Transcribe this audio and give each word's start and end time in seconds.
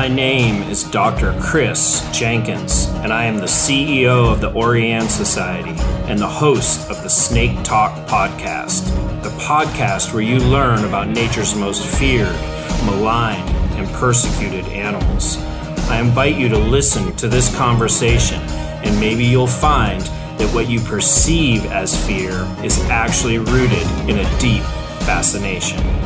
My 0.00 0.08
name 0.08 0.62
is 0.62 0.84
Dr. 0.84 1.38
Chris 1.42 2.08
Jenkins, 2.10 2.86
and 3.02 3.12
I 3.12 3.26
am 3.26 3.36
the 3.36 3.44
CEO 3.44 4.32
of 4.32 4.40
the 4.40 4.50
Orianne 4.50 5.10
Society 5.10 5.78
and 6.10 6.18
the 6.18 6.26
host 6.26 6.88
of 6.88 7.02
the 7.02 7.10
Snake 7.10 7.62
Talk 7.64 8.08
podcast, 8.08 8.86
the 9.22 9.28
podcast 9.44 10.14
where 10.14 10.22
you 10.22 10.38
learn 10.38 10.86
about 10.86 11.08
nature's 11.08 11.54
most 11.54 11.86
feared, 11.86 12.34
maligned, 12.86 13.46
and 13.76 13.86
persecuted 13.90 14.64
animals. 14.68 15.36
I 15.90 16.00
invite 16.00 16.36
you 16.36 16.48
to 16.48 16.58
listen 16.58 17.14
to 17.16 17.28
this 17.28 17.54
conversation, 17.54 18.40
and 18.82 18.98
maybe 18.98 19.26
you'll 19.26 19.46
find 19.46 20.00
that 20.00 20.50
what 20.54 20.70
you 20.70 20.80
perceive 20.80 21.66
as 21.66 21.94
fear 22.06 22.48
is 22.64 22.80
actually 22.88 23.36
rooted 23.36 23.86
in 24.08 24.18
a 24.18 24.38
deep 24.38 24.62
fascination. 25.04 25.99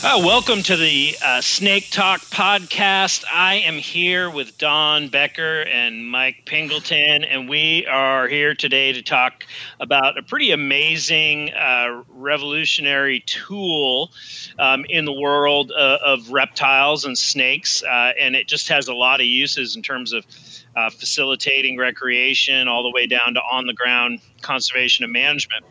Uh, 0.00 0.16
welcome 0.24 0.62
to 0.62 0.76
the 0.76 1.16
uh, 1.24 1.40
Snake 1.40 1.90
Talk 1.90 2.20
podcast. 2.20 3.24
I 3.32 3.54
am 3.56 3.74
here 3.74 4.30
with 4.30 4.56
Don 4.56 5.08
Becker 5.08 5.62
and 5.62 6.08
Mike 6.08 6.44
Pingleton, 6.44 7.24
and 7.24 7.48
we 7.48 7.84
are 7.88 8.28
here 8.28 8.54
today 8.54 8.92
to 8.92 9.02
talk 9.02 9.44
about 9.80 10.16
a 10.16 10.22
pretty 10.22 10.52
amazing, 10.52 11.52
uh, 11.52 12.04
revolutionary 12.10 13.24
tool 13.26 14.12
um, 14.60 14.84
in 14.88 15.04
the 15.04 15.12
world 15.12 15.72
uh, 15.72 15.98
of 16.04 16.30
reptiles 16.30 17.04
and 17.04 17.18
snakes. 17.18 17.82
Uh, 17.82 18.12
and 18.20 18.36
it 18.36 18.46
just 18.46 18.68
has 18.68 18.86
a 18.86 18.94
lot 18.94 19.18
of 19.18 19.26
uses 19.26 19.74
in 19.74 19.82
terms 19.82 20.12
of 20.12 20.24
uh, 20.76 20.90
facilitating 20.90 21.76
recreation 21.76 22.68
all 22.68 22.84
the 22.84 22.92
way 22.92 23.08
down 23.08 23.34
to 23.34 23.40
on 23.50 23.66
the 23.66 23.74
ground 23.74 24.20
conservation 24.42 25.02
and 25.02 25.12
management. 25.12 25.64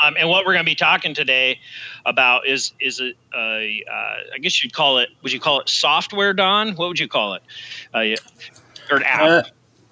Um, 0.00 0.14
and 0.18 0.28
what 0.28 0.44
we're 0.44 0.52
going 0.52 0.64
to 0.64 0.70
be 0.70 0.74
talking 0.74 1.14
today 1.14 1.60
about 2.04 2.46
is 2.46 2.72
is 2.80 3.00
a, 3.00 3.12
a 3.36 3.84
uh, 3.90 4.34
I 4.34 4.38
guess 4.40 4.62
you'd 4.62 4.72
call 4.72 4.98
it. 4.98 5.10
Would 5.22 5.32
you 5.32 5.40
call 5.40 5.60
it 5.60 5.68
software, 5.68 6.32
Don? 6.32 6.74
What 6.74 6.88
would 6.88 6.98
you 6.98 7.08
call 7.08 7.34
it? 7.34 7.42
Uh, 7.92 8.16
or 8.90 8.98
an 8.98 9.02
app? 9.04 9.22
Uh, 9.22 9.42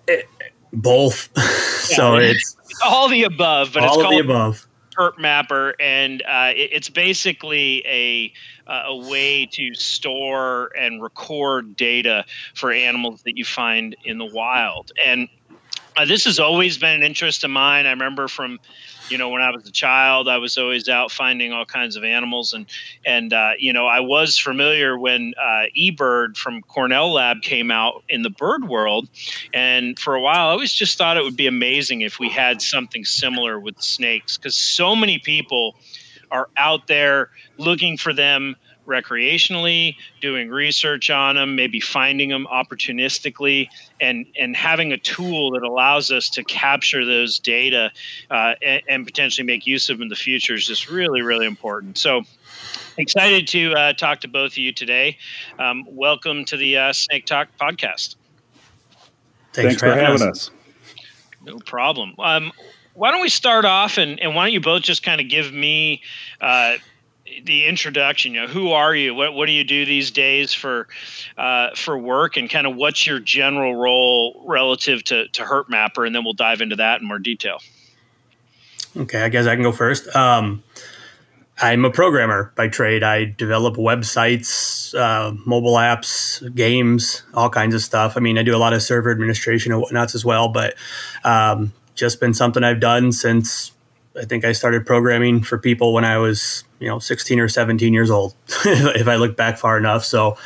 it, 0.08 0.28
both. 0.72 1.28
Yeah, 1.90 1.96
so 1.96 2.14
it's, 2.14 2.56
all 2.84 3.08
the 3.08 3.24
above, 3.24 3.72
but 3.74 3.82
all 3.82 3.98
it's 3.98 4.04
of 4.04 4.10
the 4.10 4.18
above. 4.20 4.68
Herp 4.96 5.18
Mapper, 5.18 5.74
and 5.80 6.22
uh, 6.22 6.52
it, 6.54 6.70
it's 6.72 6.88
basically 6.88 7.82
a 7.86 8.32
uh, 8.70 8.84
a 8.86 8.96
way 9.10 9.46
to 9.46 9.74
store 9.74 10.70
and 10.78 11.02
record 11.02 11.74
data 11.74 12.24
for 12.54 12.70
animals 12.70 13.24
that 13.24 13.36
you 13.36 13.44
find 13.44 13.96
in 14.04 14.18
the 14.18 14.26
wild. 14.26 14.92
And 15.04 15.28
uh, 15.96 16.04
this 16.04 16.24
has 16.24 16.38
always 16.38 16.78
been 16.78 16.94
an 16.94 17.02
interest 17.02 17.44
of 17.44 17.50
mine. 17.50 17.86
I 17.86 17.90
remember 17.90 18.28
from 18.28 18.58
you 19.12 19.18
know, 19.18 19.28
when 19.28 19.42
I 19.42 19.50
was 19.50 19.68
a 19.68 19.70
child, 19.70 20.26
I 20.26 20.38
was 20.38 20.56
always 20.56 20.88
out 20.88 21.12
finding 21.12 21.52
all 21.52 21.66
kinds 21.66 21.96
of 21.96 22.02
animals, 22.02 22.54
and 22.54 22.64
and 23.04 23.34
uh, 23.34 23.52
you 23.58 23.70
know, 23.70 23.86
I 23.86 24.00
was 24.00 24.38
familiar 24.38 24.98
when 24.98 25.34
uh, 25.38 25.66
eBird 25.78 26.38
from 26.38 26.62
Cornell 26.62 27.12
Lab 27.12 27.42
came 27.42 27.70
out 27.70 28.02
in 28.08 28.22
the 28.22 28.30
bird 28.30 28.68
world, 28.68 29.08
and 29.52 29.98
for 29.98 30.14
a 30.14 30.20
while, 30.20 30.48
I 30.48 30.52
always 30.52 30.72
just 30.72 30.96
thought 30.96 31.18
it 31.18 31.24
would 31.24 31.36
be 31.36 31.46
amazing 31.46 32.00
if 32.00 32.18
we 32.18 32.30
had 32.30 32.62
something 32.62 33.04
similar 33.04 33.60
with 33.60 33.78
snakes, 33.82 34.38
because 34.38 34.56
so 34.56 34.96
many 34.96 35.18
people 35.18 35.76
are 36.30 36.48
out 36.56 36.86
there 36.86 37.28
looking 37.58 37.98
for 37.98 38.14
them 38.14 38.56
recreationally, 38.86 39.96
doing 40.20 40.50
research 40.50 41.10
on 41.10 41.36
them, 41.36 41.56
maybe 41.56 41.80
finding 41.80 42.28
them 42.28 42.46
opportunistically, 42.52 43.68
and 44.00 44.26
and 44.38 44.56
having 44.56 44.92
a 44.92 44.98
tool 44.98 45.52
that 45.52 45.62
allows 45.62 46.10
us 46.10 46.28
to 46.30 46.44
capture 46.44 47.04
those 47.04 47.38
data 47.38 47.90
uh, 48.30 48.54
and, 48.62 48.82
and, 48.88 49.06
potentially 49.06 49.46
make 49.46 49.66
use 49.66 49.88
of 49.88 49.98
them 49.98 50.02
in 50.02 50.08
the 50.08 50.16
future 50.16 50.54
is 50.54 50.66
just 50.66 50.90
really 50.90 51.22
really 51.22 51.46
important. 51.46 51.98
So. 51.98 52.22
Excited 52.98 53.48
to 53.48 53.72
uh, 53.72 53.92
talk 53.94 54.20
to 54.20 54.28
both 54.28 54.52
of 54.52 54.58
you 54.58 54.70
today. 54.70 55.16
Um, 55.58 55.84
welcome 55.88 56.44
to 56.44 56.58
the 56.58 56.76
uh, 56.76 56.92
Snake 56.92 57.24
Talk 57.24 57.48
podcast. 57.58 58.16
Thanks, 59.54 59.80
Thanks 59.80 59.80
for, 59.80 59.94
having 59.94 60.20
us. 60.28 60.50
us. 60.50 60.50
No 61.44 61.58
problem. 61.58 62.14
Um, 62.18 62.52
why 62.94 63.10
don't 63.10 63.22
we 63.22 63.28
start 63.28 63.64
off 63.64 63.98
and, 63.98 64.20
and 64.20 64.34
why 64.34 64.44
don't 64.44 64.52
you 64.52 64.60
both 64.60 64.82
just 64.82 65.02
kind 65.02 65.20
of 65.20 65.28
give 65.28 65.52
me 65.52 66.02
uh, 66.40 66.76
the 67.44 67.66
introduction. 67.66 68.34
You 68.34 68.42
know, 68.42 68.46
who 68.46 68.72
are 68.72 68.94
you? 68.94 69.14
What 69.14 69.34
what 69.34 69.46
do 69.46 69.52
you 69.52 69.64
do 69.64 69.84
these 69.84 70.10
days 70.10 70.52
for 70.52 70.88
uh, 71.36 71.70
for 71.74 71.96
work, 71.96 72.36
and 72.36 72.48
kind 72.48 72.66
of 72.66 72.76
what's 72.76 73.06
your 73.06 73.20
general 73.20 73.74
role 73.74 74.44
relative 74.46 75.04
to 75.04 75.28
to 75.28 75.42
Herp 75.42 75.68
Mapper, 75.68 76.04
and 76.04 76.14
then 76.14 76.24
we'll 76.24 76.32
dive 76.32 76.60
into 76.60 76.76
that 76.76 77.00
in 77.00 77.06
more 77.06 77.18
detail. 77.18 77.58
Okay, 78.96 79.22
I 79.22 79.28
guess 79.28 79.46
I 79.46 79.54
can 79.54 79.62
go 79.62 79.72
first. 79.72 80.14
Um, 80.14 80.62
I'm 81.60 81.84
a 81.84 81.90
programmer 81.90 82.52
by 82.56 82.68
trade. 82.68 83.02
I 83.02 83.24
develop 83.24 83.76
websites, 83.76 84.94
uh, 84.94 85.34
mobile 85.46 85.74
apps, 85.74 86.54
games, 86.54 87.22
all 87.34 87.50
kinds 87.50 87.74
of 87.74 87.82
stuff. 87.82 88.16
I 88.16 88.20
mean, 88.20 88.38
I 88.38 88.42
do 88.42 88.54
a 88.54 88.58
lot 88.58 88.72
of 88.72 88.82
server 88.82 89.10
administration 89.10 89.72
and 89.72 89.80
whatnots 89.80 90.14
as 90.14 90.24
well, 90.24 90.48
but 90.48 90.74
um, 91.24 91.72
just 91.94 92.20
been 92.20 92.34
something 92.34 92.64
I've 92.64 92.80
done 92.80 93.12
since 93.12 93.71
I 94.20 94.24
think 94.24 94.44
I 94.44 94.52
started 94.52 94.86
programming 94.86 95.42
for 95.42 95.58
people 95.58 95.92
when 95.92 96.04
I 96.04 96.18
was, 96.18 96.64
you 96.78 96.88
know, 96.88 96.98
16 96.98 97.40
or 97.40 97.48
17 97.48 97.94
years 97.94 98.10
old, 98.10 98.34
if 98.64 99.08
I 99.08 99.16
look 99.16 99.36
back 99.36 99.58
far 99.58 99.78
enough. 99.78 100.04
So 100.04 100.36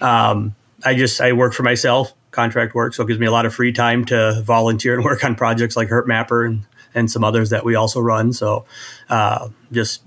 um, 0.00 0.54
I 0.84 0.94
just, 0.94 1.20
I 1.20 1.32
work 1.32 1.52
for 1.52 1.62
myself, 1.62 2.14
contract 2.30 2.74
work. 2.74 2.94
So 2.94 3.02
it 3.02 3.08
gives 3.08 3.18
me 3.18 3.26
a 3.26 3.32
lot 3.32 3.46
of 3.46 3.54
free 3.54 3.72
time 3.72 4.04
to 4.06 4.42
volunteer 4.42 4.94
and 4.94 5.04
work 5.04 5.24
on 5.24 5.34
projects 5.34 5.76
like 5.76 5.88
Herp 5.88 6.06
Mapper 6.06 6.44
and, 6.44 6.66
and 6.94 7.10
some 7.10 7.24
others 7.24 7.50
that 7.50 7.64
we 7.64 7.74
also 7.74 8.00
run. 8.00 8.32
So 8.32 8.64
uh, 9.08 9.48
just 9.72 10.02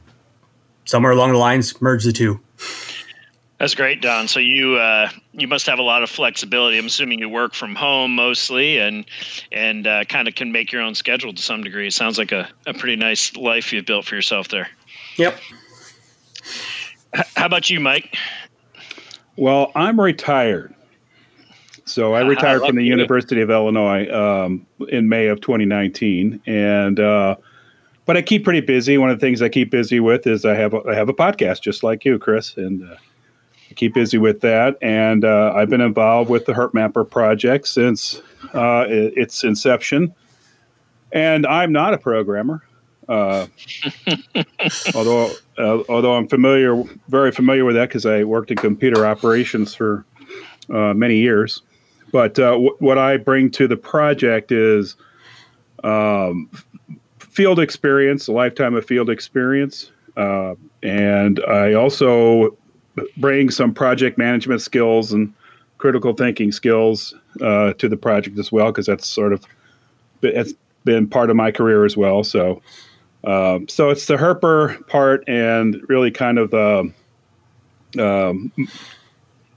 somewhere 0.86 1.12
along 1.12 1.34
the 1.34 1.38
lines, 1.38 1.80
merge 1.82 2.06
the 2.06 2.14
two. 2.14 2.40
That's 3.60 3.76
great, 3.76 4.02
Don. 4.02 4.30
So 4.30 4.40
you 4.40 4.78
uh, 4.78 5.10
you 5.34 5.48
must 5.48 5.66
have 5.66 5.80
a 5.80 5.84
lot 5.84 6.02
of 6.02 6.10
flexibility. 6.10 6.78
I'm 6.78 6.86
assuming 6.86 7.20
you 7.20 7.28
work 7.28 7.54
from 7.54 7.76
home 7.76 8.16
mostly, 8.16 8.78
and 8.78 9.06
and 9.52 9.86
uh, 9.86 10.06
kind 10.06 10.30
of 10.30 10.36
can 10.36 10.54
make 10.54 10.72
your 10.72 10.82
own 10.82 10.96
schedule 10.96 11.34
to 11.34 11.42
some 11.42 11.62
degree. 11.62 11.88
It 11.88 11.94
sounds 11.94 12.18
like 12.18 12.32
a, 12.32 12.50
a 12.66 12.74
pretty 12.74 12.96
nice 12.96 13.36
life 13.36 13.74
you've 13.74 13.86
built 13.86 14.06
for 14.06 14.16
yourself 14.16 14.48
there. 14.48 14.70
Yep. 15.18 15.38
H- 17.14 17.26
how 17.36 17.46
about 17.48 17.70
you, 17.70 17.82
Mike? 17.82 18.16
Well, 19.36 19.74
I'm 19.76 20.00
retired. 20.00 20.74
So 21.84 22.14
I 22.14 22.22
retired 22.22 22.62
uh, 22.62 22.68
from 22.68 22.78
the 22.78 22.84
you. 22.84 22.92
University 22.92 23.42
of 23.42 23.50
Illinois 23.50 24.10
um, 24.10 24.66
in 24.88 25.10
May 25.10 25.28
of 25.28 25.42
2019, 25.42 26.42
and 26.46 26.98
uh, 26.98 27.36
but 28.06 28.16
I 28.16 28.22
keep 28.22 28.46
pretty 28.46 28.62
busy. 28.62 28.98
One 28.98 29.10
of 29.10 29.20
the 29.20 29.26
things 29.26 29.42
I 29.42 29.50
keep 29.50 29.70
busy 29.70 30.00
with 30.00 30.26
is 30.28 30.46
I 30.46 30.56
have 30.56 30.74
a, 30.74 30.82
I 30.88 30.96
have 30.96 31.10
a 31.10 31.14
podcast 31.14 31.62
just 31.62 31.84
like 31.84 32.06
you, 32.06 32.18
Chris, 32.20 32.56
and 32.56 32.90
uh, 32.90 32.96
keep 33.80 33.94
busy 33.94 34.18
with 34.18 34.42
that. 34.42 34.78
And 34.82 35.24
uh, 35.24 35.54
I've 35.56 35.70
been 35.70 35.80
involved 35.80 36.30
with 36.30 36.46
the 36.46 36.52
Herp 36.52 36.74
Mapper 36.74 37.06
project 37.06 37.66
since 37.70 38.22
uh, 38.54 38.86
its 38.90 39.46
inception. 39.46 40.14
And 41.14 41.48
I'm 41.48 41.72
not 41.72 41.94
a 41.94 41.98
programmer, 41.98 42.62
uh, 43.08 43.48
although 44.94 45.32
uh, 45.58 45.84
although 45.88 46.16
I'm 46.16 46.28
familiar, 46.28 46.84
very 47.08 47.32
familiar 47.32 47.64
with 47.64 47.76
that 47.76 47.88
because 47.88 48.06
I 48.06 48.26
worked 48.26 48.52
in 48.52 48.58
computer 48.58 49.06
operations 49.06 49.74
for 49.74 50.06
uh, 50.70 50.94
many 50.94 51.18
years. 51.18 51.64
But 52.12 52.38
uh, 52.38 52.52
w- 52.52 52.76
what 52.80 52.98
I 52.98 53.18
bring 53.18 53.50
to 53.52 53.68
the 53.68 53.78
project 53.78 54.52
is 54.52 54.98
um, 55.84 56.50
field 57.18 57.60
experience, 57.60 58.28
a 58.28 58.34
lifetime 58.34 58.76
of 58.76 58.86
field 58.86 59.10
experience. 59.10 59.92
Uh, 60.18 60.56
and 60.84 61.40
I 61.48 61.74
also 61.74 62.58
bring 63.18 63.50
some 63.50 63.74
project 63.74 64.18
management 64.18 64.62
skills 64.62 65.14
and 65.14 65.34
critical 65.78 66.14
thinking 66.14 66.52
skills 66.52 67.14
uh, 67.42 67.74
to 67.74 67.90
the 67.90 67.98
project 67.98 68.38
as 68.38 68.52
well, 68.52 68.68
because 68.68 68.86
that's 68.86 69.08
sort 69.08 69.34
of 69.34 69.44
it's 70.22 70.54
been 70.84 71.08
part 71.08 71.30
of 71.30 71.36
my 71.36 71.52
career 71.52 71.86
as 71.86 71.96
well. 71.96 72.24
So, 72.24 72.62
um, 73.24 73.68
so 73.68 73.90
it's 73.90 74.06
the 74.06 74.18
Herper 74.18 74.86
part 74.88 75.24
and 75.28 75.82
really 75.88 76.12
kind 76.12 76.38
of 76.38 76.52
the 76.52 76.92
um, 77.98 78.52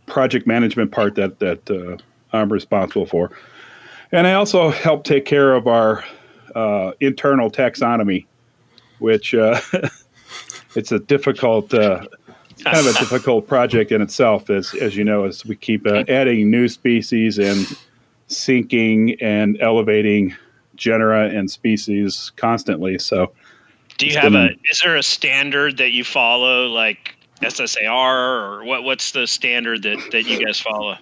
project 0.06 0.46
management 0.46 0.92
part 0.92 1.14
that 1.16 1.38
that 1.40 1.70
uh, 1.70 1.96
I'm 2.36 2.52
responsible 2.52 3.06
for, 3.06 3.30
and 4.12 4.26
I 4.26 4.34
also 4.34 4.70
help 4.70 5.04
take 5.04 5.24
care 5.24 5.54
of 5.54 5.66
our 5.66 6.04
uh, 6.54 6.92
internal 7.00 7.50
taxonomy, 7.50 8.26
which 8.98 9.34
uh, 9.34 9.60
it's 10.76 10.92
a 10.92 10.98
difficult 10.98 11.72
uh, 11.74 12.06
kind 12.64 12.78
of 12.78 12.86
a 12.86 12.98
difficult 12.98 13.46
project 13.46 13.92
in 13.92 14.02
itself, 14.02 14.50
as 14.50 14.74
as 14.74 14.96
you 14.96 15.04
know, 15.04 15.24
as 15.24 15.44
we 15.44 15.56
keep 15.56 15.86
uh, 15.86 16.04
adding 16.08 16.50
new 16.50 16.68
species 16.68 17.38
and 17.38 17.66
sinking 18.26 19.16
and 19.20 19.60
elevating 19.60 20.34
genera 20.76 21.28
and 21.28 21.50
species 21.50 22.32
constantly. 22.36 22.98
So, 22.98 23.32
do 23.98 24.06
you 24.06 24.16
have 24.18 24.34
a? 24.34 24.50
Is 24.64 24.80
there 24.82 24.96
a 24.96 25.02
standard 25.02 25.76
that 25.78 25.90
you 25.90 26.04
follow, 26.04 26.66
like 26.66 27.14
SSAR, 27.40 27.90
or 27.90 28.64
what? 28.64 28.84
What's 28.84 29.12
the 29.12 29.26
standard 29.26 29.82
that 29.82 29.98
that 30.12 30.24
you 30.24 30.44
guys 30.44 30.60
follow? 30.60 30.96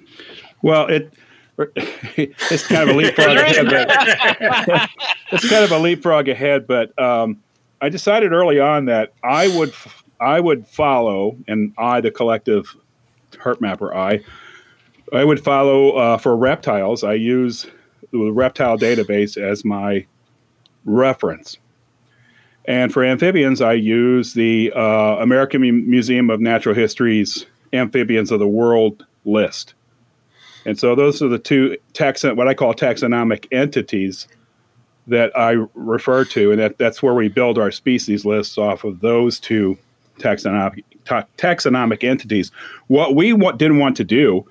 Well, 0.62 0.86
it 0.88 1.12
it's 1.76 2.66
kind 2.66 2.88
of 2.88 2.96
a 2.96 2.98
leapfrog 2.98 3.36
ahead. 3.36 3.66
But, 3.66 4.90
it's 5.32 5.48
kind 5.48 5.64
of 5.64 5.72
a 5.72 5.78
leapfrog 5.78 6.28
ahead, 6.28 6.66
but 6.66 6.98
um, 6.98 7.42
I 7.80 7.88
decided 7.88 8.32
early 8.32 8.60
on 8.60 8.86
that 8.86 9.12
I 9.22 9.48
would 9.48 9.74
I 10.20 10.38
would 10.40 10.66
follow, 10.66 11.36
and 11.48 11.72
I, 11.78 12.00
the 12.00 12.10
collective 12.10 12.76
Herp 13.32 13.60
Mapper, 13.60 13.94
I 13.94 14.20
I 15.12 15.24
would 15.24 15.42
follow 15.42 15.92
uh, 15.96 16.18
for 16.18 16.36
reptiles. 16.36 17.02
I 17.02 17.14
use 17.14 17.66
the 18.12 18.30
reptile 18.30 18.78
database 18.78 19.36
as 19.36 19.64
my 19.64 20.06
reference. 20.84 21.58
And 22.66 22.92
for 22.92 23.02
amphibians, 23.02 23.60
I 23.60 23.72
use 23.72 24.34
the 24.34 24.72
uh, 24.74 25.16
American 25.18 25.62
Museum 25.90 26.30
of 26.30 26.40
Natural 26.40 26.74
History's 26.74 27.46
Amphibians 27.72 28.30
of 28.30 28.38
the 28.38 28.46
World 28.46 29.04
list. 29.24 29.74
And 30.66 30.78
so 30.78 30.94
those 30.94 31.22
are 31.22 31.28
the 31.28 31.38
two 31.38 31.76
taxon 31.94 32.36
what 32.36 32.46
I 32.46 32.54
call 32.54 32.74
taxonomic 32.74 33.46
entities 33.50 34.28
that 35.06 35.36
I 35.36 35.66
refer 35.74 36.24
to, 36.26 36.52
and 36.52 36.60
that, 36.60 36.78
that's 36.78 37.02
where 37.02 37.14
we 37.14 37.28
build 37.28 37.58
our 37.58 37.70
species 37.70 38.24
lists 38.24 38.58
off 38.58 38.84
of 38.84 39.00
those 39.00 39.40
two 39.40 39.78
taxonomic 40.20 40.84
ta- 41.04 41.26
taxonomic 41.36 42.04
entities. 42.04 42.52
What 42.86 43.14
we 43.14 43.32
want, 43.32 43.58
didn't 43.58 43.78
want 43.78 43.96
to 43.96 44.04
do, 44.04 44.46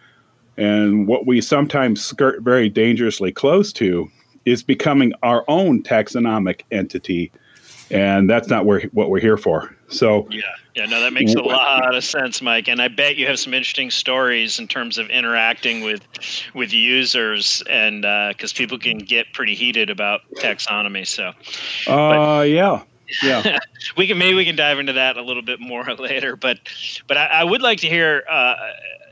and 0.57 1.07
what 1.07 1.25
we 1.25 1.42
sometimes 1.42 2.04
skirt 2.04 2.42
very 2.42 2.69
dangerously 2.69 3.31
close 3.31 3.71
to, 3.74 4.10
is 4.45 4.63
becoming 4.63 5.13
our 5.24 5.45
own 5.48 5.83
taxonomic 5.83 6.62
entity 6.71 7.31
and 7.92 8.30
that's 8.30 8.48
not 8.48 8.66
where, 8.66 8.81
what 8.94 9.10
we're 9.10 9.19
here 9.19 9.38
for. 9.38 9.75
So 9.88 10.27
yeah, 10.30 10.42
yeah, 10.75 10.86
no, 10.86 11.01
that 11.01 11.13
makes 11.13 11.33
a 11.33 11.42
lot 11.42 11.95
of 11.95 12.04
sense, 12.04 12.42
Mike. 12.42 12.68
And 12.68 12.81
I 12.81 12.88
bet 12.88 13.16
you 13.16 13.25
have 13.25 13.39
some 13.39 13.54
interesting 13.54 13.89
stories 13.89 14.60
in 14.60 14.68
terms 14.68 14.98
of 14.98 15.10
interacting 15.10 15.83
with 15.83 16.01
with 16.54 16.71
users, 16.71 17.63
and 17.69 18.04
because 18.04 18.54
uh, 18.54 18.57
people 18.57 18.77
can 18.77 19.00
get 19.00 19.33
pretty 19.33 19.56
heated 19.56 19.89
about 19.89 20.21
taxonomy. 20.36 21.07
So, 21.07 21.31
uh, 21.92 22.44
yeah, 22.44 22.83
yeah, 23.23 23.59
we 23.97 24.07
can 24.07 24.17
maybe 24.17 24.35
we 24.35 24.45
can 24.45 24.56
dive 24.56 24.79
into 24.79 24.94
that 24.94 25.17
a 25.17 25.21
little 25.21 25.44
bit 25.44 25.59
more 25.59 25.83
later. 26.00 26.35
But 26.35 26.59
but 27.07 27.17
I, 27.17 27.25
I 27.25 27.44
would 27.44 27.61
like 27.61 27.79
to 27.79 27.88
hear. 27.88 28.23
Uh, 28.29 28.56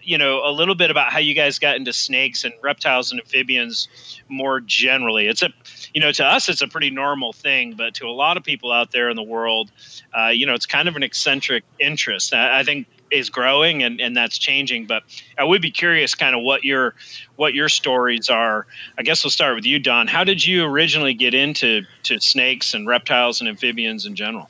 you 0.07 0.17
know 0.17 0.41
a 0.45 0.51
little 0.51 0.73
bit 0.73 0.89
about 0.89 1.11
how 1.11 1.19
you 1.19 1.33
guys 1.33 1.59
got 1.59 1.75
into 1.75 1.91
snakes 1.91 2.45
and 2.45 2.53
reptiles 2.63 3.11
and 3.11 3.19
amphibians 3.19 3.89
more 4.29 4.61
generally. 4.61 5.27
It's 5.27 5.43
a 5.43 5.49
you 5.93 5.99
know 5.99 6.13
to 6.13 6.25
us 6.25 6.47
it's 6.47 6.61
a 6.61 6.67
pretty 6.67 6.89
normal 6.89 7.33
thing, 7.33 7.73
but 7.75 7.93
to 7.95 8.07
a 8.07 8.15
lot 8.15 8.37
of 8.37 8.43
people 8.43 8.71
out 8.71 8.91
there 8.91 9.09
in 9.09 9.17
the 9.17 9.23
world, 9.23 9.69
uh, 10.17 10.27
you 10.27 10.45
know 10.45 10.53
it's 10.53 10.65
kind 10.65 10.87
of 10.87 10.95
an 10.95 11.03
eccentric 11.03 11.65
interest. 11.79 12.33
I, 12.33 12.59
I 12.59 12.63
think 12.63 12.87
is 13.11 13.29
growing 13.29 13.83
and, 13.83 13.99
and 13.99 14.15
that's 14.15 14.37
changing. 14.37 14.85
But 14.85 15.03
I 15.37 15.43
would 15.43 15.61
be 15.61 15.71
curious 15.71 16.15
kind 16.15 16.35
of 16.35 16.41
what 16.41 16.63
your 16.63 16.95
what 17.35 17.53
your 17.53 17.69
stories 17.69 18.29
are. 18.29 18.67
I 18.97 19.03
guess 19.03 19.23
we'll 19.23 19.31
start 19.31 19.55
with 19.55 19.65
you, 19.65 19.79
Don. 19.79 20.07
How 20.07 20.23
did 20.23 20.45
you 20.45 20.65
originally 20.65 21.13
get 21.13 21.33
into 21.33 21.83
to 22.03 22.19
snakes 22.19 22.73
and 22.73 22.87
reptiles 22.87 23.39
and 23.41 23.49
amphibians 23.49 24.05
in 24.05 24.15
general? 24.15 24.49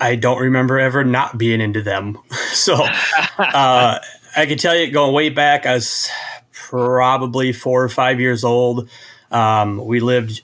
I 0.00 0.16
don't 0.16 0.40
remember 0.40 0.78
ever 0.78 1.04
not 1.04 1.38
being 1.38 1.60
into 1.60 1.82
them. 1.82 2.18
so 2.52 2.74
uh, 3.38 3.98
I 4.36 4.46
can 4.46 4.58
tell 4.58 4.76
you, 4.76 4.90
going 4.90 5.14
way 5.14 5.30
back, 5.30 5.66
I 5.66 5.74
was 5.74 6.08
probably 6.52 7.52
four 7.52 7.82
or 7.82 7.88
five 7.88 8.20
years 8.20 8.44
old. 8.44 8.88
Um, 9.30 9.84
we 9.84 10.00
lived 10.00 10.42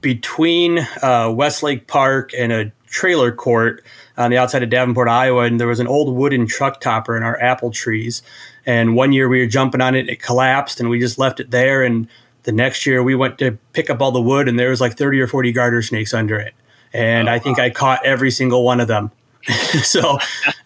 between 0.00 0.78
uh, 0.78 1.32
Westlake 1.34 1.86
Park 1.86 2.32
and 2.36 2.52
a 2.52 2.72
trailer 2.90 3.32
court 3.32 3.84
on 4.16 4.30
the 4.30 4.38
outside 4.38 4.62
of 4.62 4.70
Davenport, 4.70 5.08
Iowa, 5.08 5.44
and 5.44 5.60
there 5.60 5.66
was 5.66 5.80
an 5.80 5.86
old 5.86 6.14
wooden 6.14 6.46
truck 6.46 6.80
topper 6.80 7.16
in 7.16 7.22
our 7.22 7.40
apple 7.40 7.70
trees. 7.70 8.22
And 8.66 8.96
one 8.96 9.12
year 9.12 9.28
we 9.28 9.40
were 9.40 9.46
jumping 9.46 9.80
on 9.80 9.94
it, 9.94 10.08
it 10.08 10.20
collapsed, 10.20 10.80
and 10.80 10.88
we 10.90 10.98
just 10.98 11.18
left 11.18 11.40
it 11.40 11.50
there. 11.50 11.82
And 11.82 12.08
the 12.42 12.52
next 12.52 12.86
year 12.86 13.02
we 13.02 13.14
went 13.14 13.38
to 13.38 13.58
pick 13.72 13.90
up 13.90 14.02
all 14.02 14.12
the 14.12 14.20
wood, 14.20 14.48
and 14.48 14.58
there 14.58 14.70
was 14.70 14.80
like 14.80 14.96
thirty 14.96 15.20
or 15.20 15.26
forty 15.26 15.52
garter 15.52 15.82
snakes 15.82 16.12
under 16.12 16.36
it. 16.38 16.54
And 16.92 17.28
oh, 17.28 17.32
I 17.32 17.38
think 17.38 17.58
wow. 17.58 17.64
I 17.64 17.70
caught 17.70 18.04
every 18.04 18.30
single 18.30 18.64
one 18.64 18.80
of 18.80 18.88
them. 18.88 19.10
so, 19.82 20.18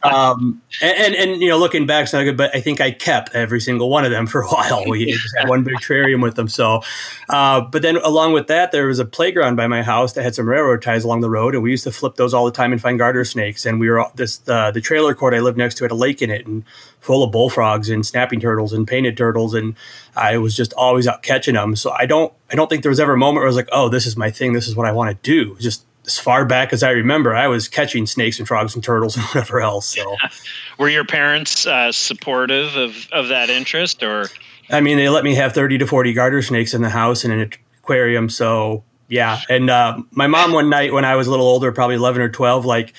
um, 0.03 0.61
and, 0.81 0.99
and, 0.99 1.15
and 1.15 1.43
you 1.43 1.49
know, 1.49 1.59
looking 1.59 1.87
back, 1.87 2.05
it's 2.05 2.13
not 2.13 2.25
good, 2.25 2.37
but 2.37 2.55
I 2.55 2.61
think 2.61 2.81
I 2.81 2.91
kept 2.91 3.35
every 3.35 3.61
single 3.61 3.89
one 3.89 4.05
of 4.05 4.11
them 4.11 4.27
for 4.27 4.43
a 4.43 4.49
while. 4.49 4.85
We 4.87 5.13
just 5.13 5.37
had 5.39 5.49
one 5.49 5.63
big 5.63 5.77
terrarium 5.77 6.23
with 6.23 6.35
them. 6.35 6.49
So, 6.49 6.83
uh, 7.29 7.61
but 7.61 7.83
then 7.83 7.97
along 7.99 8.33
with 8.33 8.49
that, 8.49 8.73
there 8.73 8.87
was 8.87 8.99
a 8.99 9.05
playground 9.05 9.57
by 9.57 9.67
my 9.67 9.83
house 9.83 10.15
that 10.15 10.23
had 10.23 10.35
some 10.35 10.49
railroad 10.49 10.83
ties 10.83 11.05
along 11.05 11.21
the 11.21 11.31
road, 11.31 11.55
and 11.55 11.63
we 11.63 11.71
used 11.71 11.85
to 11.85 11.93
flip 11.93 12.17
those 12.17 12.35
all 12.35 12.45
the 12.45 12.51
time 12.51 12.73
and 12.73 12.81
find 12.81 12.99
garter 12.99 13.25
snakes. 13.25 13.65
And 13.65 13.79
we 13.79 13.89
were 13.89 14.05
this 14.15 14.41
uh, 14.49 14.71
the 14.71 14.81
trailer 14.81 15.15
court 15.15 15.35
I 15.35 15.41
lived 15.41 15.59
next 15.59 15.77
to 15.77 15.85
had 15.85 15.91
a 15.91 15.97
lake 15.97 16.23
in 16.23 16.31
it 16.31 16.47
and 16.47 16.65
full 17.01 17.23
of 17.23 17.33
bullfrogs 17.33 17.91
and 17.91 18.07
snapping 18.07 18.41
turtles 18.41 18.73
and 18.73 18.87
painted 18.87 19.17
turtles, 19.17 19.55
and 19.55 19.75
I 20.17 20.39
was 20.39 20.57
just 20.57 20.73
always 20.75 21.07
out 21.07 21.23
catching 21.23 21.55
them. 21.55 21.77
So 21.77 21.91
I 21.93 22.07
don't 22.07 22.33
I 22.51 22.57
don't 22.57 22.69
think 22.69 22.83
there 22.83 22.91
was 22.91 23.01
ever 23.01 23.15
a 23.15 23.19
moment 23.19 23.37
where 23.37 23.45
I 23.45 23.49
was 23.49 23.57
like, 23.57 23.69
oh, 23.73 23.89
this 23.89 24.07
is 24.07 24.17
my 24.17 24.31
thing, 24.31 24.53
this 24.53 24.69
is 24.69 24.75
what 24.75 24.87
I 24.87 24.93
want 24.93 25.11
to 25.11 25.31
do. 25.31 25.57
Just 25.59 25.85
as 26.07 26.19
far 26.19 26.45
back 26.45 26.73
as 26.73 26.83
I 26.83 26.91
remember, 26.91 27.35
I 27.35 27.49
was 27.49 27.69
catching 27.69 28.07
snakes 28.07 28.39
and 28.39 28.49
frogs 28.49 28.75
and 28.75 28.83
turtles 28.83 29.17
and 29.17 29.25
whatever 29.27 29.61
else. 29.61 29.95
So, 29.95 30.17
were 30.79 30.89
your 30.89 31.05
parents 31.05 31.67
uh, 31.67 31.93
supportive 31.93 32.77
of, 32.77 33.09
of 33.13 33.29
that 33.29 33.51
interest, 33.51 34.03
or? 34.03 34.29
I 34.71 34.81
mean, 34.81 34.97
they 34.97 35.09
let 35.09 35.25
me 35.25 35.35
have 35.35 35.53
thirty 35.53 35.79
to 35.79 35.87
forty 35.87 36.13
garter 36.13 36.43
snakes 36.43 36.75
in 36.75 36.83
the 36.83 36.91
house 36.91 37.25
and 37.25 37.33
in 37.33 37.41
an 37.41 37.51
aquarium. 37.83 38.29
So, 38.29 38.85
yeah. 39.09 39.41
And 39.49 39.71
uh, 39.71 40.03
my 40.13 40.27
mom 40.27 40.53
one 40.53 40.71
night 40.71 40.93
when 40.93 41.05
I 41.05 41.17
was 41.17 41.27
a 41.27 41.31
little 41.31 41.47
older, 41.47 41.73
probably 41.73 41.97
eleven 41.97 42.23
or 42.23 42.29
twelve, 42.29 42.65
like 42.65 42.95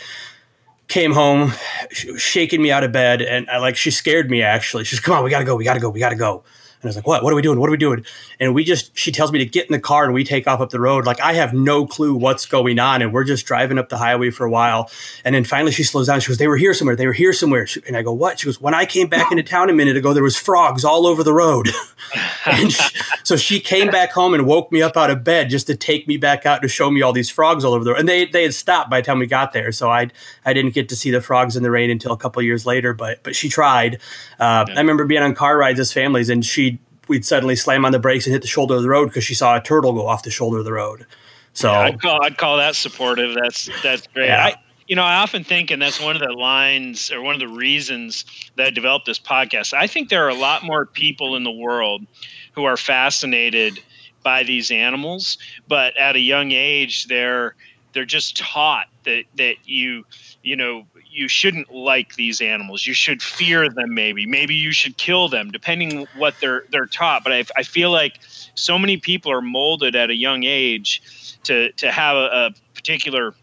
came 0.88 1.12
home, 1.14 1.54
sh- 1.92 2.08
shaking 2.18 2.62
me 2.62 2.72
out 2.72 2.84
of 2.84 2.92
bed, 2.92 3.22
and 3.22 3.50
I 3.50 3.58
like 3.58 3.76
she 3.76 3.92
scared 3.92 4.30
me. 4.30 4.42
Actually, 4.42 4.84
she's, 4.84 5.00
"Come 5.00 5.16
on, 5.16 5.24
we 5.24 5.30
gotta 5.30 5.46
go, 5.46 5.56
we 5.56 5.64
gotta 5.64 5.80
go, 5.80 5.90
we 5.90 6.00
gotta 6.00 6.16
go." 6.16 6.44
And 6.84 6.90
I 6.90 6.90
was 6.90 6.96
like, 6.98 7.08
what? 7.08 7.24
What 7.24 7.32
are 7.32 7.36
we 7.38 7.42
doing? 7.42 7.62
What 7.62 7.70
are 7.70 7.72
we 7.72 7.78
doing? 7.78 8.06
And 8.42 8.54
we 8.54 8.66
just, 8.66 8.98
she 8.98 9.10
tells 9.10 9.32
me 9.32 9.40
to 9.40 9.46
get 9.46 9.68
in 9.68 9.72
the 9.72 9.80
car 9.80 10.04
and 10.04 10.14
we 10.14 10.26
take 10.26 10.48
off 10.48 10.60
up 10.60 10.70
the 10.70 10.82
road. 10.82 11.06
Like 11.06 11.22
I 11.22 11.32
have 11.32 11.54
no 11.54 11.88
clue 11.88 12.14
what's 12.14 12.46
going 12.46 12.78
on. 12.78 13.02
And 13.02 13.14
we're 13.14 13.24
just 13.24 13.46
driving 13.46 13.78
up 13.78 13.88
the 13.88 13.98
highway 13.98 14.32
for 14.32 14.46
a 14.46 14.50
while. 14.50 14.92
And 15.24 15.34
then 15.34 15.46
finally 15.46 15.72
she 15.72 15.84
slows 15.84 16.08
down. 16.08 16.20
She 16.20 16.28
goes, 16.28 16.40
they 16.40 16.48
were 16.50 16.58
here 16.58 16.74
somewhere. 16.74 16.98
They 16.98 17.08
were 17.08 17.14
here 17.14 17.32
somewhere. 17.32 17.66
And 17.88 17.96
I 17.96 18.02
go, 18.02 18.12
what? 18.12 18.40
She 18.40 18.48
goes, 18.48 18.60
when 18.60 18.74
I 18.74 18.86
came 18.86 19.08
back 19.08 19.32
into 19.32 19.44
town 19.44 19.70
a 19.70 19.74
minute 19.74 19.96
ago, 19.96 20.14
there 20.14 20.24
was 20.24 20.36
frogs 20.36 20.84
all 20.84 21.08
over 21.08 21.24
the 21.24 21.32
road. 21.32 21.70
she, 22.68 22.98
so 23.24 23.38
she 23.38 23.62
came 23.62 23.90
back 23.90 24.12
home 24.12 24.34
and 24.34 24.46
woke 24.46 24.70
me 24.70 24.82
up 24.82 24.98
out 24.98 25.10
of 25.10 25.24
bed 25.24 25.50
just 25.50 25.68
to 25.68 25.78
take 25.78 26.06
me 26.06 26.18
back 26.18 26.46
out 26.46 26.62
to 26.64 26.68
show 26.68 26.92
me 26.92 27.02
all 27.02 27.14
these 27.14 27.30
frogs 27.30 27.64
all 27.64 27.74
over 27.74 27.86
the 27.86 27.92
road. 27.92 28.00
And 28.02 28.10
they, 28.10 28.26
they 28.26 28.44
had 28.44 28.54
stopped 28.54 28.90
by 28.90 29.00
the 29.00 29.06
time 29.06 29.20
we 29.20 29.28
got 29.28 29.54
there. 29.54 29.72
So 29.72 29.90
I, 29.90 30.10
I 30.44 30.52
didn't 30.52 30.74
get 30.74 30.90
to 30.90 30.98
see 30.98 31.12
the 31.12 31.22
frogs 31.22 31.56
in 31.56 31.64
the 31.64 31.72
rain 31.72 31.90
until 31.90 32.12
a 32.12 32.18
couple 32.18 32.42
years 32.42 32.66
later, 32.66 32.94
but, 32.94 33.24
but 33.24 33.38
she 33.38 33.48
tried. 33.48 33.96
Uh, 34.38 34.66
yeah. 34.68 34.76
I 34.76 34.80
remember 34.80 35.06
being 35.06 35.24
on 35.24 35.34
car 35.34 35.58
rides 35.58 35.80
as 35.80 35.94
families 35.94 36.30
and 36.30 36.46
she 36.46 36.73
we'd 37.08 37.26
suddenly 37.26 37.56
slam 37.56 37.86
on 37.86 37.92
the 37.92 38.00
brakes 38.00 38.26
and 38.26 38.34
hit 38.34 38.42
the 38.42 38.48
shoulder 38.48 38.76
of 38.76 38.82
the 38.82 38.90
road 38.90 39.08
because 39.08 39.24
she 39.24 39.36
saw 39.36 39.56
a 39.56 39.62
turtle 39.62 39.94
go 39.94 40.08
off 40.08 40.24
the 40.24 40.32
shoulder 40.32 40.60
of 40.60 40.66
the 40.66 40.74
road. 40.74 41.06
So 41.54 41.72
yeah, 41.72 41.80
I'd 41.80 42.02
call 42.02 42.24
I'd 42.24 42.38
call 42.38 42.58
that 42.58 42.76
supportive. 42.76 43.36
That's 43.36 43.70
that's 43.82 44.08
great. 44.08 44.28
Yeah. 44.28 44.46
I, 44.46 44.56
you 44.88 44.96
know, 44.96 45.04
I 45.04 45.16
often 45.16 45.44
think, 45.44 45.72
and 45.72 45.82
that's 45.82 46.02
one 46.02 46.16
of 46.16 46.22
the 46.22 46.34
lines 46.34 47.12
or 47.12 47.22
one 47.22 47.34
of 47.34 47.40
the 47.40 47.48
reasons 47.48 48.26
that 48.58 48.68
I 48.68 48.70
developed 48.70 49.06
this 49.06 49.20
podcast. 49.20 49.74
I 49.74 49.88
think 49.88 50.10
there 50.10 50.26
are 50.26 50.30
a 50.30 50.36
lot 50.36 50.64
more 50.64 50.86
people 50.86 51.36
in 51.36 51.44
the 51.44 51.52
world 51.52 52.06
who 52.54 52.66
are 52.66 52.76
fascinated 52.76 53.80
by 54.24 54.44
these 54.44 54.72
animals, 54.72 55.38
but 55.68 55.96
at 55.98 56.16
a 56.16 56.20
young 56.20 56.52
age, 56.52 57.06
they're 57.06 57.56
they're 57.94 58.06
just 58.06 58.38
taught 58.38 58.88
that 59.06 59.24
that 59.38 59.56
you 59.66 60.06
you 60.44 60.56
know 60.56 60.86
you 61.14 61.28
shouldn't 61.28 61.72
like 61.74 62.16
these 62.16 62.42
animals. 62.42 62.88
You 62.88 62.94
should 62.94 63.22
fear 63.22 63.70
them. 63.70 63.94
Maybe, 63.94 64.26
maybe 64.26 64.56
you 64.56 64.72
should 64.72 64.98
kill 64.98 65.30
them, 65.30 65.52
depending 65.52 66.08
what 66.18 66.36
they're 66.42 66.66
they're 66.72 66.88
taught. 66.88 67.24
But 67.24 67.34
I, 67.34 67.46
I 67.56 67.64
feel 67.64 67.92
like 67.92 68.20
so 68.56 68.78
many 68.78 68.98
people 68.98 69.32
are 69.32 69.42
molded 69.42 69.96
at 69.96 70.10
a 70.10 70.16
young 70.16 70.44
age 70.44 71.02
to 71.44 71.72
to 71.74 71.92
have 71.92 72.16
a, 72.16 72.20
a 72.20 72.50
particular 72.74 73.34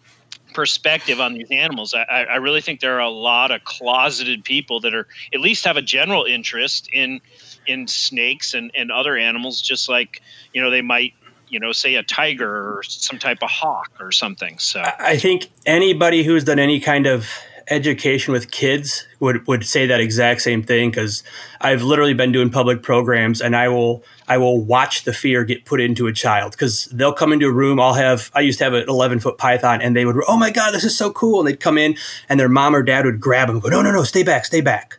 perspective 0.53 1.21
on 1.21 1.35
these 1.35 1.51
animals. 1.51 1.95
I, 1.95 2.25
I 2.25 2.37
really 2.37 2.61
think 2.61 2.81
there 2.81 2.97
are 2.97 3.01
a 3.01 3.11
lot 3.11 3.53
of 3.53 3.63
closeted 3.65 4.45
people 4.45 4.81
that 4.81 4.95
are 4.95 5.07
at 5.33 5.41
least 5.41 5.65
have 5.65 5.77
a 5.77 5.83
general 5.83 6.25
interest 6.25 6.89
in 6.93 7.21
in 7.67 7.87
snakes 7.87 8.55
and, 8.55 8.71
and 8.75 8.91
other 8.91 9.17
animals, 9.17 9.61
just 9.61 9.89
like 9.89 10.21
you 10.53 10.61
know 10.61 10.71
they 10.71 10.83
might 10.83 11.15
you 11.51 11.61
know 11.61 11.73
say 11.73 11.97
a 11.97 12.03
tiger 12.03 12.79
or 12.79 12.83
some 12.83 13.19
type 13.19 13.39
of 13.43 13.51
hawk 13.51 13.91
or 14.01 14.13
something. 14.13 14.59
So 14.59 14.83
I 14.99 15.17
think 15.17 15.51
anybody 15.67 16.23
who's 16.23 16.45
done 16.45 16.59
any 16.59 16.81
kind 16.81 17.07
of 17.07 17.29
education 17.69 18.33
with 18.33 18.51
kids 18.51 19.07
would 19.21 19.47
would 19.47 19.65
say 19.65 19.87
that 19.87 20.01
exact 20.01 20.43
same 20.43 20.63
thing 20.63 20.91
because 20.91 21.23
I've 21.61 21.83
literally 21.83 22.15
been 22.15 22.33
doing 22.33 22.51
public 22.51 22.83
programs 22.83 23.41
and 23.41 23.55
I 23.55 23.69
will 23.69 24.03
I 24.27 24.39
will 24.39 24.61
watch 24.61 25.05
the 25.05 25.13
fear 25.13 25.45
get 25.45 25.65
put 25.65 25.81
into 25.81 26.07
a 26.07 26.13
child 26.13 26.53
because 26.53 26.87
they'll 26.87 27.13
come 27.13 27.33
into 27.33 27.47
a 27.47 27.53
room. 27.53 27.79
I'll 27.79 27.95
have 27.95 28.31
I 28.35 28.41
used 28.41 28.59
to 28.59 28.65
have 28.65 28.75
an 28.75 28.89
11 28.89 29.21
foot 29.21 29.39
python 29.39 29.83
and 29.83 29.95
they 29.95 30.05
would 30.05 30.17
oh 30.27 30.37
my 30.37 30.51
god 30.51 30.73
this 30.73 30.85
is 30.85 30.97
so 30.97 31.13
cool 31.13 31.41
and 31.41 31.49
they'd 31.49 31.61
come 31.61 31.79
in 31.79 31.97
and 32.29 32.41
their 32.41 32.49
mom 32.49 32.75
or 32.75 32.83
dad 32.83 33.05
would 33.05 33.21
grab 33.21 33.49
them 33.49 33.57
and 33.57 33.63
go 33.63 33.69
no 33.69 33.83
no 33.83 33.93
no 33.93 34.03
stay 34.03 34.23
back 34.23 34.45
stay 34.45 34.61
back 34.61 34.99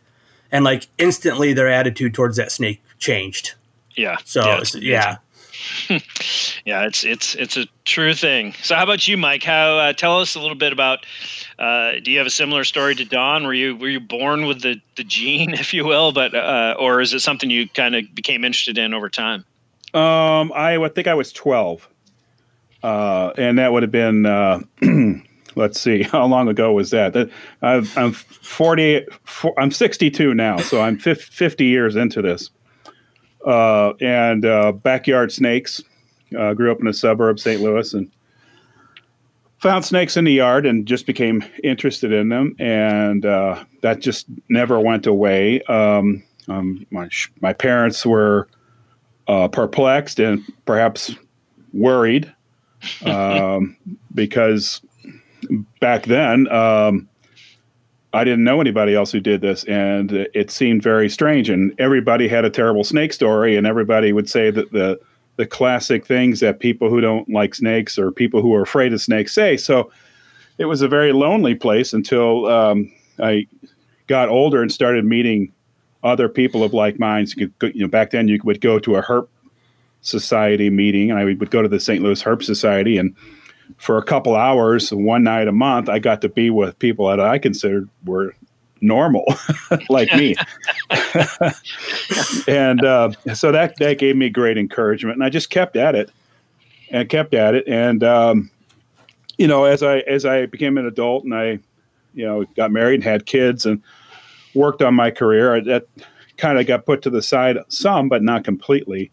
and 0.52 0.64
like 0.64 0.88
instantly 0.98 1.52
their 1.52 1.68
attitude 1.68 2.14
towards 2.14 2.36
that 2.36 2.52
snake 2.52 2.82
changed. 2.98 3.54
Yeah. 3.96 4.18
So 4.24 4.62
yeah. 4.74 4.78
yeah. 4.80 5.16
yeah, 6.64 6.86
it's 6.86 7.04
it's 7.04 7.34
it's 7.34 7.56
a 7.56 7.66
true 7.84 8.14
thing. 8.14 8.54
So, 8.62 8.74
how 8.74 8.82
about 8.82 9.06
you, 9.06 9.16
Mike? 9.16 9.42
How 9.42 9.78
uh, 9.78 9.92
tell 9.92 10.20
us 10.20 10.34
a 10.34 10.40
little 10.40 10.56
bit 10.56 10.72
about? 10.72 11.06
Uh, 11.58 11.92
do 12.02 12.10
you 12.10 12.18
have 12.18 12.26
a 12.26 12.30
similar 12.30 12.64
story 12.64 12.94
to 12.94 13.04
Don? 13.04 13.44
Were 13.44 13.54
you 13.54 13.76
were 13.76 13.88
you 13.88 14.00
born 14.00 14.46
with 14.46 14.62
the 14.62 14.80
the 14.96 15.04
gene, 15.04 15.54
if 15.54 15.72
you 15.74 15.84
will, 15.84 16.12
but 16.12 16.34
uh, 16.34 16.74
or 16.78 17.00
is 17.00 17.12
it 17.12 17.20
something 17.20 17.50
you 17.50 17.68
kind 17.68 17.94
of 17.94 18.04
became 18.14 18.44
interested 18.44 18.78
in 18.78 18.94
over 18.94 19.08
time? 19.08 19.44
Um, 19.94 20.52
I 20.54 20.88
think 20.94 21.06
I 21.06 21.14
was 21.14 21.32
twelve, 21.32 21.88
uh, 22.82 23.32
and 23.36 23.58
that 23.58 23.72
would 23.72 23.82
have 23.82 23.92
been. 23.92 24.26
Uh, 24.26 24.60
let's 25.54 25.80
see, 25.80 26.02
how 26.12 26.24
long 26.26 26.48
ago 26.48 26.72
was 26.72 26.90
that? 26.90 27.30
i 27.62 27.74
am 27.96 28.12
40, 28.12 29.06
I'm 29.58 29.70
62 29.70 30.34
now, 30.34 30.56
so 30.56 30.80
I'm 30.80 30.98
50 30.98 31.64
years 31.64 31.94
into 31.94 32.22
this 32.22 32.50
uh, 33.46 33.92
and 34.00 34.44
uh, 34.44 34.72
backyard 34.72 35.32
snakes. 35.32 35.82
Uh, 36.38 36.54
grew 36.54 36.72
up 36.72 36.80
in 36.80 36.86
a 36.86 36.94
suburb, 36.94 37.38
St. 37.38 37.60
Louis, 37.60 37.92
and 37.92 38.10
found 39.58 39.84
snakes 39.84 40.16
in 40.16 40.24
the 40.24 40.32
yard 40.32 40.66
and 40.66 40.86
just 40.86 41.06
became 41.06 41.44
interested 41.62 42.12
in 42.12 42.30
them. 42.30 42.56
And 42.58 43.24
uh, 43.24 43.64
that 43.82 44.00
just 44.00 44.26
never 44.48 44.80
went 44.80 45.06
away. 45.06 45.62
Um, 45.62 46.24
um, 46.48 46.86
my, 46.90 47.08
my 47.40 47.52
parents 47.52 48.04
were 48.04 48.48
uh, 49.28 49.48
perplexed 49.48 50.18
and 50.18 50.42
perhaps 50.64 51.14
worried 51.72 52.32
um, 53.04 53.76
because 54.14 54.80
back 55.80 56.04
then, 56.04 56.48
um, 56.48 57.08
I 58.14 58.24
didn't 58.24 58.44
know 58.44 58.60
anybody 58.60 58.94
else 58.94 59.10
who 59.10 59.20
did 59.20 59.40
this, 59.40 59.64
and 59.64 60.12
it 60.12 60.50
seemed 60.50 60.82
very 60.82 61.08
strange. 61.08 61.48
And 61.48 61.74
everybody 61.78 62.28
had 62.28 62.44
a 62.44 62.50
terrible 62.50 62.84
snake 62.84 63.12
story, 63.12 63.56
and 63.56 63.66
everybody 63.66 64.12
would 64.12 64.28
say 64.28 64.50
that 64.50 64.72
the 64.72 65.00
the 65.36 65.46
classic 65.46 66.04
things 66.04 66.40
that 66.40 66.60
people 66.60 66.90
who 66.90 67.00
don't 67.00 67.28
like 67.30 67.54
snakes 67.54 67.98
or 67.98 68.12
people 68.12 68.42
who 68.42 68.54
are 68.54 68.62
afraid 68.62 68.92
of 68.92 69.00
snakes 69.00 69.34
say. 69.34 69.56
So 69.56 69.90
it 70.58 70.66
was 70.66 70.82
a 70.82 70.88
very 70.88 71.12
lonely 71.12 71.54
place 71.54 71.94
until 71.94 72.46
um, 72.46 72.92
I 73.18 73.46
got 74.08 74.28
older 74.28 74.60
and 74.60 74.70
started 74.70 75.06
meeting 75.06 75.50
other 76.02 76.28
people 76.28 76.62
of 76.62 76.74
like 76.74 76.98
minds. 76.98 77.34
You, 77.34 77.50
you 77.62 77.80
know, 77.80 77.88
back 77.88 78.10
then 78.10 78.28
you 78.28 78.40
would 78.44 78.60
go 78.60 78.78
to 78.78 78.96
a 78.96 79.02
herp 79.02 79.28
society 80.02 80.68
meeting, 80.68 81.10
and 81.10 81.18
I 81.18 81.24
would 81.24 81.50
go 81.50 81.62
to 81.62 81.68
the 81.68 81.80
St. 81.80 82.02
Louis 82.02 82.22
Herp 82.22 82.42
Society 82.42 82.98
and 82.98 83.16
for 83.76 83.98
a 83.98 84.02
couple 84.02 84.36
hours 84.36 84.92
one 84.92 85.22
night 85.22 85.48
a 85.48 85.52
month 85.52 85.88
i 85.88 85.98
got 85.98 86.20
to 86.20 86.28
be 86.28 86.50
with 86.50 86.78
people 86.78 87.08
that 87.08 87.20
i 87.20 87.38
considered 87.38 87.88
were 88.04 88.34
normal 88.80 89.24
like 89.88 90.12
me. 90.14 90.34
And 92.48 92.84
uh, 92.84 93.12
so 93.34 93.52
that 93.52 93.76
that 93.78 93.98
gave 93.98 94.16
me 94.16 94.28
great 94.28 94.58
encouragement 94.58 95.14
and 95.14 95.24
i 95.24 95.30
just 95.30 95.50
kept 95.50 95.76
at 95.76 95.94
it 95.94 96.10
and 96.90 97.08
kept 97.08 97.32
at 97.32 97.54
it 97.54 97.66
and 97.68 98.02
um, 98.02 98.50
you 99.38 99.46
know 99.46 99.64
as 99.64 99.82
i 99.82 99.98
as 100.00 100.24
i 100.24 100.46
became 100.46 100.76
an 100.78 100.86
adult 100.86 101.24
and 101.24 101.34
i 101.34 101.58
you 102.14 102.26
know 102.26 102.44
got 102.56 102.72
married 102.72 102.96
and 102.96 103.04
had 103.04 103.24
kids 103.26 103.64
and 103.64 103.82
worked 104.54 104.82
on 104.82 104.94
my 104.94 105.10
career 105.10 105.60
that 105.60 105.86
kind 106.36 106.58
of 106.58 106.66
got 106.66 106.86
put 106.86 107.02
to 107.02 107.10
the 107.10 107.22
side 107.22 107.58
some 107.68 108.08
but 108.08 108.22
not 108.22 108.44
completely. 108.44 109.10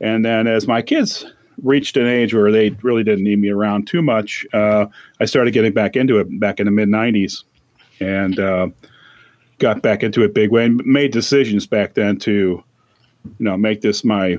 And 0.00 0.24
then 0.24 0.46
as 0.46 0.66
my 0.66 0.82
kids 0.82 1.24
reached 1.62 1.96
an 1.96 2.06
age 2.06 2.34
where 2.34 2.50
they 2.50 2.70
really 2.82 3.04
didn't 3.04 3.24
need 3.24 3.38
me 3.38 3.50
around 3.50 3.86
too 3.86 4.02
much, 4.02 4.46
uh, 4.52 4.86
I 5.20 5.24
started 5.24 5.52
getting 5.52 5.72
back 5.72 5.96
into 5.96 6.18
it 6.18 6.40
back 6.40 6.60
in 6.60 6.66
the 6.66 6.72
mid 6.72 6.88
90s 6.88 7.44
and 8.00 8.38
uh, 8.38 8.68
got 9.58 9.82
back 9.82 10.02
into 10.02 10.22
it 10.22 10.34
big 10.34 10.50
way 10.50 10.64
and 10.64 10.84
made 10.84 11.12
decisions 11.12 11.66
back 11.66 11.94
then 11.94 12.18
to, 12.18 12.30
you 12.30 12.64
know, 13.38 13.56
make 13.56 13.80
this 13.80 14.04
my, 14.04 14.38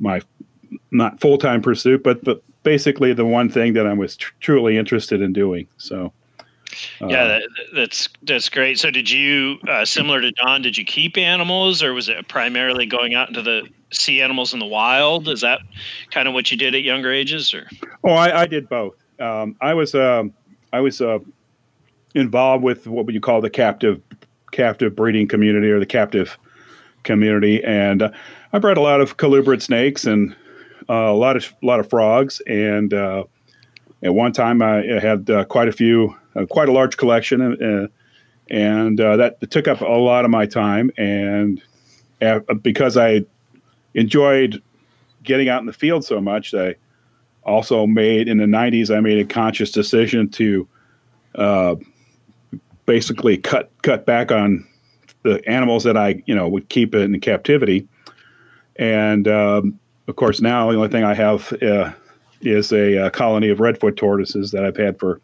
my 0.00 0.20
not 0.90 1.20
full 1.20 1.38
time 1.38 1.62
pursuit, 1.62 2.02
but, 2.02 2.22
but 2.24 2.42
basically 2.62 3.12
the 3.12 3.24
one 3.24 3.48
thing 3.48 3.72
that 3.74 3.86
I 3.86 3.92
was 3.92 4.16
tr- 4.16 4.32
truly 4.40 4.76
interested 4.76 5.22
in 5.22 5.32
doing. 5.32 5.66
So, 5.78 6.12
uh, 7.00 7.06
yeah, 7.06 7.24
that, 7.26 7.42
that's 7.74 8.08
that's 8.22 8.48
great. 8.48 8.78
So, 8.78 8.90
did 8.90 9.10
you 9.10 9.58
uh, 9.66 9.86
similar 9.86 10.20
to 10.20 10.30
Don? 10.32 10.60
Did 10.60 10.76
you 10.76 10.84
keep 10.84 11.16
animals, 11.16 11.82
or 11.82 11.94
was 11.94 12.10
it 12.10 12.28
primarily 12.28 12.84
going 12.84 13.14
out 13.14 13.28
into 13.28 13.40
the 13.40 13.66
see 13.92 14.20
animals 14.20 14.52
in 14.52 14.60
the 14.60 14.66
wild? 14.66 15.28
Is 15.28 15.40
that 15.40 15.60
kind 16.10 16.28
of 16.28 16.34
what 16.34 16.50
you 16.50 16.56
did 16.56 16.74
at 16.74 16.82
younger 16.82 17.12
ages, 17.12 17.54
or? 17.54 17.66
Oh, 18.04 18.12
I, 18.12 18.42
I 18.42 18.46
did 18.46 18.68
both. 18.68 18.94
Um, 19.20 19.56
I 19.60 19.74
was 19.74 19.94
um, 19.94 20.32
I 20.72 20.80
was 20.80 21.00
uh, 21.00 21.18
involved 22.14 22.62
with 22.62 22.86
what 22.86 23.06
would 23.06 23.14
you 23.14 23.20
call 23.20 23.40
the 23.40 23.50
captive 23.50 24.00
captive 24.52 24.96
breeding 24.96 25.28
community 25.28 25.70
or 25.70 25.78
the 25.78 25.86
captive 25.86 26.38
community, 27.04 27.62
and 27.64 28.02
uh, 28.02 28.10
I 28.52 28.58
bred 28.58 28.76
a 28.76 28.82
lot 28.82 29.00
of 29.00 29.16
colubrid 29.16 29.62
snakes 29.62 30.04
and 30.04 30.34
uh, 30.88 30.94
a 30.94 31.14
lot 31.14 31.36
of 31.36 31.54
a 31.62 31.66
lot 31.66 31.80
of 31.80 31.88
frogs. 31.88 32.40
And 32.46 32.92
uh, 32.92 33.24
at 34.02 34.14
one 34.14 34.32
time, 34.32 34.62
I 34.62 34.82
had 35.00 35.28
uh, 35.30 35.44
quite 35.44 35.68
a 35.68 35.72
few, 35.72 36.14
quite 36.50 36.68
a 36.68 36.72
large 36.72 36.96
collection, 36.96 37.40
and 38.50 38.98
that 38.98 39.36
took 39.50 39.68
up 39.68 39.80
a 39.80 39.84
lot 39.84 40.24
of 40.24 40.30
my 40.30 40.46
time. 40.46 40.90
And 40.96 41.60
because 42.62 42.96
I 42.96 43.24
enjoyed 43.94 44.62
getting 45.22 45.48
out 45.48 45.60
in 45.60 45.66
the 45.66 45.72
field 45.72 46.04
so 46.04 46.20
much 46.20 46.52
that 46.52 46.68
I 46.68 46.76
also 47.48 47.86
made 47.86 48.28
in 48.28 48.38
the 48.38 48.44
90s, 48.44 48.94
I 48.94 49.00
made 49.00 49.18
a 49.18 49.24
conscious 49.24 49.70
decision 49.70 50.28
to 50.30 50.68
uh, 51.34 51.76
basically 52.86 53.36
cut 53.36 53.70
cut 53.82 54.06
back 54.06 54.32
on 54.32 54.66
the 55.22 55.46
animals 55.48 55.84
that 55.84 55.96
I 55.96 56.22
you 56.26 56.34
know 56.34 56.48
would 56.48 56.68
keep 56.68 56.94
in 56.94 57.18
captivity. 57.20 57.86
And 58.76 59.28
um, 59.28 59.78
of 60.06 60.16
course, 60.16 60.40
now 60.40 60.70
the 60.70 60.76
only 60.76 60.88
thing 60.88 61.04
I 61.04 61.14
have 61.14 61.52
uh, 61.62 61.92
is 62.40 62.72
a, 62.72 62.94
a, 62.94 63.10
colony 63.10 63.50
of 63.50 63.58
redfoot 63.58 63.96
tortoises 63.96 64.52
that 64.52 64.64
I've 64.64 64.76
had 64.76 64.98
for 64.98 65.20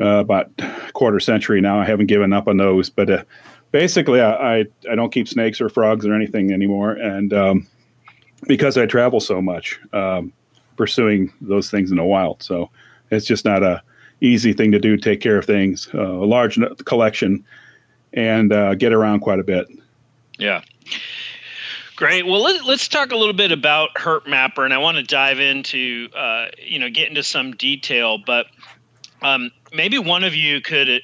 uh, 0.00 0.18
about 0.18 0.50
quarter 0.92 1.20
century 1.20 1.60
now. 1.60 1.80
I 1.80 1.84
haven't 1.84 2.06
given 2.06 2.32
up 2.32 2.48
on 2.48 2.56
those, 2.56 2.90
but 2.90 3.10
uh, 3.10 3.24
basically, 3.72 4.20
I, 4.20 4.58
I, 4.60 4.64
I 4.90 4.94
don't 4.94 5.12
keep 5.12 5.28
snakes 5.28 5.60
or 5.60 5.68
frogs 5.68 6.06
or 6.06 6.14
anything 6.14 6.52
anymore, 6.52 6.92
and 6.92 7.32
um, 7.32 7.66
because 8.46 8.76
I 8.76 8.86
travel 8.86 9.20
so 9.20 9.40
much, 9.40 9.80
um, 9.92 10.32
pursuing 10.76 11.32
those 11.40 11.70
things 11.70 11.90
in 11.90 11.96
the 11.96 12.04
wild. 12.04 12.42
So 12.42 12.70
it's 13.10 13.26
just 13.26 13.44
not 13.44 13.62
a 13.62 13.82
easy 14.20 14.52
thing 14.52 14.72
to 14.72 14.78
do. 14.78 14.96
Take 14.96 15.20
care 15.20 15.38
of 15.38 15.44
things, 15.44 15.88
uh, 15.94 16.00
a 16.00 16.26
large 16.26 16.58
collection, 16.84 17.44
and 18.12 18.52
uh, 18.52 18.74
get 18.74 18.92
around 18.92 19.20
quite 19.20 19.38
a 19.38 19.44
bit. 19.44 19.68
Yeah. 20.38 20.62
Great. 21.96 22.26
Well, 22.26 22.42
let, 22.42 22.66
us 22.66 22.88
talk 22.88 23.12
a 23.12 23.16
little 23.16 23.34
bit 23.34 23.52
about 23.52 23.90
Herp 23.94 24.26
Mapper, 24.26 24.64
and 24.64 24.72
I 24.72 24.78
want 24.78 24.96
to 24.96 25.02
dive 25.02 25.38
into, 25.38 26.08
uh, 26.16 26.46
you 26.58 26.78
know, 26.78 26.88
get 26.88 27.08
into 27.08 27.22
some 27.22 27.52
detail. 27.52 28.16
But 28.16 28.46
um, 29.20 29.50
maybe 29.74 29.98
one 29.98 30.24
of 30.24 30.34
you 30.34 30.62
could 30.62 31.02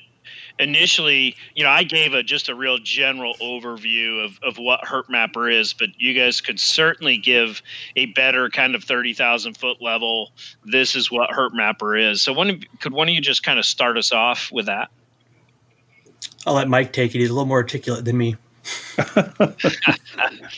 initially, 0.59 1.37
you 1.55 1.65
know, 1.65 1.71
I 1.71 1.85
gave 1.85 2.15
a 2.15 2.23
just 2.23 2.49
a 2.49 2.55
real 2.55 2.79
general 2.79 3.35
overview 3.41 4.25
of, 4.25 4.39
of 4.43 4.59
what 4.59 4.83
Herp 4.83 5.09
Mapper 5.09 5.49
is, 5.49 5.73
but 5.73 5.89
you 5.99 6.15
guys 6.15 6.41
could 6.41 6.59
certainly 6.59 7.17
give 7.17 7.63
a 7.97 8.07
better 8.07 8.49
kind 8.49 8.75
of 8.75 8.85
thirty 8.85 9.13
thousand 9.13 9.57
foot 9.57 9.81
level. 9.81 10.33
This 10.65 10.97
is 10.97 11.11
what 11.11 11.31
Herp 11.31 11.53
Mapper 11.53 11.97
is. 11.97 12.23
So, 12.23 12.33
one 12.33 12.63
could 12.81 12.93
one 12.93 13.09
of 13.09 13.15
you 13.15 13.21
just 13.21 13.43
kind 13.43 13.59
of 13.59 13.65
start 13.65 13.97
us 13.97 14.13
off 14.13 14.51
with 14.53 14.67
that? 14.67 14.91
I'll 16.47 16.55
let 16.55 16.69
Mike 16.69 16.93
take 16.93 17.15
it. 17.15 17.19
He's 17.19 17.31
a 17.31 17.33
little 17.33 17.47
more 17.47 17.59
articulate 17.59 18.05
than 18.05 18.17
me. 18.17 18.37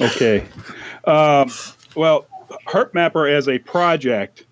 okay. 0.00 0.46
Um, 1.04 1.50
well, 1.94 2.26
Herp 2.66 2.94
Mapper 2.94 3.26
as 3.26 3.48
a 3.48 3.58
project 3.58 4.44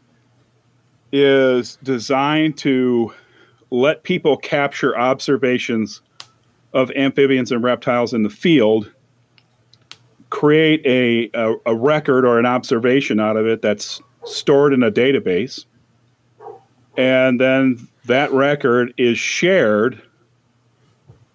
is 1.13 1.79
designed 1.83 2.59
to 2.59 3.13
let 3.77 4.03
people 4.03 4.37
capture 4.37 4.97
observations 4.99 6.01
of 6.73 6.91
amphibians 6.93 7.53
and 7.53 7.63
reptiles 7.63 8.13
in 8.13 8.23
the 8.23 8.31
field, 8.31 8.91
create 10.31 10.85
a, 10.85 11.31
a, 11.39 11.55
a, 11.67 11.75
record 11.75 12.25
or 12.25 12.39
an 12.39 12.47
observation 12.47 13.21
out 13.21 13.37
of 13.37 13.47
it 13.47 13.63
that's 13.63 14.01
stored 14.25 14.73
in 14.73 14.83
a 14.83 14.91
database, 14.91 15.65
and 16.97 17.41
then 17.41 17.87
that 18.07 18.33
record 18.33 18.93
is 18.97 19.19
shared 19.19 20.01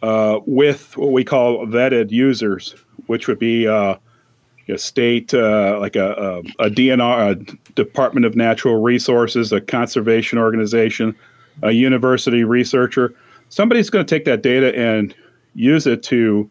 uh, 0.01 0.39
with 0.45 0.97
what 0.97 1.11
we 1.11 1.23
call 1.23 1.65
vetted 1.67 2.11
users, 2.11 2.75
which 3.05 3.27
would 3.27 3.39
be 3.39 3.67
uh, 3.67 3.95
a 4.67 4.77
state, 4.77 5.33
uh, 5.33 5.77
like 5.79 5.95
a, 5.95 6.41
a, 6.59 6.65
a 6.65 6.69
DNR, 6.69 7.31
a 7.31 7.71
Department 7.73 8.25
of 8.25 8.35
Natural 8.35 8.81
Resources, 8.81 9.51
a 9.51 9.61
conservation 9.61 10.39
organization, 10.39 11.15
a 11.61 11.71
university 11.71 12.43
researcher, 12.43 13.13
somebody's 13.49 13.89
going 13.89 14.05
to 14.05 14.15
take 14.15 14.25
that 14.25 14.41
data 14.41 14.75
and 14.77 15.13
use 15.53 15.85
it 15.87 16.03
to 16.03 16.49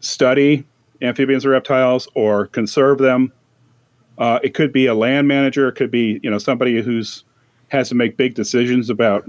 study 0.00 0.64
amphibians 1.02 1.44
or 1.44 1.50
reptiles 1.50 2.08
or 2.14 2.46
conserve 2.48 2.98
them. 2.98 3.32
Uh, 4.18 4.38
it 4.42 4.54
could 4.54 4.72
be 4.72 4.86
a 4.86 4.94
land 4.94 5.28
manager. 5.28 5.68
It 5.68 5.74
could 5.74 5.90
be 5.90 6.20
you 6.22 6.30
know 6.30 6.38
somebody 6.38 6.80
who's 6.80 7.24
has 7.68 7.88
to 7.88 7.94
make 7.94 8.16
big 8.16 8.34
decisions 8.34 8.88
about 8.88 9.28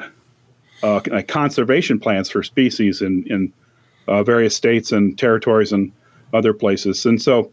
uh, 0.83 1.01
conservation 1.27 1.99
plans 1.99 2.29
for 2.29 2.43
species 2.43 3.01
in 3.01 3.25
in 3.27 3.53
uh, 4.07 4.23
various 4.23 4.55
states 4.55 4.91
and 4.91 5.17
territories 5.17 5.71
and 5.71 5.91
other 6.33 6.53
places. 6.53 7.05
And 7.05 7.21
so, 7.21 7.51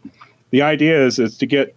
the 0.51 0.61
idea 0.61 1.05
is 1.05 1.19
is 1.19 1.37
to 1.39 1.45
get 1.45 1.75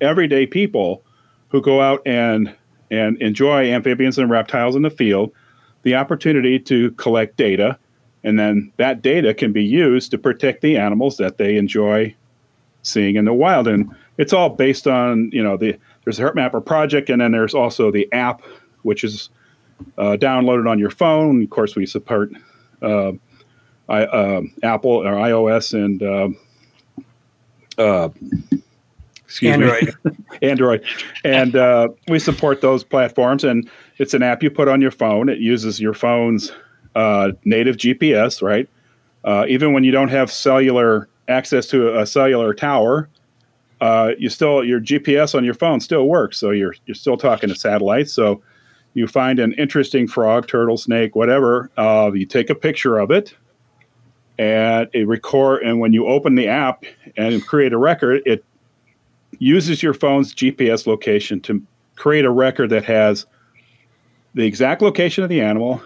everyday 0.00 0.46
people 0.46 1.02
who 1.48 1.62
go 1.62 1.80
out 1.80 2.02
and 2.06 2.54
and 2.92 3.20
enjoy 3.20 3.72
amphibians 3.72 4.18
and 4.18 4.30
reptiles 4.30 4.76
in 4.76 4.82
the 4.82 4.90
field 4.90 5.32
the 5.82 5.96
opportunity 5.96 6.60
to 6.60 6.92
collect 6.92 7.36
data 7.36 7.76
and 8.24 8.38
then 8.38 8.72
that 8.76 9.02
data 9.02 9.34
can 9.34 9.52
be 9.52 9.64
used 9.64 10.10
to 10.12 10.18
protect 10.18 10.60
the 10.62 10.76
animals 10.76 11.16
that 11.16 11.38
they 11.38 11.56
enjoy 11.56 12.14
seeing 12.82 13.16
in 13.16 13.24
the 13.24 13.32
wild. 13.32 13.66
And 13.66 13.94
it's 14.18 14.32
all 14.32 14.50
based 14.50 14.86
on 14.86 15.30
you 15.32 15.42
know 15.42 15.56
the 15.56 15.76
there's 16.04 16.18
a 16.18 16.22
herp 16.22 16.34
mapper 16.34 16.60
project 16.60 17.10
and 17.10 17.20
then 17.20 17.32
there's 17.32 17.54
also 17.54 17.90
the 17.90 18.10
app 18.12 18.42
which 18.82 19.04
is 19.04 19.30
uh, 19.98 20.16
downloaded 20.18 20.70
on 20.70 20.78
your 20.78 20.90
phone. 20.90 21.42
Of 21.42 21.50
course 21.50 21.74
we 21.74 21.86
support 21.86 22.32
uh, 22.80 23.12
I, 23.88 24.04
uh, 24.04 24.42
apple 24.62 24.90
or 24.90 25.14
ios 25.14 25.74
and 25.74 26.02
um, 26.02 26.36
uh, 27.78 28.08
excuse 29.32 29.54
Android. 29.54 29.94
me, 30.04 30.12
Android, 30.42 30.84
and 31.24 31.56
uh, 31.56 31.88
we 32.08 32.18
support 32.18 32.60
those 32.60 32.84
platforms. 32.84 33.44
And 33.44 33.68
it's 33.98 34.12
an 34.12 34.22
app 34.22 34.42
you 34.42 34.50
put 34.50 34.68
on 34.68 34.82
your 34.82 34.90
phone. 34.90 35.28
It 35.28 35.38
uses 35.38 35.80
your 35.80 35.94
phone's 35.94 36.52
uh, 36.94 37.32
native 37.44 37.76
GPS, 37.78 38.42
right? 38.42 38.68
Uh, 39.24 39.46
even 39.48 39.72
when 39.72 39.84
you 39.84 39.90
don't 39.90 40.08
have 40.08 40.30
cellular 40.30 41.08
access 41.28 41.66
to 41.68 41.98
a 41.98 42.06
cellular 42.06 42.52
tower, 42.52 43.08
uh, 43.80 44.10
you 44.18 44.28
still 44.28 44.62
your 44.62 44.80
GPS 44.80 45.34
on 45.34 45.44
your 45.44 45.54
phone 45.54 45.80
still 45.80 46.06
works. 46.06 46.38
So 46.38 46.50
you're 46.50 46.74
you're 46.84 46.94
still 46.94 47.16
talking 47.16 47.48
to 47.48 47.54
satellites. 47.54 48.12
So 48.12 48.42
you 48.94 49.06
find 49.06 49.38
an 49.38 49.54
interesting 49.54 50.06
frog, 50.06 50.46
turtle, 50.46 50.76
snake, 50.76 51.16
whatever. 51.16 51.70
Uh, 51.78 52.10
you 52.12 52.26
take 52.26 52.50
a 52.50 52.54
picture 52.54 52.98
of 52.98 53.10
it 53.10 53.34
and 54.38 54.88
it 54.92 55.06
record 55.06 55.62
and 55.62 55.78
when 55.78 55.92
you 55.92 56.06
open 56.06 56.34
the 56.34 56.48
app 56.48 56.84
and 57.16 57.46
create 57.46 57.72
a 57.72 57.78
record 57.78 58.22
it 58.24 58.44
uses 59.38 59.82
your 59.82 59.94
phone's 59.94 60.34
gps 60.34 60.86
location 60.86 61.40
to 61.40 61.62
create 61.96 62.24
a 62.24 62.30
record 62.30 62.70
that 62.70 62.84
has 62.84 63.26
the 64.34 64.44
exact 64.44 64.82
location 64.82 65.22
of 65.22 65.30
the 65.30 65.40
animal 65.40 65.82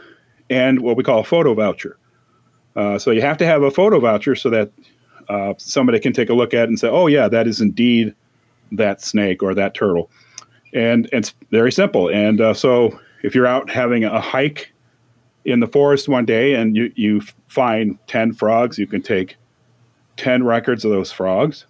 and 0.48 0.80
what 0.80 0.96
we 0.96 1.02
call 1.02 1.18
a 1.18 1.24
photo 1.24 1.52
voucher. 1.52 1.98
Uh, 2.76 2.96
so 2.96 3.10
you 3.10 3.20
have 3.20 3.36
to 3.36 3.44
have 3.44 3.62
a 3.62 3.70
photo 3.70 3.98
voucher 3.98 4.36
so 4.36 4.48
that 4.48 4.70
uh, 5.28 5.52
somebody 5.58 5.98
can 5.98 6.12
take 6.12 6.30
a 6.30 6.34
look 6.34 6.54
at 6.54 6.64
it 6.64 6.68
and 6.68 6.78
say 6.78 6.88
oh 6.88 7.08
yeah 7.08 7.28
that 7.28 7.48
is 7.48 7.60
indeed 7.60 8.14
that 8.72 9.00
snake 9.00 9.42
or 9.42 9.54
that 9.54 9.74
turtle. 9.74 10.10
And, 10.72 11.08
and 11.12 11.24
it's 11.24 11.34
very 11.50 11.72
simple. 11.72 12.08
And 12.10 12.40
uh, 12.40 12.54
so 12.54 12.98
if 13.22 13.34
you're 13.34 13.46
out 13.46 13.70
having 13.70 14.04
a 14.04 14.20
hike 14.20 14.72
in 15.44 15.60
the 15.60 15.66
forest 15.66 16.08
one 16.08 16.24
day 16.24 16.54
and 16.54 16.76
you, 16.76 16.92
you 16.96 17.22
find 17.48 17.98
10 18.08 18.32
frogs, 18.32 18.78
you 18.78 18.86
can 18.86 19.02
take 19.02 19.36
10 20.16 20.44
records 20.44 20.84
of 20.84 20.90
those 20.90 21.12
frogs, 21.12 21.66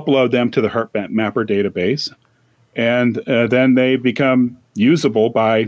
upload 0.00 0.30
them 0.30 0.50
to 0.52 0.60
the 0.60 0.68
Herp 0.68 1.10
Mapper 1.10 1.44
database, 1.44 2.12
and 2.74 3.18
uh, 3.28 3.46
then 3.46 3.74
they 3.74 3.96
become 3.96 4.58
usable 4.74 5.30
by 5.30 5.66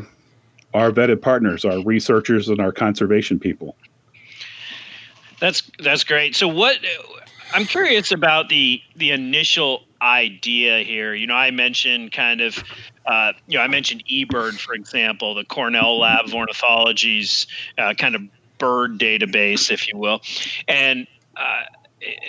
our 0.73 0.91
vetted 0.91 1.23
partners, 1.23 1.65
our 1.65 1.83
researchers, 1.85 2.49
and 2.49 2.61
our 2.61 2.73
conservation 2.73 3.39
people. 3.39 3.77
That's 5.41 5.71
that's 5.79 6.05
great. 6.05 6.35
So 6.35 6.49
what 6.49 6.79
I'm 7.53 7.65
curious 7.65 8.13
about 8.13 8.49
the 8.49 8.81
the 8.97 9.11
initial 9.11 9.85
idea 10.05 10.81
here. 10.81 11.15
You 11.15 11.27
know, 11.27 11.35
I 11.35 11.51
mentioned 11.51 12.13
kind 12.13 12.41
of, 12.41 12.63
uh, 13.07 13.33
you 13.47 13.57
know, 13.57 13.65
I 13.65 13.69
mentioned 13.69 14.05
eBird, 14.11 14.59
for 14.59 14.75
example, 14.75 15.35
the 15.35 15.45
Cornell 15.45 15.99
Lab 15.99 16.27
of 16.27 16.35
Ornithology's 16.35 17.47
uh, 17.79 17.95
kind 17.95 18.15
of 18.15 18.23
bird 18.59 18.99
database, 18.99 19.71
if 19.71 19.89
you 19.89 19.97
will. 19.97 20.21
And, 20.69 21.07
uh, 21.37 21.63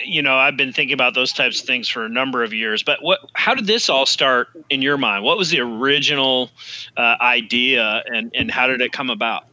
you 0.04 0.22
know, 0.22 0.36
I've 0.36 0.56
been 0.56 0.72
thinking 0.72 0.94
about 0.94 1.14
those 1.14 1.32
types 1.32 1.60
of 1.60 1.66
things 1.66 1.88
for 1.88 2.04
a 2.04 2.08
number 2.08 2.42
of 2.42 2.52
years. 2.52 2.82
But 2.82 3.02
what? 3.02 3.20
How 3.34 3.54
did 3.54 3.66
this 3.66 3.88
all 3.88 4.06
start 4.06 4.48
in 4.70 4.82
your 4.82 4.98
mind? 4.98 5.24
What 5.24 5.38
was 5.38 5.50
the 5.50 5.60
original 5.60 6.50
uh, 6.96 7.16
idea, 7.20 8.02
and 8.06 8.30
and 8.34 8.50
how 8.50 8.66
did 8.66 8.80
it 8.80 8.92
come 8.92 9.10
about? 9.10 9.44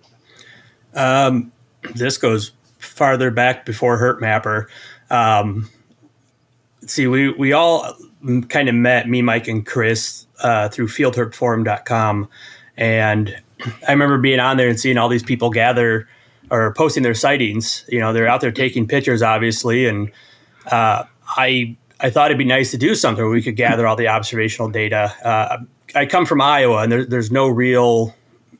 Um, 0.94 1.51
this 1.96 2.18
goes 2.18 2.51
farther 2.77 3.31
back 3.31 3.66
before 3.66 3.98
Herp 3.98 4.22
Mapper. 4.22 4.70
Um, 5.09 5.70
see, 6.86 7.07
we 7.07 7.31
we 7.31 7.53
all 7.53 7.96
kind 8.50 8.70
of 8.70 8.75
met 8.75 9.09
me, 9.09 9.22
Mike, 9.22 9.48
and 9.48 9.66
Chris 9.66 10.25
uh, 10.42 10.70
through 10.70 10.88
fieldherpforum.com. 10.88 12.29
And 12.77 13.36
I 13.88 13.92
remember 13.92 14.18
being 14.18 14.40
on 14.40 14.57
there 14.57 14.70
and 14.70 14.79
seeing 14.79 14.98
all 14.98 15.09
these 15.09 15.24
people 15.24 15.50
gather 15.50 16.07
or 16.50 16.74
posting 16.74 17.03
their 17.03 17.14
sightings. 17.14 17.86
You 17.90 18.00
know, 18.00 18.14
they're 18.14 18.27
out 18.27 18.42
there 18.42 18.51
taking 18.51 18.88
pictures, 18.88 19.22
obviously. 19.22 19.88
And 19.88 20.12
uh, 20.72 21.03
I 21.27 21.75
I 22.00 22.10
thought 22.10 22.32
it'd 22.32 22.38
be 22.38 22.46
nice 22.46 22.72
to 22.72 22.77
do 22.77 22.96
something 22.96 23.24
where 23.24 23.32
we 23.32 23.42
could 23.42 23.56
gather 23.56 23.88
all 23.88 23.96
the 23.96 24.08
observational 24.10 24.70
data. 24.70 25.14
Uh, 25.24 25.58
I 25.96 26.06
come 26.06 26.25
from 26.25 26.42
Iowa, 26.42 26.84
and 26.84 26.92
there, 26.92 27.06
there's 27.06 27.32
no 27.32 27.48
real 27.48 28.14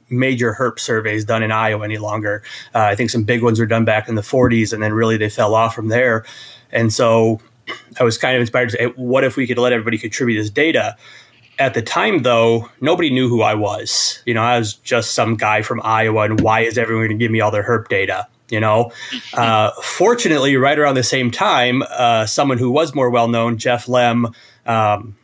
major 0.10 0.54
herp 0.54 0.80
surveys 0.80 1.26
done 1.26 1.44
in 1.44 1.52
Iowa 1.52 1.84
any 1.84 1.98
longer. 1.98 2.44
Uh, 2.74 2.80
I 2.80 2.96
think 2.96 3.10
some 3.10 3.24
big 3.24 3.44
ones 3.44 3.60
were 3.60 3.66
done 3.66 3.86
back 3.86 4.08
in 4.08 4.16
the 4.16 4.22
40s, 4.22 4.72
and 4.72 4.82
then 4.82 4.94
really 4.94 5.18
they 5.18 5.30
fell 5.30 5.56
off 5.56 5.76
from 5.76 5.90
there. 5.90 6.26
And 6.72 6.94
so 6.94 7.42
I 8.00 8.04
was 8.04 8.18
kind 8.18 8.36
of 8.36 8.42
inspired 8.42 8.70
to 8.70 8.78
say, 8.78 8.86
what 8.96 9.24
if 9.24 9.36
we 9.36 9.48
could 9.48 9.58
let 9.58 9.74
everybody 9.74 9.98
contribute 9.98 10.38
this 10.38 10.50
data? 10.50 10.96
At 11.60 11.74
the 11.74 11.82
time, 11.82 12.24
though, 12.24 12.70
nobody 12.82 13.10
knew 13.10 13.30
who 13.30 13.42
I 13.42 13.54
was. 13.54 14.22
You 14.26 14.34
know, 14.34 14.42
I 14.42 14.58
was 14.58 14.74
just 14.74 15.14
some 15.14 15.36
guy 15.36 15.62
from 15.62 15.82
Iowa, 15.84 16.22
and 16.22 16.42
why 16.42 16.62
is 16.62 16.78
everyone 16.78 17.08
going 17.08 17.18
to 17.18 17.24
give 17.24 17.32
me 17.32 17.42
all 17.42 17.52
their 17.52 17.64
herp 17.64 17.90
data? 17.90 18.28
You 18.50 18.60
know, 18.60 18.92
uh, 19.34 19.72
fortunately, 19.82 20.58
right 20.58 20.78
around 20.78 20.96
the 20.96 21.04
same 21.04 21.32
time, 21.32 21.84
uh, 21.90 22.26
someone 22.26 22.58
who 22.58 22.72
was 22.72 22.96
more 22.96 23.10
well 23.10 23.28
known, 23.28 23.58
Jeff 23.58 23.86
Lemm, 23.86 24.34
um, 24.66 25.16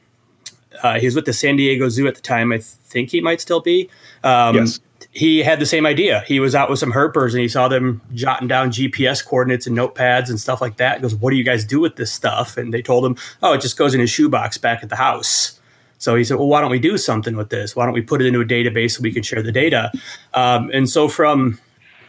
uh, 0.84 1.00
he 1.00 1.08
was 1.08 1.15
with 1.15 1.26
the 1.26 1.34
San 1.34 1.56
Diego 1.56 1.89
Zoo 1.89 2.08
at 2.08 2.15
the 2.15 2.22
time. 2.22 2.52
I 2.52 2.60
think 2.60 3.10
he 3.10 3.22
might 3.22 3.42
still 3.42 3.60
be. 3.60 3.89
Um, 4.24 4.56
yes 4.56 4.80
he 5.12 5.39
had 5.39 5.60
the 5.60 5.65
same 5.65 5.86
idea. 5.86 6.24
He 6.28 6.39
was 6.39 6.54
out 6.54 6.70
with 6.70 6.80
some 6.80 6.92
herpers 6.92 7.32
and 7.32 7.42
he 7.42 7.48
saw 7.48 7.68
them 7.68 8.02
jotting 8.13 8.48
down 8.48 8.70
GPS 8.70 9.26
coordinates 9.26 9.65
and 9.65 9.78
notepads 9.78 10.30
and 10.30 10.39
stuff 10.39 10.62
like 10.62 10.78
that. 10.78 10.98
He 10.98 11.02
goes, 11.02 11.15
What 11.15 11.32
do 11.32 11.36
you 11.36 11.44
guys 11.44 11.65
do 11.65 11.80
with 11.80 11.96
this 11.96 12.12
stuff? 12.12 12.58
And 12.58 12.74
they 12.74 12.82
told 12.82 13.06
him, 13.06 13.15
Oh, 13.42 13.54
it 13.54 13.62
just 13.62 13.78
goes 13.78 13.94
in 13.94 14.00
his 14.00 14.10
shoebox 14.10 14.58
back 14.58 14.84
at 14.84 14.89
the 14.89 14.96
house. 14.96 15.59
So 15.99 16.15
he 16.15 16.23
said, 16.23 16.38
Well, 16.38 16.47
why 16.47 16.62
don't 16.62 16.71
we 16.71 16.79
do 16.79 16.97
something 16.97 17.35
with 17.35 17.49
this? 17.49 17.75
Why 17.75 17.85
don't 17.85 17.93
we 17.93 18.01
put 18.01 18.21
it 18.21 18.25
into 18.25 18.41
a 18.41 18.45
database 18.45 18.91
so 18.91 19.01
we 19.01 19.12
can 19.12 19.23
share 19.23 19.43
the 19.43 19.51
data? 19.51 19.91
Um, 20.33 20.71
and 20.73 20.89
so 20.89 21.07
from 21.07 21.59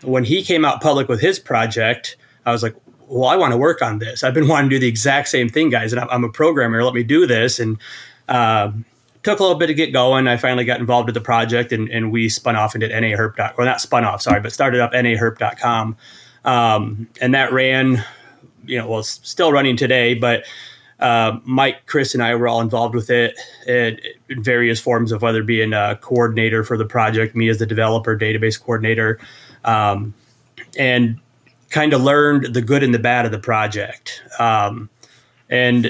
when 0.03 0.25
he 0.25 0.43
came 0.43 0.65
out 0.65 0.81
public 0.81 1.09
with 1.09 1.21
his 1.21 1.39
project, 1.39 2.17
I 2.47 2.53
was 2.53 2.63
like, 2.63 2.75
Well, 3.09 3.29
I 3.29 3.37
want 3.37 3.53
to 3.53 3.59
work 3.59 3.83
on 3.83 3.99
this. 3.99 4.25
I've 4.25 4.35
been 4.35 4.49
wanting 4.49 4.71
to 4.71 4.77
do 4.77 4.81
the 4.81 4.89
exact 4.89 5.29
same 5.29 5.49
thing, 5.49 5.69
guys. 5.69 5.93
And 5.93 6.01
I'm, 6.01 6.09
I'm 6.09 6.25
a 6.25 6.31
programmer. 6.31 6.83
Let 6.83 6.95
me 6.95 7.03
do 7.03 7.27
this. 7.27 7.59
And 7.59 7.79
um, 8.29 8.85
took 9.23 9.39
a 9.39 9.43
little 9.43 9.59
bit 9.59 9.67
to 9.67 9.75
get 9.75 9.93
going. 9.93 10.29
I 10.29 10.37
finally 10.37 10.65
got 10.65 10.81
involved 10.81 11.07
with 11.07 11.15
the 11.15 11.21
project 11.21 11.73
and, 11.73 11.89
and 11.91 12.11
we 12.11 12.29
spun 12.29 12.57
off 12.57 12.75
and 12.75 12.81
did 12.81 12.91
naherp. 12.91 13.55
Or 13.59 13.65
not 13.65 13.81
spun 13.81 14.05
off, 14.05 14.23
sorry, 14.23 14.41
but 14.41 14.53
started 14.53 14.81
up 14.81 14.93
naherp.com. 14.93 15.97
Um, 16.45 17.09
and 17.21 17.35
that 17.35 17.53
ran, 17.53 18.05
you 18.65 18.79
know, 18.79 18.89
well, 18.89 19.01
it's 19.01 19.21
still 19.29 19.53
running 19.53 19.77
today, 19.77 20.15
but 20.15 20.45
uh, 21.01 21.39
Mike, 21.45 21.87
Chris, 21.87 22.15
and 22.15 22.23
I 22.23 22.35
were 22.35 22.49
all 22.49 22.61
involved 22.61 22.95
with 22.95 23.11
it 23.11 23.39
in, 23.67 23.99
in 24.29 24.43
various 24.43 24.81
forms 24.81 25.13
of 25.13 25.23
whether 25.23 25.43
being 25.43 25.73
a 25.73 25.99
coordinator 26.01 26.63
for 26.63 26.77
the 26.77 26.85
project, 26.85 27.35
me 27.35 27.49
as 27.49 27.59
the 27.59 27.67
developer, 27.67 28.17
database 28.17 28.61
coordinator, 28.61 29.19
um, 29.65 30.15
and 30.79 31.19
kind 31.71 31.93
of 31.93 32.03
learned 32.03 32.55
the 32.55 32.61
good 32.61 32.83
and 32.83 32.93
the 32.93 32.99
bad 32.99 33.25
of 33.25 33.33
the 33.33 33.39
project. 33.39 34.23
Um, 34.39 34.91
and 35.49 35.87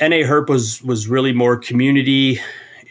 NA 0.00 0.24
Herp 0.24 0.48
was 0.48 0.82
was 0.82 1.08
really 1.08 1.32
more 1.32 1.56
community 1.56 2.40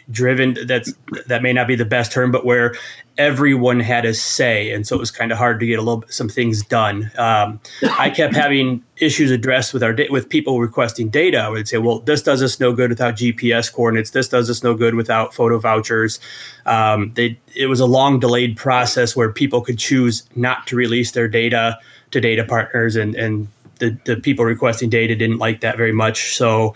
driven. 0.10 0.58
That's 0.66 0.94
that 1.28 1.42
may 1.42 1.54
not 1.54 1.68
be 1.68 1.76
the 1.76 1.86
best 1.86 2.12
term, 2.12 2.32
but 2.32 2.46
where 2.46 2.76
everyone 3.18 3.80
had 3.80 4.06
a 4.06 4.14
say, 4.14 4.72
and 4.72 4.86
so 4.86 4.96
it 4.96 5.00
was 5.00 5.12
kind 5.12 5.32
of 5.32 5.38
hard 5.38 5.60
to 5.60 5.66
get 5.66 5.80
a 5.80 5.82
little 5.82 6.04
some 6.08 6.30
things 6.30 6.64
done. 6.64 7.12
Um, 7.18 7.60
I 7.98 8.10
kept 8.10 8.36
having 8.44 8.84
issues 8.98 9.32
addressed 9.32 9.74
with 9.74 9.84
our 9.84 9.96
with 10.10 10.30
people 10.30 10.60
requesting 10.60 11.10
data. 11.10 11.40
I 11.40 11.50
would 11.50 11.68
say, 11.68 11.78
well, 11.78 12.00
this 12.00 12.22
does 12.22 12.42
us 12.42 12.60
no 12.60 12.74
good 12.74 12.90
without 12.90 13.16
GPS 13.16 13.72
coordinates. 13.72 14.12
This 14.12 14.28
does 14.30 14.50
us 14.50 14.64
no 14.64 14.74
good 14.76 14.96
without 14.96 15.34
photo 15.34 15.58
vouchers. 15.60 16.20
Um, 16.66 17.12
they, 17.16 17.40
it 17.56 17.68
was 17.68 17.80
a 17.80 17.86
long 17.86 18.20
delayed 18.20 18.56
process 18.58 19.16
where 19.16 19.32
people 19.32 19.62
could 19.62 19.80
choose 19.80 20.28
not 20.36 20.68
to 20.68 20.76
release 20.76 21.12
their 21.12 21.28
data 21.28 21.80
to 22.12 22.22
data 22.22 22.44
partners, 22.44 22.96
and 22.96 23.16
and 23.16 23.48
the, 23.80 23.98
the 24.06 24.16
people 24.18 24.46
requesting 24.46 24.90
data 24.90 25.16
didn't 25.16 25.38
like 25.38 25.62
that 25.62 25.78
very 25.78 25.92
much. 25.92 26.36
So 26.36 26.76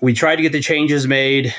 we 0.00 0.14
tried 0.14 0.36
to 0.36 0.42
get 0.42 0.52
the 0.52 0.60
changes 0.60 1.06
made. 1.06 1.54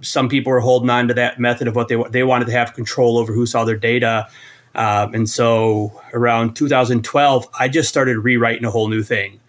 Some 0.00 0.28
people 0.28 0.50
were 0.50 0.60
holding 0.60 0.90
on 0.90 1.08
to 1.08 1.14
that 1.14 1.38
method 1.38 1.68
of 1.68 1.76
what 1.76 1.88
they 1.88 1.96
they 2.10 2.22
wanted 2.22 2.46
to 2.46 2.52
have 2.52 2.74
control 2.74 3.18
over 3.18 3.32
who 3.32 3.46
saw 3.46 3.64
their 3.64 3.76
data. 3.76 4.28
Um, 4.74 5.14
and 5.14 5.30
so 5.30 6.00
around 6.12 6.54
2012, 6.54 7.48
I 7.58 7.68
just 7.68 7.88
started 7.88 8.18
rewriting 8.18 8.64
a 8.64 8.70
whole 8.70 8.88
new 8.88 9.02
thing. 9.02 9.40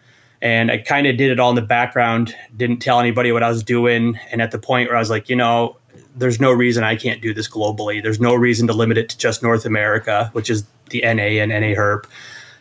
And 0.41 0.69
I 0.69 0.77
kind 0.77 1.07
of 1.07 1.17
did 1.17 1.31
it 1.31 1.39
all 1.39 1.49
in 1.49 1.55
the 1.55 1.61
background, 1.63 2.35
didn't 2.55 2.77
tell 2.77 2.99
anybody 2.99 3.31
what 3.31 3.41
I 3.41 3.49
was 3.49 3.63
doing. 3.63 4.19
And 4.31 4.41
at 4.41 4.51
the 4.51 4.59
point 4.59 4.89
where 4.89 4.97
I 4.97 4.99
was 4.99 5.09
like, 5.09 5.27
you 5.29 5.35
know, 5.35 5.77
there's 6.15 6.39
no 6.39 6.51
reason 6.51 6.83
I 6.83 6.95
can't 6.95 7.21
do 7.21 7.33
this 7.33 7.49
globally. 7.49 8.01
There's 8.01 8.19
no 8.19 8.35
reason 8.35 8.67
to 8.67 8.73
limit 8.73 8.97
it 8.97 9.09
to 9.09 9.17
just 9.17 9.41
North 9.41 9.65
America, 9.65 10.29
which 10.33 10.49
is 10.49 10.63
the 10.89 11.01
NA 11.01 11.41
and 11.41 11.49
NA 11.49 11.75
Herp. 11.75 12.05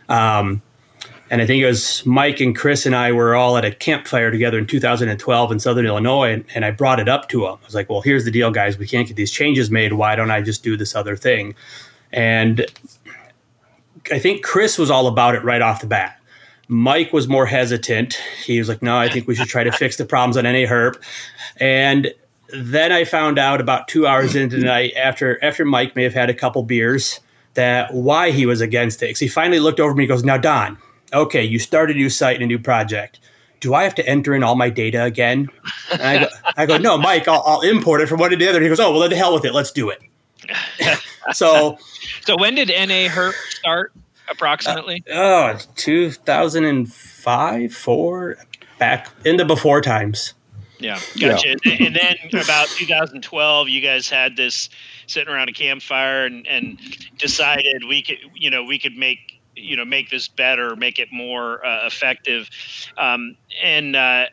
Um, 0.09 0.63
and 1.31 1.41
I 1.41 1.47
think 1.47 1.63
it 1.63 1.67
was 1.67 2.05
Mike 2.05 2.41
and 2.41 2.55
Chris 2.55 2.87
and 2.87 2.95
I 2.95 3.13
were 3.13 3.35
all 3.35 3.57
at 3.57 3.65
a 3.65 3.71
campfire 3.71 4.31
together 4.31 4.59
in 4.59 4.67
2012 4.67 5.53
in 5.53 5.59
Southern 5.59 5.87
Illinois, 5.87 6.33
and, 6.33 6.45
and 6.55 6.65
I 6.65 6.71
brought 6.71 7.01
it 7.01 7.09
up 7.09 7.29
to 7.31 7.41
them. 7.41 7.59
I 7.63 7.65
was 7.65 7.75
like, 7.75 7.89
"Well, 7.89 8.03
here's 8.03 8.25
the 8.25 8.31
deal, 8.31 8.51
guys. 8.51 8.79
We 8.79 8.87
can't 8.87 9.09
get 9.09 9.17
these 9.17 9.31
changes 9.31 9.71
made. 9.71 9.95
Why 9.95 10.17
don't 10.17 10.31
I 10.31 10.43
just 10.43 10.63
do 10.63 10.77
this 10.77 10.95
other 10.95 11.17
thing?" 11.17 11.55
And 12.13 12.67
I 14.13 14.19
think 14.19 14.45
Chris 14.45 14.79
was 14.79 14.91
all 14.91 15.07
about 15.07 15.35
it 15.35 15.43
right 15.43 15.63
off 15.63 15.81
the 15.81 15.87
bat. 15.87 16.21
Mike 16.69 17.13
was 17.13 17.29
more 17.29 17.47
hesitant. 17.47 18.19
He 18.45 18.59
was 18.59 18.69
like, 18.69 18.83
"No, 18.83 18.97
I 18.97 19.09
think 19.09 19.27
we 19.27 19.35
should 19.35 19.49
try 19.49 19.65
to 19.65 19.73
fix 19.73 19.97
the 19.97 20.05
problems 20.05 20.37
on 20.37 20.45
NA 20.45 20.67
Herp. 20.67 20.97
And 21.59 22.13
then 22.53 22.93
I 22.93 23.05
found 23.05 23.39
out 23.39 23.61
about 23.61 23.89
two 23.89 24.07
hours 24.07 24.37
into 24.37 24.57
the 24.57 24.65
night 24.65 24.93
after 24.97 25.43
after 25.43 25.65
Mike 25.65 25.97
may 25.97 26.03
have 26.03 26.15
had 26.15 26.29
a 26.29 26.35
couple 26.35 26.63
beers 26.63 27.21
that 27.55 27.95
why 27.95 28.31
he 28.31 28.47
was 28.47 28.61
against 28.61 29.03
it. 29.03 29.07
Because 29.07 29.21
he 29.21 29.29
finally 29.29 29.61
looked 29.61 29.81
over 29.81 29.95
me 29.95 30.05
and 30.05 30.09
goes, 30.09 30.25
Now, 30.25 30.37
Don, 30.37 30.79
okay, 31.15 31.43
you 31.45 31.59
start 31.59 31.91
a 31.91 31.95
new 31.95 32.11
site 32.11 32.37
and 32.37 32.43
a 32.43 32.47
new 32.47 32.59
project. 32.59 33.21
Do 33.61 33.73
I 33.75 33.85
have 33.85 33.95
to 33.95 34.07
enter 34.07 34.35
in 34.35 34.43
all 34.43 34.57
my 34.57 34.69
data 34.69 35.05
again? 35.05 35.49
And 35.91 36.03
I 36.03 36.19
go, 36.19 36.27
I 36.57 36.67
go 36.67 36.77
no, 36.77 36.99
Mike, 36.99 37.27
I'll, 37.29 37.43
I'll 37.47 37.63
import 37.63 38.03
it 38.03 38.09
from 38.09 38.21
one 38.21 38.31
to 38.31 38.37
the 38.37 38.47
other. 38.49 38.59
And 38.59 38.65
he 38.65 38.69
goes, 38.69 38.81
Oh, 38.81 38.91
well, 38.91 39.01
then 39.01 39.11
the 39.11 39.17
hell 39.17 39.33
with 39.33 39.45
it. 39.45 39.55
Let's 39.55 39.73
do 39.73 39.91
it. 39.91 40.03
so, 41.33 41.79
so 42.27 42.37
when 42.37 42.55
did 42.57 42.69
NA 42.69 43.09
Herp 43.09 43.33
start 43.49 43.93
approximately? 44.29 45.03
Uh, 45.11 45.57
oh, 45.57 45.59
2005, 45.77 47.75
four, 47.75 48.37
back 48.79 49.09
in 49.25 49.39
the 49.39 49.45
before 49.45 49.81
times. 49.81 50.35
Yeah, 50.79 51.01
gotcha. 51.19 51.57
Yeah. 51.65 51.87
and 51.87 51.97
then 51.97 52.17
about 52.43 52.69
2012, 52.69 53.69
you 53.69 53.81
guys 53.81 54.11
had 54.11 54.37
this 54.37 54.69
sitting 55.07 55.33
around 55.33 55.49
a 55.49 55.53
campfire 55.53 56.27
and, 56.27 56.47
and 56.47 56.79
decided 57.17 57.85
we 57.89 58.03
could, 58.03 58.19
you 58.35 58.51
know, 58.51 58.65
we 58.65 58.79
could 58.79 58.97
make, 58.97 59.34
you 59.57 59.77
know, 59.77 59.85
make 59.85 60.11
this 60.11 60.29
better, 60.29 60.77
make 60.77 60.99
it 60.99 61.09
more 61.13 61.65
uh, 61.65 61.87
effective. 61.87 62.49
Um, 62.97 63.37
and, 63.63 63.97
uh, 63.97 64.27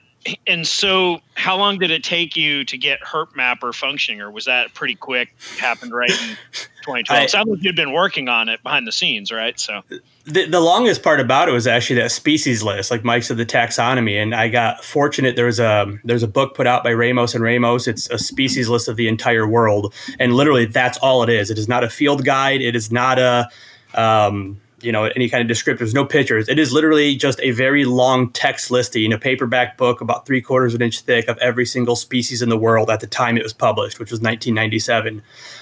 and 0.46 0.68
so 0.68 1.20
how 1.36 1.58
long 1.58 1.80
did 1.80 1.90
it 1.90 2.04
take 2.04 2.36
you 2.36 2.64
to 2.66 2.78
get 2.78 3.02
herp 3.02 3.36
mapper 3.36 3.74
functioning 3.74 4.22
or 4.22 4.30
was 4.30 4.46
that 4.46 4.74
pretty 4.74 4.96
quick 4.96 5.34
happened 5.60 5.94
right 5.94 6.12
in 6.12 6.38
2012 6.84 7.06
I, 7.10 7.26
sounds 7.26 7.48
like 7.48 7.64
you'd 7.64 7.76
been 7.76 7.92
working 7.92 8.30
on 8.30 8.48
it 8.48 8.62
behind 8.62 8.86
the 8.86 8.92
scenes 8.92 9.32
right? 9.32 9.60
So. 9.60 9.82
The, 10.26 10.46
the 10.46 10.60
longest 10.60 11.02
part 11.02 11.20
about 11.20 11.50
it 11.50 11.52
was 11.52 11.66
actually 11.66 12.00
that 12.02 12.12
species 12.12 12.62
list 12.62 12.92
like 12.92 13.04
mike 13.04 13.24
said 13.24 13.38
the 13.38 13.46
taxonomy 13.46 14.22
and 14.22 14.36
i 14.36 14.48
got 14.48 14.84
fortunate 14.84 15.36
there 15.36 15.48
was 15.48 15.60
a 15.60 15.98
there's 16.04 16.24
a 16.24 16.28
book 16.28 16.54
put 16.54 16.68
out 16.68 16.84
by 16.84 16.94
ramos 16.94 17.34
and 17.34 17.44
ramos. 17.44 17.88
It's 17.88 18.10
a 18.10 18.20
species 18.20 18.70
list 18.70 18.88
of 18.88 18.98
the 18.98 19.08
entire 19.08 19.48
world 19.48 19.94
and 20.20 20.34
literally 20.34 20.66
that's 20.66 20.98
all 21.00 21.24
it 21.24 21.30
is. 21.30 21.50
It 21.50 21.58
is 21.58 21.68
not 21.68 21.84
a 21.84 21.90
field 21.90 22.24
guide. 22.24 22.62
It 22.62 22.76
is 22.76 22.92
not 22.92 23.18
a 23.18 23.50
um, 23.94 24.61
you 24.84 24.92
know 24.92 25.06
any 25.06 25.30
kind 25.30 25.50
of 25.50 25.56
descriptors 25.56 25.94
no 25.94 26.06
pictures. 26.06 26.50
It 26.50 26.60
is 26.60 26.72
literally 26.72 27.16
just 27.16 27.40
a 27.42 27.52
very 27.52 27.86
long 27.86 28.32
text 28.32 28.72
listing 28.72 29.14
a 29.14 29.18
paperback 29.18 29.78
book 29.78 30.02
about 30.02 30.26
three 30.26 30.42
quarters 30.42 30.74
of 30.74 30.82
an 30.82 30.86
inch 30.86 31.02
thick 31.02 31.28
of 31.28 31.38
every 31.38 31.66
single 31.66 31.96
species 31.96 32.42
in 32.42 32.50
the 32.50 32.58
world 32.58 32.90
at 32.90 33.00
the 33.00 33.08
time 33.08 33.38
it 33.38 33.44
was 33.44 33.54
published 33.54 34.00
which 34.00 34.12
was 34.12 34.20
1997 34.20 35.22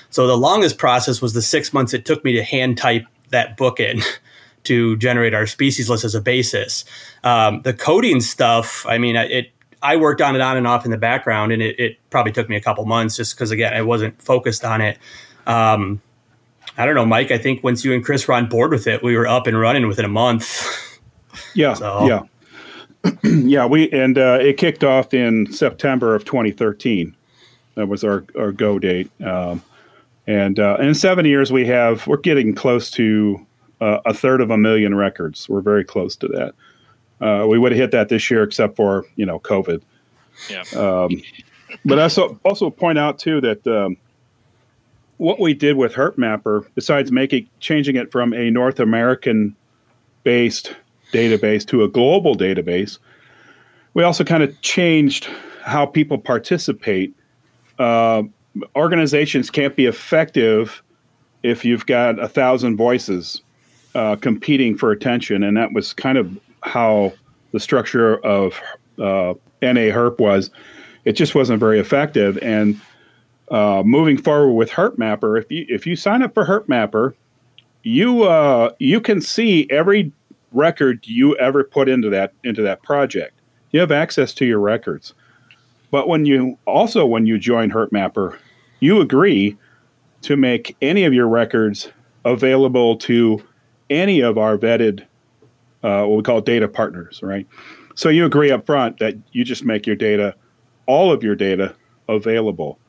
so 0.10 0.28
the 0.28 0.38
longest 0.38 0.78
process 0.78 1.22
was 1.22 1.34
the 1.34 1.42
six 1.42 1.74
months 1.74 1.94
it 1.94 2.06
took 2.06 2.24
me 2.24 2.34
to 2.34 2.44
hand 2.44 2.78
type 2.78 3.06
that 3.30 3.58
book 3.58 3.80
in 3.80 4.02
to 4.64 4.98
generate 4.98 5.34
our 5.34 5.48
species 5.48 5.90
list 5.90 6.04
as 6.04 6.16
a 6.16 6.22
basis. 6.22 6.84
Um, 7.24 7.62
the 7.62 7.74
coding 7.74 8.22
stuff 8.22 8.86
i 8.88 8.98
mean 8.98 9.16
it 9.16 9.52
I 9.82 9.96
worked 9.96 10.22
on 10.22 10.36
it 10.36 10.42
on 10.42 10.58
and 10.58 10.68
off 10.68 10.86
in 10.86 10.92
the 10.92 10.98
background, 10.98 11.52
and 11.52 11.62
it, 11.62 11.80
it 11.80 11.98
probably 12.10 12.32
took 12.32 12.50
me 12.50 12.56
a 12.56 12.62
couple 12.62 12.86
months 12.86 13.16
just 13.16 13.36
because 13.36 13.52
again 13.52 13.74
I 13.74 13.82
wasn't 13.82 14.22
focused 14.22 14.66
on 14.66 14.82
it. 14.82 14.98
Um, 15.48 16.02
I 16.80 16.86
don't 16.86 16.96
know, 16.96 17.06
Mike. 17.06 17.30
I 17.30 17.38
think 17.38 17.62
once 17.62 17.84
you 17.84 17.94
and 17.94 18.04
Chris 18.04 18.26
were 18.26 18.34
on 18.34 18.48
board 18.48 18.72
with 18.72 18.88
it, 18.88 19.04
we 19.04 19.18
were 19.18 19.28
up 19.28 19.48
and 19.48 19.60
running 19.60 19.86
within 19.86 20.06
a 20.06 20.10
month. 20.10 20.66
Yeah, 21.54 21.74
so. 21.74 22.08
yeah, 22.08 23.12
yeah. 23.24 23.66
We 23.66 23.92
and 23.92 24.18
uh, 24.18 24.40
it 24.42 24.58
kicked 24.58 24.84
off 24.84 25.14
in 25.14 25.52
September 25.52 26.16
of 26.16 26.24
2013. 26.24 27.16
That 27.76 27.88
was 27.88 28.06
our 28.06 28.26
our 28.38 28.54
go 28.54 28.80
date. 28.80 29.12
Um, 29.22 29.62
and 30.26 30.58
uh, 30.58 30.78
in 30.80 30.96
seven 30.96 31.26
years, 31.26 31.52
we 31.52 31.66
have 31.66 32.08
we're 32.08 32.18
getting 32.18 32.56
close 32.56 32.90
to 32.92 33.46
uh, 33.82 34.00
a 34.06 34.14
third 34.14 34.40
of 34.40 34.50
a 34.50 34.58
million 34.58 34.96
records. 34.96 35.50
We're 35.50 35.62
very 35.62 35.84
close 35.84 36.16
to 36.18 36.28
that. 36.30 36.56
Uh, 37.26 37.46
we 37.46 37.60
would 37.60 37.74
have 37.74 37.80
hit 37.80 37.92
that 37.92 38.08
this 38.08 38.32
year, 38.32 38.44
except 38.44 38.78
for 38.78 39.06
you 39.18 39.26
know 39.26 39.40
COVID. 39.40 39.82
Yeah. 40.50 40.64
Um, 40.80 41.22
but 41.84 42.00
I 42.00 42.04
also 42.04 42.40
also 42.46 42.70
point 42.70 42.98
out 42.98 43.20
too 43.20 43.42
that. 43.42 43.68
Um, 43.68 43.98
what 45.20 45.40
we 45.40 45.54
did 45.54 45.76
with 45.76 45.94
Herp 45.94 46.18
Mapper, 46.18 46.66
besides 46.76 47.12
making 47.12 47.48
changing 47.60 47.98
it 47.98 48.10
from 48.12 48.34
a 48.34 48.50
North 48.50 48.80
American 48.80 49.56
based 50.24 50.76
database 51.12 51.68
to 51.68 51.84
a 51.84 51.90
global 51.90 52.36
database, 52.36 53.00
we 53.94 54.04
also 54.04 54.24
kind 54.24 54.42
of 54.42 54.60
changed 54.62 55.26
how 55.64 55.86
people 55.86 56.18
participate. 56.18 57.14
Uh, 57.78 58.24
organizations 58.78 59.50
can't 59.50 59.76
be 59.76 59.86
effective 59.86 60.82
if 61.44 61.66
you've 61.66 61.86
got 61.86 62.18
a 62.18 62.28
thousand 62.28 62.78
voices 62.78 63.42
uh, 63.96 64.16
competing 64.16 64.78
for 64.78 64.92
attention, 64.92 65.44
and 65.44 65.58
that 65.58 65.74
was 65.74 65.92
kind 65.92 66.18
of 66.18 66.40
how 66.64 67.12
the 67.52 67.60
structure 67.60 68.20
of 68.26 68.54
uh, 69.00 69.34
NA 69.62 69.92
Herp 69.92 70.18
was. 70.18 70.50
It 71.04 71.14
just 71.14 71.36
wasn't 71.36 71.60
very 71.60 71.80
effective, 71.80 72.38
and 72.42 72.80
uh, 73.52 73.84
moving 73.86 74.18
forward 74.18 74.54
with 74.54 74.72
Mapper, 74.98 75.38
if 75.38 75.52
you 75.52 75.66
if 75.70 75.88
you 75.88 75.96
sign 75.96 76.22
up 76.22 76.34
for 76.34 76.64
Mapper, 76.68 77.16
you 77.84 78.24
uh, 78.24 78.72
you 78.80 79.02
can 79.02 79.22
see 79.22 79.68
every 79.70 80.12
record 80.52 81.06
you 81.08 81.36
ever 81.38 81.64
put 81.64 81.90
into 81.90 82.10
that 82.10 82.34
into 82.44 82.62
that 82.62 82.84
project. 82.84 83.34
You 83.72 83.80
have 83.80 83.92
access 83.92 84.34
to 84.36 84.46
your 84.46 84.60
records. 84.60 85.14
But 85.92 86.08
when 86.08 86.26
you 86.26 86.58
also 86.66 87.06
when 87.06 87.26
you 87.26 87.40
join 87.40 87.72
Mapper, 87.92 88.40
you 88.80 89.02
agree 89.02 89.58
to 90.22 90.36
make 90.36 90.76
any 90.82 91.04
of 91.04 91.14
your 91.14 91.28
records 91.28 91.90
available 92.26 92.98
to 92.98 93.44
any 93.90 94.22
of 94.22 94.38
our 94.38 94.58
vetted 94.58 95.06
uh, 95.84 96.04
what 96.06 96.18
we 96.18 96.24
call 96.24 96.42
data 96.42 96.68
partners, 96.68 97.22
right? 97.24 97.48
So 97.96 98.10
you 98.10 98.26
agree 98.26 98.52
up 98.52 98.66
front 98.66 99.00
that 99.00 99.16
you 99.32 99.44
just 99.44 99.64
make 99.64 99.88
your 99.88 99.96
data, 99.96 100.36
all 100.86 101.12
of 101.12 101.24
your 101.24 101.36
data, 101.36 101.76
available. 102.08 102.80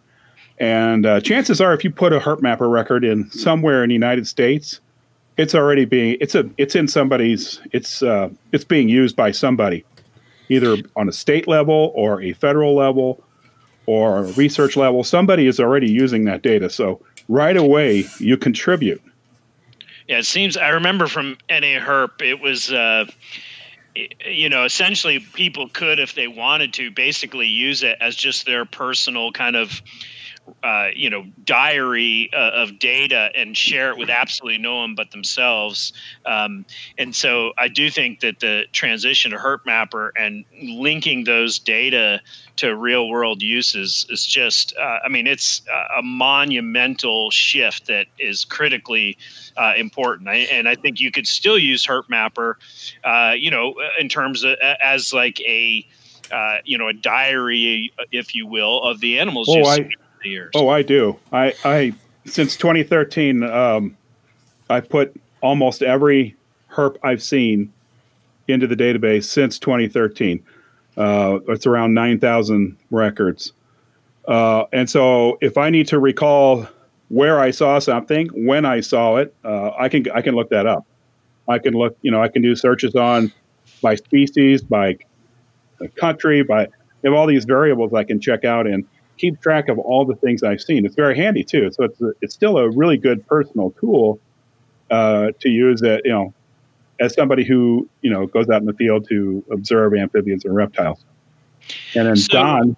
And 0.61 1.07
uh, 1.07 1.21
chances 1.23 1.59
are, 1.63 1.73
if 1.73 1.83
you 1.83 1.91
put 1.91 2.13
a 2.13 2.21
herp 2.21 2.43
mapper 2.43 2.69
record 2.69 3.03
in 3.03 3.31
somewhere 3.31 3.83
in 3.83 3.89
the 3.89 3.95
United 3.95 4.29
States, 4.29 4.81
it's 5.39 5.55
already 5.55 5.87
being 5.87 6.19
it's 6.21 6.35
a 6.35 6.49
it's 6.59 6.75
in 6.75 6.87
somebody's 6.87 7.61
it's 7.73 8.03
uh, 8.03 8.29
it's 8.53 8.65
being 8.65 8.91
used 8.91 9.17
by 9.17 9.31
somebody, 9.31 9.87
either 10.51 10.77
on 10.97 11.09
a 11.09 11.13
state 11.13 11.49
level 11.49 11.93
or 11.95 12.21
a 12.21 12.35
federal 12.35 12.77
level 12.77 13.25
or 13.87 14.19
a 14.19 14.23
research 14.33 14.77
level. 14.77 15.03
Somebody 15.03 15.47
is 15.47 15.59
already 15.59 15.91
using 15.91 16.27
that 16.27 16.43
data, 16.43 16.69
so 16.69 17.01
right 17.29 17.57
away 17.57 18.05
you 18.19 18.37
contribute. 18.37 19.03
Yeah, 20.09 20.19
it 20.19 20.27
seems 20.27 20.59
I 20.59 20.69
remember 20.69 21.07
from 21.07 21.39
NA 21.49 21.81
Herp, 21.81 22.21
it 22.21 22.41
was. 22.41 22.71
Uh, 22.71 23.07
you 24.25 24.49
know, 24.49 24.65
essentially, 24.65 25.19
people 25.19 25.69
could, 25.69 25.99
if 25.99 26.15
they 26.15 26.29
wanted 26.29 26.73
to, 26.75 26.93
basically 26.93 27.49
use 27.49 27.83
it 27.83 27.99
as 28.01 28.15
just 28.15 28.47
their 28.47 28.65
personal 28.65 29.33
kind 29.33 29.57
of 29.57 29.83
uh, 30.63 30.89
you 30.95 31.11
know 31.11 31.25
diary 31.45 32.31
uh, 32.33 32.51
of 32.51 32.79
data 32.79 33.31
and 33.35 33.57
share 33.57 33.91
it 33.91 33.99
with 33.99 34.11
absolutely 34.11 34.59
no 34.59 34.77
one 34.77 34.95
but 34.95 35.11
themselves. 35.11 35.93
Um, 36.27 36.65
and 36.99 37.15
so 37.15 37.53
I 37.59 37.69
do 37.69 37.91
think 37.91 38.21
that 38.21 38.41
the 38.41 38.65
transition 38.73 39.31
to 39.33 39.37
Herp 39.37 39.65
Mapper 39.67 40.13
and 40.17 40.45
linking 40.63 41.25
those 41.25 41.59
data 41.59 42.21
to 42.57 42.77
real 42.77 43.09
world 43.09 43.43
uses 43.43 44.07
is 44.11 44.27
just 44.27 44.75
uh, 44.77 44.99
I 45.05 45.09
mean 45.09 45.27
it's 45.27 45.63
a 45.97 46.03
monumental 46.03 47.31
shift 47.31 47.87
that 47.87 48.07
is 48.19 48.45
critically 48.45 49.17
uh, 49.57 49.75
important. 49.77 50.29
I, 50.29 50.37
and 50.53 50.69
I 50.69 50.75
think 50.75 51.01
you 51.01 51.11
could 51.11 51.27
still 51.27 51.59
use 51.59 51.87
Herp 51.87 52.09
Mapper, 52.09 52.59
uh, 53.05 53.35
you 53.37 53.51
know, 53.51 53.75
in 53.99 54.09
terms 54.09 54.45
of 54.45 54.57
as 54.83 55.13
like 55.13 55.41
a 55.41 55.87
uh, 56.31 56.59
you 56.65 56.79
know, 56.79 56.89
a 56.89 56.93
diary, 56.93 57.93
if 58.13 58.35
you 58.35 58.47
will, 58.47 58.83
of 58.83 59.01
the 59.01 59.19
animals. 59.19 59.49
Oh, 59.51 59.65
I, 59.67 59.91
years. 60.25 60.51
Oh, 60.55 60.69
I 60.69 60.83
do. 60.83 61.19
I, 61.33 61.55
I 61.65 61.95
since 62.27 62.57
2013, 62.57 63.43
um, 63.43 63.97
I 64.69 64.81
put 64.81 65.15
almost 65.41 65.83
every 65.83 66.37
herp 66.71 66.97
I've 67.03 67.23
seen 67.23 67.73
into 68.49 68.67
the 68.67 68.77
database 68.77 69.25
since 69.25 69.59
2013. 69.59 70.43
Uh, 70.97 71.39
it's 71.49 71.67
around 71.67 71.95
9,000 71.95 72.77
records. 72.91 73.53
Uh, 74.27 74.65
and 74.73 74.89
so 74.89 75.39
if 75.41 75.57
I 75.57 75.71
need 75.71 75.89
to 75.89 75.99
recall 75.99 76.69
where 77.09 77.41
I 77.41 77.51
saw 77.51 77.79
something, 77.79 78.29
when 78.29 78.65
I 78.65 78.81
saw 78.81 79.17
it, 79.17 79.35
uh, 79.45 79.71
I 79.79 79.89
can 79.89 80.09
I 80.11 80.21
can 80.23 80.35
look 80.35 80.51
that 80.51 80.67
up. 80.67 80.87
I 81.49 81.59
can 81.59 81.75
look, 81.75 81.97
you 82.03 82.11
know, 82.11 82.23
I 82.23 82.29
can 82.29 82.43
do 82.43 82.55
searches 82.55 82.95
on 82.95 83.33
by 83.83 83.97
species, 83.97 84.63
by 84.63 84.99
country, 85.97 86.43
by 86.43 86.69
have 87.03 87.15
all 87.15 87.27
these 87.27 87.45
variables 87.45 87.95
I 87.95 88.05
can 88.05 88.21
check 88.21 88.45
out 88.45 88.67
and 88.67 88.87
keep 89.21 89.41
track 89.41 89.69
of 89.69 89.79
all 89.79 90.05
the 90.05 90.17
things 90.17 90.43
I've 90.43 90.61
seen. 90.61 90.87
It's 90.87 90.95
very 90.95 91.17
handy 91.17 91.45
too. 91.45 91.71
So 91.73 91.85
it's 91.85 92.01
a, 92.01 92.13
it's 92.23 92.35
still 92.35 92.57
a 92.57 92.71
really 92.71 92.97
good 92.97 93.27
personal 93.27 93.73
tool 93.79 94.19
uh, 94.91 95.33
to 95.41 95.49
use 95.49 95.81
that 95.83 96.03
you 96.05 96.11
know 96.11 96.33
as 96.99 97.15
somebody 97.15 97.45
who 97.45 97.89
you 98.03 98.11
know 98.11 98.27
goes 98.27 98.49
out 98.49 98.61
in 98.61 98.67
the 98.67 98.75
field 98.75 99.07
to 99.09 99.45
observe 99.51 99.95
amphibians 99.95 100.45
and 100.45 100.55
reptiles. 100.55 101.05
And 101.95 102.09
then 102.09 102.17
so, 102.17 102.33
Don, 102.33 102.77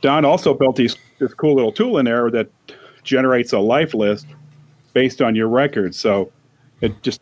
Don 0.00 0.24
also 0.24 0.54
built 0.54 0.76
these 0.76 0.96
this 1.18 1.34
cool 1.34 1.54
little 1.54 1.72
tool 1.72 1.98
in 1.98 2.04
there 2.04 2.30
that 2.30 2.48
generates 3.02 3.52
a 3.52 3.58
life 3.58 3.92
list 3.92 4.26
based 4.92 5.20
on 5.20 5.34
your 5.34 5.48
records. 5.48 5.98
So 5.98 6.30
it 6.80 7.02
just 7.02 7.20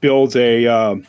builds 0.00 0.36
a 0.36 0.66
um, 0.66 1.06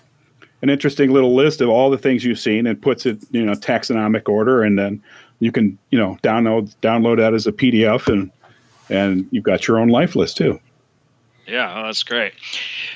an 0.62 0.70
interesting 0.70 1.12
little 1.12 1.36
list 1.36 1.62
of 1.62 1.70
all 1.70 1.90
the 1.90 1.98
things 1.98 2.24
you've 2.24 2.40
seen 2.40 2.68
and 2.68 2.82
puts 2.82 3.06
it 3.06 3.24
you 3.32 3.46
know 3.46 3.54
taxonomic 3.54 4.28
order, 4.28 4.64
and 4.64 4.78
then 4.78 5.02
you 5.42 5.52
can 5.52 5.78
you 5.90 6.00
know 6.00 6.18
download 6.24 6.74
download 6.82 7.18
that 7.18 7.34
as 7.34 7.46
a 7.46 7.52
PDF 7.52 8.08
and 8.08 8.32
and 8.90 9.28
you've 9.32 9.44
got 9.44 9.68
your 9.68 9.80
own 9.80 9.90
life 9.90 10.16
list 10.16 10.38
too. 10.38 10.60
Yeah, 11.48 11.74
oh, 11.76 11.86
that's 11.88 12.04
great. 12.04 12.34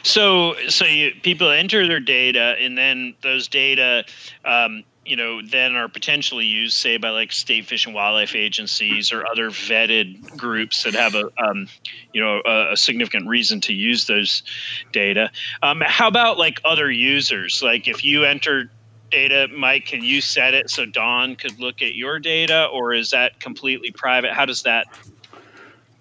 So, 0.03 0.53
so 0.69 0.85
you, 0.85 1.11
people 1.23 1.49
enter 1.49 1.87
their 1.87 1.99
data, 1.99 2.55
and 2.59 2.77
then 2.77 3.15
those 3.21 3.47
data, 3.47 4.05
um, 4.45 4.83
you 5.03 5.15
know, 5.15 5.41
then 5.41 5.75
are 5.75 5.89
potentially 5.89 6.45
used, 6.45 6.75
say, 6.75 6.97
by 6.97 7.09
like 7.09 7.31
state 7.31 7.65
fish 7.65 7.85
and 7.85 7.95
wildlife 7.95 8.35
agencies 8.35 9.11
or 9.11 9.25
other 9.27 9.49
vetted 9.49 10.37
groups 10.37 10.83
that 10.83 10.93
have 10.93 11.15
a, 11.15 11.29
um, 11.43 11.67
you 12.13 12.21
know, 12.21 12.41
a, 12.45 12.73
a, 12.73 12.77
significant 12.77 13.27
reason 13.27 13.59
to 13.61 13.73
use 13.73 14.07
those 14.07 14.43
data. 14.91 15.31
Um, 15.61 15.81
how 15.85 16.07
about 16.07 16.37
like 16.37 16.61
other 16.65 16.89
users? 16.89 17.61
Like 17.63 17.87
if 17.87 18.05
you 18.05 18.23
enter 18.23 18.69
data, 19.15 19.47
Mike, 19.55 19.85
can 19.85 20.03
you 20.03 20.19
set 20.19 20.53
it 20.53 20.69
so 20.69 20.85
Don 20.85 21.37
could 21.37 21.57
look 21.57 21.81
at 21.81 21.95
your 21.95 22.19
data, 22.19 22.67
or 22.73 22.93
is 22.93 23.11
that 23.11 23.39
completely 23.39 23.91
private? 23.91 24.33
How 24.33 24.45
does 24.45 24.63
that 24.63 24.87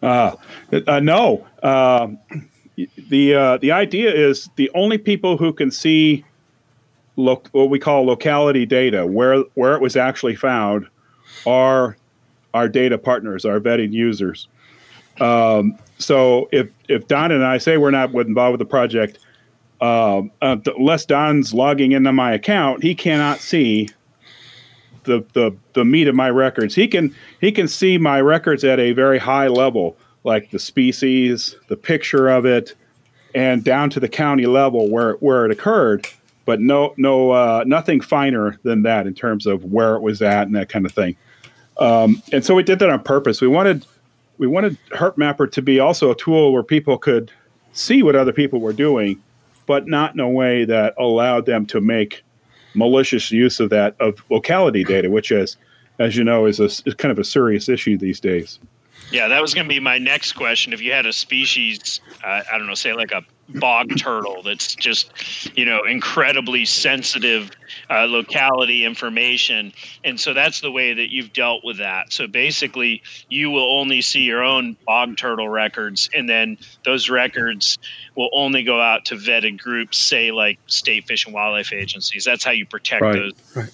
uh, 0.03 0.37
uh, 0.87 1.00
no. 1.00 1.46
Uh, 1.62 2.09
the 3.09 3.35
uh, 3.35 3.57
the 3.57 3.72
idea 3.72 4.12
is 4.12 4.50
the 4.57 4.70
only 4.74 4.98
people 4.98 5.38
who 5.38 5.50
can 5.50 5.70
see 5.70 6.24
lo- 7.16 7.42
what 7.53 7.70
we 7.70 7.79
call 7.79 8.05
locality 8.05 8.66
data, 8.66 9.07
where 9.07 9.40
where 9.55 9.74
it 9.74 9.81
was 9.81 9.96
actually 9.96 10.35
found, 10.35 10.87
are 11.46 11.96
our 12.53 12.68
data 12.68 12.98
partners, 12.98 13.46
our 13.46 13.61
vetting 13.61 13.92
users. 13.92 14.46
Um, 15.20 15.79
so 15.98 16.50
if 16.53 16.68
if 16.88 17.09
Don 17.09 17.33
and 17.33 17.42
I 17.42 17.57
say 17.57 17.79
we're 17.79 17.90
not 17.90 18.12
involved 18.12 18.59
with 18.59 18.59
the 18.59 18.70
project, 18.70 19.20
uh, 19.80 20.22
unless 20.40 21.04
Don's 21.04 21.52
logging 21.52 21.92
into 21.92 22.12
my 22.12 22.32
account, 22.32 22.82
he 22.82 22.94
cannot 22.94 23.40
see 23.40 23.88
the, 25.04 25.24
the 25.34 25.54
the 25.74 25.84
meat 25.84 26.08
of 26.08 26.14
my 26.14 26.30
records. 26.30 26.74
He 26.74 26.88
can 26.88 27.14
he 27.40 27.52
can 27.52 27.68
see 27.68 27.98
my 27.98 28.20
records 28.20 28.64
at 28.64 28.80
a 28.80 28.92
very 28.92 29.18
high 29.18 29.48
level, 29.48 29.96
like 30.22 30.50
the 30.50 30.58
species, 30.58 31.56
the 31.68 31.76
picture 31.76 32.28
of 32.28 32.46
it, 32.46 32.74
and 33.34 33.62
down 33.62 33.90
to 33.90 34.00
the 34.00 34.08
county 34.08 34.46
level 34.46 34.88
where 34.88 35.14
where 35.14 35.44
it 35.44 35.50
occurred. 35.50 36.06
But 36.46 36.60
no 36.60 36.94
no 36.96 37.30
uh, 37.30 37.64
nothing 37.66 38.00
finer 38.00 38.58
than 38.62 38.82
that 38.82 39.06
in 39.06 39.14
terms 39.14 39.46
of 39.46 39.64
where 39.64 39.96
it 39.96 40.02
was 40.02 40.22
at 40.22 40.46
and 40.46 40.56
that 40.56 40.68
kind 40.68 40.87
of 40.87 40.92
thing. 40.92 41.16
Um, 41.78 42.22
and 42.32 42.44
so 42.44 42.54
we 42.54 42.62
did 42.62 42.78
that 42.78 42.90
on 42.90 43.02
purpose. 43.02 43.40
We 43.40 43.48
wanted 43.48 43.87
we 44.38 44.46
wanted 44.46 44.78
HerpMapper 44.90 45.50
to 45.52 45.62
be 45.62 45.80
also 45.80 46.10
a 46.10 46.16
tool 46.16 46.52
where 46.52 46.62
people 46.62 46.98
could 46.98 47.30
see 47.72 48.02
what 48.02 48.14
other 48.16 48.32
people 48.32 48.60
were 48.60 48.72
doing, 48.72 49.22
but 49.66 49.87
not 49.87 50.14
in 50.14 50.20
a 50.20 50.29
way 50.29 50.64
that 50.64 50.94
allowed 50.98 51.46
them 51.46 51.66
to 51.66 51.81
make 51.81 52.22
malicious 52.74 53.31
use 53.31 53.61
of 53.61 53.70
that 53.70 53.96
of 54.00 54.22
locality 54.31 54.85
data, 54.85 55.11
which 55.11 55.31
is, 55.31 55.57
as 55.98 56.16
you 56.16 56.24
know, 56.24 56.46
is 56.46 56.61
a 56.61 56.64
is 56.64 56.94
kind 56.96 57.12
of 57.12 57.18
a 57.18 57.24
serious 57.24 57.68
issue 57.68 57.96
these 57.96 58.20
days. 58.20 58.59
Yeah, 59.11 59.29
that 59.29 59.40
was 59.40 59.55
going 59.55 59.66
to 59.66 59.68
be 59.68 59.81
my 59.81 59.98
next 59.98 60.33
question. 60.33 60.72
If 60.72 60.81
you 60.81 60.92
had 60.92 61.07
a 61.07 61.12
species, 61.12 62.00
uh, 62.24 62.42
I 62.53 62.59
don't 62.59 62.66
know, 62.66 62.74
say 62.74 62.94
like 62.94 63.12
a 63.12 63.22
bog 63.48 63.96
turtle 63.98 64.42
that's 64.42 64.74
just, 64.74 65.11
you 65.57 65.64
know, 65.64 65.83
incredibly 65.85 66.64
sensitive 66.64 67.50
uh, 67.90 68.04
locality 68.04 68.85
information. 68.85 69.72
And 70.04 70.18
so 70.18 70.33
that's 70.33 70.61
the 70.61 70.70
way 70.70 70.94
that 70.94 71.12
you've 71.12 71.33
dealt 71.33 71.64
with 71.64 71.78
that. 71.78 72.12
So 72.12 72.26
basically, 72.26 73.02
you 73.28 73.50
will 73.50 73.78
only 73.78 74.00
see 74.00 74.20
your 74.20 74.42
own 74.42 74.76
bog 74.87 75.16
turtle 75.16 75.48
records, 75.48 76.09
and 76.14 76.28
then 76.28 76.59
those 76.85 77.11
records 77.11 77.78
will 78.16 78.30
only 78.33 78.62
go 78.62 78.80
out 78.80 79.04
to 79.07 79.16
vetted 79.16 79.59
groups, 79.59 79.98
say 79.98 80.30
like 80.30 80.59
state 80.66 81.07
fish 81.07 81.26
and 81.26 81.35
wildlife 81.35 81.72
agencies. 81.72 82.24
That's 82.24 82.44
how 82.44 82.52
you 82.52 82.66
protect 82.66 83.02
right. 83.02 83.14
those. 83.14 83.33
Right. 83.57 83.70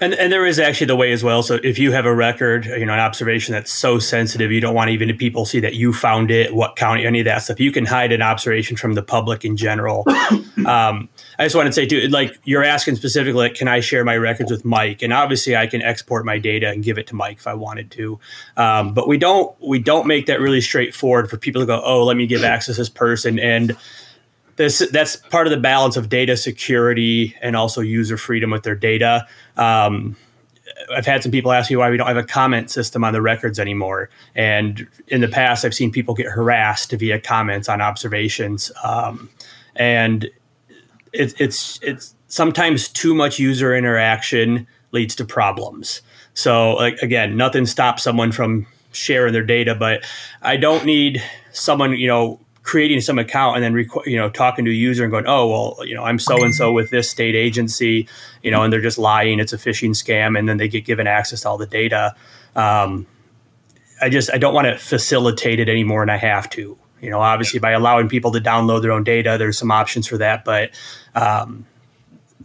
And 0.00 0.14
and 0.14 0.32
there 0.32 0.46
is 0.46 0.58
actually 0.58 0.88
the 0.88 0.96
way 0.96 1.12
as 1.12 1.22
well. 1.22 1.42
So 1.42 1.58
if 1.62 1.78
you 1.78 1.92
have 1.92 2.06
a 2.06 2.14
record, 2.14 2.66
you 2.66 2.86
know, 2.86 2.92
an 2.92 3.00
observation 3.00 3.52
that's 3.52 3.72
so 3.72 3.98
sensitive, 3.98 4.50
you 4.52 4.60
don't 4.60 4.74
want 4.74 4.90
even 4.90 5.16
people 5.16 5.44
see 5.44 5.60
that 5.60 5.74
you 5.74 5.92
found 5.92 6.30
it, 6.30 6.54
what 6.54 6.76
county, 6.76 7.06
any 7.06 7.20
of 7.20 7.24
that 7.26 7.38
stuff. 7.38 7.60
You 7.60 7.72
can 7.72 7.86
hide 7.86 8.12
an 8.12 8.22
observation 8.22 8.76
from 8.76 8.94
the 8.94 9.02
public 9.02 9.44
in 9.44 9.56
general. 9.56 10.04
um, 10.66 11.08
I 11.38 11.44
just 11.44 11.54
want 11.54 11.66
to 11.66 11.72
say 11.72 11.86
too, 11.86 12.08
like 12.08 12.38
you're 12.44 12.64
asking 12.64 12.96
specifically, 12.96 13.38
like, 13.38 13.54
can 13.54 13.68
I 13.68 13.80
share 13.80 14.04
my 14.04 14.16
records 14.16 14.50
with 14.50 14.64
Mike? 14.64 15.02
And 15.02 15.12
obviously, 15.12 15.56
I 15.56 15.66
can 15.66 15.82
export 15.82 16.24
my 16.24 16.38
data 16.38 16.68
and 16.68 16.82
give 16.82 16.98
it 16.98 17.06
to 17.08 17.14
Mike 17.14 17.38
if 17.38 17.46
I 17.46 17.54
wanted 17.54 17.90
to. 17.92 18.18
Um, 18.56 18.94
but 18.94 19.08
we 19.08 19.18
don't 19.18 19.54
we 19.60 19.78
don't 19.78 20.06
make 20.06 20.26
that 20.26 20.40
really 20.40 20.60
straightforward 20.60 21.30
for 21.30 21.36
people 21.36 21.62
to 21.62 21.66
go, 21.66 21.80
oh, 21.84 22.04
let 22.04 22.16
me 22.16 22.26
give 22.26 22.44
access 22.44 22.76
this 22.76 22.88
person 22.88 23.38
and 23.38 23.76
this 24.56 24.86
that's 24.90 25.16
part 25.16 25.46
of 25.46 25.50
the 25.50 25.58
balance 25.58 25.96
of 25.96 26.08
data 26.08 26.36
security 26.36 27.34
and 27.40 27.56
also 27.56 27.80
user 27.80 28.16
freedom 28.16 28.50
with 28.50 28.62
their 28.62 28.74
data. 28.74 29.26
Um, 29.56 30.16
I've 30.94 31.06
had 31.06 31.22
some 31.22 31.32
people 31.32 31.52
ask 31.52 31.70
me 31.70 31.76
why 31.76 31.90
we 31.90 31.96
don't 31.96 32.06
have 32.06 32.16
a 32.16 32.24
comment 32.24 32.70
system 32.70 33.04
on 33.04 33.12
the 33.12 33.22
records 33.22 33.58
anymore. 33.58 34.10
And 34.34 34.86
in 35.08 35.20
the 35.20 35.28
past, 35.28 35.64
I've 35.64 35.74
seen 35.74 35.90
people 35.90 36.14
get 36.14 36.26
harassed 36.26 36.92
via 36.92 37.20
comments 37.20 37.68
on 37.68 37.80
observations. 37.80 38.72
Um, 38.82 39.30
and 39.76 40.24
it, 41.12 41.34
it's 41.40 41.78
it's 41.82 42.14
sometimes 42.28 42.88
too 42.88 43.14
much 43.14 43.38
user 43.38 43.74
interaction 43.74 44.66
leads 44.92 45.14
to 45.16 45.24
problems. 45.24 46.02
So 46.34 46.78
again, 46.78 47.36
nothing 47.36 47.66
stops 47.66 48.02
someone 48.02 48.32
from 48.32 48.66
sharing 48.92 49.32
their 49.32 49.44
data, 49.44 49.74
but 49.74 50.04
I 50.40 50.56
don't 50.56 50.84
need 50.84 51.22
someone 51.52 51.92
you 51.92 52.08
know 52.08 52.40
creating 52.62 53.00
some 53.00 53.18
account 53.18 53.56
and 53.56 53.64
then 53.64 53.74
rec- 53.74 54.06
you 54.06 54.16
know 54.16 54.30
talking 54.30 54.64
to 54.64 54.70
a 54.70 54.74
user 54.74 55.02
and 55.02 55.10
going 55.10 55.26
oh 55.26 55.48
well 55.48 55.86
you 55.86 55.94
know 55.94 56.04
i'm 56.04 56.18
so 56.18 56.44
and 56.44 56.54
so 56.54 56.72
with 56.72 56.90
this 56.90 57.10
state 57.10 57.34
agency 57.34 58.06
you 58.42 58.50
know 58.50 58.62
and 58.62 58.72
they're 58.72 58.80
just 58.80 58.98
lying 58.98 59.40
it's 59.40 59.52
a 59.52 59.58
phishing 59.58 59.90
scam 59.90 60.38
and 60.38 60.48
then 60.48 60.58
they 60.58 60.68
get 60.68 60.84
given 60.84 61.06
access 61.06 61.40
to 61.42 61.48
all 61.48 61.58
the 61.58 61.66
data. 61.66 62.14
Um, 62.54 63.06
i 64.00 64.08
just 64.08 64.32
i 64.32 64.38
don't 64.38 64.54
want 64.54 64.66
to 64.66 64.78
facilitate 64.78 65.58
it 65.58 65.68
anymore 65.68 66.02
and 66.02 66.10
i 66.10 66.16
have 66.16 66.48
to. 66.50 66.78
You 67.00 67.10
know 67.10 67.20
obviously 67.20 67.58
by 67.58 67.72
allowing 67.72 68.08
people 68.08 68.30
to 68.30 68.40
download 68.40 68.82
their 68.82 68.92
own 68.92 69.02
data 69.02 69.36
there's 69.38 69.58
some 69.58 69.72
options 69.72 70.06
for 70.06 70.18
that 70.18 70.44
but 70.44 70.70
um, 71.16 71.66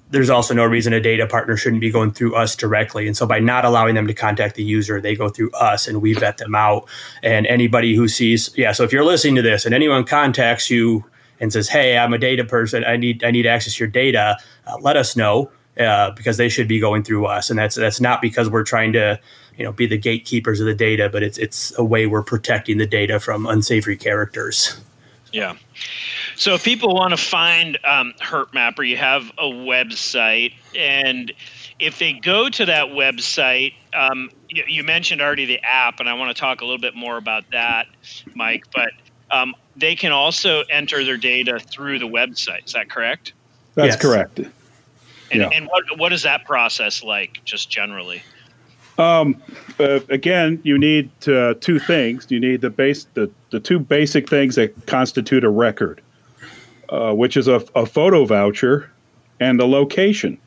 there's 0.10 0.30
also 0.30 0.54
no 0.54 0.66
reason 0.66 0.94
a 0.94 1.00
data 1.00 1.28
partner 1.28 1.58
shouldn't 1.58 1.82
be 1.82 1.92
going 1.92 2.12
through 2.12 2.36
us 2.36 2.56
directly. 2.56 3.08
And 3.08 3.16
so 3.16 3.26
by 3.26 3.40
not 3.40 3.66
allowing 3.66 3.96
them 3.96 4.08
to 4.08 4.14
contact 4.14 4.56
the 4.56 4.64
user, 4.64 5.00
they 5.02 5.16
go 5.16 5.30
through 5.30 5.52
us 5.52 5.88
and 5.88 6.02
we 6.02 6.14
vet 6.14 6.38
them 6.38 6.56
out. 6.56 6.88
And 7.24 7.46
anybody 7.48 7.96
who 7.96 8.08
sees, 8.08 8.50
yeah, 8.56 8.72
so 8.72 8.84
if 8.84 8.92
you're 8.92 9.04
listening 9.04 9.36
to 9.36 9.42
this 9.42 9.66
and 9.66 9.74
anyone 9.74 10.04
contacts 10.04 10.70
you 10.70 11.06
and 11.40 11.54
says, 11.54 11.70
"Hey, 11.70 11.98
I'm 11.98 12.14
a 12.14 12.18
data 12.18 12.44
person. 12.44 12.84
I 12.84 12.98
need 12.98 13.24
I 13.24 13.32
need 13.32 13.46
access 13.46 13.76
to 13.76 13.84
your 13.84 13.88
data," 13.90 14.38
uh, 14.66 14.78
let 14.82 14.98
us 14.98 15.16
know 15.16 15.52
uh, 15.80 16.12
because 16.12 16.38
they 16.38 16.50
should 16.50 16.68
be 16.68 16.80
going 16.80 17.04
through 17.04 17.26
us. 17.26 17.50
And 17.50 17.60
that's 17.60 17.76
that's 17.76 18.02
not 18.02 18.22
because 18.22 18.50
we're 18.50 18.64
trying 18.64 18.94
to 18.94 19.20
you 19.58 19.64
know 19.64 19.72
be 19.72 19.86
the 19.86 19.98
gatekeepers 19.98 20.60
of 20.60 20.66
the 20.66 20.76
data, 20.76 21.10
but 21.10 21.24
it's 21.24 21.38
it's 21.38 21.78
a 21.78 21.84
way 21.84 22.08
we're 22.08 22.24
protecting 22.24 22.78
the 22.78 22.88
data 22.88 23.20
from 23.20 23.46
unsavory 23.46 23.98
characters. 23.98 24.80
Yeah. 25.32 25.56
So 26.36 26.54
if 26.54 26.63
people 26.63 26.94
want 26.94 27.12
to 27.12 27.18
find 27.18 27.78
um, 27.84 28.13
HerpMapper, 28.22 28.88
you 28.88 28.98
have 28.98 29.32
a 29.38 29.46
website, 29.46 30.54
and 30.76 31.34
if 31.80 32.00
they 32.00 32.13
go 32.13 32.50
to 32.50 32.66
that 32.66 32.88
website, 32.88 33.74
um, 33.94 34.30
you, 34.50 34.63
you, 34.68 34.84
mentioned 34.84 35.22
already 35.22 35.46
the 35.46 35.60
app, 35.63 36.00
and 36.00 36.08
I 36.08 36.13
want 36.13 36.36
to 36.36 36.40
talk 36.40 36.62
a 36.62 36.66
little 36.66 36.80
bit 36.80 36.96
more 36.96 37.18
about 37.18 37.44
that, 37.52 37.88
Mike. 38.36 38.66
But 38.74 38.92
um, 39.32 39.56
they 39.76 39.96
can 39.96 40.12
also 40.12 40.63
enter 40.70 41.04
their 41.04 41.18
data 41.18 41.60
through 41.60 42.00
the 42.00 42.08
website. 42.08 42.66
Is 42.66 42.74
that 42.74 42.90
correct? 42.90 43.34
That's 43.76 43.94
yes. 43.94 44.02
correct. 44.02 44.40
And, 44.40 44.50
yeah. 45.42 45.50
and 45.50 45.68
what 45.68 45.84
what 45.98 46.13
is 46.13 46.24
that 46.24 46.46
process 46.46 47.04
like, 47.04 47.44
just 47.44 47.70
generally? 47.70 48.24
Um, 48.98 49.42
uh, 49.80 50.00
again, 50.10 50.60
you 50.64 50.78
need 50.78 51.10
uh, 51.28 51.54
two 51.62 51.80
things. 51.80 52.28
You 52.30 52.40
need 52.40 52.62
the 52.62 52.70
base, 52.70 53.06
the, 53.14 53.30
the 53.52 53.60
two 53.60 53.80
basic 53.80 54.28
things 54.30 54.56
that 54.56 54.88
constitute 54.88 55.44
a 55.44 55.50
record. 55.50 56.02
Uh, 56.90 57.12
which 57.12 57.36
is 57.36 57.50
a, 57.50 57.62
a, 57.76 57.86
photo 57.86 58.24
voucher 58.24 58.90
and 59.42 59.60
a 59.60 59.66
location. 59.66 60.38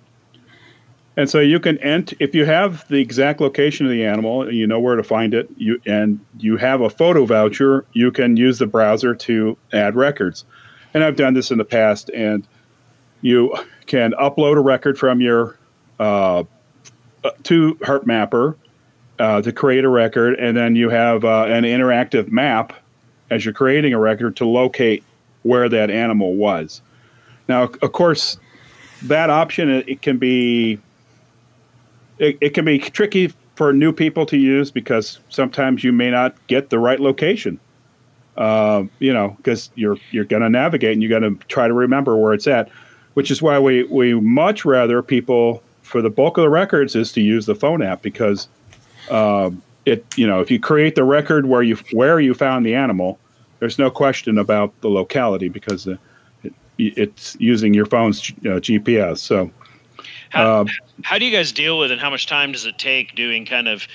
And 1.18 1.28
so 1.28 1.38
you 1.38 1.60
can 1.60 1.76
ent 1.80 2.14
if 2.18 2.34
you 2.34 2.46
have 2.46 2.88
the 2.88 2.96
exact 2.96 3.42
location 3.42 3.84
of 3.84 3.92
the 3.92 4.06
animal, 4.06 4.50
you 4.50 4.66
know 4.66 4.80
where 4.80 4.96
to 4.96 5.02
find 5.02 5.34
it, 5.34 5.50
you 5.58 5.82
and 5.84 6.18
you 6.38 6.56
have 6.56 6.80
a 6.80 6.88
photo 6.88 7.26
voucher, 7.26 7.84
you 7.92 8.10
can 8.10 8.38
use 8.38 8.58
the 8.58 8.66
browser 8.66 9.14
to 9.16 9.58
add 9.74 9.96
records. 9.96 10.46
And 10.94 11.04
I've 11.04 11.16
done 11.16 11.34
this 11.34 11.50
in 11.50 11.58
the 11.58 11.64
past, 11.64 12.08
and 12.14 12.48
you 13.20 13.54
can 13.84 14.12
upload 14.12 14.56
a 14.56 14.60
record 14.60 14.98
from 14.98 15.20
your 15.20 15.58
uh, 15.98 16.44
to 17.44 17.74
HerpMapper 17.76 18.56
uh, 19.18 19.42
to 19.42 19.52
create 19.52 19.84
a 19.84 19.88
record, 19.88 20.38
and 20.38 20.56
then 20.56 20.76
you 20.76 20.88
have 20.88 21.24
uh, 21.24 21.44
an 21.44 21.64
interactive 21.64 22.30
map 22.30 22.72
as 23.30 23.44
you're 23.44 23.54
creating 23.54 23.92
a 23.92 23.98
record 23.98 24.36
to 24.36 24.46
locate 24.46 25.04
where 25.42 25.68
that 25.68 25.90
animal 25.90 26.34
was. 26.34 26.82
Now, 27.48 27.64
of 27.64 27.92
course, 27.92 28.38
that 29.02 29.30
option 29.30 29.70
it, 29.70 29.88
it 29.88 30.02
can 30.02 30.18
be 30.18 30.78
it, 32.18 32.38
it 32.40 32.50
can 32.50 32.64
be 32.64 32.78
tricky 32.78 33.32
for 33.56 33.72
new 33.72 33.92
people 33.92 34.24
to 34.26 34.36
use 34.38 34.70
because 34.70 35.18
sometimes 35.28 35.84
you 35.84 35.92
may 35.92 36.10
not 36.10 36.34
get 36.46 36.70
the 36.70 36.78
right 36.78 37.00
location. 37.00 37.58
Uh, 38.36 38.84
you 39.00 39.12
know, 39.12 39.34
because 39.36 39.70
you're 39.74 39.98
you're 40.10 40.24
going 40.24 40.42
to 40.42 40.48
navigate 40.48 40.92
and 40.92 41.02
you're 41.02 41.20
going 41.20 41.38
to 41.38 41.46
try 41.46 41.68
to 41.68 41.74
remember 41.74 42.16
where 42.16 42.32
it's 42.32 42.46
at, 42.46 42.70
which 43.14 43.30
is 43.30 43.42
why 43.42 43.58
we 43.58 43.84
we 43.84 44.14
much 44.14 44.64
rather 44.64 45.02
people 45.02 45.62
for 45.90 46.00
the 46.00 46.08
bulk 46.08 46.38
of 46.38 46.42
the 46.42 46.48
records 46.48 46.94
is 46.94 47.10
to 47.12 47.20
use 47.20 47.46
the 47.46 47.54
phone 47.54 47.82
app 47.82 48.00
because 48.00 48.46
uh, 49.10 49.50
it 49.86 50.04
you 50.16 50.26
know 50.26 50.40
if 50.40 50.50
you 50.50 50.60
create 50.60 50.94
the 50.94 51.02
record 51.02 51.46
where 51.46 51.62
you 51.62 51.76
where 51.92 52.20
you 52.20 52.32
found 52.32 52.64
the 52.64 52.74
animal, 52.74 53.18
there's 53.58 53.78
no 53.78 53.90
question 53.90 54.38
about 54.38 54.72
the 54.82 54.88
locality 54.88 55.48
because 55.48 55.84
the, 55.84 55.98
it, 56.44 56.54
it's 56.78 57.36
using 57.40 57.74
your 57.74 57.86
phone's 57.86 58.30
uh, 58.30 58.62
GPS. 58.62 59.18
So 59.18 59.50
how, 60.30 60.62
uh, 60.62 60.64
how 61.02 61.18
do 61.18 61.24
you 61.24 61.36
guys 61.36 61.52
deal 61.52 61.78
with 61.78 61.90
it? 61.90 61.98
How 61.98 62.10
much 62.10 62.26
time 62.26 62.52
does 62.52 62.64
it 62.64 62.78
take 62.78 63.14
doing 63.14 63.44
kind 63.44 63.68
of 63.68 63.86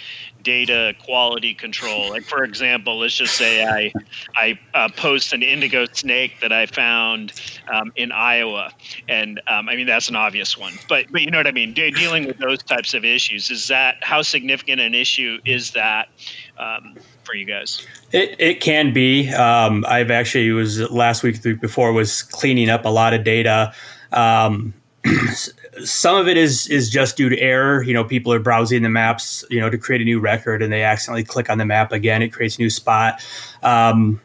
data 0.43 0.93
quality 1.03 1.53
control? 1.53 2.11
Like, 2.11 2.23
for 2.23 2.43
example, 2.43 2.99
let's 2.99 3.15
just 3.15 3.35
say 3.35 3.65
I 3.65 3.91
I 4.35 4.59
uh, 4.73 4.89
post 4.95 5.33
an 5.33 5.41
indigo 5.41 5.85
snake 5.91 6.39
that 6.41 6.51
I 6.51 6.65
found 6.65 7.33
um, 7.73 7.91
in 7.95 8.11
Iowa, 8.11 8.71
and 9.07 9.41
um, 9.47 9.69
I 9.69 9.75
mean 9.75 9.87
that's 9.87 10.09
an 10.09 10.15
obvious 10.15 10.57
one, 10.57 10.73
but 10.87 11.05
but 11.11 11.21
you 11.21 11.31
know 11.31 11.39
what 11.39 11.47
I 11.47 11.51
mean. 11.51 11.73
De- 11.73 11.91
dealing 11.91 12.27
with 12.27 12.37
those 12.37 12.61
types 12.61 12.93
of 12.93 13.05
issues 13.05 13.49
is 13.49 13.67
that 13.69 13.95
how 14.01 14.21
significant 14.21 14.81
an 14.81 14.93
issue 14.93 15.39
is 15.45 15.71
that? 15.71 16.09
Um, 16.57 16.95
for 17.25 17.33
you 17.33 17.45
guys? 17.45 17.85
It, 18.11 18.35
it 18.39 18.61
can 18.61 18.93
be. 18.93 19.29
Um, 19.33 19.83
I've 19.87 20.11
actually 20.11 20.51
was 20.51 20.79
last 20.91 21.23
week, 21.23 21.43
week 21.43 21.59
before 21.59 21.91
was 21.91 22.21
cleaning 22.21 22.69
up 22.69 22.85
a 22.85 22.89
lot 22.89 23.13
of 23.13 23.23
data. 23.23 23.73
Um, 24.11 24.73
some 25.83 26.15
of 26.15 26.27
it 26.27 26.37
is 26.37 26.67
is 26.67 26.89
just 26.89 27.17
due 27.17 27.29
to 27.29 27.39
error. 27.39 27.83
You 27.83 27.93
know, 27.93 28.03
people 28.03 28.31
are 28.33 28.39
browsing 28.39 28.83
the 28.83 28.89
maps, 28.89 29.43
you 29.49 29.59
know, 29.59 29.69
to 29.69 29.77
create 29.77 30.01
a 30.01 30.05
new 30.05 30.19
record, 30.19 30.61
and 30.61 30.71
they 30.71 30.83
accidentally 30.83 31.23
click 31.23 31.49
on 31.49 31.57
the 31.57 31.65
map 31.65 31.91
again. 31.91 32.21
It 32.21 32.29
creates 32.29 32.57
a 32.57 32.61
new 32.61 32.69
spot. 32.69 33.21
Um, 33.63 34.21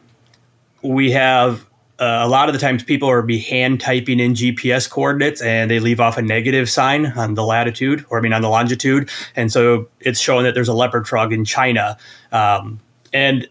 we 0.81 1.11
have 1.11 1.65
uh, 1.99 2.21
a 2.23 2.27
lot 2.27 2.49
of 2.49 2.53
the 2.53 2.59
times 2.59 2.83
people 2.83 3.09
are 3.09 3.21
be 3.21 3.39
hand 3.39 3.79
typing 3.79 4.19
in 4.19 4.33
GPS 4.33 4.89
coordinates 4.89 5.41
and 5.41 5.69
they 5.69 5.79
leave 5.79 5.99
off 5.99 6.17
a 6.17 6.21
negative 6.21 6.69
sign 6.69 7.05
on 7.05 7.35
the 7.35 7.43
latitude, 7.43 8.05
or 8.09 8.17
I 8.17 8.21
mean 8.21 8.33
on 8.33 8.41
the 8.41 8.49
longitude, 8.49 9.09
and 9.35 9.51
so 9.51 9.87
it's 9.99 10.19
showing 10.19 10.43
that 10.45 10.55
there's 10.55 10.69
a 10.69 10.73
leopard 10.73 11.07
frog 11.07 11.33
in 11.33 11.45
China. 11.45 11.97
Um, 12.31 12.79
and 13.13 13.47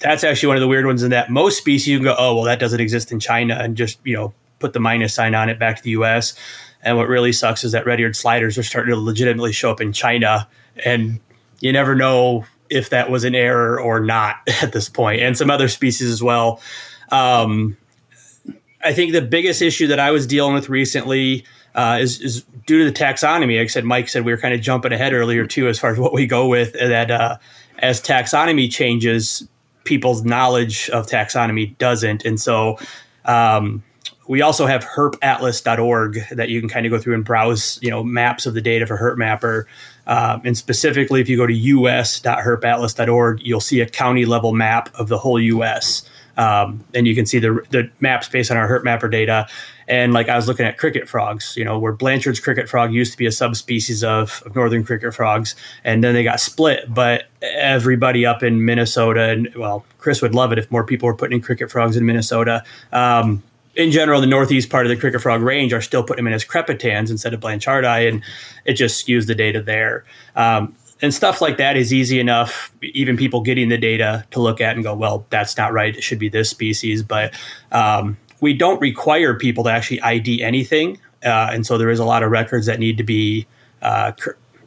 that's 0.00 0.22
actually 0.22 0.48
one 0.48 0.56
of 0.56 0.60
the 0.60 0.68
weird 0.68 0.86
ones 0.86 1.02
in 1.02 1.10
that 1.10 1.30
most 1.30 1.58
species 1.58 1.88
you 1.88 1.98
can 1.98 2.04
go, 2.04 2.14
oh 2.18 2.34
well, 2.34 2.44
that 2.44 2.60
doesn't 2.60 2.80
exist 2.80 3.10
in 3.10 3.20
China, 3.20 3.54
and 3.54 3.76
just 3.76 3.98
you 4.04 4.14
know 4.14 4.32
put 4.58 4.72
the 4.72 4.80
minus 4.80 5.14
sign 5.14 5.34
on 5.34 5.48
it 5.48 5.58
back 5.58 5.76
to 5.76 5.82
the 5.82 5.90
U.S. 5.90 6.34
And 6.88 6.96
what 6.96 7.08
really 7.08 7.32
sucks 7.32 7.64
is 7.64 7.72
that 7.72 7.84
red-eared 7.84 8.16
sliders 8.16 8.56
are 8.56 8.62
starting 8.62 8.94
to 8.94 8.98
legitimately 8.98 9.52
show 9.52 9.70
up 9.70 9.82
in 9.82 9.92
China, 9.92 10.48
and 10.86 11.20
you 11.60 11.70
never 11.70 11.94
know 11.94 12.46
if 12.70 12.88
that 12.90 13.10
was 13.10 13.24
an 13.24 13.34
error 13.34 13.78
or 13.78 14.00
not 14.00 14.36
at 14.62 14.72
this 14.72 14.88
point, 14.88 15.20
and 15.20 15.36
some 15.36 15.50
other 15.50 15.68
species 15.68 16.10
as 16.10 16.22
well. 16.22 16.62
Um, 17.10 17.76
I 18.82 18.94
think 18.94 19.12
the 19.12 19.20
biggest 19.20 19.60
issue 19.60 19.88
that 19.88 20.00
I 20.00 20.12
was 20.12 20.26
dealing 20.26 20.54
with 20.54 20.70
recently 20.70 21.44
uh, 21.74 21.98
is, 22.00 22.22
is, 22.22 22.44
due 22.66 22.78
to 22.78 22.90
the 22.90 22.98
taxonomy. 22.98 23.58
Like 23.58 23.64
I 23.64 23.66
said, 23.66 23.84
Mike 23.84 24.08
said 24.08 24.24
we 24.24 24.32
were 24.32 24.38
kind 24.38 24.54
of 24.54 24.60
jumping 24.60 24.92
ahead 24.92 25.12
earlier 25.12 25.46
too, 25.46 25.68
as 25.68 25.78
far 25.78 25.90
as 25.90 25.98
what 25.98 26.14
we 26.14 26.26
go 26.26 26.48
with. 26.48 26.72
That 26.72 27.10
uh, 27.10 27.36
as 27.80 28.00
taxonomy 28.00 28.72
changes, 28.72 29.46
people's 29.84 30.24
knowledge 30.24 30.88
of 30.90 31.06
taxonomy 31.06 31.76
doesn't, 31.76 32.24
and 32.24 32.40
so 32.40 32.78
um, 33.26 33.82
we 34.28 34.42
also 34.42 34.66
have 34.66 34.84
herpatlas.org 34.84 36.18
that 36.32 36.50
you 36.50 36.60
can 36.60 36.68
kind 36.68 36.84
of 36.86 36.92
go 36.92 36.98
through 36.98 37.14
and 37.14 37.24
browse, 37.24 37.78
you 37.82 37.90
know, 37.90 38.04
maps 38.04 38.44
of 38.44 38.52
the 38.54 38.60
data 38.60 38.86
for 38.86 38.96
Herp 38.96 39.16
Mapper. 39.16 39.66
Um, 40.06 40.42
and 40.44 40.56
specifically, 40.56 41.20
if 41.20 41.28
you 41.28 41.36
go 41.36 41.46
to 41.46 41.54
us.herpatlas.org, 41.54 43.40
you'll 43.42 43.60
see 43.60 43.80
a 43.80 43.88
county 43.88 44.26
level 44.26 44.52
map 44.52 44.90
of 44.94 45.08
the 45.08 45.18
whole 45.18 45.40
U.S. 45.40 46.08
Um, 46.36 46.84
and 46.94 47.06
you 47.06 47.14
can 47.14 47.26
see 47.26 47.38
the 47.38 47.62
the 47.70 47.90
maps 48.00 48.28
based 48.28 48.50
on 48.50 48.58
our 48.58 48.68
Herp 48.68 48.84
Mapper 48.84 49.08
data. 49.08 49.48
And 49.88 50.12
like 50.12 50.28
I 50.28 50.36
was 50.36 50.46
looking 50.46 50.66
at 50.66 50.76
cricket 50.76 51.08
frogs, 51.08 51.54
you 51.56 51.64
know, 51.64 51.78
where 51.78 51.92
Blanchard's 51.92 52.38
cricket 52.38 52.68
frog 52.68 52.92
used 52.92 53.12
to 53.12 53.18
be 53.18 53.24
a 53.24 53.32
subspecies 53.32 54.04
of, 54.04 54.42
of 54.44 54.54
northern 54.54 54.84
cricket 54.84 55.14
frogs, 55.14 55.54
and 55.84 56.04
then 56.04 56.12
they 56.12 56.22
got 56.22 56.38
split. 56.38 56.92
But 56.92 57.24
everybody 57.40 58.26
up 58.26 58.42
in 58.42 58.66
Minnesota, 58.66 59.30
and 59.30 59.48
well, 59.56 59.86
Chris 59.96 60.20
would 60.20 60.34
love 60.34 60.52
it 60.52 60.58
if 60.58 60.70
more 60.70 60.84
people 60.84 61.06
were 61.06 61.16
putting 61.16 61.36
in 61.36 61.42
cricket 61.42 61.70
frogs 61.70 61.96
in 61.96 62.04
Minnesota. 62.04 62.62
Um, 62.92 63.42
in 63.78 63.92
general, 63.92 64.20
the 64.20 64.26
northeast 64.26 64.70
part 64.70 64.84
of 64.84 64.90
the 64.90 64.96
cricket 64.96 65.22
frog 65.22 65.40
range 65.40 65.72
are 65.72 65.80
still 65.80 66.02
putting 66.02 66.24
them 66.24 66.26
in 66.26 66.34
as 66.34 66.44
crepitans 66.44 67.10
instead 67.10 67.32
of 67.32 67.40
blanchardi, 67.40 68.08
and 68.08 68.22
it 68.64 68.74
just 68.74 69.06
skews 69.06 69.28
the 69.28 69.36
data 69.36 69.62
there. 69.62 70.04
Um, 70.34 70.74
and 71.00 71.14
stuff 71.14 71.40
like 71.40 71.58
that 71.58 71.76
is 71.76 71.92
easy 71.94 72.18
enough. 72.18 72.72
Even 72.82 73.16
people 73.16 73.40
getting 73.40 73.68
the 73.68 73.78
data 73.78 74.26
to 74.32 74.40
look 74.40 74.60
at 74.60 74.74
and 74.74 74.82
go, 74.82 74.94
well, 74.94 75.24
that's 75.30 75.56
not 75.56 75.72
right. 75.72 75.96
It 75.96 76.02
should 76.02 76.18
be 76.18 76.28
this 76.28 76.50
species. 76.50 77.04
But 77.04 77.34
um, 77.70 78.18
we 78.40 78.52
don't 78.52 78.80
require 78.80 79.38
people 79.38 79.62
to 79.64 79.70
actually 79.70 80.00
ID 80.00 80.42
anything, 80.42 81.00
uh, 81.24 81.50
and 81.52 81.64
so 81.64 81.78
there 81.78 81.90
is 81.90 82.00
a 82.00 82.04
lot 82.04 82.24
of 82.24 82.32
records 82.32 82.66
that 82.66 82.80
need 82.80 82.96
to 82.96 83.04
be 83.04 83.46
uh, 83.80 84.10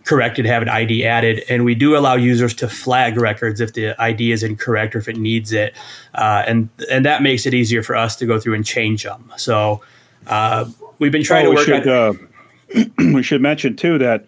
corrected, 0.05 0.45
have 0.45 0.61
an 0.61 0.69
ID 0.69 1.05
added, 1.05 1.43
and 1.49 1.65
we 1.65 1.75
do 1.75 1.95
allow 1.95 2.15
users 2.15 2.53
to 2.55 2.67
flag 2.67 3.17
records 3.17 3.61
if 3.61 3.73
the 3.73 3.99
ID 4.01 4.31
is 4.31 4.43
incorrect 4.43 4.95
or 4.95 4.99
if 4.99 5.07
it 5.07 5.17
needs 5.17 5.51
it, 5.51 5.75
uh, 6.15 6.43
and 6.47 6.69
and 6.89 7.05
that 7.05 7.21
makes 7.21 7.45
it 7.45 7.53
easier 7.53 7.83
for 7.83 7.95
us 7.95 8.15
to 8.17 8.25
go 8.25 8.39
through 8.39 8.55
and 8.55 8.65
change 8.65 9.03
them. 9.03 9.31
So 9.37 9.81
uh, 10.27 10.65
we've 10.99 11.11
been 11.11 11.23
trying 11.23 11.47
oh, 11.47 11.51
to 11.51 11.55
work. 11.55 11.65
Should, 11.65 11.87
on- 11.87 12.29
uh, 12.75 12.83
we 13.13 13.23
should 13.23 13.41
mention 13.41 13.75
too 13.75 13.97
that 13.97 14.25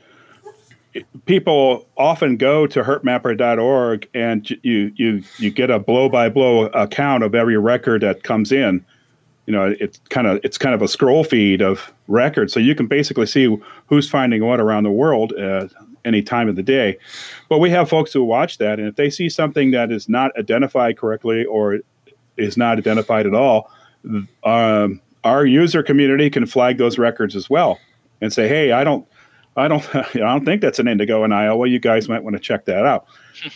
people 1.26 1.88
often 1.98 2.38
go 2.38 2.68
to 2.68 2.84
herpmapper.org 2.84 4.08
and 4.14 4.50
you 4.64 4.92
you 4.96 5.24
you 5.38 5.50
get 5.50 5.70
a 5.70 5.80
blow 5.80 6.10
by 6.10 6.30
blow 6.30 6.66
account 6.68 7.24
of 7.24 7.34
every 7.34 7.58
record 7.58 8.02
that 8.02 8.24
comes 8.24 8.52
in 8.52 8.86
you 9.46 9.54
know 9.54 9.76
it's 9.80 10.00
kind 10.10 10.28
of 10.28 10.40
it's 10.44 10.58
kind 10.58 10.74
of 10.74 10.82
a 10.82 10.88
scroll 10.88 11.24
feed 11.24 11.62
of 11.62 11.94
records. 12.08 12.54
So 12.54 12.60
you 12.60 12.76
can 12.76 12.88
basically 12.88 13.26
see 13.26 13.56
who's 13.88 14.10
finding 14.10 14.46
what 14.46 14.60
around 14.60 14.84
the 14.84 14.92
world 14.92 15.34
at 15.34 15.72
any 16.06 16.22
time 16.22 16.50
of 16.50 16.56
the 16.56 16.64
day. 16.64 16.98
But 17.50 17.60
we 17.60 17.70
have 17.70 17.90
folks 17.90 18.12
who 18.14 18.24
watch 18.24 18.58
that 18.58 18.80
and 18.80 18.88
if 18.88 18.96
they 18.96 19.10
see 19.10 19.30
something 19.30 19.72
that 19.72 19.92
is 19.92 20.10
not 20.10 20.38
identified 20.38 20.98
correctly 20.98 21.46
or 21.46 21.80
is 22.38 22.58
not 22.58 22.78
identified 22.78 23.28
at 23.28 23.36
all 23.36 23.70
um, 24.44 25.02
our 25.24 25.46
user 25.46 25.84
community 25.84 26.30
can 26.30 26.46
flag 26.46 26.78
those 26.78 26.98
records 26.98 27.36
as 27.36 27.50
well 27.50 27.80
and 28.22 28.34
say 28.34 28.48
hey 28.48 28.72
i 28.72 28.84
don't 28.84 29.08
i 29.56 29.68
don't 29.68 29.96
i 29.96 30.04
don't 30.14 30.46
think 30.46 30.62
that's 30.62 30.80
an 30.80 30.88
indigo 30.88 31.24
in 31.24 31.32
iowa. 31.32 31.68
You 31.68 31.80
guys 31.80 32.10
might 32.10 32.24
want 32.24 32.36
to 32.36 32.40
check 32.40 32.66
that 32.66 32.86
out. 32.86 33.06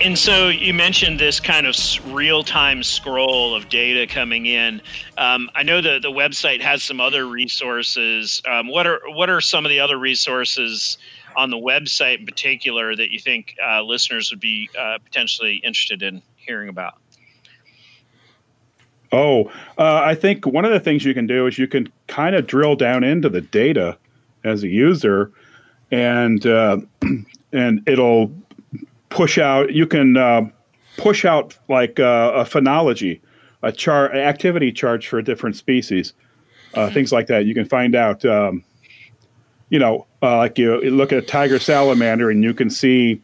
And 0.00 0.16
so 0.16 0.46
you 0.46 0.72
mentioned 0.72 1.18
this 1.18 1.40
kind 1.40 1.66
of 1.66 1.74
real-time 2.14 2.84
scroll 2.84 3.56
of 3.56 3.68
data 3.68 4.06
coming 4.06 4.46
in. 4.46 4.80
Um, 5.18 5.50
I 5.56 5.64
know 5.64 5.80
that 5.80 6.02
the 6.02 6.12
website 6.12 6.60
has 6.60 6.84
some 6.84 7.00
other 7.00 7.26
resources. 7.26 8.40
Um, 8.48 8.68
what 8.68 8.86
are 8.86 9.00
what 9.08 9.28
are 9.28 9.40
some 9.40 9.66
of 9.66 9.70
the 9.70 9.80
other 9.80 9.98
resources 9.98 10.98
on 11.34 11.50
the 11.50 11.56
website 11.56 12.20
in 12.20 12.26
particular 12.26 12.94
that 12.94 13.10
you 13.10 13.18
think 13.18 13.56
uh, 13.60 13.82
listeners 13.82 14.30
would 14.30 14.38
be 14.38 14.70
uh, 14.78 14.98
potentially 15.04 15.56
interested 15.64 16.04
in 16.04 16.22
hearing 16.36 16.68
about? 16.68 16.99
Oh, 19.12 19.46
uh, 19.76 20.02
I 20.04 20.14
think 20.14 20.46
one 20.46 20.64
of 20.64 20.70
the 20.70 20.78
things 20.78 21.04
you 21.04 21.14
can 21.14 21.26
do 21.26 21.46
is 21.46 21.58
you 21.58 21.66
can 21.66 21.90
kind 22.06 22.36
of 22.36 22.46
drill 22.46 22.76
down 22.76 23.02
into 23.02 23.28
the 23.28 23.40
data 23.40 23.98
as 24.44 24.62
a 24.62 24.68
user, 24.68 25.32
and 25.90 26.46
uh, 26.46 26.78
and 27.52 27.82
it'll 27.88 28.32
push 29.08 29.36
out. 29.38 29.72
You 29.72 29.86
can 29.86 30.16
uh, 30.16 30.42
push 30.96 31.24
out 31.24 31.58
like 31.68 31.98
uh, 31.98 32.32
a 32.36 32.44
phenology, 32.44 33.20
a 33.62 33.72
chart, 33.72 34.14
activity 34.14 34.70
charts 34.70 35.06
for 35.06 35.18
a 35.18 35.24
different 35.24 35.56
species, 35.56 36.12
uh, 36.74 36.90
things 36.90 37.10
like 37.10 37.26
that. 37.26 37.46
You 37.46 37.54
can 37.54 37.64
find 37.64 37.94
out. 37.94 38.24
Um, 38.24 38.64
you 39.70 39.78
know, 39.78 40.04
uh, 40.20 40.36
like 40.38 40.58
you, 40.58 40.82
you 40.82 40.90
look 40.90 41.12
at 41.12 41.18
a 41.18 41.26
tiger 41.26 41.60
salamander, 41.60 42.28
and 42.28 42.42
you 42.42 42.52
can 42.54 42.70
see. 42.70 43.22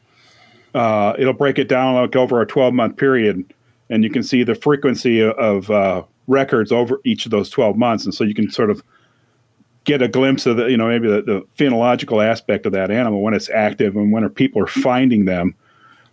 it'll 0.74 1.32
break 1.32 1.59
it 1.59 1.68
down 1.68 1.95
like 1.95 2.16
over 2.16 2.41
a 2.41 2.47
twelve 2.47 2.74
month 2.74 2.97
period 2.97 3.53
and 3.89 4.05
you 4.05 4.11
can 4.11 4.22
see 4.22 4.43
the 4.43 4.55
frequency 4.55 5.22
of 5.22 5.70
uh, 5.70 6.03
records 6.26 6.72
over 6.72 7.01
each 7.05 7.24
of 7.24 7.30
those 7.30 7.49
12 7.51 7.76
months. 7.76 8.05
And 8.05 8.14
so 8.14 8.24
you 8.24 8.34
can 8.34 8.51
sort 8.51 8.70
of 8.70 8.82
get 9.84 10.03
a 10.03 10.09
glimpse 10.09 10.47
of 10.47 10.57
the 10.57 10.66
you 10.66 10.76
know 10.76 10.89
maybe 10.89 11.09
the, 11.09 11.22
the 11.22 11.47
phenological 11.57 12.24
aspect 12.24 12.66
of 12.66 12.72
that 12.72 12.91
animal 12.91 13.22
when 13.22 13.34
it's 13.34 13.49
active 13.49 13.97
and 13.97 14.12
when 14.12 14.24
are 14.24 14.28
people 14.28 14.62
are 14.62 14.66
finding 14.66 15.24
them. 15.24 15.55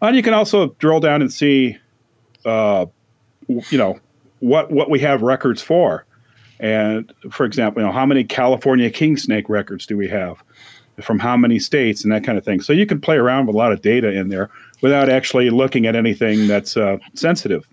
And 0.01 0.15
you 0.15 0.23
can 0.23 0.33
also 0.33 0.69
drill 0.79 0.99
down 0.99 1.21
and 1.21 1.33
see 1.33 1.77
uh, 2.45 2.85
you 3.47 3.77
know 3.77 3.99
what 4.39 4.71
what 4.71 4.89
we 4.89 4.99
have 4.99 5.21
records 5.21 5.61
for. 5.61 6.05
And 6.59 7.11
for 7.31 7.45
example 7.45 7.81
you 7.81 7.87
know 7.87 7.93
how 7.93 8.05
many 8.05 8.23
california 8.23 8.89
king 8.89 9.17
snake 9.17 9.49
records 9.49 9.85
do 9.85 9.97
we 9.97 10.07
have? 10.07 10.43
From 11.01 11.17
how 11.17 11.35
many 11.35 11.57
states 11.57 12.03
and 12.03 12.13
that 12.13 12.23
kind 12.23 12.37
of 12.37 12.45
thing. 12.45 12.61
So 12.61 12.71
you 12.71 12.85
can 12.85 13.01
play 13.01 13.17
around 13.17 13.47
with 13.47 13.55
a 13.55 13.57
lot 13.57 13.71
of 13.71 13.81
data 13.81 14.11
in 14.11 14.29
there 14.29 14.51
without 14.83 15.09
actually 15.09 15.49
looking 15.49 15.87
at 15.87 15.95
anything 15.95 16.45
that's 16.45 16.77
uh, 16.77 16.97
sensitive. 17.15 17.67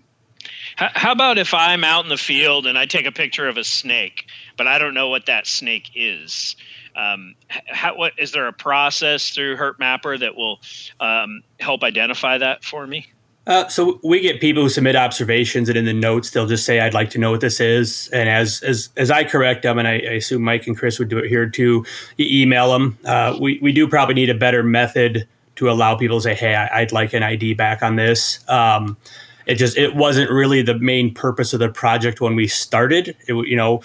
How 0.77 1.11
about 1.11 1.37
if 1.37 1.53
I'm 1.53 1.83
out 1.83 2.05
in 2.05 2.09
the 2.09 2.17
field 2.17 2.65
and 2.65 2.77
I 2.77 2.85
take 2.85 3.05
a 3.05 3.11
picture 3.11 3.47
of 3.47 3.57
a 3.57 3.63
snake, 3.63 4.25
but 4.57 4.65
I 4.65 4.79
don't 4.79 4.95
know 4.95 5.09
what 5.09 5.25
that 5.27 5.45
snake 5.45 5.91
is? 5.93 6.55
Um, 6.95 7.35
how, 7.67 7.95
what 7.95 8.13
is 8.17 8.31
there 8.31 8.47
a 8.47 8.53
process 8.53 9.29
through 9.29 9.57
HerpMapper 9.57 10.19
that 10.21 10.35
will 10.35 10.59
um, 10.99 11.43
help 11.59 11.83
identify 11.83 12.37
that 12.37 12.63
for 12.63 12.87
me? 12.87 13.05
Uh, 13.47 13.67
so 13.67 13.99
we 14.03 14.21
get 14.21 14.39
people 14.39 14.63
who 14.63 14.69
submit 14.69 14.95
observations, 14.95 15.67
and 15.67 15.77
in 15.77 15.85
the 15.85 15.93
notes 15.93 16.29
they'll 16.29 16.47
just 16.47 16.65
say, 16.65 16.79
"I'd 16.79 16.93
like 16.93 17.09
to 17.11 17.17
know 17.17 17.31
what 17.31 17.41
this 17.41 17.59
is." 17.59 18.07
And 18.09 18.29
as 18.29 18.61
as 18.61 18.89
as 18.97 19.09
I 19.09 19.23
correct 19.23 19.63
them, 19.63 19.79
and 19.79 19.87
I, 19.87 19.93
I 19.93 20.13
assume 20.13 20.43
Mike 20.43 20.67
and 20.67 20.77
Chris 20.77 20.99
would 20.99 21.09
do 21.09 21.17
it 21.17 21.27
here 21.27 21.49
too, 21.49 21.83
you 22.17 22.43
email 22.43 22.71
them. 22.71 22.97
Uh, 23.03 23.35
we 23.41 23.57
we 23.59 23.71
do 23.71 23.87
probably 23.87 24.13
need 24.13 24.29
a 24.29 24.35
better 24.35 24.61
method 24.61 25.27
to 25.61 25.69
allow 25.69 25.95
people 25.95 26.17
to 26.17 26.23
say, 26.23 26.33
"Hey, 26.33 26.55
I, 26.55 26.81
would 26.81 26.91
like 26.91 27.13
an 27.13 27.21
ID 27.21 27.53
back 27.53 27.83
on 27.83 27.95
this." 27.95 28.39
Um, 28.49 28.97
it 29.45 29.55
just 29.55 29.77
it 29.77 29.95
wasn't 29.95 30.31
really 30.31 30.63
the 30.63 30.77
main 30.79 31.13
purpose 31.13 31.53
of 31.53 31.59
the 31.59 31.69
project 31.69 32.19
when 32.19 32.35
we 32.35 32.47
started. 32.47 33.15
It, 33.27 33.35
you 33.47 33.55
know, 33.55 33.83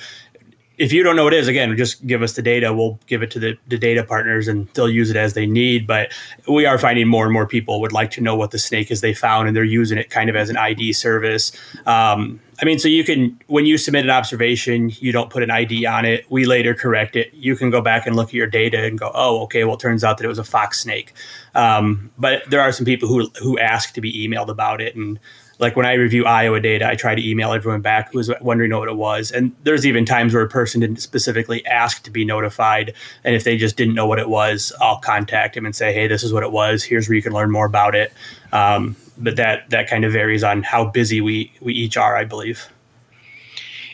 if 0.79 0.91
you 0.91 1.03
don't 1.03 1.16
know 1.16 1.24
what 1.24 1.35
it 1.35 1.39
is, 1.39 1.49
again, 1.49 1.77
just 1.77 2.07
give 2.07 2.22
us 2.22 2.33
the 2.33 2.41
data. 2.41 2.72
We'll 2.72 2.99
give 3.07 3.22
it 3.22 3.31
to 3.33 3.39
the, 3.39 3.59
the 3.68 3.77
data 3.77 4.03
partners 4.03 4.49
and 4.49 4.68
they'll 4.68 4.89
use 4.89 5.11
it 5.11 5.16
as 5.16 5.35
they 5.35 5.47
need. 5.47 5.87
But 5.87 6.12
we 6.49 6.64
are 6.64 6.79
finding 6.79 7.09
more 7.09 7.24
and 7.24 7.33
more 7.33 7.47
people 7.47 7.81
would 7.83 7.93
like 7.93 8.11
to 8.12 8.22
know 8.22 8.37
what 8.37 8.53
the 8.53 8.59
snake 8.59 8.91
is 8.91 9.03
they 9.03 9.14
found 9.14 9.49
and 9.49 9.57
they're 9.57 9.64
using 9.64 9.99
it 9.99 10.09
kind 10.09 10.31
of 10.31 10.37
as 10.37 10.49
an 10.49 10.57
ID 10.57 10.95
service. 10.95 11.53
Um, 11.85 12.41
I 12.61 12.65
mean, 12.65 12.79
so 12.79 12.89
you 12.89 13.05
can, 13.05 13.39
when 13.49 13.67
you 13.67 13.77
submit 13.77 14.05
an 14.05 14.11
observation, 14.11 14.91
you 14.99 15.13
don't 15.13 15.29
put 15.29 15.43
an 15.43 15.51
ID 15.51 15.85
on 15.85 16.05
it. 16.05 16.25
We 16.31 16.47
later 16.47 16.75
correct 16.75 17.15
it. 17.15 17.33
You 17.35 17.55
can 17.55 17.71
go 17.71 17.83
back 17.83 18.07
and 18.07 18.17
look 18.17 18.29
at 18.29 18.35
your 18.35 18.47
data 18.47 18.83
and 18.83 18.99
go, 18.99 19.11
oh, 19.15 19.43
okay, 19.43 19.65
well, 19.65 19.75
it 19.75 19.81
turns 19.81 20.03
out 20.03 20.19
that 20.19 20.25
it 20.25 20.29
was 20.29 20.39
a 20.39 20.45
fox 20.45 20.81
snake. 20.81 21.13
Um, 21.55 22.11
but 22.17 22.49
there 22.49 22.61
are 22.61 22.73
some 22.73 22.87
people 22.87 23.09
who, 23.09 23.29
who 23.43 23.59
ask 23.59 23.93
to 23.95 24.01
be 24.01 24.27
emailed 24.27 24.49
about 24.49 24.81
it. 24.81 24.97
And 24.97 25.21
like 25.59 25.77
when 25.77 25.85
I 25.85 25.95
review 25.95 26.25
Iowa 26.25 26.61
data, 26.61 26.89
I 26.89 26.95
try 26.95 27.15
to 27.15 27.29
email 27.29 27.53
everyone 27.53 27.83
back 27.83 28.13
who 28.13 28.19
was 28.19 28.31
wondering 28.41 28.73
what 28.73 28.89
it 28.89 28.97
was. 28.97 29.31
And 29.31 29.55
there's 29.65 29.85
even 29.85 30.07
times 30.07 30.33
where 30.33 30.43
a 30.43 30.49
person 30.49 30.81
didn't 30.81 31.01
specifically 31.01 31.65
ask 31.67 32.03
to 32.05 32.11
be 32.11 32.25
notified. 32.25 32.95
And 33.25 33.35
if 33.35 33.45
they 33.45 33.59
just 33.59 33.77
didn't 33.77 33.95
know 33.95 34.07
what 34.07 34.19
it 34.19 34.31
was, 34.31 34.73
I'll 34.81 34.99
contact 34.99 35.55
them 35.55 35.67
and 35.67 35.77
say, 35.77 35.93
hey, 35.93 36.09
this 36.09 36.23
is 36.23 36.33
what 36.33 36.43
it 36.43 36.53
was. 36.53 36.83
Here's 36.83 37.09
where 37.09 37.17
you 37.17 37.23
can 37.23 37.33
learn 37.33 37.51
more 37.51 37.67
about 37.67 37.95
it. 37.95 38.13
Um, 38.53 38.97
but 39.19 39.37
that 39.37 39.69
that 39.71 39.89
kind 39.89 40.05
of 40.05 40.12
varies 40.12 40.45
on 40.45 40.62
how 40.62 40.85
busy 40.85 41.21
we 41.21 41.53
we 41.61 41.73
each 41.73 41.97
are, 41.97 42.17
I 42.17 42.25
believe. 42.25 42.69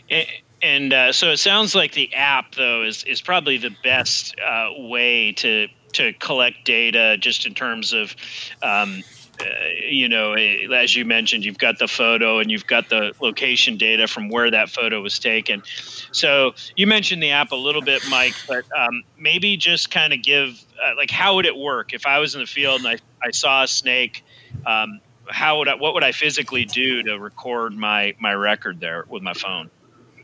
And, 0.09 0.27
and 0.61 0.93
uh, 0.93 1.11
so 1.11 1.29
it 1.29 1.37
sounds 1.37 1.75
like 1.75 1.93
the 1.93 2.13
app 2.13 2.55
though 2.55 2.83
is 2.83 3.03
is 3.03 3.21
probably 3.21 3.57
the 3.57 3.75
best 3.83 4.35
uh, 4.39 4.69
way 4.77 5.31
to 5.33 5.67
to 5.93 6.13
collect 6.13 6.65
data, 6.65 7.17
just 7.17 7.45
in 7.45 7.53
terms 7.53 7.93
of. 7.93 8.15
Um, 8.61 9.03
uh, 9.41 9.45
you 9.89 10.07
know, 10.07 10.33
as 10.33 10.95
you 10.95 11.03
mentioned, 11.03 11.43
you've 11.43 11.57
got 11.57 11.79
the 11.79 11.87
photo 11.87 12.37
and 12.37 12.51
you've 12.51 12.67
got 12.67 12.89
the 12.89 13.13
location 13.19 13.77
data 13.77 14.07
from 14.07 14.29
where 14.29 14.51
that 14.51 14.69
photo 14.69 15.01
was 15.01 15.17
taken. 15.17 15.63
So 16.11 16.53
you 16.75 16.85
mentioned 16.85 17.23
the 17.23 17.31
app 17.31 17.51
a 17.51 17.55
little 17.55 17.81
bit, 17.81 18.03
Mike, 18.11 18.35
but 18.47 18.63
um, 18.77 19.01
maybe 19.17 19.57
just 19.57 19.89
kind 19.89 20.13
of 20.13 20.21
give, 20.21 20.63
uh, 20.85 20.91
like, 20.95 21.09
how 21.09 21.33
would 21.33 21.47
it 21.47 21.57
work 21.57 21.93
if 21.93 22.05
I 22.05 22.19
was 22.19 22.35
in 22.35 22.41
the 22.41 22.47
field 22.47 22.81
and 22.81 22.89
I, 22.89 22.97
I 23.27 23.31
saw 23.31 23.63
a 23.63 23.67
snake? 23.67 24.23
Um, 24.67 25.01
how 25.33 25.57
would 25.57 25.67
I, 25.67 25.75
what 25.75 25.95
would 25.95 26.03
I 26.03 26.11
physically 26.11 26.63
do 26.63 27.01
to 27.03 27.17
record 27.17 27.73
my 27.73 28.13
my 28.19 28.33
record 28.33 28.79
there 28.79 29.05
with 29.09 29.23
my 29.23 29.33
phone? 29.33 29.69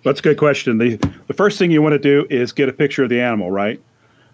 That's 0.04 0.20
a 0.20 0.24
good 0.24 0.38
question. 0.38 0.78
the 0.78 0.98
The 1.28 1.34
first 1.34 1.58
thing 1.58 1.72
you 1.72 1.82
want 1.82 1.94
to 1.94 2.00
do 2.00 2.28
is 2.30 2.52
get 2.52 2.70
a 2.70 2.74
picture 2.74 3.04
of 3.04 3.10
the 3.10 3.20
animal, 3.20 3.52
right? 3.52 3.82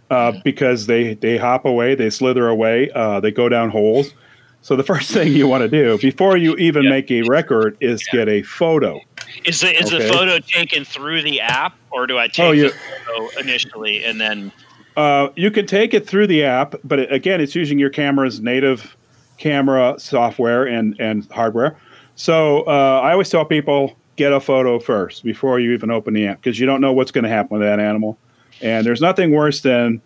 Uh, 0.10 0.32
mm-hmm. 0.32 0.40
Because 0.44 0.86
they 0.86 1.14
they 1.16 1.38
hop 1.38 1.66
away, 1.66 1.96
they 1.96 2.10
slither 2.10 2.48
away, 2.48 2.92
uh, 2.92 3.22
they 3.22 3.32
go 3.32 3.48
down 3.48 3.70
holes. 3.70 4.14
So 4.62 4.76
the 4.76 4.84
first 4.94 5.12
thing 5.12 5.32
you 5.32 5.48
want 5.48 5.62
to 5.62 5.70
do 5.70 5.98
before 5.98 6.36
you 6.36 6.56
even 6.58 6.84
yeah. 6.84 6.90
make 6.90 7.10
a 7.10 7.22
record 7.24 7.78
is 7.80 8.04
yeah. 8.08 8.20
get 8.20 8.30
a 8.30 8.42
photo. 8.44 9.00
Is 9.46 9.62
the 9.62 9.74
is 9.74 9.94
okay? 9.94 10.06
the 10.06 10.14
photo 10.14 10.40
taken 10.40 10.84
through 10.84 11.24
the 11.24 11.40
app, 11.40 11.78
or 11.92 12.06
do 12.06 12.20
I 12.20 12.28
take 12.28 12.46
oh, 12.46 12.52
you, 12.52 12.70
the 12.70 12.78
photo 13.06 13.40
initially 13.40 14.04
and 14.04 14.20
then? 14.20 14.52
Uh, 14.98 15.30
you 15.36 15.52
can 15.52 15.66
take 15.66 15.94
it 15.94 16.08
through 16.08 16.28
the 16.28 16.44
app, 16.44 16.76
but 16.84 17.00
it, 17.00 17.12
again, 17.12 17.42
it's 17.42 17.54
using 17.54 17.80
your 17.80 17.90
camera's 17.90 18.40
native 18.40 18.96
camera 19.38 19.96
software 19.98 20.66
and, 20.66 20.96
and 21.00 21.30
hardware. 21.32 21.78
So 22.16 22.62
uh, 22.62 23.02
I 23.04 23.12
always 23.12 23.30
tell 23.30 23.46
people 23.46 23.98
get 24.16 24.32
a 24.32 24.40
photo 24.40 24.80
first 24.80 25.24
before 25.24 25.60
you 25.60 25.74
even 25.74 25.92
open 25.92 26.14
the 26.14 26.28
app 26.28 26.42
because 26.42 26.60
you 26.60 26.66
don't 26.66 26.82
know 26.82 26.94
what's 26.94 27.12
going 27.12 27.26
to 27.26 27.30
happen 27.30 27.60
with 27.60 27.68
that 27.68 27.80
animal. 27.80 28.18
And 28.62 28.86
there's 28.86 29.02
nothing 29.02 29.32
worse 29.32 29.62
than 29.62 30.02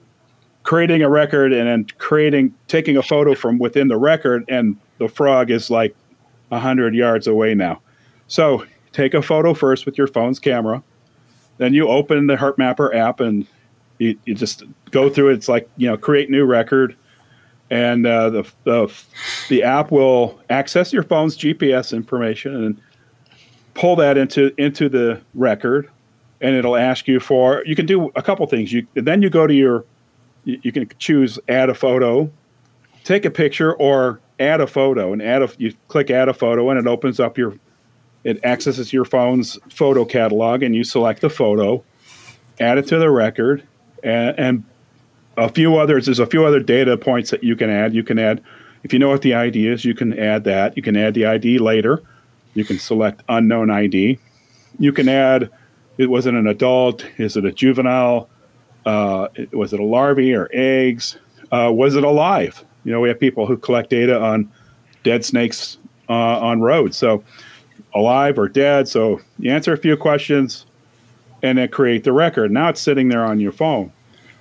creating 0.64 1.04
a 1.04 1.10
record 1.10 1.54
and 1.54 1.68
then 1.68 1.86
creating 1.98 2.54
taking 2.68 2.98
a 2.98 3.04
photo 3.04 3.36
from 3.36 3.60
within 3.60 3.88
the 3.88 3.98
record 3.98 4.44
and 4.50 4.78
the 4.98 5.08
frog 5.08 5.52
is 5.52 5.70
like 5.70 5.96
a 6.52 6.56
100 6.56 6.96
yards 6.96 7.28
away 7.28 7.54
now. 7.54 7.82
So 8.28 8.66
take 8.92 9.14
a 9.14 9.22
photo 9.22 9.54
first 9.54 9.86
with 9.86 9.98
your 9.98 10.08
phone's 10.08 10.40
camera. 10.40 10.84
Then 11.58 11.74
you 11.74 11.88
open 11.88 12.28
the 12.28 12.36
HerpMapper 12.36 12.96
app 12.96 13.20
and 13.20 13.46
you, 14.00 14.18
you 14.26 14.34
just 14.34 14.64
go 14.92 15.10
through 15.10 15.30
it. 15.30 15.34
It's 15.34 15.50
like, 15.50 15.70
you 15.78 15.88
know, 15.88 15.98
create 15.98 16.30
new 16.30 16.46
record 16.46 16.96
and 17.70 18.06
uh, 18.06 18.30
the, 18.30 18.52
the 18.64 18.94
the 19.50 19.64
app 19.64 19.92
will 19.92 20.40
access 20.50 20.92
your 20.92 21.04
phone's 21.04 21.38
GPS 21.38 21.94
information 21.94 22.56
and 22.64 22.82
pull 23.74 23.96
that 23.98 24.18
into 24.18 24.54
into 24.58 24.90
the 24.90 25.22
record, 25.34 25.90
and 26.42 26.56
it'll 26.56 26.76
ask 26.76 27.08
you 27.08 27.20
for. 27.20 27.64
You 27.66 27.76
can 27.76 27.86
do 27.86 28.12
a 28.16 28.22
couple 28.22 28.46
things. 28.48 28.74
You 28.74 28.88
then 28.96 29.22
you 29.22 29.30
go 29.30 29.46
to 29.48 29.54
your, 29.54 29.86
you, 30.44 30.60
you 30.64 30.72
can 30.72 30.90
choose 30.98 31.40
add 31.48 31.70
a 31.70 31.76
photo, 31.76 32.32
take 33.04 33.26
a 33.26 33.32
picture, 33.32 33.74
or 33.74 34.20
add 34.40 34.62
a 34.62 34.68
photo, 34.68 35.14
and 35.14 35.22
add 35.22 35.42
a 35.42 35.50
you 35.58 35.74
click 35.88 36.10
add 36.10 36.28
a 36.28 36.34
photo, 36.34 36.70
and 36.70 36.80
it 36.80 36.88
opens 36.88 37.20
up 37.20 37.38
your, 37.38 37.56
it 38.24 38.44
accesses 38.44 38.92
your 38.92 39.06
phone's 39.06 39.60
photo 39.70 40.06
catalog, 40.06 40.64
and 40.64 40.76
you 40.76 40.84
select 40.84 41.22
the 41.22 41.30
photo, 41.30 41.84
add 42.60 42.78
it 42.78 42.88
to 42.88 42.98
the 42.98 43.12
record, 43.12 43.64
and, 44.04 44.40
and 44.40 44.64
a 45.40 45.50
few 45.50 45.78
others. 45.78 46.06
There's 46.06 46.20
a 46.20 46.26
few 46.26 46.46
other 46.46 46.60
data 46.60 46.98
points 46.98 47.32
that 47.32 47.44
you 47.44 47.56
can 47.56 47.70
add. 47.70 47.94
You 47.94 48.04
can 48.04 48.20
add, 48.20 48.44
if 48.84 48.92
you 48.92 49.00
know 49.00 49.10
what 49.10 49.22
the 49.22 49.34
ID 49.34 49.68
is, 49.68 49.86
you 49.86 49.96
can 49.96 50.18
add 50.20 50.44
that. 50.44 50.76
You 50.76 50.84
can 50.84 50.98
add 50.98 51.14
the 51.14 51.26
ID 51.26 51.60
later. 51.60 52.04
You 52.54 52.66
can 52.66 52.78
select 52.78 53.24
unknown 53.30 53.72
ID. 53.72 54.20
You 54.80 54.92
can 54.92 55.08
add, 55.08 55.50
it 55.98 56.10
was 56.10 56.26
it 56.26 56.34
an 56.34 56.46
adult? 56.46 57.06
Is 57.18 57.38
it 57.38 57.46
a 57.46 57.52
juvenile? 57.52 58.30
Uh, 58.86 59.30
was 59.54 59.72
it 59.74 59.80
a 59.80 59.84
larvae 59.84 60.34
or 60.34 60.50
eggs? 60.52 61.18
Uh, 61.52 61.72
was 61.74 61.96
it 61.96 62.04
alive? 62.04 62.64
You 62.84 62.92
know, 62.92 63.00
we 63.00 63.08
have 63.08 63.20
people 63.20 63.46
who 63.46 63.58
collect 63.58 63.90
data 63.90 64.20
on 64.20 64.52
dead 65.04 65.24
snakes 65.24 65.78
uh, 66.10 66.14
on 66.14 66.62
roads. 66.62 66.98
So, 66.98 67.24
alive 67.94 68.38
or 68.38 68.50
dead. 68.50 68.88
So, 68.88 69.22
you 69.38 69.52
answer 69.52 69.74
a 69.74 69.78
few 69.78 69.96
questions 69.96 70.66
and 71.42 71.58
then 71.58 71.70
create 71.70 72.04
the 72.04 72.12
record. 72.12 72.52
Now 72.52 72.70
it's 72.70 72.82
sitting 72.82 73.08
there 73.08 73.24
on 73.24 73.40
your 73.40 73.52
phone. 73.52 73.94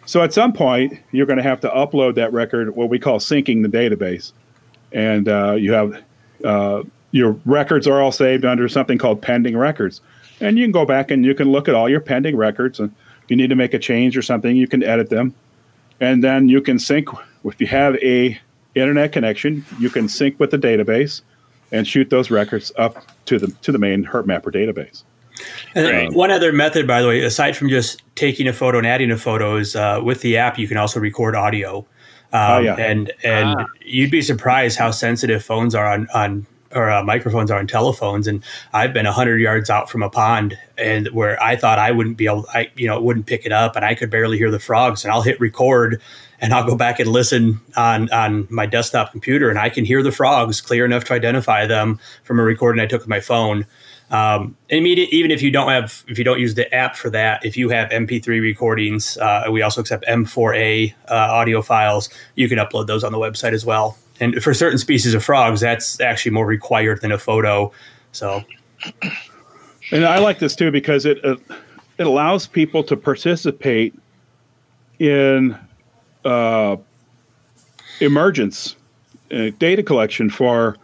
So, 0.08 0.22
at 0.22 0.32
some 0.32 0.54
point, 0.54 0.98
you're 1.12 1.26
going 1.26 1.36
to 1.36 1.42
have 1.42 1.60
to 1.60 1.68
upload 1.68 2.14
that 2.14 2.32
record, 2.32 2.74
what 2.74 2.88
we 2.88 2.98
call 2.98 3.18
syncing 3.18 3.60
the 3.60 3.68
database. 3.68 4.32
And 4.90 5.28
uh, 5.28 5.52
you 5.52 5.72
have 5.74 6.02
uh, 6.42 6.84
your 7.10 7.32
records 7.44 7.86
are 7.86 8.00
all 8.00 8.10
saved 8.10 8.46
under 8.46 8.70
something 8.70 8.96
called 8.96 9.20
pending 9.20 9.54
records. 9.54 10.00
And 10.40 10.56
you 10.56 10.64
can 10.64 10.72
go 10.72 10.86
back 10.86 11.10
and 11.10 11.26
you 11.26 11.34
can 11.34 11.52
look 11.52 11.68
at 11.68 11.74
all 11.74 11.90
your 11.90 12.00
pending 12.00 12.38
records. 12.38 12.80
And 12.80 12.90
if 13.22 13.30
you 13.30 13.36
need 13.36 13.50
to 13.50 13.54
make 13.54 13.74
a 13.74 13.78
change 13.78 14.16
or 14.16 14.22
something, 14.22 14.56
you 14.56 14.66
can 14.66 14.82
edit 14.82 15.10
them. 15.10 15.34
And 16.00 16.24
then 16.24 16.48
you 16.48 16.62
can 16.62 16.78
sync. 16.78 17.10
If 17.44 17.60
you 17.60 17.66
have 17.66 17.96
a 17.96 18.40
internet 18.74 19.12
connection, 19.12 19.66
you 19.78 19.90
can 19.90 20.08
sync 20.08 20.40
with 20.40 20.52
the 20.52 20.58
database 20.58 21.20
and 21.70 21.86
shoot 21.86 22.08
those 22.08 22.30
records 22.30 22.72
up 22.78 23.04
to 23.26 23.38
the 23.38 23.48
to 23.60 23.72
the 23.72 23.78
main 23.78 24.06
HerpMapper 24.06 24.54
database. 24.54 25.02
And 25.74 26.14
one 26.14 26.30
other 26.30 26.52
method, 26.52 26.86
by 26.86 27.02
the 27.02 27.08
way, 27.08 27.22
aside 27.22 27.56
from 27.56 27.68
just 27.68 28.02
taking 28.14 28.48
a 28.48 28.52
photo 28.52 28.78
and 28.78 28.86
adding 28.86 29.10
a 29.10 29.16
photo, 29.16 29.56
is 29.56 29.76
uh, 29.76 30.00
with 30.02 30.22
the 30.22 30.36
app 30.36 30.58
you 30.58 30.68
can 30.68 30.76
also 30.76 31.00
record 31.00 31.34
audio. 31.34 31.86
Um, 32.32 32.50
oh, 32.50 32.58
yeah. 32.58 32.74
And 32.76 33.12
and 33.24 33.56
ah. 33.58 33.66
you'd 33.84 34.10
be 34.10 34.22
surprised 34.22 34.78
how 34.78 34.90
sensitive 34.90 35.44
phones 35.44 35.74
are 35.74 35.86
on 35.86 36.08
on 36.14 36.46
or 36.72 36.90
uh, 36.90 37.02
microphones 37.02 37.50
are 37.50 37.58
on 37.58 37.66
telephones. 37.66 38.26
And 38.26 38.44
I've 38.72 38.92
been 38.92 39.06
hundred 39.06 39.40
yards 39.40 39.70
out 39.70 39.88
from 39.88 40.02
a 40.02 40.10
pond, 40.10 40.58
and 40.76 41.08
where 41.08 41.42
I 41.42 41.56
thought 41.56 41.78
I 41.78 41.90
wouldn't 41.90 42.16
be 42.16 42.26
able, 42.26 42.46
I 42.52 42.70
you 42.76 42.86
know, 42.86 42.96
it 42.96 43.02
wouldn't 43.02 43.26
pick 43.26 43.46
it 43.46 43.52
up, 43.52 43.76
and 43.76 43.84
I 43.84 43.94
could 43.94 44.10
barely 44.10 44.38
hear 44.38 44.50
the 44.50 44.58
frogs. 44.58 45.04
And 45.04 45.12
I'll 45.12 45.22
hit 45.22 45.40
record, 45.40 46.00
and 46.40 46.52
I'll 46.52 46.66
go 46.66 46.76
back 46.76 47.00
and 47.00 47.10
listen 47.10 47.60
on 47.76 48.10
on 48.10 48.46
my 48.50 48.66
desktop 48.66 49.12
computer, 49.12 49.48
and 49.48 49.58
I 49.58 49.70
can 49.70 49.84
hear 49.84 50.02
the 50.02 50.12
frogs 50.12 50.60
clear 50.60 50.84
enough 50.84 51.04
to 51.04 51.14
identify 51.14 51.66
them 51.66 51.98
from 52.24 52.38
a 52.38 52.42
recording 52.42 52.82
I 52.82 52.86
took 52.86 53.02
with 53.02 53.08
my 53.08 53.20
phone. 53.20 53.66
Um, 54.10 54.56
immediate, 54.70 55.10
even 55.10 55.30
if 55.30 55.42
you 55.42 55.50
don't 55.50 55.68
have, 55.68 56.02
if 56.08 56.18
you 56.18 56.24
don't 56.24 56.40
use 56.40 56.54
the 56.54 56.72
app 56.74 56.96
for 56.96 57.10
that, 57.10 57.44
if 57.44 57.56
you 57.56 57.68
have 57.68 57.90
MP3 57.90 58.40
recordings, 58.40 59.18
uh, 59.18 59.44
we 59.50 59.60
also 59.60 59.80
accept 59.80 60.06
M4A 60.06 60.94
uh, 61.08 61.14
audio 61.14 61.60
files. 61.60 62.08
You 62.34 62.48
can 62.48 62.58
upload 62.58 62.86
those 62.86 63.04
on 63.04 63.12
the 63.12 63.18
website 63.18 63.52
as 63.52 63.66
well. 63.66 63.98
And 64.20 64.42
for 64.42 64.54
certain 64.54 64.78
species 64.78 65.14
of 65.14 65.22
frogs, 65.22 65.60
that's 65.60 66.00
actually 66.00 66.32
more 66.32 66.46
required 66.46 67.02
than 67.02 67.12
a 67.12 67.18
photo. 67.18 67.70
So, 68.12 68.42
and 69.92 70.04
I 70.04 70.18
like 70.18 70.38
this 70.38 70.56
too 70.56 70.70
because 70.70 71.04
it 71.04 71.22
uh, 71.24 71.36
it 71.98 72.06
allows 72.06 72.46
people 72.46 72.82
to 72.84 72.96
participate 72.96 73.94
in 74.98 75.56
uh, 76.24 76.76
emergence 78.00 78.76
uh, 79.30 79.50
data 79.58 79.82
collection 79.82 80.30
for 80.30 80.76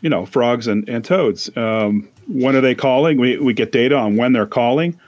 you 0.00 0.08
know 0.08 0.24
frogs 0.24 0.66
and, 0.66 0.88
and 0.88 1.04
toads. 1.04 1.54
Um, 1.56 2.08
when 2.30 2.56
are 2.56 2.60
they 2.60 2.74
calling? 2.74 3.18
We 3.18 3.38
we 3.38 3.52
get 3.52 3.72
data 3.72 3.96
on 3.96 4.16
when 4.16 4.32
they're 4.32 4.46
calling. 4.46 4.98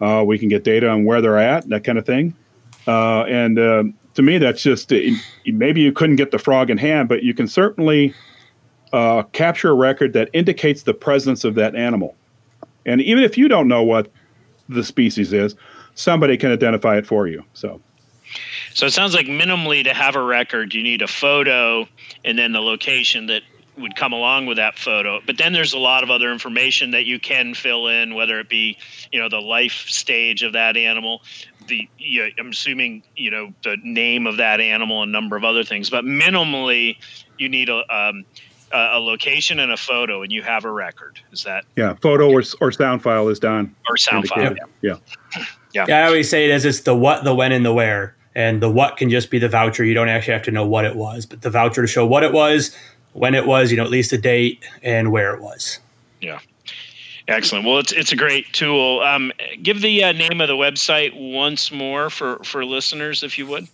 Uh, 0.00 0.24
we 0.26 0.38
can 0.38 0.48
get 0.48 0.64
data 0.64 0.88
on 0.88 1.04
where 1.04 1.20
they're 1.20 1.38
at, 1.38 1.68
that 1.68 1.84
kind 1.84 1.98
of 1.98 2.06
thing. 2.06 2.34
Uh, 2.86 3.24
and 3.24 3.58
um, 3.58 3.94
to 4.14 4.22
me, 4.22 4.38
that's 4.38 4.62
just 4.62 4.92
maybe 5.46 5.80
you 5.80 5.92
couldn't 5.92 6.16
get 6.16 6.30
the 6.30 6.38
frog 6.38 6.70
in 6.70 6.78
hand, 6.78 7.08
but 7.08 7.22
you 7.22 7.34
can 7.34 7.46
certainly 7.46 8.14
uh, 8.92 9.22
capture 9.32 9.70
a 9.70 9.74
record 9.74 10.14
that 10.14 10.30
indicates 10.32 10.84
the 10.84 10.94
presence 10.94 11.44
of 11.44 11.54
that 11.56 11.74
animal. 11.74 12.16
And 12.86 13.00
even 13.02 13.22
if 13.22 13.36
you 13.36 13.46
don't 13.48 13.68
know 13.68 13.82
what 13.82 14.10
the 14.68 14.82
species 14.82 15.32
is, 15.32 15.54
somebody 15.94 16.36
can 16.36 16.50
identify 16.50 16.96
it 16.96 17.06
for 17.06 17.28
you. 17.28 17.44
So. 17.52 17.80
So 18.74 18.86
it 18.86 18.92
sounds 18.92 19.12
like 19.12 19.26
minimally 19.26 19.82
to 19.84 19.92
have 19.92 20.14
a 20.14 20.22
record, 20.22 20.72
you 20.72 20.82
need 20.82 21.02
a 21.02 21.08
photo 21.08 21.88
and 22.24 22.38
then 22.38 22.52
the 22.52 22.60
location 22.60 23.26
that 23.26 23.42
would 23.80 23.96
come 23.96 24.12
along 24.12 24.46
with 24.46 24.56
that 24.56 24.78
photo. 24.78 25.20
But 25.26 25.38
then 25.38 25.52
there's 25.52 25.72
a 25.72 25.78
lot 25.78 26.02
of 26.02 26.10
other 26.10 26.30
information 26.30 26.90
that 26.92 27.06
you 27.06 27.18
can 27.18 27.54
fill 27.54 27.88
in, 27.88 28.14
whether 28.14 28.38
it 28.38 28.48
be, 28.48 28.76
you 29.12 29.20
know, 29.20 29.28
the 29.28 29.40
life 29.40 29.86
stage 29.88 30.42
of 30.42 30.52
that 30.52 30.76
animal, 30.76 31.22
the 31.66 31.88
you 31.98 32.22
know, 32.22 32.28
I'm 32.38 32.48
assuming 32.50 33.02
you 33.16 33.30
know 33.30 33.52
the 33.62 33.76
name 33.82 34.26
of 34.26 34.36
that 34.36 34.60
animal, 34.60 35.02
and 35.02 35.10
a 35.10 35.12
number 35.12 35.36
of 35.36 35.44
other 35.44 35.64
things. 35.64 35.90
But 35.90 36.04
minimally, 36.04 36.96
you 37.38 37.48
need 37.48 37.68
a 37.68 37.82
um, 37.94 38.24
a 38.72 39.00
location 39.00 39.58
and 39.58 39.72
a 39.72 39.76
photo, 39.76 40.22
and 40.22 40.30
you 40.30 40.42
have 40.42 40.64
a 40.64 40.70
record. 40.70 41.20
Is 41.32 41.44
that 41.44 41.64
yeah? 41.76 41.94
Photo 41.94 42.30
or, 42.30 42.42
or 42.60 42.72
sound 42.72 43.02
file 43.02 43.28
is 43.28 43.38
done 43.38 43.74
or 43.88 43.96
sound 43.96 44.28
file. 44.28 44.54
Yeah. 44.54 44.64
yeah, 44.82 44.94
yeah. 45.74 45.84
Yeah, 45.88 46.04
I 46.04 46.06
always 46.06 46.28
say 46.28 46.48
it 46.48 46.52
as 46.52 46.64
it's 46.64 46.80
the 46.80 46.94
what, 46.94 47.24
the 47.24 47.34
when, 47.34 47.52
and 47.52 47.64
the 47.64 47.72
where. 47.72 48.16
And 48.32 48.62
the 48.62 48.70
what 48.70 48.96
can 48.96 49.10
just 49.10 49.28
be 49.28 49.40
the 49.40 49.48
voucher. 49.48 49.84
You 49.84 49.92
don't 49.92 50.08
actually 50.08 50.34
have 50.34 50.42
to 50.44 50.52
know 50.52 50.64
what 50.64 50.84
it 50.84 50.94
was, 50.94 51.26
but 51.26 51.42
the 51.42 51.50
voucher 51.50 51.82
to 51.82 51.88
show 51.88 52.06
what 52.06 52.22
it 52.22 52.32
was, 52.32 52.76
when 53.12 53.34
it 53.34 53.46
was, 53.46 53.70
you 53.70 53.76
know, 53.76 53.84
at 53.84 53.90
least 53.90 54.10
the 54.10 54.18
date 54.18 54.64
and 54.82 55.12
where 55.12 55.34
it 55.34 55.40
was. 55.40 55.78
Yeah. 56.20 56.38
Excellent. 57.28 57.64
Well, 57.64 57.78
it's 57.78 57.92
it's 57.92 58.12
a 58.12 58.16
great 58.16 58.52
tool. 58.52 59.00
Um, 59.00 59.32
give 59.62 59.82
the 59.82 60.02
uh, 60.02 60.12
name 60.12 60.40
of 60.40 60.48
the 60.48 60.56
website 60.56 61.32
once 61.32 61.70
more 61.70 62.10
for 62.10 62.38
for 62.42 62.64
listeners, 62.64 63.22
if 63.22 63.38
you 63.38 63.46
would. 63.46 63.68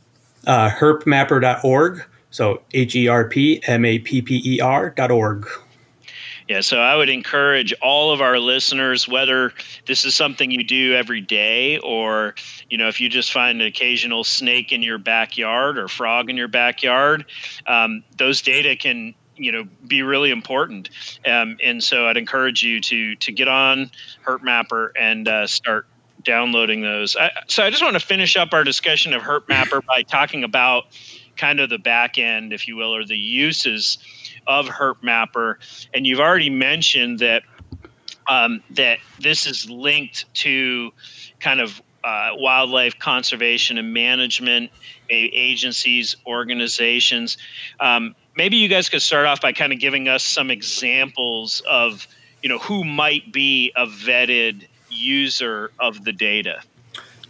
Uh, 0.47 0.69
herpmapper.org. 0.71 2.05
So 2.31 2.61
H 2.75 2.95
E 2.95 3.09
R 3.09 3.25
P 3.25 3.63
M 3.67 3.85
A 3.85 3.99
P 4.01 4.21
P 4.21 4.43
E 4.45 4.61
R 4.61 4.91
dot 4.91 5.11
org. 5.11 5.49
Yeah, 6.49 6.61
so 6.61 6.79
I 6.79 6.95
would 6.95 7.09
encourage 7.09 7.73
all 7.83 8.13
of 8.13 8.21
our 8.21 8.39
listeners, 8.39 9.09
whether 9.09 9.53
this 9.87 10.05
is 10.05 10.15
something 10.15 10.53
you 10.53 10.63
do 10.63 10.95
every 10.95 11.21
day 11.21 11.79
or, 11.79 12.37
you 12.71 12.79
know, 12.79 12.87
if 12.87 13.01
you 13.01 13.09
just 13.09 13.33
find 13.33 13.61
an 13.61 13.67
occasional 13.67 14.23
snake 14.23 14.71
in 14.71 14.81
your 14.81 14.99
backyard 14.99 15.77
or 15.77 15.89
frog 15.89 16.31
in 16.31 16.37
your 16.37 16.47
backyard, 16.47 17.25
um, 17.67 18.05
those 18.17 18.41
data 18.41 18.77
can 18.77 19.13
you 19.37 19.53
know 19.53 19.65
be 19.87 20.03
really 20.03 20.31
important. 20.31 20.91
Um, 21.27 21.57
and 21.63 21.83
so 21.83 22.07
i'd 22.07 22.17
encourage 22.17 22.63
you 22.63 22.81
to 22.83 23.17
to 23.17 23.33
get 23.33 23.49
on 23.49 23.91
herpmapper 24.25 24.91
and 24.99 25.29
uh, 25.29 25.47
start 25.47 25.87
downloading 26.23 26.83
those. 26.83 27.17
I, 27.17 27.31
so 27.47 27.63
i 27.63 27.71
just 27.71 27.83
want 27.83 27.95
to 27.95 28.05
finish 28.05 28.37
up 28.37 28.53
our 28.53 28.65
discussion 28.65 29.13
of 29.13 29.23
herpmapper 29.23 29.85
by 29.87 30.03
talking 30.03 30.45
about 30.45 30.85
kind 31.37 31.61
of 31.61 31.71
the 31.71 31.79
back 31.79 32.19
end 32.19 32.53
if 32.53 32.67
you 32.67 32.77
will 32.77 32.95
or 32.95 33.05
the 33.05 33.17
uses 33.17 33.99
of 34.47 34.67
herpmapper 34.67 35.59
and 35.93 36.07
you've 36.07 36.21
already 36.21 36.51
mentioned 36.51 37.19
that 37.19 37.43
um, 38.29 38.63
that 38.71 38.99
this 39.21 39.47
is 39.47 39.71
linked 39.71 40.33
to 40.35 40.91
kind 41.39 41.61
of 41.61 41.81
uh, 42.05 42.31
wildlife 42.35 42.99
conservation 42.99 43.79
and 43.79 43.93
management 43.93 44.71
agencies 45.11 46.15
organizations. 46.27 47.37
Um, 47.81 48.15
maybe 48.37 48.57
you 48.57 48.69
guys 48.69 48.89
could 48.89 49.03
start 49.03 49.27
off 49.27 49.41
by 49.41 49.53
kind 49.53 49.73
of 49.73 49.81
giving 49.81 50.09
us 50.09 50.23
some 50.23 50.51
examples 50.51 51.63
of 51.69 52.07
you 52.43 52.49
know 52.49 52.59
who 52.59 52.85
might 52.85 53.33
be 53.33 53.73
a 53.77 53.87
vetted 53.87 54.67
user 54.91 55.71
of 55.81 56.05
the 56.05 56.13
data. 56.13 56.63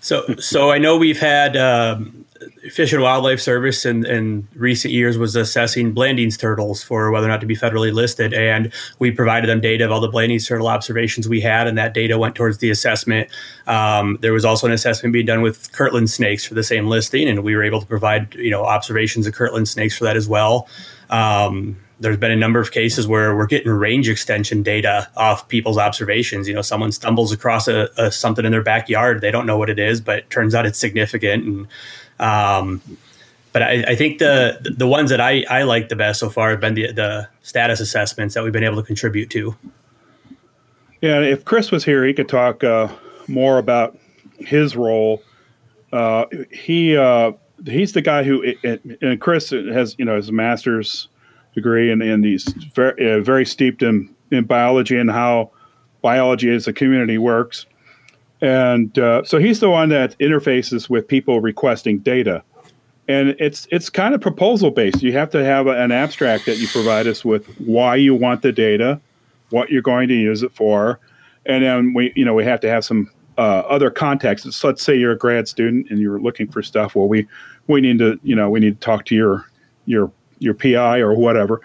So 0.01 0.27
so 0.39 0.71
i 0.71 0.79
know 0.79 0.97
we've 0.97 1.19
had 1.19 1.57
um, 1.57 2.27
fish 2.71 2.93
and 2.93 3.03
wildlife 3.03 3.41
service 3.41 3.85
in, 3.85 4.05
in 4.07 4.47
recent 4.55 4.93
years 4.93 5.19
was 5.19 5.37
assessing 5.37 5.93
blanding's 5.93 6.37
turtles 6.37 6.83
for 6.83 7.11
whether 7.11 7.27
or 7.27 7.31
not 7.31 7.41
to 7.41 7.47
be 7.47 7.57
federally 7.57 7.93
listed 7.93 8.35
and 8.35 8.73
we 8.99 9.11
provided 9.11 9.49
them 9.49 9.61
data 9.61 9.85
of 9.85 9.91
all 9.91 10.01
the 10.01 10.09
blanding's 10.09 10.47
turtle 10.47 10.69
observations 10.69 11.29
we 11.29 11.41
had 11.41 11.67
and 11.67 11.79
that 11.79 11.95
data 11.95 12.19
went 12.19 12.35
towards 12.35 12.59
the 12.59 12.71
assessment. 12.71 13.29
Um, 13.67 14.19
there 14.21 14.33
was 14.33 14.45
also 14.45 14.67
an 14.67 14.73
assessment 14.73 15.13
being 15.13 15.27
done 15.27 15.43
with 15.43 15.73
kirtland 15.73 16.11
snakes 16.11 16.45
for 16.45 16.55
the 16.55 16.63
same 16.63 16.87
listing 16.87 17.29
and 17.29 17.43
we 17.43 17.55
were 17.55 17.63
able 17.63 17.81
to 17.81 17.87
provide 17.87 18.35
you 18.35 18.51
know 18.51 18.65
observations 18.65 19.27
of 19.27 19.35
kirtland 19.35 19.69
snakes 19.69 19.97
for 19.97 20.05
that 20.05 20.17
as 20.17 20.29
well 20.29 20.69
um, 21.11 21.77
there's 21.99 22.17
been 22.17 22.31
a 22.31 22.37
number 22.37 22.61
of 22.61 22.73
cases 22.73 23.09
where 23.09 23.35
we're 23.35 23.47
getting 23.47 23.71
range 23.71 24.09
extension 24.09 24.63
data 24.63 25.09
off 25.17 25.49
people's 25.49 25.79
observations. 25.79 26.47
You 26.47 26.55
know, 26.55 26.63
someone 26.63 26.93
stumbles 26.93 27.33
across 27.33 27.69
a, 27.69 27.89
a 27.97 28.13
something 28.13 28.45
in 28.45 28.53
their 28.53 28.63
backyard, 28.63 29.21
they 29.21 29.31
don't 29.31 29.47
know 29.47 29.57
what 29.57 29.71
it 29.71 29.79
is, 29.79 30.01
but 30.01 30.19
it 30.19 30.31
turns 30.31 30.55
out 30.55 30.67
it's 30.67 30.79
significant. 30.79 31.45
And 31.45 31.69
um, 32.19 32.83
but 33.53 33.63
I, 33.63 33.85
I, 33.89 33.97
think 33.97 34.19
the 34.19 34.59
the 34.77 34.87
ones 34.87 35.11
that 35.11 35.21
I, 35.21 35.45
I 35.49 35.63
like 35.63 35.89
the 35.89 35.97
best 35.97 36.21
so 36.21 36.29
far 36.29 36.51
have 36.51 36.61
been 36.61 36.75
the, 36.75 36.93
the 36.93 37.29
status 37.43 37.81
assessments 37.81 38.35
that 38.35 38.45
we've 38.45 38.53
been 38.53 38.65
able 38.65 38.77
to 38.77 38.83
contribute 38.83 39.31
to. 39.31 39.57
Yeah, 41.01 41.21
if 41.21 41.45
Chris 41.45 41.71
was 41.71 41.85
here, 41.85 42.05
he 42.05 42.13
could 42.13 42.29
talk 42.29 42.65
uh, 42.65 42.89
more 43.29 43.59
about 43.59 43.97
his 44.39 44.77
role. 44.77 45.23
Uh, 45.93 46.27
he 46.53 46.97
uh, 46.97 47.33
he's 47.67 47.93
the 47.93 48.03
guy 48.03 48.23
who 48.23 48.55
and 49.03 49.21
Chris 49.21 49.51
has 49.51 49.95
you 49.99 50.05
know 50.05 50.17
his 50.17 50.33
master's 50.33 51.09
degree 51.57 51.91
and, 51.91 52.03
and 52.03 52.25
he's 52.25 52.45
very, 52.75 53.11
uh, 53.11 53.21
very 53.21 53.45
steeped 53.45 53.83
in, 53.83 54.14
in 54.31 54.45
biology 54.45 54.97
and 54.97 55.11
how 55.11 55.51
biology 56.03 56.55
as 56.55 56.69
a 56.69 56.73
community 56.73 57.19
works. 57.19 57.67
And 58.41 58.97
uh, 58.99 59.25
so 59.25 59.39
he's 59.39 59.59
the 59.59 59.71
one 59.71 59.89
that 59.89 60.17
interfaces 60.19 60.89
with 60.89 61.09
people 61.09 61.41
requesting 61.41 61.99
data. 61.99 62.45
And 63.09 63.31
it's 63.39 63.69
it's 63.71 63.89
kind 63.89 64.14
of 64.14 64.21
proposal 64.21 64.71
based. 64.71 65.03
You 65.03 65.12
have 65.12 65.31
to 65.31 65.45
have 65.45 65.69
an 65.69 65.93
abstract 65.93 66.45
that 66.47 66.59
you 66.59 66.67
provide 66.69 67.07
us 67.07 67.25
with 67.25 67.47
why 67.61 67.97
you 67.97 68.14
want 68.14 68.43
the 68.43 68.51
data, 68.51 69.01
what 69.51 69.71
you're 69.71 69.81
going 69.81 70.09
to 70.09 70.14
use 70.14 70.43
it 70.43 70.53
for, 70.53 70.99
and 71.47 71.62
then 71.62 71.95
we 71.95 72.12
you 72.17 72.25
know 72.25 72.35
we 72.35 72.45
have 72.45 72.59
to 72.61 72.69
have 72.69 72.85
some 72.85 73.09
uh, 73.39 73.62
other 73.68 73.91
contexts. 73.91 74.57
So 74.57 74.68
let's 74.68 74.82
say 74.82 74.97
you're 74.97 75.12
a 75.12 75.18
grad 75.18 75.49
student 75.49 75.89
and 75.91 75.99
you're 75.99 76.20
looking 76.20 76.51
for 76.51 76.62
stuff. 76.62 76.95
Well, 76.95 77.09
we 77.09 77.26
we 77.66 77.80
need 77.80 77.99
to 77.99 78.18
you 78.22 78.34
know 78.34 78.49
we 78.51 78.61
need 78.61 78.80
to 78.80 78.84
talk 78.84 79.05
to 79.07 79.14
your 79.14 79.47
your 79.87 80.11
your 80.39 80.55
PI 80.55 80.99
or 80.99 81.14
whatever, 81.14 81.61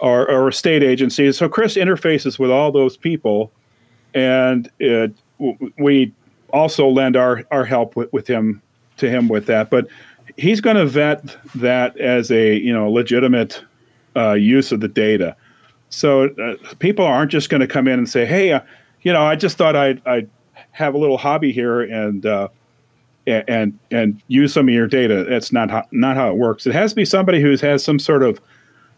or, 0.00 0.30
or 0.30 0.48
a 0.48 0.52
state 0.52 0.82
agency. 0.82 1.30
So 1.32 1.48
Chris 1.48 1.76
interfaces 1.76 2.38
with 2.38 2.50
all 2.50 2.70
those 2.72 2.96
people, 2.96 3.52
and 4.14 4.70
it, 4.78 5.12
we 5.78 6.12
also 6.52 6.88
lend 6.88 7.16
our 7.16 7.44
our 7.50 7.64
help 7.64 7.96
with, 7.96 8.12
with 8.12 8.26
him 8.26 8.62
to 8.96 9.08
him 9.08 9.28
with 9.28 9.46
that. 9.46 9.70
But 9.70 9.88
he's 10.36 10.60
going 10.60 10.76
to 10.76 10.86
vet 10.86 11.36
that 11.54 11.98
as 11.98 12.30
a 12.30 12.56
you 12.56 12.72
know 12.72 12.90
legitimate 12.90 13.64
uh, 14.16 14.32
use 14.32 14.72
of 14.72 14.80
the 14.80 14.88
data. 14.88 15.36
So 15.90 16.24
uh, 16.24 16.56
people 16.80 17.04
aren't 17.04 17.30
just 17.30 17.50
going 17.50 17.60
to 17.60 17.68
come 17.68 17.86
in 17.86 17.98
and 17.98 18.08
say, 18.08 18.26
"Hey, 18.26 18.52
uh, 18.52 18.60
you 19.02 19.12
know, 19.12 19.22
I 19.22 19.36
just 19.36 19.56
thought 19.56 19.76
I'd, 19.76 20.04
I'd 20.06 20.28
have 20.74 20.94
a 20.94 20.98
little 20.98 21.18
hobby 21.18 21.52
here 21.52 21.80
and 21.80 22.26
uh, 22.26 22.48
and 23.26 23.78
and 23.90 24.22
use 24.28 24.52
some 24.52 24.68
of 24.68 24.74
your 24.74 24.86
data." 24.86 25.24
That's 25.24 25.52
not 25.52 25.70
how, 25.70 25.84
not 25.90 26.16
how 26.16 26.30
it 26.30 26.36
works. 26.36 26.66
It 26.66 26.74
has 26.74 26.92
to 26.92 26.96
be 26.96 27.04
somebody 27.04 27.40
who 27.40 27.56
has 27.56 27.82
some 27.82 27.98
sort 27.98 28.22
of 28.22 28.40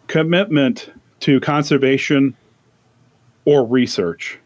commitment 0.09 0.93
to 1.21 1.41
conservation 1.41 2.37
or 3.45 3.65
research, 3.65 4.39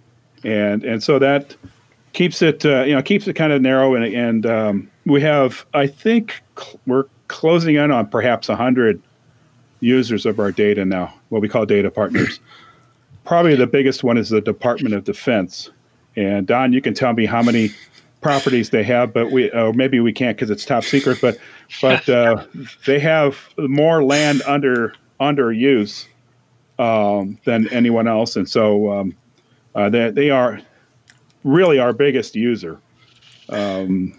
and 0.44 0.84
and 0.84 1.02
so 1.02 1.18
that 1.18 1.56
keeps 2.12 2.42
it 2.42 2.64
uh, 2.66 2.82
you 2.82 2.94
know 2.94 3.02
keeps 3.02 3.26
it 3.26 3.34
kind 3.34 3.52
of 3.52 3.62
narrow 3.62 3.94
and 3.94 4.04
and 4.04 4.46
um, 4.46 4.90
we 5.06 5.20
have 5.20 5.64
I 5.74 5.86
think 5.86 6.42
cl- 6.58 6.80
we're 6.86 7.04
closing 7.28 7.76
in 7.76 7.90
on 7.90 8.08
perhaps 8.08 8.48
hundred 8.48 9.00
users 9.80 10.26
of 10.26 10.38
our 10.38 10.52
data 10.52 10.84
now, 10.84 11.12
what 11.30 11.42
we 11.42 11.48
call 11.48 11.66
data 11.66 11.90
partners. 11.90 12.40
Probably 13.24 13.54
the 13.54 13.66
biggest 13.66 14.04
one 14.04 14.18
is 14.18 14.28
the 14.28 14.40
Department 14.40 14.94
of 14.94 15.04
Defense. 15.04 15.70
And 16.24 16.46
Don, 16.46 16.72
you 16.72 16.80
can 16.80 16.94
tell 16.94 17.12
me 17.12 17.26
how 17.26 17.42
many 17.42 17.70
properties 18.20 18.70
they 18.70 18.82
have, 18.84 19.12
but 19.12 19.30
we 19.30 19.50
or 19.50 19.72
maybe 19.72 20.00
we 20.00 20.12
can't 20.12 20.36
because 20.36 20.50
it's 20.50 20.64
top 20.64 20.84
secret. 20.84 21.18
But 21.20 21.38
but 21.80 22.08
uh, 22.08 22.44
they 22.86 22.98
have 22.98 23.48
more 23.58 24.04
land 24.04 24.42
under 24.46 24.94
under 25.18 25.52
use 25.52 26.06
um, 26.78 27.38
than 27.44 27.68
anyone 27.68 28.08
else, 28.08 28.36
and 28.36 28.48
so 28.48 28.92
um, 28.92 29.16
uh, 29.74 29.88
they 29.88 30.10
they 30.10 30.30
are 30.30 30.60
really 31.44 31.78
our 31.78 31.92
biggest 31.92 32.34
user. 32.34 32.78
Um, 33.48 34.18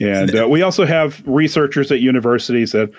and 0.00 0.34
uh, 0.38 0.48
we 0.48 0.62
also 0.62 0.84
have 0.84 1.22
researchers 1.26 1.90
at 1.90 2.00
universities 2.00 2.72
that 2.72 2.90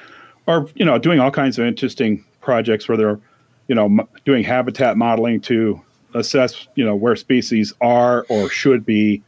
are 0.47 0.67
you 0.75 0.85
know 0.85 0.97
doing 0.97 1.19
all 1.19 1.31
kinds 1.31 1.59
of 1.59 1.65
interesting 1.65 2.25
projects 2.41 2.87
where 2.87 2.97
they're 2.97 3.19
you 3.67 3.75
know 3.75 3.85
m- 3.85 4.07
doing 4.25 4.43
habitat 4.43 4.97
modeling 4.97 5.39
to 5.41 5.81
assess 6.13 6.67
you 6.75 6.85
know 6.85 6.95
where 6.95 7.15
species 7.15 7.73
are 7.81 8.25
or 8.29 8.49
should 8.49 8.85
be. 8.85 9.21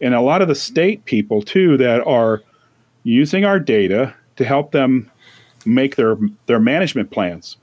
And 0.00 0.14
a 0.14 0.20
lot 0.20 0.42
of 0.42 0.48
the 0.48 0.54
state 0.54 1.04
people 1.04 1.42
too 1.42 1.76
that 1.78 2.06
are 2.06 2.42
using 3.04 3.44
our 3.44 3.58
data 3.58 4.14
to 4.36 4.44
help 4.44 4.72
them 4.72 5.10
make 5.64 5.96
their 5.96 6.16
their 6.46 6.60
management 6.60 7.10
plans 7.10 7.56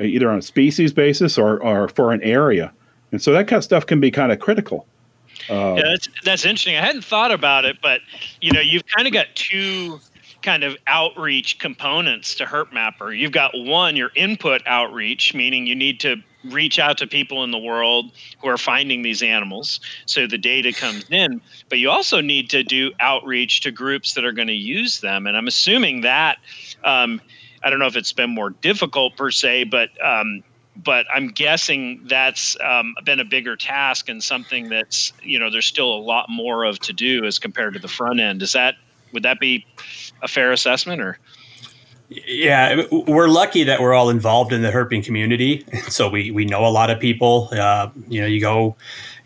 either 0.00 0.30
on 0.30 0.38
a 0.38 0.42
species 0.42 0.92
basis 0.92 1.36
or, 1.36 1.62
or 1.62 1.88
for 1.88 2.12
an 2.12 2.22
area. 2.22 2.72
And 3.12 3.20
so 3.20 3.32
that 3.32 3.48
kind 3.48 3.58
of 3.58 3.64
stuff 3.64 3.86
can 3.86 4.00
be 4.00 4.10
kind 4.10 4.32
of 4.32 4.38
critical. 4.38 4.86
Uh, 5.48 5.74
yeah 5.76 5.82
that's 5.82 6.08
that's 6.24 6.44
interesting. 6.44 6.76
I 6.76 6.84
hadn't 6.84 7.04
thought 7.04 7.32
about 7.32 7.64
it 7.64 7.78
but 7.80 8.00
you 8.40 8.52
know 8.52 8.60
you've 8.60 8.86
kind 8.86 9.06
of 9.06 9.12
got 9.12 9.26
two 9.34 10.00
kind 10.42 10.64
of 10.64 10.76
outreach 10.86 11.58
components 11.58 12.34
to 12.36 12.44
herp 12.44 12.72
mapper. 12.72 13.12
You've 13.12 13.32
got 13.32 13.52
one 13.54 13.96
your 13.96 14.10
input 14.14 14.62
outreach 14.66 15.34
meaning 15.34 15.66
you 15.66 15.74
need 15.74 16.00
to 16.00 16.16
reach 16.44 16.78
out 16.78 16.98
to 16.98 17.06
people 17.06 17.44
in 17.44 17.50
the 17.50 17.58
world 17.58 18.10
who 18.40 18.48
are 18.48 18.58
finding 18.58 19.02
these 19.02 19.22
animals 19.22 19.80
so 20.06 20.26
the 20.26 20.38
data 20.38 20.72
comes 20.72 21.04
in. 21.10 21.40
But 21.68 21.78
you 21.78 21.90
also 21.90 22.20
need 22.20 22.48
to 22.50 22.62
do 22.62 22.92
outreach 23.00 23.60
to 23.62 23.70
groups 23.70 24.14
that 24.14 24.24
are 24.24 24.32
going 24.32 24.48
to 24.48 24.54
use 24.54 25.00
them. 25.00 25.26
And 25.26 25.36
i'm 25.36 25.46
assuming 25.46 26.00
that 26.02 26.38
um, 26.84 27.20
i 27.62 27.70
don't 27.70 27.78
know 27.78 27.86
if 27.86 27.96
it's 27.96 28.12
been 28.12 28.30
more 28.30 28.50
difficult 28.50 29.16
per 29.16 29.30
se 29.30 29.64
but 29.64 29.90
um, 30.04 30.42
but 30.76 31.06
i'm 31.12 31.28
guessing 31.28 32.00
that's 32.04 32.56
um, 32.62 32.94
been 33.04 33.20
a 33.20 33.24
bigger 33.24 33.56
task 33.56 34.08
and 34.08 34.22
something 34.22 34.68
that's 34.68 35.12
you 35.22 35.38
know 35.38 35.50
there's 35.50 35.66
still 35.66 35.92
a 35.92 36.00
lot 36.00 36.26
more 36.28 36.64
of 36.64 36.78
to 36.80 36.92
do 36.92 37.24
as 37.24 37.38
compared 37.38 37.74
to 37.74 37.80
the 37.80 37.88
front 37.88 38.20
end. 38.20 38.42
Is 38.42 38.52
that 38.52 38.76
would 39.12 39.22
that 39.22 39.40
be 39.40 39.66
a 40.22 40.28
fair 40.28 40.52
assessment 40.52 41.00
or 41.00 41.18
yeah, 42.10 42.82
we're 42.90 43.28
lucky 43.28 43.62
that 43.64 43.80
we're 43.80 43.94
all 43.94 44.10
involved 44.10 44.52
in 44.52 44.62
the 44.62 44.70
herping 44.70 45.04
community, 45.04 45.64
so 45.88 46.08
we 46.08 46.32
we 46.32 46.44
know 46.44 46.66
a 46.66 46.68
lot 46.68 46.90
of 46.90 46.98
people. 46.98 47.48
Uh, 47.52 47.88
you 48.08 48.20
know, 48.20 48.26
you 48.26 48.40
go, 48.40 48.76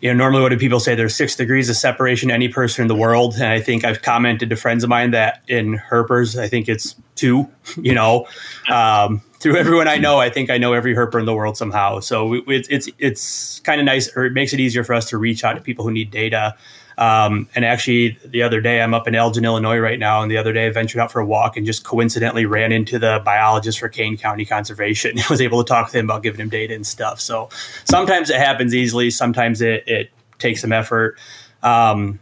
you 0.01 0.11
know, 0.11 0.15
normally 0.15 0.43
what 0.43 0.49
do 0.49 0.57
people 0.57 0.79
say? 0.79 0.93
There's 0.93 1.15
six 1.15 1.35
degrees 1.35 1.67
of 1.67 1.77
separation 1.77 2.29
any 2.29 2.47
person 2.47 2.83
in 2.83 2.87
the 2.87 2.95
world, 2.95 3.33
and 3.35 3.45
I 3.45 3.59
think 3.59 3.83
I've 3.83 4.03
commented 4.03 4.51
to 4.51 4.55
friends 4.55 4.83
of 4.83 4.89
mine 4.89 5.11
that 5.11 5.41
in 5.47 5.79
herpers, 5.79 6.39
I 6.39 6.47
think 6.47 6.69
it's 6.69 6.95
two. 7.15 7.49
You 7.77 7.93
know, 7.93 8.27
um, 8.71 9.21
through 9.39 9.57
everyone 9.57 9.87
I 9.87 9.97
know, 9.97 10.19
I 10.19 10.29
think 10.29 10.49
I 10.49 10.57
know 10.57 10.73
every 10.73 10.95
herper 10.95 11.19
in 11.19 11.25
the 11.25 11.33
world 11.33 11.57
somehow. 11.57 11.99
So 11.99 12.43
it's 12.47 12.69
it's 12.69 12.87
it's 12.99 13.59
kind 13.61 13.81
of 13.81 13.85
nice, 13.85 14.15
or 14.15 14.25
it 14.25 14.33
makes 14.33 14.53
it 14.53 14.59
easier 14.59 14.83
for 14.83 14.93
us 14.93 15.09
to 15.09 15.17
reach 15.17 15.43
out 15.43 15.53
to 15.53 15.61
people 15.61 15.83
who 15.83 15.91
need 15.91 16.11
data. 16.11 16.55
Um, 16.97 17.49
and 17.55 17.65
actually, 17.65 18.17
the 18.25 18.41
other 18.41 18.61
day, 18.61 18.81
I'm 18.81 18.93
up 18.93 19.07
in 19.07 19.15
Elgin, 19.15 19.43
Illinois 19.43 19.79
right 19.79 19.99
now. 19.99 20.21
And 20.21 20.31
the 20.31 20.37
other 20.37 20.53
day, 20.53 20.67
I 20.67 20.69
ventured 20.69 20.99
out 20.99 21.11
for 21.11 21.19
a 21.19 21.25
walk 21.25 21.57
and 21.57 21.65
just 21.65 21.83
coincidentally 21.83 22.45
ran 22.45 22.71
into 22.71 22.97
the 22.97 23.21
biologist 23.25 23.79
for 23.79 23.89
Kane 23.89 24.17
County 24.17 24.45
Conservation. 24.45 25.19
I 25.19 25.23
was 25.29 25.41
able 25.41 25.63
to 25.63 25.67
talk 25.67 25.91
to 25.91 25.99
him 25.99 26.05
about 26.05 26.23
giving 26.23 26.39
him 26.39 26.49
data 26.49 26.73
and 26.73 26.87
stuff. 26.87 27.19
So 27.19 27.49
sometimes 27.83 28.29
it 28.29 28.37
happens 28.37 28.73
easily, 28.73 29.09
sometimes 29.09 29.61
it, 29.61 29.87
it 29.87 30.11
takes 30.39 30.61
some 30.61 30.71
effort. 30.71 31.17
Um, 31.63 32.19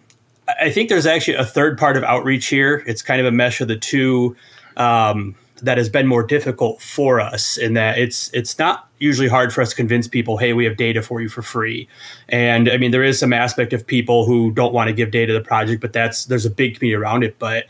I 0.59 0.69
think 0.69 0.89
there's 0.89 1.05
actually 1.05 1.37
a 1.37 1.45
third 1.45 1.77
part 1.77 1.97
of 1.97 2.03
outreach 2.03 2.47
here. 2.47 2.83
It's 2.85 3.01
kind 3.01 3.21
of 3.21 3.27
a 3.27 3.31
mesh 3.31 3.61
of 3.61 3.67
the 3.67 3.77
two. 3.77 4.35
Um, 4.75 5.35
that 5.63 5.77
has 5.77 5.89
been 5.89 6.05
more 6.05 6.23
difficult 6.23 6.81
for 6.81 7.19
us 7.19 7.57
in 7.57 7.73
that 7.73 7.97
it's 7.97 8.29
it's 8.33 8.59
not 8.59 8.89
usually 8.99 9.27
hard 9.27 9.53
for 9.53 9.61
us 9.61 9.71
to 9.71 9.75
convince 9.75 10.07
people, 10.07 10.37
hey, 10.37 10.53
we 10.53 10.65
have 10.65 10.77
data 10.77 11.01
for 11.01 11.21
you 11.21 11.29
for 11.29 11.41
free. 11.41 11.87
And 12.29 12.69
I 12.69 12.77
mean, 12.77 12.91
there 12.91 13.03
is 13.03 13.17
some 13.17 13.33
aspect 13.33 13.73
of 13.73 13.85
people 13.85 14.25
who 14.25 14.51
don't 14.51 14.73
want 14.73 14.89
to 14.89 14.93
give 14.93 15.11
data 15.11 15.27
to 15.27 15.33
the 15.33 15.45
project, 15.45 15.81
but 15.81 15.93
that's 15.93 16.25
there's 16.25 16.45
a 16.45 16.49
big 16.49 16.77
community 16.77 16.95
around 16.95 17.23
it. 17.23 17.39
But 17.39 17.65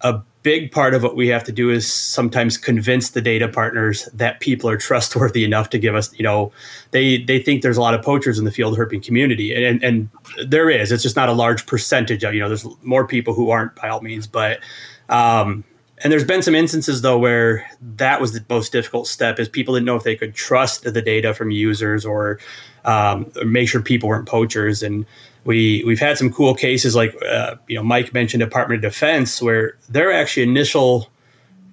a 0.00 0.20
big 0.42 0.70
part 0.70 0.94
of 0.94 1.02
what 1.02 1.16
we 1.16 1.28
have 1.28 1.42
to 1.44 1.52
do 1.52 1.70
is 1.70 1.90
sometimes 1.90 2.56
convince 2.56 3.10
the 3.10 3.20
data 3.20 3.48
partners 3.48 4.08
that 4.12 4.40
people 4.40 4.68
are 4.68 4.76
trustworthy 4.88 5.44
enough 5.44 5.70
to 5.70 5.78
give 5.78 5.94
us, 5.94 6.12
you 6.18 6.24
know, 6.24 6.52
they 6.90 7.18
they 7.18 7.40
think 7.40 7.62
there's 7.62 7.76
a 7.76 7.80
lot 7.80 7.94
of 7.94 8.04
poachers 8.04 8.38
in 8.38 8.44
the 8.44 8.52
field 8.52 8.76
herping 8.76 9.04
community, 9.04 9.54
and 9.54 9.82
and 9.84 10.08
there 10.44 10.68
is. 10.68 10.90
It's 10.90 11.02
just 11.02 11.16
not 11.16 11.28
a 11.28 11.32
large 11.32 11.64
percentage 11.66 12.24
of, 12.24 12.34
you 12.34 12.40
know, 12.40 12.48
there's 12.48 12.66
more 12.82 13.06
people 13.06 13.34
who 13.34 13.50
aren't 13.50 13.74
by 13.76 13.88
all 13.88 14.00
means, 14.00 14.26
but 14.26 14.58
um, 15.08 15.64
and 16.02 16.12
there's 16.12 16.24
been 16.24 16.42
some 16.42 16.54
instances 16.54 17.02
though 17.02 17.18
where 17.18 17.68
that 17.96 18.20
was 18.20 18.32
the 18.32 18.44
most 18.48 18.72
difficult 18.72 19.06
step 19.06 19.38
is 19.38 19.48
people 19.48 19.74
didn't 19.74 19.86
know 19.86 19.96
if 19.96 20.02
they 20.02 20.16
could 20.16 20.34
trust 20.34 20.82
the 20.82 21.02
data 21.02 21.32
from 21.34 21.50
users 21.50 22.04
or, 22.04 22.38
um, 22.84 23.30
or 23.36 23.44
make 23.44 23.68
sure 23.68 23.80
people 23.80 24.08
weren't 24.08 24.28
poachers. 24.28 24.82
And 24.82 25.06
we 25.46 25.82
we've 25.86 26.00
had 26.00 26.18
some 26.18 26.32
cool 26.32 26.54
cases 26.54 26.94
like 26.94 27.14
uh, 27.22 27.54
you 27.68 27.76
know 27.76 27.82
mike 27.82 28.12
mentioned 28.12 28.40
department 28.40 28.84
of 28.84 28.92
defense 28.92 29.40
where 29.40 29.76
their 29.88 30.12
actually 30.12 30.42
initial 30.42 31.08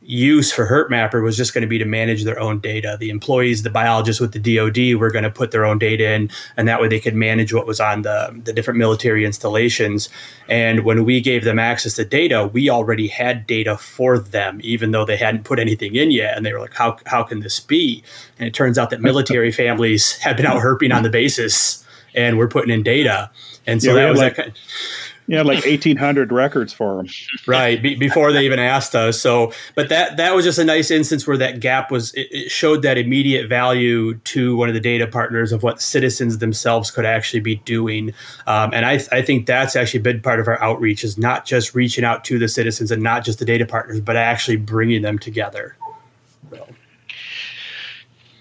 use 0.06 0.52
for 0.52 0.68
Herp 0.68 0.90
Mapper 0.90 1.22
was 1.22 1.38
just 1.38 1.54
going 1.54 1.62
to 1.62 1.68
be 1.68 1.78
to 1.78 1.86
manage 1.86 2.24
their 2.24 2.40
own 2.40 2.60
data. 2.60 2.98
The 3.00 3.10
employees, 3.10 3.64
the 3.64 3.70
biologists 3.70 4.20
with 4.20 4.34
the 4.34 4.40
DoD, 4.40 5.00
were 5.00 5.10
going 5.10 5.24
to 5.24 5.30
put 5.30 5.52
their 5.52 5.66
own 5.66 5.80
data 5.80 6.12
in, 6.12 6.30
and 6.58 6.68
that 6.68 6.82
way 6.82 6.88
they 6.88 7.00
could 7.00 7.16
manage 7.16 7.54
what 7.54 7.66
was 7.66 7.80
on 7.80 8.02
the 8.02 8.40
the 8.44 8.54
different 8.54 8.78
military 8.78 9.26
installations. 9.26 10.10
And 10.48 10.84
when 10.84 11.06
we 11.06 11.22
gave 11.22 11.44
them 11.44 11.60
access 11.60 11.96
to 11.96 12.06
data, 12.06 12.50
we 12.52 12.70
already 12.70 13.08
had 13.08 13.48
data 13.48 13.78
for 13.78 14.20
them, 14.20 14.60
even 14.64 14.92
though 14.92 15.06
they 15.06 15.18
hadn't 15.18 15.44
put 15.44 15.60
anything 15.60 15.96
in 15.96 16.12
yet. 16.12 16.36
And 16.36 16.46
they 16.46 16.54
were 16.54 16.60
like, 16.60 16.74
"How 16.74 16.98
how 17.06 17.24
can 17.24 17.40
this 17.40 17.60
be?" 17.60 18.04
And 18.40 18.48
it 18.48 18.54
turns 18.54 18.78
out 18.78 18.90
that 18.90 19.02
military 19.02 19.52
families 19.64 20.18
have 20.20 20.38
been 20.38 20.46
out 20.46 20.62
herping 20.62 20.94
on 20.94 21.04
the 21.04 21.10
basis, 21.10 21.86
and 22.14 22.38
we're 22.38 22.48
putting 22.48 22.74
in 22.74 22.84
data. 22.84 23.30
And 23.66 23.82
so 23.82 23.96
yeah, 23.96 24.04
that 24.04 24.10
was 24.10 24.20
like, 24.20 24.36
that. 24.36 24.44
Kind 24.44 24.58
of, 24.58 25.13
yeah, 25.28 25.42
like 25.42 25.66
eighteen 25.66 25.98
hundred 25.98 26.32
records 26.32 26.74
for 26.74 26.98
them. 26.98 27.08
right 27.48 27.82
be, 27.82 27.96
before 27.96 28.32
they 28.32 28.46
even 28.46 28.60
asked 28.60 28.96
us. 28.96 29.20
So, 29.20 29.54
but 29.76 29.90
that 29.90 30.18
that 30.18 30.36
was 30.36 30.46
just 30.46 30.60
a 30.60 30.66
nice 30.66 30.92
instance 30.92 31.26
where 31.26 31.38
that 31.38 31.60
gap 31.60 31.92
was. 31.92 32.14
It, 32.14 32.28
it, 32.32 32.52
showed 32.54 32.84
that 32.84 32.98
immediate 32.98 33.48
value 33.48 34.16
to 34.16 34.56
one 34.56 34.68
of 34.68 34.76
the 34.76 34.80
data 34.80 35.08
partners 35.08 35.52
of 35.52 35.64
what 35.64 35.82
citizens 35.82 36.38
themselves 36.38 36.92
could 36.92 37.06
actually 37.06 37.40
be 37.40 37.56
doing. 37.56 38.14
Um, 38.48 38.74
and 38.74 38.86
I 38.86 39.02
I 39.12 39.22
think 39.22 39.46
that's 39.46 39.76
actually 39.76 40.02
a 40.02 40.04
big 40.04 40.24
part 40.24 40.40
of 40.40 40.48
our 40.48 40.62
outreach 40.62 41.04
is 41.04 41.18
not 41.18 41.46
just 41.46 41.74
reaching 41.74 42.04
out 42.04 42.24
to 42.26 42.38
the 42.38 42.48
citizens 42.48 42.92
and 42.92 43.02
not 43.02 43.24
just 43.24 43.40
the 43.40 43.46
data 43.46 43.66
partners, 43.66 44.02
but 44.02 44.16
actually 44.16 44.58
bringing 44.58 45.02
them 45.02 45.18
together. 45.18 45.76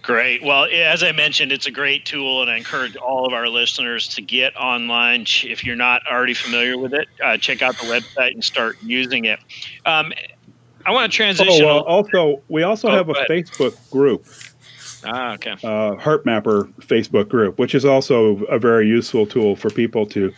Great. 0.02 0.42
Well, 0.42 0.66
as 0.72 1.04
I 1.04 1.12
mentioned, 1.12 1.52
it's 1.52 1.66
a 1.66 1.70
great 1.70 2.04
tool, 2.04 2.42
and 2.42 2.50
I 2.50 2.56
encourage 2.56 2.96
all 2.96 3.24
of 3.24 3.32
our 3.32 3.48
listeners 3.48 4.08
to 4.08 4.22
get 4.22 4.54
online. 4.56 5.26
If 5.44 5.64
you're 5.64 5.76
not 5.76 6.02
already 6.10 6.34
familiar 6.34 6.76
with 6.76 6.92
it, 6.92 7.08
uh, 7.22 7.36
check 7.36 7.62
out 7.62 7.76
the 7.78 7.86
website 7.86 8.32
and 8.32 8.42
start 8.42 8.76
using 8.82 9.26
it. 9.26 9.38
Um, 9.86 10.12
I 10.84 10.90
want 10.90 11.10
to 11.10 11.16
transition. 11.16 11.62
Oh, 11.62 11.66
well, 11.66 11.80
also, 11.82 12.42
we 12.48 12.64
also 12.64 12.88
oh, 12.88 12.96
have 12.96 13.08
a 13.10 13.14
Facebook 13.30 13.78
group. 13.90 14.26
Ah, 15.04 15.34
okay. 15.34 15.52
Uh, 15.52 15.94
Herp 15.96 16.24
Mapper 16.24 16.64
Facebook 16.80 17.28
group, 17.28 17.58
which 17.60 17.74
is 17.74 17.84
also 17.84 18.38
a 18.46 18.58
very 18.58 18.88
useful 18.88 19.24
tool 19.24 19.54
for 19.54 19.70
people 19.70 20.04
to 20.06 20.32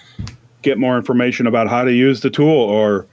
get 0.60 0.78
more 0.78 0.96
information 0.98 1.46
about 1.46 1.68
how 1.68 1.84
to 1.84 1.92
use 1.92 2.20
the 2.20 2.30
tool 2.30 2.48
or 2.48 3.06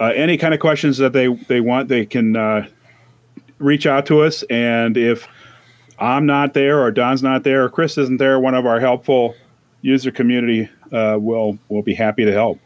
uh, 0.00 0.12
any 0.14 0.38
kind 0.38 0.54
of 0.54 0.60
questions 0.60 0.96
that 0.98 1.12
they, 1.12 1.28
they 1.48 1.60
want, 1.60 1.88
they 1.88 2.04
can 2.04 2.36
uh, 2.36 2.66
reach 3.58 3.86
out 3.86 4.06
to 4.06 4.22
us. 4.22 4.42
And 4.44 4.96
if 4.96 5.28
I'm 5.98 6.26
not 6.26 6.54
there 6.54 6.80
or 6.80 6.90
Don's 6.90 7.22
not 7.22 7.44
there 7.44 7.64
or 7.64 7.68
Chris 7.68 7.96
isn't 7.98 8.18
there, 8.18 8.38
one 8.40 8.54
of 8.54 8.66
our 8.66 8.80
helpful 8.80 9.34
user 9.82 10.10
community 10.10 10.68
uh, 10.92 11.16
will 11.20 11.58
will 11.68 11.82
be 11.82 11.94
happy 11.94 12.24
to 12.24 12.32
help. 12.32 12.58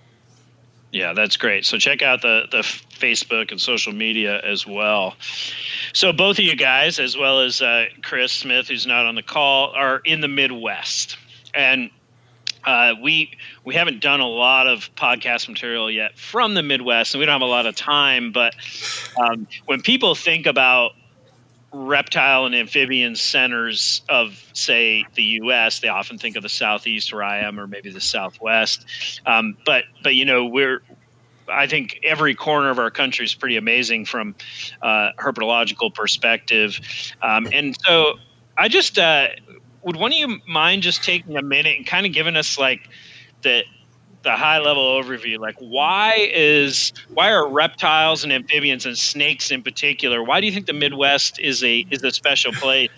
Yeah, 0.92 1.12
that's 1.12 1.36
great. 1.36 1.66
So 1.66 1.78
check 1.78 2.02
out 2.02 2.22
the 2.22 2.46
the 2.50 2.58
Facebook 2.58 3.50
and 3.50 3.60
social 3.60 3.92
media 3.92 4.40
as 4.40 4.66
well. 4.66 5.16
So 5.92 6.12
both 6.12 6.38
of 6.38 6.44
you 6.44 6.56
guys, 6.56 6.98
as 6.98 7.16
well 7.16 7.40
as 7.40 7.60
uh, 7.60 7.86
Chris 8.02 8.32
Smith, 8.32 8.68
who's 8.68 8.86
not 8.86 9.04
on 9.06 9.14
the 9.14 9.22
call, 9.22 9.72
are 9.74 10.00
in 10.04 10.20
the 10.20 10.28
Midwest, 10.28 11.18
and 11.54 11.90
uh, 12.64 12.94
we 13.00 13.30
we 13.64 13.74
haven't 13.74 14.00
done 14.00 14.20
a 14.20 14.26
lot 14.26 14.66
of 14.66 14.90
podcast 14.96 15.48
material 15.48 15.90
yet 15.90 16.18
from 16.18 16.54
the 16.54 16.62
Midwest, 16.62 17.14
and 17.14 17.20
we 17.20 17.26
don't 17.26 17.34
have 17.34 17.42
a 17.42 17.44
lot 17.44 17.66
of 17.66 17.76
time. 17.76 18.32
But 18.32 18.54
um, 19.18 19.46
when 19.66 19.82
people 19.82 20.14
think 20.14 20.46
about 20.46 20.92
reptile 21.76 22.46
and 22.46 22.54
amphibian 22.54 23.14
centers 23.14 24.02
of, 24.08 24.42
say, 24.52 25.04
the 25.14 25.22
U.S., 25.22 25.80
they 25.80 25.88
often 25.88 26.18
think 26.18 26.36
of 26.36 26.42
the 26.42 26.48
southeast 26.48 27.12
where 27.12 27.22
I 27.22 27.38
am, 27.38 27.60
or 27.60 27.66
maybe 27.66 27.90
the 27.90 28.00
southwest. 28.00 28.86
Um, 29.26 29.56
but 29.64 29.84
but 30.02 30.14
you 30.14 30.24
know 30.24 30.44
we're 30.44 30.82
I 31.48 31.66
think 31.66 32.00
every 32.02 32.34
corner 32.34 32.70
of 32.70 32.78
our 32.78 32.90
country 32.90 33.24
is 33.24 33.34
pretty 33.34 33.56
amazing 33.56 34.04
from 34.04 34.34
uh, 34.82 35.10
herpetological 35.18 35.94
perspective, 35.94 36.80
um, 37.22 37.46
and 37.52 37.76
so 37.84 38.14
I 38.56 38.68
just 38.68 38.98
uh, 38.98 39.28
would 39.82 39.96
one 39.96 40.12
of 40.12 40.18
you 40.18 40.38
mind 40.48 40.82
just 40.82 41.04
taking 41.04 41.36
a 41.36 41.42
minute 41.42 41.76
and 41.76 41.86
kind 41.86 42.06
of 42.06 42.12
giving 42.12 42.36
us 42.36 42.58
like 42.58 42.88
the 43.42 43.62
the 44.26 44.32
high 44.32 44.58
level 44.58 44.82
overview 44.82 45.38
like 45.38 45.54
why 45.60 46.28
is 46.34 46.92
why 47.14 47.30
are 47.30 47.48
reptiles 47.48 48.24
and 48.24 48.32
amphibians 48.32 48.84
and 48.84 48.98
snakes 48.98 49.52
in 49.52 49.62
particular 49.62 50.24
why 50.24 50.40
do 50.40 50.46
you 50.46 50.52
think 50.52 50.66
the 50.66 50.72
midwest 50.72 51.38
is 51.38 51.62
a 51.62 51.86
is 51.92 52.02
a 52.02 52.10
special 52.10 52.52
place 52.52 52.90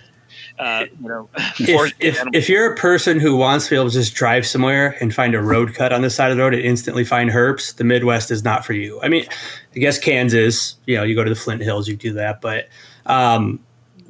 uh, 0.58 0.86
you 1.00 1.08
know, 1.08 1.28
if, 1.60 1.94
if, 2.00 2.22
if, 2.32 2.48
you're 2.48 2.72
a 2.72 2.76
person 2.76 3.20
who 3.20 3.36
wants 3.36 3.66
to 3.66 3.70
be 3.70 3.76
able 3.76 3.88
to 3.88 3.92
just 3.92 4.14
drive 4.14 4.44
somewhere 4.44 4.96
and 5.00 5.14
find 5.14 5.36
a 5.36 5.40
road 5.40 5.72
cut 5.72 5.92
on 5.92 6.02
the 6.02 6.10
side 6.10 6.32
of 6.32 6.36
the 6.36 6.42
road 6.42 6.52
and 6.52 6.62
instantly 6.62 7.04
find 7.04 7.30
herps, 7.30 7.76
the 7.76 7.84
Midwest 7.84 8.32
is 8.32 8.42
not 8.42 8.66
for 8.66 8.72
you. 8.72 9.00
I 9.00 9.08
mean, 9.08 9.24
I 9.76 9.78
guess 9.78 10.00
Kansas, 10.00 10.76
you 10.86 10.96
know, 10.96 11.04
you 11.04 11.14
go 11.14 11.22
to 11.22 11.30
the 11.30 11.36
Flint 11.36 11.62
Hills, 11.62 11.86
you 11.86 11.94
do 11.94 12.12
that, 12.14 12.40
but 12.40 12.68
um, 13.06 13.60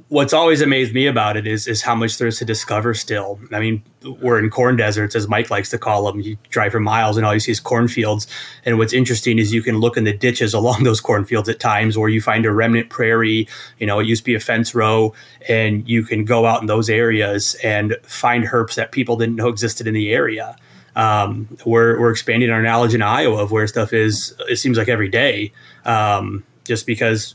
what's 0.08 0.32
always 0.32 0.62
amazed 0.62 0.94
me 0.94 1.06
about 1.06 1.36
it 1.36 1.46
is 1.46 1.66
is 1.66 1.82
how 1.82 1.94
much 1.94 2.18
there's 2.18 2.38
to 2.38 2.44
discover 2.44 2.94
still. 2.94 3.38
I 3.52 3.60
mean, 3.60 3.82
we're 4.20 4.38
in 4.38 4.48
corn 4.48 4.76
deserts, 4.76 5.14
as 5.14 5.28
Mike 5.28 5.50
likes 5.50 5.70
to 5.70 5.78
call 5.78 6.06
them. 6.06 6.20
You 6.20 6.36
drive 6.48 6.72
for 6.72 6.80
miles 6.80 7.16
and 7.16 7.26
all 7.26 7.34
you 7.34 7.40
see 7.40 7.52
is 7.52 7.60
cornfields. 7.60 8.26
And 8.64 8.78
what's 8.78 8.92
interesting 8.92 9.38
is 9.38 9.52
you 9.52 9.62
can 9.62 9.78
look 9.78 9.96
in 9.96 10.04
the 10.04 10.12
ditches 10.12 10.54
along 10.54 10.82
those 10.84 11.00
cornfields 11.00 11.48
at 11.48 11.60
times 11.60 11.98
where 11.98 12.08
you 12.08 12.20
find 12.20 12.46
a 12.46 12.52
remnant 12.52 12.90
prairie. 12.90 13.48
You 13.78 13.86
know, 13.86 13.98
it 13.98 14.06
used 14.06 14.22
to 14.22 14.26
be 14.26 14.34
a 14.34 14.40
fence 14.40 14.74
row, 14.74 15.14
and 15.48 15.86
you 15.88 16.02
can 16.02 16.24
go 16.24 16.46
out 16.46 16.60
in 16.60 16.66
those 16.66 16.88
areas 16.88 17.54
and 17.62 17.96
find 18.02 18.44
herps 18.44 18.74
that 18.76 18.92
people 18.92 19.16
didn't 19.16 19.36
know 19.36 19.48
existed 19.48 19.86
in 19.86 19.94
the 19.94 20.12
area. 20.12 20.56
Um, 20.96 21.56
we're, 21.64 22.00
we're 22.00 22.10
expanding 22.10 22.50
our 22.50 22.62
knowledge 22.62 22.94
in 22.94 23.02
Iowa 23.02 23.42
of 23.42 23.52
where 23.52 23.66
stuff 23.68 23.92
is, 23.92 24.34
it 24.48 24.56
seems 24.56 24.78
like 24.78 24.88
every 24.88 25.08
day. 25.08 25.52
Um, 25.84 26.44
just 26.64 26.86
because 26.86 27.34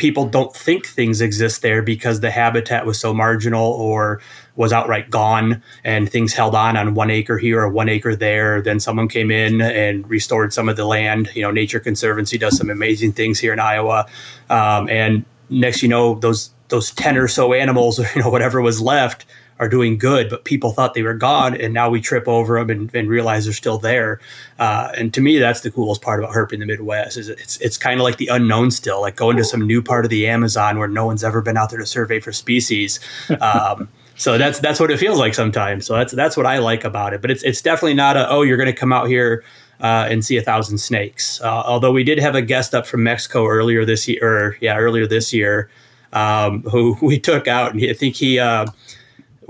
people 0.00 0.24
don't 0.24 0.56
think 0.56 0.86
things 0.86 1.20
exist 1.20 1.60
there 1.60 1.82
because 1.82 2.20
the 2.20 2.30
habitat 2.30 2.86
was 2.86 2.98
so 2.98 3.12
marginal 3.12 3.72
or 3.72 4.20
was 4.56 4.72
outright 4.72 5.10
gone 5.10 5.62
and 5.84 6.10
things 6.10 6.32
held 6.32 6.54
on 6.54 6.76
on 6.76 6.94
one 6.94 7.10
acre 7.10 7.38
here 7.38 7.60
or 7.60 7.68
one 7.68 7.88
acre 7.88 8.16
there. 8.16 8.62
Then 8.62 8.80
someone 8.80 9.08
came 9.08 9.30
in 9.30 9.60
and 9.60 10.08
restored 10.08 10.52
some 10.52 10.68
of 10.68 10.76
the 10.76 10.86
land. 10.86 11.30
You 11.34 11.42
know 11.42 11.50
nature 11.50 11.78
conservancy 11.78 12.38
does 12.38 12.56
some 12.56 12.70
amazing 12.70 13.12
things 13.12 13.38
here 13.38 13.52
in 13.52 13.60
iowa. 13.60 14.06
Um, 14.48 14.88
and 14.88 15.24
next 15.50 15.82
you 15.82 15.88
know 15.88 16.14
those 16.14 16.50
those 16.68 16.90
10 16.92 17.16
or 17.18 17.28
so 17.28 17.52
animals 17.52 18.00
or 18.00 18.06
you 18.14 18.22
know 18.22 18.30
whatever 18.30 18.60
was 18.60 18.80
left 18.80 19.26
are 19.60 19.68
doing 19.68 19.98
good, 19.98 20.30
but 20.30 20.44
people 20.44 20.72
thought 20.72 20.94
they 20.94 21.02
were 21.02 21.14
gone, 21.14 21.54
and 21.54 21.74
now 21.74 21.90
we 21.90 22.00
trip 22.00 22.26
over 22.26 22.58
them 22.58 22.70
and, 22.70 22.94
and 22.94 23.08
realize 23.08 23.44
they're 23.44 23.52
still 23.52 23.78
there. 23.78 24.18
Uh, 24.58 24.90
and 24.96 25.12
to 25.12 25.20
me, 25.20 25.38
that's 25.38 25.60
the 25.60 25.70
coolest 25.70 26.00
part 26.00 26.18
about 26.18 26.34
herp 26.34 26.52
in 26.52 26.60
the 26.60 26.66
Midwest 26.66 27.18
is 27.18 27.28
it's 27.28 27.58
it's 27.58 27.76
kind 27.76 28.00
of 28.00 28.04
like 28.04 28.16
the 28.16 28.28
unknown 28.28 28.70
still, 28.70 29.02
like 29.02 29.16
going 29.16 29.36
to 29.36 29.44
some 29.44 29.66
new 29.66 29.82
part 29.82 30.06
of 30.06 30.10
the 30.10 30.26
Amazon 30.26 30.78
where 30.78 30.88
no 30.88 31.04
one's 31.04 31.22
ever 31.22 31.42
been 31.42 31.58
out 31.58 31.68
there 31.68 31.78
to 31.78 31.86
survey 31.86 32.18
for 32.18 32.32
species. 32.32 32.98
Um, 33.40 33.88
so 34.16 34.36
that's 34.36 34.58
that's 34.58 34.78
what 34.78 34.90
it 34.90 34.98
feels 34.98 35.18
like 35.18 35.32
sometimes. 35.34 35.86
So 35.86 35.94
that's 35.94 36.12
that's 36.12 36.36
what 36.36 36.44
I 36.44 36.58
like 36.58 36.84
about 36.84 37.14
it. 37.14 37.22
But 37.22 37.30
it's 37.30 37.42
it's 37.42 37.62
definitely 37.62 37.94
not 37.94 38.18
a 38.18 38.28
oh 38.28 38.42
you're 38.42 38.58
going 38.58 38.66
to 38.66 38.78
come 38.78 38.92
out 38.92 39.08
here. 39.08 39.44
Uh, 39.80 40.06
and 40.10 40.22
see 40.22 40.36
a 40.36 40.42
thousand 40.42 40.76
snakes. 40.76 41.40
Uh, 41.40 41.62
although 41.64 41.90
we 41.90 42.04
did 42.04 42.18
have 42.18 42.34
a 42.34 42.42
guest 42.42 42.74
up 42.74 42.86
from 42.86 43.02
Mexico 43.02 43.46
earlier 43.46 43.86
this 43.86 44.06
year, 44.06 44.20
or 44.22 44.56
yeah, 44.60 44.76
earlier 44.76 45.06
this 45.06 45.32
year, 45.32 45.70
um, 46.12 46.60
who 46.64 46.98
we 47.02 47.18
took 47.18 47.48
out, 47.48 47.70
and 47.70 47.80
he, 47.80 47.88
I 47.88 47.94
think 47.94 48.14
he 48.14 48.38
uh, 48.38 48.66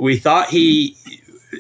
we 0.00 0.16
thought 0.16 0.48
he 0.48 0.96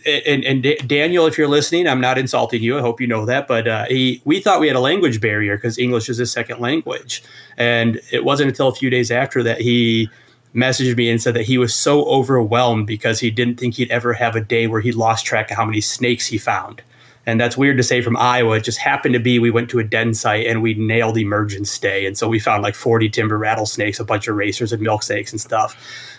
and, 0.06 0.44
and, 0.44 0.88
Daniel, 0.88 1.26
if 1.26 1.36
you're 1.36 1.48
listening, 1.48 1.86
I'm 1.86 2.00
not 2.00 2.16
insulting 2.16 2.62
you. 2.62 2.78
I 2.78 2.80
hope 2.80 3.00
you 3.00 3.06
know 3.06 3.26
that. 3.26 3.48
But 3.48 3.68
uh, 3.68 3.84
he, 3.86 4.22
we 4.24 4.40
thought 4.40 4.60
we 4.60 4.68
had 4.68 4.76
a 4.76 4.80
language 4.80 5.20
barrier 5.20 5.56
because 5.56 5.78
English 5.78 6.08
is 6.08 6.18
his 6.18 6.32
second 6.32 6.60
language, 6.60 7.22
and 7.56 8.00
it 8.12 8.24
wasn't 8.24 8.48
until 8.48 8.68
a 8.68 8.74
few 8.74 8.88
days 8.88 9.10
after 9.10 9.42
that 9.42 9.60
he 9.60 10.08
messaged 10.54 10.96
me 10.96 11.10
and 11.10 11.22
said 11.22 11.34
that 11.34 11.44
he 11.44 11.58
was 11.58 11.74
so 11.74 12.04
overwhelmed 12.06 12.86
because 12.86 13.20
he 13.20 13.30
didn't 13.30 13.58
think 13.58 13.74
he'd 13.74 13.90
ever 13.90 14.12
have 14.12 14.34
a 14.34 14.40
day 14.40 14.66
where 14.66 14.80
he 14.80 14.90
lost 14.90 15.24
track 15.24 15.50
of 15.50 15.56
how 15.56 15.64
many 15.64 15.80
snakes 15.80 16.26
he 16.26 16.38
found. 16.38 16.82
And 17.26 17.40
that's 17.40 17.56
weird 17.56 17.76
to 17.76 17.82
say 17.82 18.00
from 18.00 18.16
Iowa. 18.16 18.56
It 18.56 18.64
just 18.64 18.78
happened 18.78 19.12
to 19.12 19.20
be 19.20 19.38
we 19.38 19.50
went 19.50 19.68
to 19.70 19.78
a 19.78 19.84
den 19.84 20.14
site 20.14 20.46
and 20.46 20.62
we 20.62 20.74
nailed 20.74 21.18
emergence 21.18 21.78
day, 21.78 22.06
and 22.06 22.16
so 22.16 22.28
we 22.28 22.38
found 22.38 22.62
like 22.62 22.74
40 22.74 23.08
timber 23.10 23.36
rattlesnakes, 23.36 24.00
a 24.00 24.04
bunch 24.04 24.26
of 24.26 24.36
racers 24.36 24.72
and 24.72 24.82
milk 24.82 25.02
snakes 25.02 25.30
and 25.30 25.40
stuff. 25.40 25.76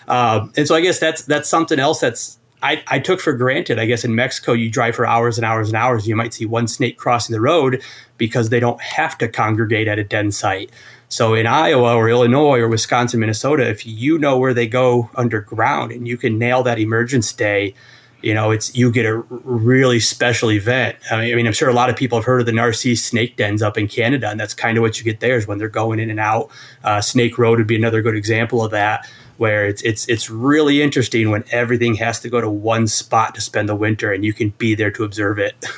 Um, 0.08 0.52
and 0.56 0.66
so 0.66 0.74
I 0.74 0.80
guess 0.80 0.98
that's 0.98 1.22
that's 1.22 1.48
something 1.48 1.78
else 1.78 2.00
that's 2.00 2.38
I, 2.62 2.82
I, 2.86 2.98
took 3.00 3.20
for 3.20 3.32
granted. 3.32 3.80
I 3.80 3.86
guess 3.86 4.04
in 4.04 4.14
Mexico, 4.14 4.52
you 4.52 4.70
drive 4.70 4.94
for 4.94 5.04
hours 5.04 5.36
and 5.36 5.44
hours 5.44 5.68
and 5.68 5.76
hours. 5.76 6.06
You 6.06 6.14
might 6.14 6.32
see 6.32 6.46
one 6.46 6.68
snake 6.68 6.96
crossing 6.96 7.32
the 7.32 7.40
road 7.40 7.82
because 8.18 8.50
they 8.50 8.60
don't 8.60 8.80
have 8.80 9.18
to 9.18 9.28
congregate 9.28 9.88
at 9.88 9.98
a 9.98 10.04
den 10.04 10.30
site. 10.30 10.70
So 11.08 11.34
in 11.34 11.46
Iowa 11.46 11.94
or 11.94 12.08
Illinois 12.08 12.60
or 12.60 12.68
Wisconsin, 12.68 13.20
Minnesota, 13.20 13.68
if 13.68 13.84
you 13.84 14.16
know 14.16 14.38
where 14.38 14.54
they 14.54 14.66
go 14.66 15.10
underground 15.16 15.92
and 15.92 16.06
you 16.06 16.16
can 16.16 16.38
nail 16.38 16.62
that 16.62 16.78
emergence 16.78 17.32
day, 17.32 17.74
you 18.22 18.34
know, 18.34 18.50
it's 18.50 18.74
you 18.74 18.90
get 18.90 19.06
a 19.06 19.16
really 19.28 20.00
special 20.00 20.50
event. 20.50 20.96
I 21.10 21.20
mean, 21.20 21.32
I 21.32 21.36
mean, 21.36 21.46
I'm 21.46 21.52
sure 21.52 21.68
a 21.68 21.74
lot 21.74 21.90
of 21.90 21.96
people 21.96 22.18
have 22.18 22.24
heard 22.24 22.40
of 22.40 22.46
the 22.46 22.52
Narcisse 22.52 23.04
snake 23.04 23.36
dens 23.36 23.62
up 23.62 23.76
in 23.76 23.88
Canada, 23.88 24.28
and 24.28 24.38
that's 24.38 24.54
kind 24.54 24.78
of 24.78 24.82
what 24.82 24.98
you 24.98 25.04
get 25.04 25.20
there 25.20 25.36
is 25.36 25.46
when 25.46 25.58
they're 25.58 25.68
going 25.68 25.98
in 25.98 26.10
and 26.10 26.20
out. 26.20 26.50
Uh, 26.84 27.00
snake 27.00 27.38
Road 27.38 27.58
would 27.58 27.66
be 27.66 27.76
another 27.76 28.02
good 28.02 28.16
example 28.16 28.64
of 28.64 28.70
that 28.70 29.08
where 29.38 29.66
it's 29.66 29.82
it's 29.82 30.06
it's 30.08 30.30
really 30.30 30.82
interesting 30.82 31.30
when 31.30 31.42
everything 31.50 31.94
has 31.96 32.20
to 32.20 32.28
go 32.28 32.40
to 32.40 32.50
one 32.50 32.86
spot 32.86 33.34
to 33.34 33.40
spend 33.40 33.68
the 33.68 33.74
winter 33.74 34.12
and 34.12 34.24
you 34.24 34.32
can 34.32 34.50
be 34.50 34.74
there 34.74 34.90
to 34.90 35.04
observe 35.04 35.38
it. 35.38 35.54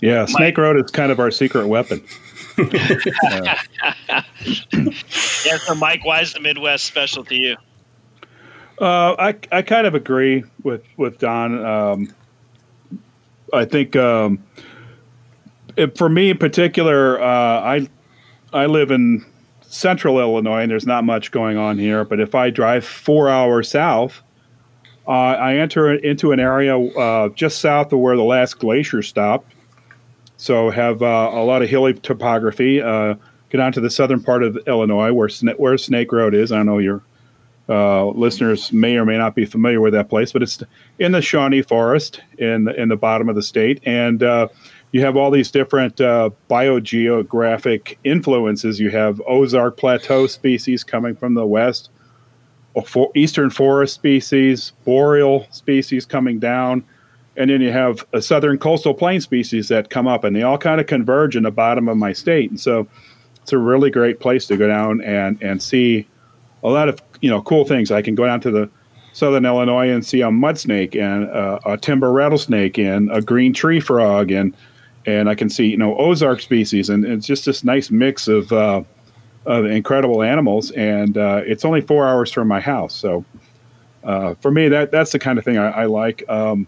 Yeah, 0.00 0.26
Snake 0.26 0.56
Mike. 0.56 0.58
Road 0.58 0.84
is 0.84 0.90
kind 0.90 1.10
of 1.10 1.18
our 1.18 1.30
secret 1.30 1.66
weapon. 1.66 2.04
yeah. 2.58 3.60
yeah, 4.72 5.58
so 5.58 5.74
Mike, 5.74 6.04
why 6.04 6.20
is 6.20 6.32
the 6.32 6.40
Midwest 6.40 6.84
special 6.84 7.24
to 7.24 7.34
you? 7.34 7.56
Uh, 8.80 9.16
I 9.18 9.34
I 9.50 9.62
kind 9.62 9.86
of 9.86 9.94
agree 9.94 10.44
with 10.62 10.84
with 10.96 11.18
Don. 11.18 11.64
Um, 11.64 12.14
I 13.52 13.64
think 13.64 13.96
um, 13.96 14.44
it, 15.76 15.98
for 15.98 16.08
me 16.08 16.30
in 16.30 16.38
particular, 16.38 17.20
uh, 17.20 17.60
I 17.60 17.88
I 18.52 18.66
live 18.66 18.90
in 18.90 19.26
central 19.62 20.20
Illinois, 20.20 20.62
and 20.62 20.70
there's 20.70 20.86
not 20.86 21.04
much 21.04 21.32
going 21.32 21.56
on 21.56 21.78
here. 21.78 22.04
But 22.04 22.20
if 22.20 22.34
I 22.34 22.50
drive 22.50 22.84
four 22.84 23.28
hours 23.28 23.68
south, 23.68 24.22
uh, 25.08 25.10
I 25.10 25.56
enter 25.56 25.94
into 25.94 26.30
an 26.30 26.38
area 26.38 26.78
uh, 26.78 27.30
just 27.30 27.60
south 27.60 27.92
of 27.92 27.98
where 27.98 28.16
the 28.16 28.22
last 28.22 28.60
glacier 28.60 29.02
stopped. 29.02 29.52
So 30.36 30.70
have 30.70 31.02
uh, 31.02 31.30
a 31.32 31.42
lot 31.42 31.62
of 31.62 31.68
hilly 31.68 31.94
topography. 31.94 32.76
Get 33.50 33.60
on 33.60 33.72
to 33.72 33.80
the 33.80 33.90
southern 33.90 34.22
part 34.22 34.42
of 34.44 34.56
Illinois, 34.68 35.12
where 35.12 35.28
where 35.56 35.78
Snake 35.78 36.12
Road 36.12 36.34
is. 36.34 36.52
I 36.52 36.62
know 36.62 36.78
your 36.78 37.02
uh, 37.68 38.06
listeners 38.06 38.72
may 38.72 38.96
or 38.96 39.04
may 39.04 39.18
not 39.18 39.34
be 39.34 39.44
familiar 39.44 39.80
with 39.80 39.92
that 39.92 40.08
place, 40.08 40.32
but 40.32 40.42
it's 40.42 40.62
in 40.98 41.12
the 41.12 41.20
Shawnee 41.20 41.62
Forest 41.62 42.20
in 42.38 42.64
the, 42.64 42.80
in 42.80 42.88
the 42.88 42.96
bottom 42.96 43.28
of 43.28 43.34
the 43.34 43.42
state, 43.42 43.80
and 43.84 44.22
uh, 44.22 44.48
you 44.92 45.02
have 45.02 45.16
all 45.16 45.30
these 45.30 45.50
different 45.50 46.00
uh, 46.00 46.30
biogeographic 46.48 47.98
influences. 48.04 48.80
You 48.80 48.90
have 48.90 49.20
Ozark 49.26 49.76
Plateau 49.76 50.26
species 50.26 50.82
coming 50.82 51.14
from 51.14 51.34
the 51.34 51.46
west, 51.46 51.90
eastern 53.14 53.50
forest 53.50 53.94
species, 53.94 54.72
boreal 54.84 55.46
species 55.50 56.06
coming 56.06 56.38
down, 56.38 56.84
and 57.36 57.50
then 57.50 57.60
you 57.60 57.70
have 57.70 58.04
a 58.12 58.22
southern 58.22 58.58
coastal 58.58 58.94
plain 58.94 59.20
species 59.20 59.68
that 59.68 59.90
come 59.90 60.06
up, 60.06 60.24
and 60.24 60.34
they 60.34 60.42
all 60.42 60.58
kind 60.58 60.80
of 60.80 60.86
converge 60.86 61.36
in 61.36 61.42
the 61.42 61.50
bottom 61.50 61.88
of 61.88 61.96
my 61.96 62.12
state. 62.12 62.50
And 62.50 62.58
so 62.58 62.88
it's 63.42 63.52
a 63.52 63.58
really 63.58 63.90
great 63.90 64.20
place 64.20 64.46
to 64.46 64.56
go 64.56 64.68
down 64.68 65.02
and, 65.02 65.40
and 65.42 65.62
see 65.62 66.08
a 66.62 66.68
lot 66.68 66.88
of 66.88 67.00
you 67.20 67.30
know 67.30 67.42
cool 67.42 67.64
things. 67.64 67.90
I 67.90 68.02
can 68.02 68.14
go 68.14 68.26
down 68.26 68.40
to 68.42 68.50
the 68.50 68.70
southern 69.12 69.44
Illinois 69.44 69.90
and 69.90 70.04
see 70.04 70.20
a 70.20 70.30
mud 70.30 70.58
snake 70.58 70.94
and 70.94 71.28
uh, 71.30 71.58
a 71.66 71.76
timber 71.76 72.12
rattlesnake 72.12 72.78
and 72.78 73.10
a 73.10 73.20
green 73.20 73.52
tree 73.52 73.80
frog 73.80 74.30
and 74.30 74.54
and 75.06 75.28
I 75.28 75.34
can 75.34 75.48
see 75.48 75.66
you 75.66 75.76
know 75.76 75.96
Ozark 75.96 76.40
species. 76.40 76.88
And 76.88 77.04
it's 77.04 77.26
just 77.26 77.44
this 77.44 77.64
nice 77.64 77.90
mix 77.90 78.28
of 78.28 78.52
uh, 78.52 78.82
of 79.46 79.64
incredible 79.64 80.22
animals. 80.22 80.70
And 80.72 81.16
uh, 81.16 81.42
it's 81.44 81.64
only 81.64 81.80
four 81.80 82.06
hours 82.06 82.30
from 82.30 82.48
my 82.48 82.60
house. 82.60 82.94
So 82.94 83.24
uh, 84.04 84.34
for 84.34 84.50
me 84.50 84.68
that 84.68 84.90
that's 84.90 85.12
the 85.12 85.18
kind 85.18 85.38
of 85.38 85.44
thing 85.44 85.58
I, 85.58 85.70
I 85.70 85.84
like. 85.86 86.28
Um, 86.28 86.66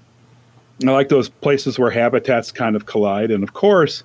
I 0.87 0.93
like 0.93 1.11
those 1.11 1.29
places 1.29 1.79
where 1.79 1.91
habitats 1.91 2.51
kind 2.51 2.75
of 2.75 2.87
collide. 2.87 3.31
And 3.31 3.45
of 3.45 3.53
course 3.53 4.03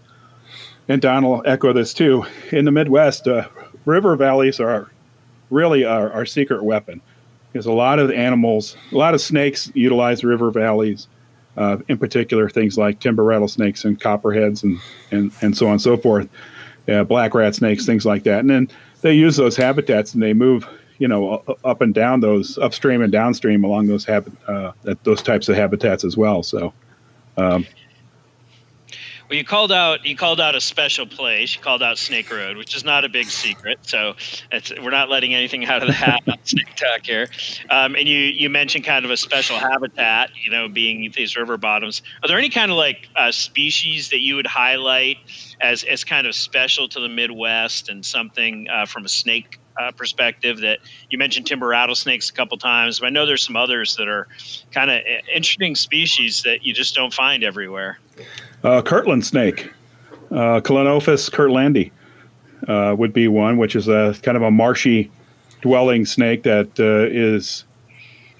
and 0.87 1.01
Don 1.01 1.23
will 1.23 1.41
echo 1.45 1.73
this 1.73 1.93
too 1.93 2.25
in 2.51 2.65
the 2.65 2.71
Midwest 2.71 3.27
uh, 3.27 3.47
river 3.85 4.15
valleys 4.15 4.59
are 4.59 4.91
really 5.49 5.85
our, 5.85 6.11
our 6.11 6.25
secret 6.25 6.63
weapon 6.63 7.01
because 7.51 7.65
a 7.65 7.71
lot 7.71 7.99
of 7.99 8.11
animals, 8.11 8.75
a 8.91 8.97
lot 8.97 9.13
of 9.13 9.21
snakes 9.21 9.71
utilize 9.73 10.23
river 10.23 10.51
valleys, 10.51 11.07
uh, 11.55 11.77
in 11.87 11.97
particular 11.97 12.49
things 12.49 12.77
like 12.77 12.99
timber 12.99 13.23
rattlesnakes 13.23 13.85
and 13.85 13.99
copperheads 14.01 14.63
and, 14.63 14.77
and, 15.11 15.31
and 15.41 15.55
so 15.55 15.67
on 15.67 15.73
and 15.73 15.81
so 15.81 15.95
forth, 15.95 16.27
uh, 16.89 17.03
black 17.05 17.33
rat 17.33 17.55
snakes, 17.55 17.85
things 17.85 18.05
like 18.05 18.23
that. 18.23 18.41
And 18.41 18.49
then 18.49 18.69
they 19.01 19.13
use 19.13 19.37
those 19.37 19.55
habitats 19.55 20.13
and 20.13 20.21
they 20.21 20.33
move, 20.33 20.67
you 20.97 21.07
know, 21.07 21.43
up 21.63 21.79
and 21.79 21.93
down 21.93 22.19
those 22.19 22.57
upstream 22.57 23.01
and 23.01 23.11
downstream 23.11 23.63
along 23.63 23.87
those 23.87 24.03
habit, 24.03 24.33
uh, 24.49 24.73
those 25.03 25.21
types 25.21 25.47
of 25.47 25.55
habitats 25.55 26.03
as 26.03 26.17
well. 26.17 26.43
So, 26.43 26.73
um, 27.37 27.65
well, 29.29 29.37
you 29.37 29.43
called 29.43 29.71
out 29.71 30.05
you 30.05 30.15
called 30.15 30.39
out 30.39 30.55
a 30.55 30.61
special 30.61 31.05
place. 31.07 31.55
You 31.55 31.61
called 31.61 31.81
out 31.81 31.97
Snake 31.97 32.31
Road, 32.31 32.57
which 32.57 32.75
is 32.75 32.83
not 32.83 33.03
a 33.03 33.09
big 33.09 33.25
secret. 33.25 33.79
So 33.81 34.15
we're 34.81 34.91
not 34.91 35.09
letting 35.09 35.33
anything 35.33 35.65
out 35.65 35.81
of 35.81 35.87
the 35.87 35.93
hat 35.93 36.21
on 36.27 36.37
Snake 36.43 36.75
Talk 36.75 37.05
here. 37.05 37.27
Um, 37.69 37.95
and 37.95 38.07
you 38.07 38.19
you 38.19 38.49
mentioned 38.49 38.85
kind 38.85 39.03
of 39.03 39.11
a 39.11 39.17
special 39.17 39.57
habitat, 39.57 40.29
you 40.43 40.51
know, 40.51 40.67
being 40.67 41.11
these 41.15 41.35
river 41.35 41.57
bottoms. 41.57 42.03
Are 42.23 42.27
there 42.27 42.37
any 42.37 42.49
kind 42.49 42.71
of 42.71 42.77
like 42.77 43.07
uh, 43.15 43.31
species 43.31 44.09
that 44.09 44.19
you 44.19 44.35
would 44.35 44.47
highlight 44.47 45.17
as 45.59 45.83
as 45.83 46.03
kind 46.03 46.27
of 46.27 46.35
special 46.35 46.87
to 46.89 46.99
the 46.99 47.09
Midwest 47.09 47.89
and 47.89 48.05
something 48.05 48.67
uh, 48.69 48.85
from 48.85 49.05
a 49.05 49.09
snake 49.09 49.59
uh, 49.77 49.91
perspective 49.91 50.59
that 50.59 50.79
you 51.09 51.17
mentioned 51.17 51.45
timber 51.45 51.67
rattlesnakes 51.67 52.29
a 52.29 52.33
couple 52.33 52.57
times 52.57 53.01
but 53.01 53.07
i 53.07 53.09
know 53.09 53.25
there's 53.25 53.43
some 53.43 53.57
others 53.57 53.97
that 53.97 54.07
are 54.07 54.25
kind 54.71 54.89
of 54.89 55.01
interesting 55.33 55.75
species 55.75 56.43
that 56.43 56.63
you 56.63 56.73
just 56.73 56.95
don't 56.95 57.13
find 57.13 57.43
everywhere 57.43 57.99
uh, 58.65 58.81
Kirtland 58.81 59.25
snake, 59.25 59.71
uh, 60.31 60.59
Clonophis 60.59 61.29
kirtlandi, 61.29 61.91
uh, 62.67 62.95
would 62.97 63.13
be 63.13 63.27
one, 63.27 63.57
which 63.57 63.75
is 63.75 63.87
a 63.87 64.15
kind 64.23 64.35
of 64.35 64.41
a 64.41 64.49
marshy 64.51 65.11
dwelling 65.61 66.05
snake 66.05 66.43
that 66.43 66.79
uh, 66.79 67.07
is 67.11 67.63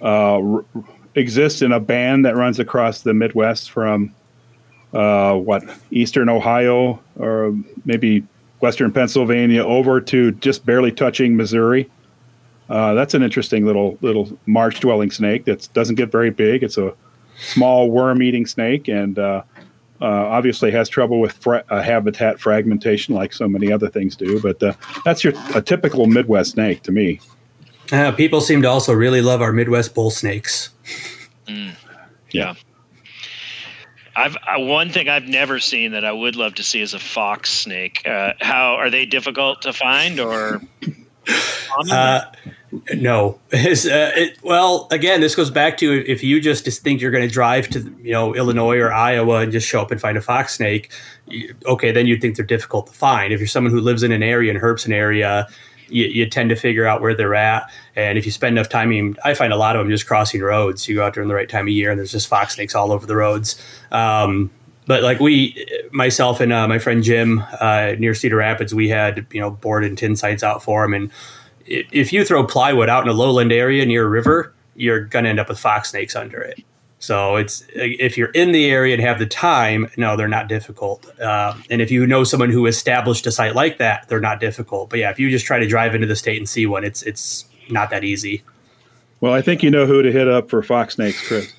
uh, 0.02 0.42
r- 0.42 0.66
exists 1.14 1.62
in 1.62 1.72
a 1.72 1.80
band 1.80 2.26
that 2.26 2.36
runs 2.36 2.60
across 2.60 3.02
the 3.02 3.14
Midwest 3.14 3.70
from 3.70 4.14
uh, 4.94 5.36
what 5.36 5.64
eastern 5.92 6.28
Ohio 6.28 7.00
or 7.18 7.56
maybe 7.86 8.24
western 8.62 8.92
Pennsylvania 8.92 9.64
over 9.64 10.02
to 10.02 10.32
just 10.32 10.66
barely 10.66 10.92
touching 10.92 11.36
Missouri. 11.38 11.90
Uh, 12.68 12.96
that's 12.96 13.14
an 13.14 13.22
interesting 13.22 13.64
little 13.64 13.98
little 14.02 14.36
marsh 14.48 14.80
dwelling 14.80 15.12
snake 15.12 15.46
that 15.46 15.70
doesn't 15.74 15.96
get 15.96 16.12
very 16.12 16.32
big. 16.32 16.64
It's 16.64 16.80
a 16.80 16.96
small 17.38 17.92
worm 17.92 18.24
eating 18.24 18.48
snake 18.48 18.88
and 18.88 19.20
uh, 19.20 19.44
uh, 20.02 20.06
obviously 20.06 20.72
has 20.72 20.90
trouble 20.90 21.20
with 21.20 21.34
fra- 21.34 21.64
uh, 21.70 21.82
habitat 21.82 22.40
fragmentation 22.40 23.16
like 23.16 23.34
so 23.34 23.48
many 23.48 23.72
other 23.72 23.90
things 23.90 24.16
do. 24.16 24.42
But 24.42 24.62
uh, 24.62 24.74
that's 25.04 25.24
your 25.24 25.34
a 25.54 25.62
typical 25.62 26.06
Midwest 26.06 26.52
snake 26.52 26.84
to 26.84 26.92
me. 26.92 27.20
Uh, 27.92 28.12
people 28.12 28.42
seem 28.42 28.62
to 28.64 28.70
also 28.70 28.94
really 28.94 29.22
love 29.22 29.42
our 29.42 29.54
Midwest 29.54 29.94
bull 29.94 30.12
snakes. 30.12 30.70
Mm. 31.48 31.76
Yeah. 32.32 32.56
I've 34.16 34.36
uh, 34.36 34.60
one 34.60 34.90
thing 34.90 35.10
I've 35.10 35.28
never 35.28 35.60
seen 35.60 35.92
that 35.92 36.06
I 36.06 36.12
would 36.12 36.36
love 36.36 36.56
to 36.56 36.64
see 36.64 36.82
is 36.82 36.94
a 36.94 37.00
fox 37.00 37.52
snake. 37.52 38.02
Uh, 38.08 38.34
how 38.40 38.76
are 38.76 38.90
they 38.90 39.06
difficult 39.06 39.62
to 39.64 39.74
find 39.74 40.20
or? 40.20 40.62
No. 42.94 43.40
Uh, 43.56 44.12
it, 44.16 44.38
well, 44.44 44.88
again, 44.92 45.22
this 45.22 45.34
goes 45.34 45.50
back 45.50 45.78
to 45.78 46.04
if 46.10 46.24
you 46.24 46.42
just, 46.42 46.66
think 46.82 47.00
you're 47.00 47.12
going 47.12 47.28
to 47.28 47.34
drive 47.34 47.70
to 47.70 47.80
you 48.02 48.12
know 48.12 48.36
Illinois 48.36 48.78
or 48.78 48.92
Iowa 48.92 49.40
and 49.40 49.52
just 49.52 49.68
show 49.68 49.82
up 49.82 49.92
and 49.92 50.02
find 50.02 50.18
a 50.18 50.22
fox 50.22 50.56
snake, 50.56 50.92
okay, 51.66 51.92
then 51.92 52.06
you'd 52.06 52.22
think 52.22 52.36
they're 52.36 52.46
difficult 52.46 52.88
to 52.88 52.94
find. 52.94 53.32
If 53.32 53.40
you're 53.40 53.48
someone 53.48 53.72
who 53.72 53.80
lives 53.80 54.04
in 54.04 54.12
an 54.12 54.24
area 54.24 54.52
and 54.52 54.62
herps 54.62 54.86
an 54.86 54.92
area, 54.92 55.48
you, 55.88 56.06
you, 56.06 56.30
tend 56.30 56.50
to 56.50 56.56
figure 56.56 56.86
out 56.86 57.02
where 57.02 57.14
they're 57.14 57.36
at. 57.36 57.70
And 57.96 58.18
if 58.18 58.26
you 58.26 58.32
spend 58.32 58.58
enough 58.58 58.70
time, 58.70 58.88
I, 58.88 58.92
mean, 58.92 59.16
I 59.24 59.34
find 59.36 59.54
a 59.54 59.58
lot 59.58 59.76
of 59.76 59.82
them 59.82 59.90
just 59.90 60.08
crossing 60.08 60.42
roads. 60.42 60.88
You 60.88 60.96
go 60.96 61.06
out 61.06 61.14
during 61.14 61.30
the 61.30 61.36
right 61.36 61.50
time 61.50 61.66
of 61.66 61.70
year, 61.70 61.92
and 61.92 62.00
there's 62.00 62.12
just 62.12 62.28
fox 62.28 62.56
snakes 62.56 62.76
all 62.76 62.92
over 62.92 63.06
the 63.06 63.16
roads. 63.16 63.62
Um, 63.92 64.52
but 64.86 65.04
like 65.04 65.20
we, 65.20 65.66
myself 65.92 66.40
and 66.40 66.54
uh, 66.54 66.68
my 66.68 66.80
friend 66.80 67.04
Jim 67.04 67.44
uh, 67.60 67.94
near 67.98 68.14
Cedar 68.14 68.38
Rapids, 68.38 68.74
we 68.74 68.90
had 68.90 69.26
you 69.32 69.40
know 69.40 69.52
board 69.52 69.84
and 69.84 69.98
tin 69.98 70.16
sites 70.16 70.44
out 70.44 70.64
for 70.64 70.84
them, 70.84 70.94
and 70.94 71.12
if 71.66 72.14
you 72.14 72.24
throw 72.24 72.46
plywood 72.46 72.90
out 72.90 73.04
in 73.04 73.10
a 73.10 73.14
lowland 73.14 73.52
area 73.52 73.86
near 73.86 74.06
a 74.06 74.10
river, 74.10 74.54
you're 74.76 75.02
going 75.06 75.24
to 75.24 75.30
end 75.30 75.40
up 75.40 75.50
with 75.50 75.60
fox 75.60 75.90
snakes 75.90 76.16
under 76.16 76.40
it. 76.42 76.64
So 77.00 77.36
it's 77.36 77.64
if 77.74 78.18
you're 78.18 78.32
in 78.32 78.52
the 78.52 78.66
area 78.70 78.94
and 78.94 79.04
have 79.04 79.20
the 79.20 79.26
time, 79.26 79.90
no, 79.98 80.16
they're 80.16 80.28
not 80.28 80.48
difficult. 80.48 81.08
Uh, 81.20 81.54
and 81.70 81.82
if 81.82 81.92
you 81.92 82.08
know 82.08 82.24
someone 82.24 82.50
who 82.50 82.66
established 82.66 83.28
a 83.28 83.32
site 83.32 83.54
like 83.54 83.78
that, 83.78 84.08
they're 84.08 84.20
not 84.20 84.40
difficult. 84.40 84.90
But 84.90 85.00
yeah, 85.00 85.12
if 85.12 85.20
you 85.20 85.30
just 85.30 85.46
try 85.46 85.60
to 85.60 85.68
drive 85.68 85.94
into 85.94 86.08
the 86.08 86.16
state 86.16 86.38
and 86.38 86.48
see 86.48 86.66
one, 86.66 86.84
it's 86.84 87.04
it's 87.04 87.46
not 87.70 87.90
that 87.90 88.04
easy. 88.04 88.44
Well, 89.22 89.34
I 89.34 89.42
think 89.42 89.62
you 89.62 89.70
know 89.72 89.86
who 89.86 90.02
to 90.02 90.12
hit 90.12 90.28
up 90.28 90.50
for 90.50 90.62
fox 90.64 90.96
snakes, 90.96 91.28
Chris. 91.28 91.54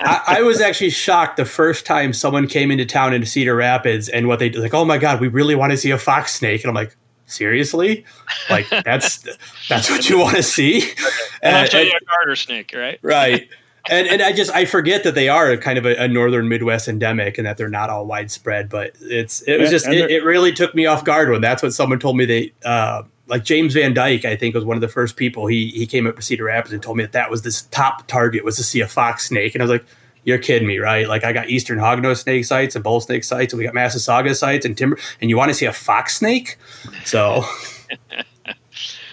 I, 0.00 0.22
I, 0.26 0.42
was 0.42 0.60
actually 0.60 0.90
shocked 0.90 1.36
the 1.36 1.44
first 1.44 1.86
time 1.86 2.12
someone 2.12 2.46
came 2.46 2.70
into 2.70 2.84
town 2.84 3.14
into 3.14 3.26
Cedar 3.26 3.56
Rapids 3.56 4.08
and 4.08 4.28
what 4.28 4.38
they 4.38 4.50
like. 4.50 4.74
Oh 4.74 4.84
my 4.84 4.98
god, 4.98 5.20
we 5.20 5.28
really 5.28 5.54
want 5.54 5.72
to 5.72 5.76
see 5.76 5.90
a 5.90 5.98
fox 5.98 6.34
snake, 6.34 6.62
and 6.62 6.68
I'm 6.68 6.74
like, 6.74 6.96
seriously? 7.28 8.04
Like 8.50 8.68
that's 8.70 9.26
that's 9.68 9.90
what 9.90 10.08
you 10.08 10.18
want 10.18 10.36
to 10.36 10.42
see? 10.42 10.92
And, 11.40 11.54
i'll 11.54 11.66
show 11.66 11.78
you 11.78 11.92
a 11.92 12.04
garter 12.04 12.34
snake 12.34 12.72
right? 12.74 12.98
Right. 13.00 13.48
And 13.90 14.06
and 14.06 14.20
i 14.20 14.32
just 14.32 14.50
i 14.50 14.66
forget 14.66 15.04
that 15.04 15.14
they 15.14 15.30
are 15.30 15.56
kind 15.56 15.78
of 15.78 15.86
a, 15.86 15.94
a, 15.96 16.08
northern 16.08 16.46
midwest 16.46 16.88
endemic 16.88 17.38
and 17.38 17.46
that 17.46 17.56
they're 17.56 17.70
not 17.70 17.88
all 17.88 18.04
widespread 18.04 18.68
but 18.68 18.92
it's 19.00 19.40
it 19.42 19.58
was 19.58 19.70
just 19.70 19.86
it, 19.86 20.10
it, 20.10 20.24
really 20.24 20.52
took 20.52 20.74
me 20.74 20.84
off 20.84 21.04
guard 21.04 21.30
when 21.30 21.40
that's 21.40 21.62
what 21.62 21.72
someone 21.72 21.98
told 21.98 22.14
me 22.14 22.26
they 22.26 22.52
uh, 22.66 23.02
like 23.28 23.44
james 23.44 23.74
van 23.74 23.94
dyke 23.94 24.24
i 24.24 24.34
think 24.36 24.54
was 24.54 24.64
one 24.64 24.76
of 24.76 24.80
the 24.80 24.88
first 24.88 25.16
people 25.16 25.46
he 25.46 25.68
he 25.68 25.86
came 25.86 26.06
up 26.06 26.16
to 26.16 26.22
cedar 26.22 26.44
rapids 26.44 26.72
and 26.72 26.82
told 26.82 26.96
me 26.96 27.04
that 27.04 27.12
that 27.12 27.30
was 27.30 27.42
this 27.42 27.62
top 27.70 28.06
target 28.08 28.44
was 28.44 28.56
to 28.56 28.62
see 28.62 28.80
a 28.80 28.88
fox 28.88 29.26
snake 29.26 29.54
and 29.54 29.62
i 29.62 29.64
was 29.64 29.70
like 29.70 29.84
you're 30.28 30.36
kidding 30.36 30.68
me, 30.68 30.78
right? 30.78 31.08
Like 31.08 31.24
I 31.24 31.32
got 31.32 31.48
eastern 31.48 31.78
hognose 31.78 32.18
snake 32.18 32.44
sites 32.44 32.74
and 32.74 32.84
bull 32.84 33.00
snake 33.00 33.24
sites, 33.24 33.54
and 33.54 33.58
we 33.58 33.64
got 33.64 33.74
Massasauga 33.74 34.36
sites 34.36 34.66
and 34.66 34.76
timber, 34.76 34.98
and 35.22 35.30
you 35.30 35.38
want 35.38 35.48
to 35.48 35.54
see 35.54 35.64
a 35.64 35.72
fox 35.72 36.16
snake? 36.16 36.58
So. 37.04 37.44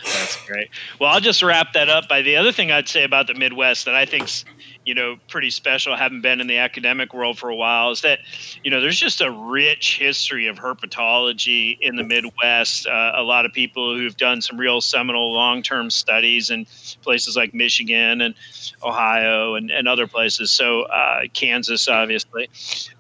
That's 0.03 0.45
great. 0.45 0.70
Well, 0.99 1.09
I'll 1.09 1.22
just 1.22 1.41
wrap 1.41 1.72
that 1.74 1.89
up 1.89 2.09
by 2.09 2.22
the 2.22 2.36
other 2.36 2.51
thing 2.51 2.70
I'd 2.70 2.89
say 2.89 3.03
about 3.03 3.28
the 3.28 3.34
Midwest 3.34 3.86
that 3.86 3.95
I 3.95 4.05
think's 4.05 4.43
you 4.86 4.93
know 4.93 5.17
pretty 5.27 5.49
special. 5.49 5.95
Having 5.95 6.21
been 6.21 6.39
in 6.39 6.47
the 6.47 6.57
academic 6.57 7.13
world 7.13 7.38
for 7.38 7.49
a 7.49 7.55
while. 7.55 7.91
Is 7.91 8.01
that 8.01 8.19
you 8.63 8.71
know 8.71 8.79
there's 8.79 8.99
just 8.99 9.21
a 9.21 9.31
rich 9.31 9.97
history 9.97 10.47
of 10.47 10.57
herpetology 10.57 11.77
in 11.81 11.95
the 11.95 12.03
midwest. 12.03 12.88
Uh, 12.88 13.11
a 13.15 13.23
lot 13.23 13.45
of 13.45 13.53
people 13.53 13.95
who've 13.97 14.15
done 14.15 14.41
some 14.41 14.57
real 14.57 14.81
seminal 14.81 15.33
long-term 15.33 15.89
studies 15.89 16.49
in 16.49 16.65
places 17.01 17.36
like 17.36 17.53
michigan 17.53 18.21
and 18.21 18.36
ohio 18.83 19.55
and, 19.55 19.71
and 19.71 19.88
other 19.88 20.07
places. 20.07 20.51
So 20.51 20.83
uh, 20.83 21.21
kansas 21.33 21.88
obviously. 21.88 22.49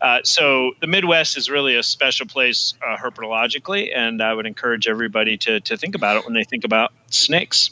Uh, 0.01 0.19
so 0.23 0.71
the 0.81 0.87
midwest 0.87 1.37
is 1.37 1.49
really 1.49 1.75
a 1.75 1.83
special 1.83 2.25
place 2.25 2.73
uh, 2.85 2.97
herpetologically 2.97 3.95
and 3.95 4.21
i 4.21 4.33
would 4.33 4.45
encourage 4.45 4.87
everybody 4.87 5.37
to, 5.37 5.59
to 5.61 5.77
think 5.77 5.95
about 5.95 6.17
it 6.17 6.25
when 6.25 6.33
they 6.33 6.43
think 6.43 6.63
about 6.63 6.91
snakes. 7.09 7.71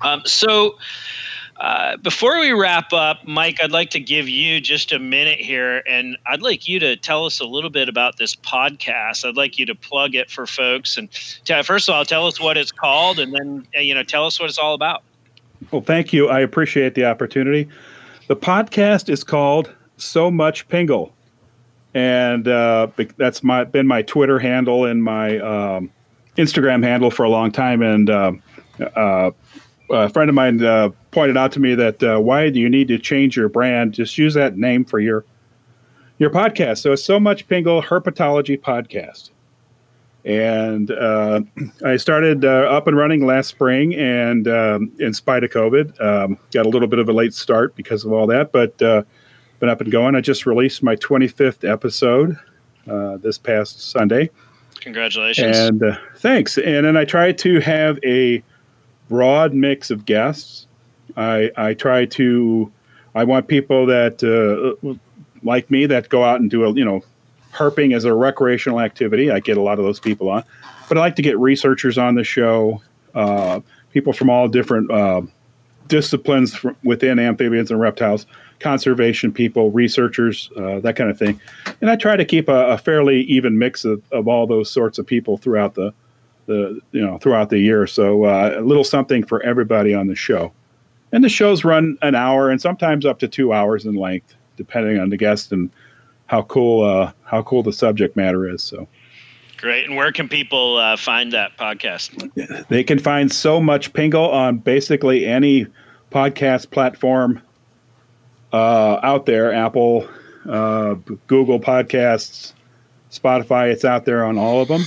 Um, 0.00 0.22
so 0.24 0.76
uh, 1.56 1.96
before 1.98 2.40
we 2.40 2.50
wrap 2.52 2.92
up, 2.92 3.26
Mike, 3.26 3.58
I'd 3.62 3.70
like 3.70 3.90
to 3.90 4.00
give 4.00 4.28
you 4.28 4.60
just 4.60 4.92
a 4.92 4.98
minute 4.98 5.38
here, 5.38 5.82
and 5.88 6.16
I'd 6.26 6.42
like 6.42 6.66
you 6.66 6.80
to 6.80 6.96
tell 6.96 7.26
us 7.26 7.38
a 7.38 7.44
little 7.44 7.70
bit 7.70 7.88
about 7.88 8.16
this 8.16 8.34
podcast. 8.34 9.24
I'd 9.26 9.36
like 9.36 9.56
you 9.56 9.64
to 9.66 9.74
plug 9.74 10.16
it 10.16 10.30
for 10.30 10.46
folks, 10.46 10.96
and 10.96 11.08
t- 11.12 11.62
first 11.62 11.88
of 11.88 11.94
all, 11.94 12.04
tell 12.04 12.26
us 12.26 12.40
what 12.40 12.56
it's 12.56 12.72
called, 12.72 13.20
and 13.20 13.32
then 13.32 13.66
uh, 13.76 13.80
you 13.80 13.94
know, 13.94 14.02
tell 14.02 14.26
us 14.26 14.40
what 14.40 14.48
it's 14.48 14.58
all 14.58 14.74
about. 14.74 15.04
Well, 15.70 15.82
thank 15.82 16.12
you. 16.12 16.28
I 16.28 16.40
appreciate 16.40 16.94
the 16.94 17.04
opportunity. 17.04 17.68
The 18.26 18.36
podcast 18.36 19.08
is 19.08 19.22
called 19.22 19.72
So 19.96 20.32
Much 20.32 20.66
Pingle, 20.66 21.12
and 21.94 22.48
uh, 22.48 22.88
that's 23.16 23.44
my 23.44 23.62
been 23.62 23.86
my 23.86 24.02
Twitter 24.02 24.40
handle 24.40 24.86
and 24.86 25.04
my 25.04 25.38
um, 25.38 25.92
Instagram 26.36 26.82
handle 26.82 27.12
for 27.12 27.22
a 27.22 27.30
long 27.30 27.52
time, 27.52 27.80
and. 27.80 28.10
Uh, 28.10 28.32
uh 28.96 29.30
a 29.90 30.08
friend 30.08 30.28
of 30.28 30.34
mine 30.34 30.62
uh, 30.64 30.90
pointed 31.14 31.36
out 31.36 31.52
to 31.52 31.60
me 31.60 31.74
that 31.76 32.02
uh, 32.02 32.18
why 32.18 32.50
do 32.50 32.60
you 32.60 32.68
need 32.68 32.88
to 32.88 32.98
change 32.98 33.36
your 33.36 33.48
brand? 33.48 33.94
Just 33.94 34.18
use 34.18 34.34
that 34.34 34.58
name 34.58 34.84
for 34.84 34.98
your 34.98 35.24
your 36.18 36.30
podcast. 36.30 36.78
So 36.78 36.92
it's 36.92 37.04
so 37.04 37.18
much 37.18 37.48
Pingle 37.48 37.82
Herpetology 37.82 38.60
Podcast. 38.60 39.30
And 40.24 40.90
uh, 40.90 41.42
I 41.84 41.96
started 41.96 42.44
uh, 42.44 42.48
up 42.48 42.86
and 42.86 42.96
running 42.96 43.24
last 43.24 43.48
spring, 43.48 43.94
and 43.94 44.48
um, 44.48 44.92
in 44.98 45.14
spite 45.14 45.44
of 45.44 45.50
COVID, 45.50 46.00
um, 46.02 46.38
got 46.52 46.66
a 46.66 46.68
little 46.68 46.88
bit 46.88 46.98
of 46.98 47.08
a 47.08 47.12
late 47.12 47.34
start 47.34 47.74
because 47.76 48.04
of 48.04 48.12
all 48.12 48.26
that, 48.26 48.52
but 48.52 48.80
uh, 48.82 49.02
been 49.60 49.68
up 49.68 49.80
and 49.80 49.92
going. 49.92 50.14
I 50.14 50.20
just 50.20 50.46
released 50.46 50.82
my 50.82 50.96
25th 50.96 51.68
episode 51.68 52.36
uh, 52.88 53.18
this 53.18 53.38
past 53.38 53.90
Sunday. 53.90 54.30
Congratulations. 54.80 55.56
And 55.56 55.82
uh, 55.82 55.96
thanks. 56.16 56.58
And 56.58 56.84
then 56.84 56.96
I 56.96 57.04
try 57.04 57.32
to 57.32 57.60
have 57.60 57.98
a 58.04 58.42
broad 59.08 59.54
mix 59.54 59.90
of 59.90 60.04
guests. 60.04 60.63
I, 61.16 61.50
I 61.56 61.74
try 61.74 62.06
to, 62.06 62.72
I 63.14 63.24
want 63.24 63.48
people 63.48 63.86
that, 63.86 64.22
uh, 64.22 64.94
like 65.42 65.70
me, 65.70 65.86
that 65.86 66.08
go 66.08 66.24
out 66.24 66.40
and 66.40 66.50
do 66.50 66.64
a, 66.64 66.72
you 66.72 66.84
know, 66.84 67.02
herping 67.52 67.94
as 67.94 68.04
a 68.04 68.12
recreational 68.14 68.80
activity. 68.80 69.30
I 69.30 69.40
get 69.40 69.56
a 69.56 69.62
lot 69.62 69.78
of 69.78 69.84
those 69.84 70.00
people 70.00 70.28
on, 70.28 70.44
but 70.88 70.98
I 70.98 71.00
like 71.00 71.16
to 71.16 71.22
get 71.22 71.38
researchers 71.38 71.98
on 71.98 72.14
the 72.14 72.24
show, 72.24 72.82
uh, 73.14 73.60
people 73.92 74.12
from 74.12 74.30
all 74.30 74.48
different 74.48 74.90
uh, 74.90 75.22
disciplines 75.86 76.64
within 76.82 77.18
amphibians 77.18 77.70
and 77.70 77.80
reptiles, 77.80 78.26
conservation 78.58 79.32
people, 79.32 79.70
researchers, 79.70 80.50
uh, 80.56 80.80
that 80.80 80.96
kind 80.96 81.10
of 81.10 81.18
thing. 81.18 81.40
And 81.80 81.90
I 81.90 81.96
try 81.96 82.16
to 82.16 82.24
keep 82.24 82.48
a, 82.48 82.70
a 82.70 82.78
fairly 82.78 83.22
even 83.22 83.58
mix 83.58 83.84
of, 83.84 84.02
of 84.10 84.26
all 84.26 84.46
those 84.46 84.70
sorts 84.70 84.98
of 84.98 85.06
people 85.06 85.36
throughout 85.36 85.74
the, 85.74 85.92
the 86.46 86.80
you 86.92 87.00
know 87.00 87.18
throughout 87.18 87.50
the 87.50 87.58
year. 87.58 87.86
So 87.86 88.24
uh, 88.24 88.56
a 88.58 88.60
little 88.60 88.84
something 88.84 89.24
for 89.24 89.42
everybody 89.42 89.94
on 89.94 90.06
the 90.06 90.14
show. 90.14 90.52
And 91.14 91.22
the 91.22 91.28
shows 91.28 91.62
run 91.62 91.96
an 92.02 92.16
hour 92.16 92.50
and 92.50 92.60
sometimes 92.60 93.06
up 93.06 93.20
to 93.20 93.28
two 93.28 93.52
hours 93.52 93.86
in 93.86 93.94
length, 93.94 94.34
depending 94.56 94.98
on 94.98 95.10
the 95.10 95.16
guest 95.16 95.52
and 95.52 95.70
how 96.26 96.42
cool 96.42 96.82
uh, 96.82 97.12
how 97.22 97.42
cool 97.44 97.62
the 97.62 97.72
subject 97.72 98.16
matter 98.16 98.48
is. 98.48 98.64
So 98.64 98.88
great. 99.58 99.86
And 99.86 99.96
where 99.96 100.10
can 100.10 100.28
people 100.28 100.76
uh, 100.76 100.96
find 100.96 101.32
that 101.32 101.56
podcast? 101.56 102.66
They 102.68 102.82
can 102.82 102.98
find 102.98 103.30
so 103.30 103.60
much 103.60 103.92
Pingle 103.92 104.28
on 104.28 104.58
basically 104.58 105.24
any 105.24 105.68
podcast 106.10 106.72
platform 106.72 107.40
uh, 108.52 108.98
out 109.04 109.26
there. 109.26 109.52
Apple, 109.52 110.08
uh, 110.48 110.94
Google 111.28 111.60
Podcasts, 111.60 112.54
Spotify. 113.12 113.70
It's 113.70 113.84
out 113.84 114.04
there 114.04 114.24
on 114.24 114.36
all 114.36 114.60
of 114.60 114.66
them. 114.66 114.82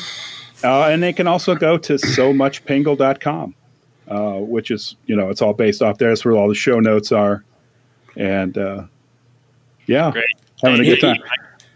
Uh, 0.61 0.89
and 0.89 1.01
they 1.01 1.13
can 1.13 1.27
also 1.27 1.55
go 1.55 1.77
to 1.77 1.97
so 1.97 2.33
much 2.33 2.65
muchpingle.com, 2.65 3.55
uh, 4.07 4.39
which 4.39 4.71
is, 4.71 4.95
you 5.05 5.15
know, 5.15 5.29
it's 5.29 5.41
all 5.41 5.53
based 5.53 5.81
off 5.81 5.97
there. 5.97 6.09
That's 6.09 6.25
where 6.25 6.35
all 6.35 6.47
the 6.47 6.55
show 6.55 6.79
notes 6.79 7.11
are. 7.11 7.43
And 8.15 8.57
uh, 8.57 8.83
yeah. 9.85 10.11
Great 10.11 10.25
having 10.61 10.81
a 10.81 10.83
good 10.83 11.01
time. 11.01 11.17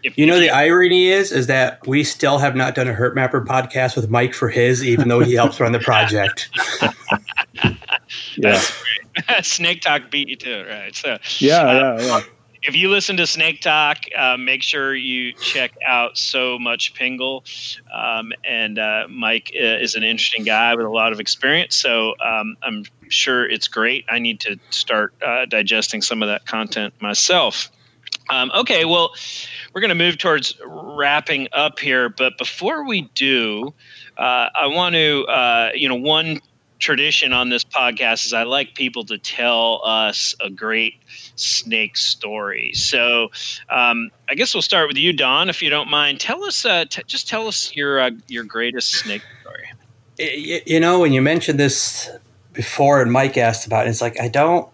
If, 0.02 0.18
you 0.18 0.26
know 0.26 0.40
the 0.40 0.50
irony 0.50 1.08
is 1.08 1.30
is 1.30 1.46
that 1.46 1.86
we 1.86 2.02
still 2.02 2.38
have 2.38 2.56
not 2.56 2.74
done 2.74 2.88
a 2.88 2.92
Herp 2.92 3.14
Mapper 3.14 3.40
podcast 3.44 3.94
with 3.94 4.10
Mike 4.10 4.34
for 4.34 4.48
his, 4.48 4.84
even 4.84 5.06
though 5.06 5.20
he 5.20 5.34
helps 5.34 5.60
run 5.60 5.70
the 5.70 5.78
project. 5.78 6.50
yeah, 8.36 8.60
Snake 9.42 9.80
Talk 9.80 10.10
beat 10.10 10.28
you 10.28 10.34
to 10.36 10.50
it, 10.50 10.68
right? 10.68 10.94
So 10.94 11.18
yeah, 11.38 11.60
uh, 11.60 11.98
yeah, 12.00 12.06
yeah. 12.06 12.20
If 12.64 12.76
you 12.76 12.90
listen 12.90 13.16
to 13.16 13.26
Snake 13.26 13.60
Talk, 13.60 14.04
uh, 14.16 14.36
make 14.36 14.62
sure 14.62 14.94
you 14.94 15.32
check 15.32 15.72
out 15.84 16.16
So 16.16 16.60
Much 16.60 16.94
Pingle. 16.94 17.42
Um, 17.92 18.32
and 18.44 18.78
uh, 18.78 19.08
Mike 19.10 19.50
uh, 19.52 19.64
is 19.64 19.96
an 19.96 20.04
interesting 20.04 20.44
guy 20.44 20.72
with 20.76 20.86
a 20.86 20.90
lot 20.90 21.12
of 21.12 21.18
experience, 21.18 21.74
so 21.74 22.14
um, 22.24 22.56
I'm 22.62 22.84
sure 23.08 23.50
it's 23.50 23.66
great. 23.66 24.04
I 24.08 24.20
need 24.20 24.38
to 24.40 24.60
start 24.70 25.12
uh, 25.26 25.46
digesting 25.46 26.02
some 26.02 26.22
of 26.22 26.28
that 26.28 26.46
content 26.46 26.94
myself. 27.00 27.68
Um, 28.30 28.52
okay, 28.54 28.84
well, 28.84 29.10
we're 29.74 29.80
going 29.80 29.88
to 29.88 29.96
move 29.96 30.18
towards 30.18 30.56
wrapping 30.64 31.48
up 31.52 31.80
here, 31.80 32.08
but 32.08 32.38
before 32.38 32.86
we 32.86 33.10
do, 33.16 33.74
uh, 34.16 34.48
I 34.54 34.68
want 34.68 34.94
to, 34.94 35.24
uh, 35.24 35.70
you 35.74 35.88
know, 35.88 35.96
one 35.96 36.38
tradition 36.82 37.32
on 37.32 37.48
this 37.48 37.64
podcast 37.64 38.26
is 38.26 38.32
I 38.32 38.42
like 38.42 38.74
people 38.74 39.04
to 39.04 39.16
tell 39.16 39.80
us 39.84 40.34
a 40.40 40.50
great 40.50 40.94
snake 41.42 41.96
story. 41.96 42.72
So 42.74 43.30
um, 43.68 44.10
I 44.28 44.34
guess 44.34 44.54
we'll 44.54 44.62
start 44.62 44.88
with 44.88 44.96
you, 44.96 45.12
Don, 45.12 45.48
if 45.48 45.62
you 45.62 45.70
don't 45.70 45.90
mind. 45.90 46.20
Tell 46.20 46.44
us, 46.44 46.64
uh, 46.64 46.84
t- 46.88 47.02
just 47.06 47.28
tell 47.28 47.48
us 47.48 47.74
your 47.74 48.00
uh, 48.00 48.10
your 48.28 48.44
greatest 48.44 48.92
snake 48.92 49.22
story. 49.40 49.68
You 50.66 50.80
know, 50.80 51.00
when 51.00 51.12
you 51.12 51.22
mentioned 51.22 51.58
this 51.58 52.10
before, 52.52 53.02
and 53.02 53.10
Mike 53.10 53.36
asked 53.36 53.66
about 53.66 53.86
it, 53.86 53.90
it's 53.90 54.00
like 54.00 54.20
I 54.20 54.28
don't 54.28 54.68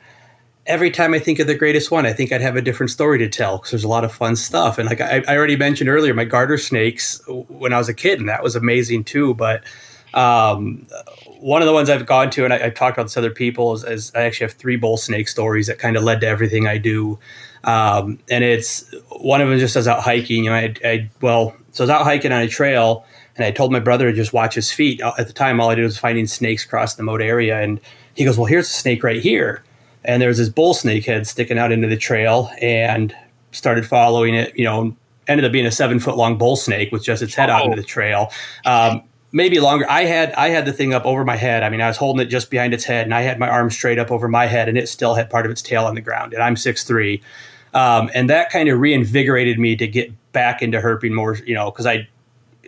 every 0.69 0.91
time 0.91 1.15
I 1.15 1.19
think 1.19 1.39
of 1.39 1.47
the 1.47 1.55
greatest 1.55 1.91
one, 1.91 2.07
I 2.07 2.13
think 2.13 2.31
I'd 2.31 2.43
have 2.43 2.55
a 2.55 2.63
different 2.63 2.91
story 2.91 3.19
to 3.19 3.29
tell 3.29 3.57
because 3.57 3.71
there's 3.71 3.85
a 3.85 3.89
lot 3.89 4.05
of 4.05 4.13
fun 4.13 4.37
stuff. 4.37 4.79
And 4.79 4.89
like 4.89 5.01
I, 5.01 5.25
I, 5.27 5.37
already 5.37 5.57
mentioned 5.57 5.89
earlier, 5.89 6.13
my 6.15 6.25
garter 6.25 6.59
snakes 6.59 7.21
when 7.27 7.73
I 7.73 7.79
was 7.79 7.89
a 7.89 7.95
kid, 7.95 8.21
and 8.21 8.29
that 8.29 8.43
was 8.43 8.55
amazing 8.55 9.05
too. 9.05 9.35
But 9.35 9.65
um, 10.15 10.87
one 11.41 11.63
of 11.63 11.67
the 11.67 11.73
ones 11.73 11.91
I've 11.91 12.07
gone 12.07 12.31
to, 12.31 12.45
and 12.45 12.53
I, 12.53 12.59
have 12.59 12.75
talked 12.75 12.97
about 12.97 13.05
this 13.05 13.15
to 13.15 13.21
other 13.21 13.31
people, 13.31 13.75
is, 13.75 13.85
is, 13.85 14.13
I 14.15 14.23
actually 14.23 14.47
have 14.47 14.55
three 14.55 14.77
bull 14.77 14.97
snake 14.97 15.29
stories 15.29 15.67
that 15.67 15.79
kind 15.79 15.97
of 15.97 16.03
led 16.03 16.21
to 16.21 16.27
everything 16.27 16.67
I 16.67 16.79
do. 16.79 17.19
Um, 17.65 18.19
and 18.31 18.45
it's 18.45 18.93
one 19.11 19.41
of 19.41 19.49
them 19.49 19.59
just 19.59 19.77
as 19.77 19.89
out 19.89 20.03
hiking. 20.03 20.45
You 20.45 20.51
know, 20.51 20.57
I, 20.57 20.75
I 20.85 21.11
well, 21.21 21.57
so 21.73 21.83
I 21.83 21.85
was 21.85 21.91
out 21.91 22.05
hiking 22.05 22.33
on 22.33 22.43
a 22.43 22.49
trail. 22.49 23.05
And 23.37 23.45
I 23.45 23.53
told 23.53 23.71
my 23.71 23.79
brother 23.79 24.11
to 24.11 24.17
just 24.17 24.33
watch 24.33 24.57
his 24.57 24.73
feet. 24.73 25.01
At 25.01 25.29
the 25.29 25.33
time, 25.33 25.61
all 25.61 25.71
I 25.71 25.77
did 25.77 25.85
was 25.85 25.97
finding 25.97 26.27
snakes 26.27 26.65
across 26.65 26.97
the 26.97 27.05
moat 27.05 27.23
area. 27.23 27.61
And 27.61 27.81
he 28.15 28.25
goes, 28.25 28.37
Well, 28.37 28.47
here's 28.47 28.67
a 28.67 28.73
snake 28.73 29.05
right 29.05 29.23
here 29.23 29.63
and 30.05 30.23
there's 30.23 30.39
this 30.39 30.49
bull 30.49 30.75
snake 30.75 31.05
head 31.05 31.27
sticking 31.27 31.59
out 31.59 31.71
into 31.71 31.87
the 31.87 31.97
trail 31.97 32.51
and 32.61 33.15
started 33.53 33.87
following 33.87 34.35
it 34.35 34.57
you 34.59 34.65
know 34.65 34.97
ended 35.27 35.45
up 35.45 35.53
being 35.53 35.67
a 35.67 35.71
seven 35.71 36.01
foot 36.01 36.17
long 36.17 36.39
bull 36.39 36.57
snake 36.57 36.91
with 36.91 37.05
just 37.05 37.23
its 37.23 37.35
head 37.35 37.51
oh. 37.51 37.55
out 37.55 37.65
into 37.65 37.77
the 37.77 37.87
trail 37.87 38.33
um, 38.65 39.03
maybe 39.33 39.61
longer. 39.61 39.87
I 39.89 40.05
had 40.05 40.33
i 40.33 40.49
had 40.49 40.65
the 40.67 40.73
thing 40.73 40.95
up 40.95 41.05
over 41.05 41.25
my 41.25 41.37
head. 41.37 41.63
I 41.63 41.71
mean 41.71 41.81
i 41.81 41.89
was 41.89 41.97
holding 41.97 42.25
it 42.27 42.31
just 42.31 42.51
behind 42.51 42.75
its 42.75 42.85
head 42.85 43.05
and 43.05 43.15
i 43.15 43.23
had 43.23 43.39
my 43.39 43.49
arm 43.49 43.71
straight 43.71 43.99
up 43.99 44.11
over 44.11 44.29
my 44.29 44.47
head 44.47 44.69
and 44.69 44.79
it 44.79 44.89
still 44.89 45.15
had 45.15 45.31
part 45.31 45.45
of 45.47 45.53
its 45.53 45.63
tail 45.63 45.85
on 45.85 45.95
the 45.95 46.01
ground 46.01 46.33
and 46.33 46.43
i'm 46.43 46.57
six 46.57 46.85
three. 46.85 47.23
Um, 47.75 48.11
and 48.15 48.31
that 48.31 48.51
kind 48.51 48.71
of 48.71 48.81
reinvigorated 48.81 49.59
me 49.59 49.77
to 49.77 49.87
get 49.87 50.11
back 50.33 50.63
into 50.63 50.81
herping 50.81 51.13
more 51.13 51.37
you 51.37 51.55
know 51.55 51.71
because 51.71 51.87
i 51.87 52.09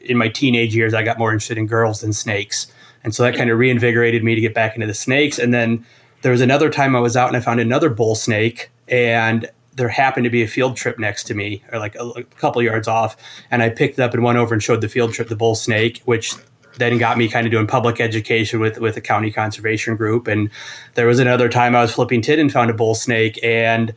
in 0.03 0.17
my 0.17 0.29
teenage 0.29 0.75
years 0.75 0.95
i 0.95 1.03
got 1.03 1.19
more 1.19 1.33
interested 1.33 1.59
in 1.59 1.67
girls 1.67 2.01
than 2.01 2.13
snakes. 2.13 2.71
And 3.03 3.15
so 3.15 3.23
that 3.23 3.35
kind 3.35 3.51
of 3.51 3.59
reinvigorated 3.59 4.23
me 4.23 4.35
to 4.35 4.41
get 4.41 4.55
back 4.55 4.75
into 4.75 4.87
the 4.87 4.95
snakes. 4.95 5.39
And 5.39 5.55
then 5.55 5.87
there 6.23 6.33
was 6.33 6.41
another 6.41 6.71
time 6.71 6.95
I 6.95 7.01
was 7.01 7.17
out 7.17 7.29
and 7.29 7.37
I 7.37 7.41
found 7.41 7.61
another 7.61 7.89
bull 7.89 8.15
snake, 8.15 8.71
and 8.89 9.49
there 9.75 9.89
happened 9.89 10.25
to 10.25 10.31
be 10.31 10.43
a 10.43 10.49
field 10.49 10.77
trip 10.77 10.99
next 10.99 11.25
to 11.25 11.35
me, 11.35 11.63
or 11.73 11.79
like 11.79 11.95
a, 11.95 12.05
a 12.05 12.25
couple 12.25 12.63
yards 12.63 12.89
off, 12.89 13.17
and 13.51 13.63
I 13.63 13.71
picked 13.71 13.99
it 13.99 14.03
up 14.03 14.13
and 14.13 14.23
went 14.23 14.37
over 14.37 14.53
and 14.53 14.63
showed 14.63 14.81
the 14.81 14.89
field 14.89 15.15
trip 15.15 15.29
the 15.29 15.37
bull 15.37 15.55
snake, 15.55 16.03
which 16.05 16.35
then 16.79 16.99
got 16.99 17.18
me 17.18 17.29
kind 17.29 17.47
of 17.47 17.51
doing 17.51 17.66
public 17.66 18.01
education 18.01 18.61
with 18.61 18.79
with 18.79 18.97
a 18.97 19.01
county 19.01 19.31
conservation 19.31 19.97
group. 19.97 20.27
And 20.27 20.51
there 20.95 21.07
was 21.07 21.18
another 21.18 21.49
time 21.49 21.75
I 21.75 21.83
was 21.83 21.93
flipping 21.93 22.23
tin 22.23 22.39
and 22.39 22.53
found 22.53 22.71
a 22.71 22.75
bull 22.75 22.95
snake, 22.95 23.39
and 23.43 23.95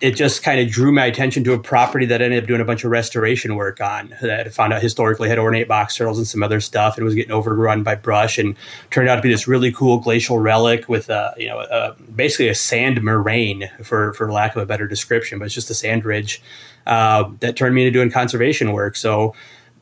it 0.00 0.16
just 0.16 0.42
kind 0.42 0.58
of 0.58 0.68
drew 0.68 0.90
my 0.92 1.04
attention 1.04 1.44
to 1.44 1.52
a 1.52 1.58
property 1.58 2.06
that 2.06 2.22
I 2.22 2.24
ended 2.24 2.42
up 2.42 2.48
doing 2.48 2.62
a 2.62 2.64
bunch 2.64 2.84
of 2.84 2.90
restoration 2.90 3.54
work 3.54 3.82
on 3.82 4.14
that 4.22 4.46
I 4.46 4.50
found 4.50 4.72
out 4.72 4.82
historically 4.82 5.28
had 5.28 5.38
ornate 5.38 5.68
box 5.68 5.94
turtles 5.94 6.16
and 6.16 6.26
some 6.26 6.42
other 6.42 6.58
stuff 6.58 6.96
and 6.96 7.04
was 7.04 7.14
getting 7.14 7.32
overrun 7.32 7.82
by 7.82 7.96
brush 7.96 8.38
and 8.38 8.56
turned 8.90 9.10
out 9.10 9.16
to 9.16 9.22
be 9.22 9.28
this 9.28 9.46
really 9.46 9.70
cool 9.70 9.98
glacial 9.98 10.38
relic 10.38 10.88
with 10.88 11.10
a, 11.10 11.34
you 11.36 11.48
know, 11.48 11.60
a, 11.60 11.94
basically 12.16 12.48
a 12.48 12.54
sand 12.54 13.02
moraine 13.02 13.70
for, 13.82 14.14
for 14.14 14.32
lack 14.32 14.56
of 14.56 14.62
a 14.62 14.66
better 14.66 14.88
description, 14.88 15.38
but 15.38 15.44
it's 15.44 15.54
just 15.54 15.68
a 15.68 15.74
sand 15.74 16.06
ridge 16.06 16.42
uh, 16.86 17.28
that 17.40 17.56
turned 17.56 17.74
me 17.74 17.82
into 17.82 17.92
doing 17.92 18.10
conservation 18.10 18.72
work. 18.72 18.96
So 18.96 19.34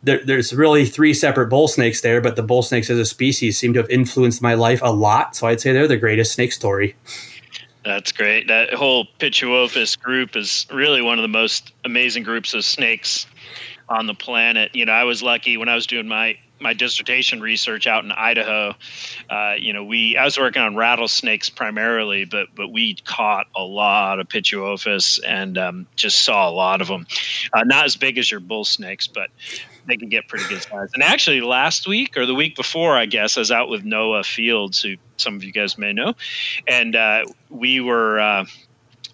there, 0.03 0.25
there's 0.25 0.55
really 0.55 0.85
three 0.87 1.15
separate 1.15 1.49
bull 1.49 1.69
snakes 1.69 2.01
there, 2.01 2.21
but 2.21 2.37
the 2.37 2.43
bull 2.43 2.63
snakes 2.63 2.91
as 2.91 2.99
a 2.99 3.05
species 3.05 3.59
seem 3.59 3.73
to 3.75 3.81
have 3.81 3.91
influenced 3.91 4.41
my 4.41 4.55
life 4.55 4.81
a 4.83 4.93
lot. 4.93 5.35
So 5.37 5.47
I'd 5.47 5.61
say 5.61 5.73
they're 5.73 5.89
the 5.89 5.97
greatest 5.97 6.33
snake 6.33 6.53
story. 6.53 6.95
That's 7.85 8.13
great. 8.13 8.49
That 8.49 8.75
whole 8.75 9.07
Pituophis 9.19 9.99
group 9.99 10.37
is 10.37 10.67
really 10.73 11.01
one 11.01 11.19
of 11.19 11.23
the 11.23 11.29
most 11.29 11.73
amazing 11.85 12.23
groups 12.23 12.53
of 12.55 12.65
snakes 12.65 13.27
on 13.89 14.07
the 14.07 14.15
planet. 14.15 14.75
You 14.75 14.85
know, 14.85 14.93
I 14.93 15.05
was 15.05 15.23
lucky 15.23 15.57
when 15.57 15.69
I 15.69 15.75
was 15.75 15.87
doing 15.87 16.07
my 16.07 16.39
my 16.61 16.73
dissertation 16.73 17.41
research 17.41 17.87
out 17.87 18.05
in 18.05 18.13
Idaho. 18.13 18.75
Uh, 19.31 19.55
you 19.57 19.73
know, 19.73 19.85
we 19.85 20.17
I 20.17 20.25
was 20.25 20.39
working 20.39 20.63
on 20.63 20.77
rattlesnakes 20.77 21.49
primarily, 21.49 22.25
but 22.25 22.49
but 22.55 22.69
we 22.69 22.97
caught 23.05 23.47
a 23.57 23.63
lot 23.63 24.21
of 24.21 24.29
Pituophis 24.29 25.21
and 25.27 25.57
um, 25.57 25.87
just 25.97 26.23
saw 26.25 26.49
a 26.49 26.53
lot 26.53 26.81
of 26.81 26.89
them. 26.89 27.07
Uh, 27.53 27.65
not 27.65 27.85
as 27.85 27.97
big 27.97 28.19
as 28.19 28.31
your 28.31 28.41
bull 28.41 28.65
snakes, 28.65 29.07
but 29.07 29.31
they 29.89 29.97
can 29.97 30.09
get 30.09 30.29
pretty 30.29 30.47
good 30.49 30.63
size. 30.63 30.91
And 30.95 31.03
actually, 31.03 31.41
last 31.41 31.89
week 31.89 32.17
or 32.17 32.27
the 32.27 32.35
week 32.35 32.55
before, 32.55 32.97
I 32.97 33.07
guess, 33.07 33.37
I 33.37 33.41
was 33.41 33.51
out 33.51 33.69
with 33.69 33.85
Noah 33.85 34.23
Fields, 34.23 34.81
who 34.81 34.95
some 35.17 35.35
of 35.35 35.43
you 35.43 35.53
guys 35.53 35.77
may 35.79 35.93
know, 35.93 36.15
and 36.69 36.95
uh, 36.95 37.25
we 37.51 37.81
were 37.81 38.21
uh, 38.21 38.45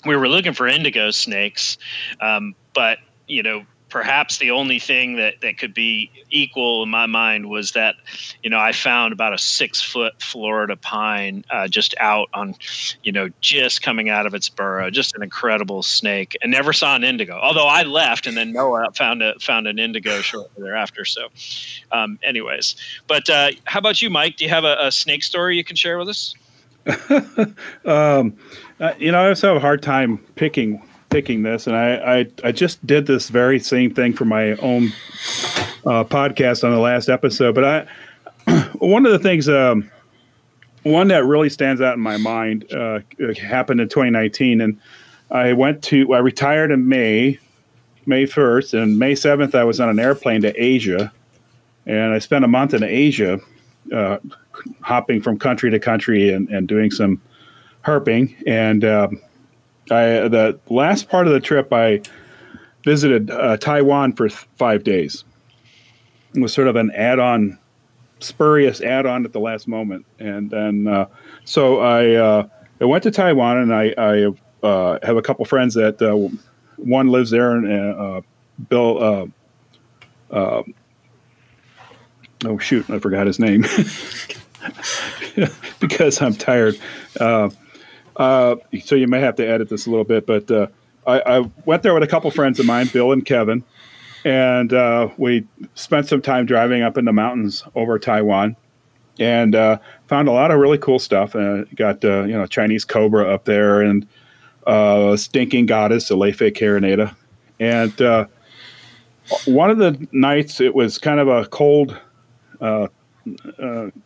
we 0.04 0.16
were 0.16 0.28
looking 0.28 0.52
for 0.52 0.66
indigo 0.66 1.10
snakes, 1.10 1.78
um, 2.20 2.54
but 2.74 2.98
you 3.26 3.42
know 3.42 3.64
perhaps 3.94 4.38
the 4.38 4.50
only 4.50 4.80
thing 4.80 5.14
that, 5.14 5.40
that 5.40 5.56
could 5.56 5.72
be 5.72 6.10
equal 6.28 6.82
in 6.82 6.88
my 6.88 7.06
mind 7.06 7.48
was 7.48 7.70
that, 7.70 7.94
you 8.42 8.50
know, 8.50 8.58
I 8.58 8.72
found 8.72 9.12
about 9.12 9.32
a 9.32 9.38
six 9.38 9.80
foot 9.80 10.20
Florida 10.20 10.74
pine 10.74 11.44
uh, 11.48 11.68
just 11.68 11.94
out 12.00 12.28
on, 12.34 12.56
you 13.04 13.12
know, 13.12 13.28
just 13.40 13.82
coming 13.82 14.08
out 14.08 14.26
of 14.26 14.34
its 14.34 14.48
burrow, 14.48 14.90
just 14.90 15.14
an 15.14 15.22
incredible 15.22 15.84
snake, 15.84 16.36
and 16.42 16.50
never 16.50 16.72
saw 16.72 16.96
an 16.96 17.04
indigo. 17.04 17.38
Although 17.40 17.68
I 17.68 17.84
left, 17.84 18.26
and 18.26 18.36
then 18.36 18.52
Noah 18.52 18.90
found 18.96 19.22
a 19.22 19.38
found 19.38 19.68
an 19.68 19.78
indigo 19.78 20.20
shortly 20.22 20.64
thereafter. 20.64 21.04
So, 21.04 21.28
um, 21.92 22.18
anyways, 22.24 22.74
but 23.06 23.30
uh, 23.30 23.52
how 23.62 23.78
about 23.78 24.02
you, 24.02 24.10
Mike? 24.10 24.38
Do 24.38 24.44
you 24.44 24.50
have 24.50 24.64
a, 24.64 24.76
a 24.80 24.90
snake 24.90 25.22
story 25.22 25.56
you 25.56 25.62
can 25.62 25.76
share 25.76 25.98
with 25.98 26.08
us? 26.08 26.34
um, 27.84 28.36
uh, 28.80 28.92
you 28.98 29.12
know, 29.12 29.20
I 29.20 29.28
also 29.28 29.46
have 29.46 29.56
a 29.56 29.60
hard 29.60 29.82
time 29.82 30.18
picking 30.34 30.82
picking 31.14 31.44
this, 31.44 31.68
and 31.68 31.76
I, 31.76 32.18
I, 32.18 32.26
I 32.42 32.50
just 32.50 32.84
did 32.84 33.06
this 33.06 33.28
very 33.28 33.60
same 33.60 33.94
thing 33.94 34.14
for 34.14 34.24
my 34.24 34.56
own 34.56 34.86
uh, 35.86 36.02
podcast 36.02 36.64
on 36.64 36.72
the 36.72 36.80
last 36.80 37.08
episode. 37.08 37.54
But 37.54 37.86
I, 38.48 38.62
one 38.78 39.06
of 39.06 39.12
the 39.12 39.20
things, 39.20 39.48
um, 39.48 39.88
one 40.82 41.06
that 41.08 41.24
really 41.24 41.50
stands 41.50 41.80
out 41.80 41.94
in 41.94 42.00
my 42.00 42.16
mind, 42.16 42.64
uh, 42.72 42.98
happened 43.40 43.80
in 43.80 43.88
2019, 43.88 44.60
and 44.60 44.80
I 45.30 45.52
went 45.52 45.84
to, 45.84 46.12
I 46.12 46.18
retired 46.18 46.72
in 46.72 46.88
May, 46.88 47.38
May 48.06 48.24
1st, 48.24 48.82
and 48.82 48.98
May 48.98 49.12
7th, 49.12 49.54
I 49.54 49.62
was 49.62 49.78
on 49.78 49.88
an 49.88 50.00
airplane 50.00 50.42
to 50.42 50.52
Asia, 50.60 51.12
and 51.86 52.12
I 52.12 52.18
spent 52.18 52.44
a 52.44 52.48
month 52.48 52.74
in 52.74 52.82
Asia, 52.82 53.38
uh, 53.94 54.18
hopping 54.80 55.22
from 55.22 55.38
country 55.38 55.70
to 55.70 55.78
country 55.78 56.32
and, 56.32 56.48
and 56.48 56.66
doing 56.66 56.90
some 56.90 57.22
herping, 57.84 58.34
and 58.48 58.84
um, 58.84 59.20
I 59.90 60.28
the 60.28 60.58
last 60.68 61.08
part 61.08 61.26
of 61.26 61.32
the 61.32 61.40
trip 61.40 61.72
I 61.72 62.00
visited 62.84 63.30
uh, 63.30 63.56
Taiwan 63.56 64.12
for 64.12 64.28
th- 64.28 64.46
five 64.56 64.84
days. 64.84 65.24
It 66.34 66.40
was 66.40 66.52
sort 66.52 66.68
of 66.68 66.76
an 66.76 66.90
add-on, 66.92 67.58
spurious 68.20 68.80
add-on 68.80 69.24
at 69.24 69.32
the 69.32 69.40
last 69.40 69.68
moment, 69.68 70.06
and 70.18 70.50
then 70.50 70.86
uh, 70.86 71.06
so 71.44 71.80
I 71.80 72.14
uh, 72.14 72.48
I 72.80 72.84
went 72.84 73.02
to 73.04 73.10
Taiwan 73.10 73.58
and 73.58 73.74
I, 73.74 73.94
I 73.96 74.66
uh, 74.66 74.98
have 75.02 75.16
a 75.16 75.22
couple 75.22 75.44
friends 75.44 75.74
that 75.74 76.00
uh, 76.02 76.28
one 76.76 77.08
lives 77.08 77.30
there 77.30 77.52
and 77.52 77.98
uh, 77.98 78.20
Bill. 78.68 79.30
oh 80.30 80.64
shoot! 82.58 82.88
I 82.90 82.98
forgot 82.98 83.26
his 83.26 83.38
name 83.38 83.62
because 85.80 86.20
I'm 86.20 86.34
tired. 86.34 86.78
Uh, 88.16 88.56
so 88.82 88.94
you 88.94 89.08
may 89.08 89.20
have 89.20 89.36
to 89.36 89.46
edit 89.46 89.68
this 89.68 89.86
a 89.86 89.90
little 89.90 90.04
bit, 90.04 90.26
but 90.26 90.50
uh, 90.50 90.68
I, 91.06 91.38
I, 91.38 91.50
went 91.64 91.82
there 91.82 91.92
with 91.92 92.02
a 92.02 92.06
couple 92.06 92.30
friends 92.30 92.60
of 92.60 92.66
mine, 92.66 92.88
Bill 92.92 93.10
and 93.12 93.24
Kevin, 93.24 93.64
and 94.24 94.72
uh, 94.72 95.08
we 95.16 95.46
spent 95.74 96.06
some 96.06 96.22
time 96.22 96.46
driving 96.46 96.82
up 96.82 96.96
in 96.96 97.06
the 97.06 97.12
mountains 97.12 97.64
over 97.74 97.98
Taiwan, 97.98 98.54
and 99.18 99.56
uh, 99.56 99.78
found 100.06 100.28
a 100.28 100.32
lot 100.32 100.52
of 100.52 100.60
really 100.60 100.78
cool 100.78 101.00
stuff. 101.00 101.34
Uh, 101.34 101.64
got 101.74 102.04
uh, 102.04 102.22
you 102.22 102.34
know 102.34 102.46
Chinese 102.46 102.84
cobra 102.84 103.28
up 103.32 103.46
there 103.46 103.82
and 103.82 104.06
stinking 105.18 105.66
goddess, 105.66 106.08
Elaphe 106.10 106.52
carinata, 106.54 107.14
and 107.58 108.28
one 109.46 109.70
of 109.70 109.78
the 109.78 110.06
nights 110.12 110.60
it 110.60 110.74
was 110.74 110.98
kind 110.98 111.18
of 111.18 111.28
a 111.28 111.46
cold. 111.46 111.98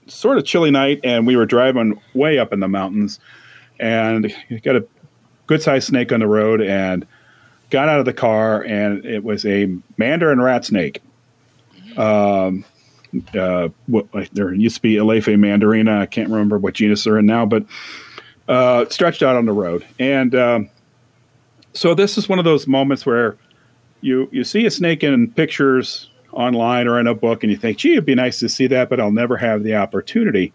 sort 0.06 0.38
of 0.38 0.44
chilly 0.46 0.70
night, 0.70 1.00
and 1.04 1.26
we 1.26 1.36
were 1.36 1.44
driving 1.44 2.00
way 2.14 2.38
up 2.38 2.52
in 2.52 2.60
the 2.60 2.68
mountains, 2.68 3.20
and 3.78 4.34
got 4.62 4.76
a 4.76 4.86
good 5.46 5.62
sized 5.62 5.88
snake 5.88 6.12
on 6.12 6.20
the 6.20 6.26
road 6.26 6.60
and 6.60 7.06
got 7.70 7.88
out 7.88 8.00
of 8.00 8.04
the 8.04 8.12
car 8.12 8.62
and 8.62 9.04
it 9.04 9.22
was 9.22 9.44
a 9.44 9.74
mandarin 9.96 10.40
rat 10.40 10.64
snake. 10.64 11.02
Um, 11.96 12.64
uh, 13.34 13.68
what, 13.86 14.06
there 14.32 14.52
used 14.52 14.76
to 14.76 14.82
be 14.82 14.94
Elaphe 14.96 15.34
mandarina. 15.36 16.00
I 16.00 16.06
can't 16.06 16.28
remember 16.28 16.58
what 16.58 16.74
genus 16.74 17.04
they're 17.04 17.18
in 17.18 17.26
now, 17.26 17.46
but 17.46 17.64
uh, 18.48 18.86
stretched 18.88 19.22
out 19.22 19.36
on 19.36 19.46
the 19.46 19.52
road. 19.52 19.86
And 19.98 20.34
um, 20.34 20.70
so 21.72 21.94
this 21.94 22.18
is 22.18 22.28
one 22.28 22.38
of 22.38 22.44
those 22.44 22.66
moments 22.66 23.06
where 23.06 23.36
you 24.00 24.28
you 24.30 24.44
see 24.44 24.64
a 24.66 24.70
snake 24.70 25.02
in 25.02 25.30
pictures 25.32 26.10
online 26.32 26.86
or 26.86 27.00
in 27.00 27.06
a 27.06 27.14
book, 27.14 27.42
and 27.42 27.50
you 27.50 27.58
think, 27.58 27.78
"Gee, 27.78 27.92
it'd 27.92 28.04
be 28.04 28.14
nice 28.14 28.38
to 28.40 28.48
see 28.48 28.66
that," 28.68 28.88
but 28.88 29.00
I'll 29.00 29.10
never 29.10 29.36
have 29.36 29.62
the 29.62 29.74
opportunity. 29.74 30.52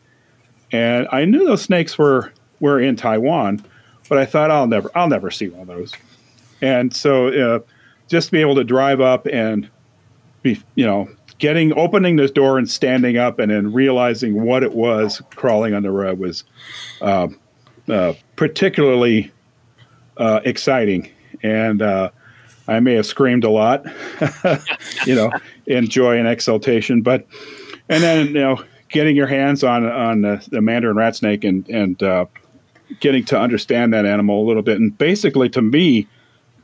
And 0.72 1.08
I 1.12 1.26
knew 1.26 1.46
those 1.46 1.62
snakes 1.62 1.98
were 1.98 2.32
were 2.60 2.80
in 2.80 2.96
Taiwan, 2.96 3.64
but 4.10 4.18
I 4.18 4.26
thought 4.26 4.52
I'll 4.52 4.68
never 4.68 4.92
I'll 4.96 5.08
never 5.08 5.32
see 5.32 5.50
one 5.50 5.62
of 5.62 5.68
those. 5.68 5.94
And 6.62 6.94
so 6.94 7.28
uh, 7.28 7.60
just 8.08 8.28
to 8.28 8.32
be 8.32 8.42
able 8.42 8.56
to 8.56 8.64
drive 8.64 9.02
up 9.02 9.28
and 9.28 9.70
be 10.42 10.62
you 10.76 10.86
know 10.86 11.10
getting 11.40 11.74
opening 11.78 12.16
this 12.16 12.32
door 12.32 12.58
and 12.58 12.70
standing 12.70 13.18
up 13.18 13.40
and 13.40 13.52
then 13.52 13.74
realizing 13.74 14.44
what 14.44 14.64
it 14.64 14.74
was 14.74 15.22
crawling 15.36 15.74
on 15.74 15.84
the 15.84 15.92
road 15.92 16.20
was 16.20 16.44
uh, 17.02 17.28
uh, 17.90 18.14
particularly 18.36 19.32
uh, 20.18 20.40
exciting 20.46 21.10
and 21.42 21.82
uh, 21.82 22.10
I 22.68 22.80
may 22.80 22.94
have 22.94 23.06
screamed 23.06 23.44
a 23.44 23.50
lot, 23.50 23.86
you 25.06 25.16
know, 25.16 25.32
in 25.66 25.88
joy 25.88 26.18
and 26.18 26.28
exultation. 26.28 27.02
But 27.02 27.28
and 27.90 28.02
then 28.02 28.28
you 28.28 28.34
know, 28.34 28.64
getting 28.90 29.16
your 29.16 29.28
hands 29.28 29.64
on 29.64 29.86
on 29.86 30.22
the, 30.22 30.46
the 30.50 30.62
mandarin 30.62 30.96
rat 30.96 31.16
snake 31.16 31.44
and 31.44 31.68
and 31.70 32.02
uh, 32.02 32.26
getting 33.00 33.26
to 33.26 33.40
understand 33.40 33.94
that 33.94 34.06
animal 34.06 34.44
a 34.44 34.46
little 34.46 34.62
bit. 34.62 34.80
And 34.80 34.98
basically, 34.98 35.50
to 35.50 35.62
me, 35.62 36.08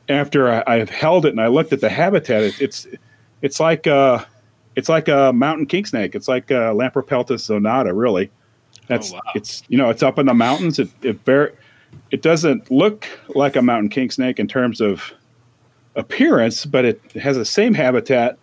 after 0.08 0.64
I, 0.66 0.78
have 0.78 0.90
held 0.90 1.26
it 1.26 1.30
and 1.30 1.40
I 1.40 1.46
looked 1.46 1.72
at 1.72 1.80
the 1.80 1.88
habitat, 1.88 2.42
it, 2.42 2.60
it's 2.60 2.86
it's 3.42 3.60
like 3.60 3.86
a, 3.86 4.26
it's 4.76 4.88
like 4.88 5.08
a 5.08 5.32
mountain 5.32 5.66
king 5.66 5.84
snake. 5.84 6.14
It's 6.14 6.28
like 6.28 6.50
uh, 6.50 6.72
a 6.72 6.74
Lampropeltis 6.74 7.48
zonata, 7.48 7.96
really. 7.96 8.30
That's 8.86 9.12
oh, 9.12 9.16
wow. 9.16 9.32
it's 9.34 9.62
you 9.68 9.78
know 9.78 9.90
it's 9.90 10.02
up 10.02 10.18
in 10.18 10.26
the 10.26 10.34
mountains. 10.34 10.78
It 10.78 10.90
it 11.02 11.24
very 11.24 11.52
it 12.10 12.22
doesn't 12.22 12.70
look 12.70 13.06
like 13.34 13.56
a 13.56 13.62
mountain 13.62 13.88
king 13.88 14.10
snake 14.10 14.38
in 14.38 14.48
terms 14.48 14.80
of 14.80 15.12
appearance, 15.96 16.66
but 16.66 16.84
it 16.84 17.00
has 17.12 17.36
the 17.36 17.44
same 17.44 17.74
habitat 17.74 18.38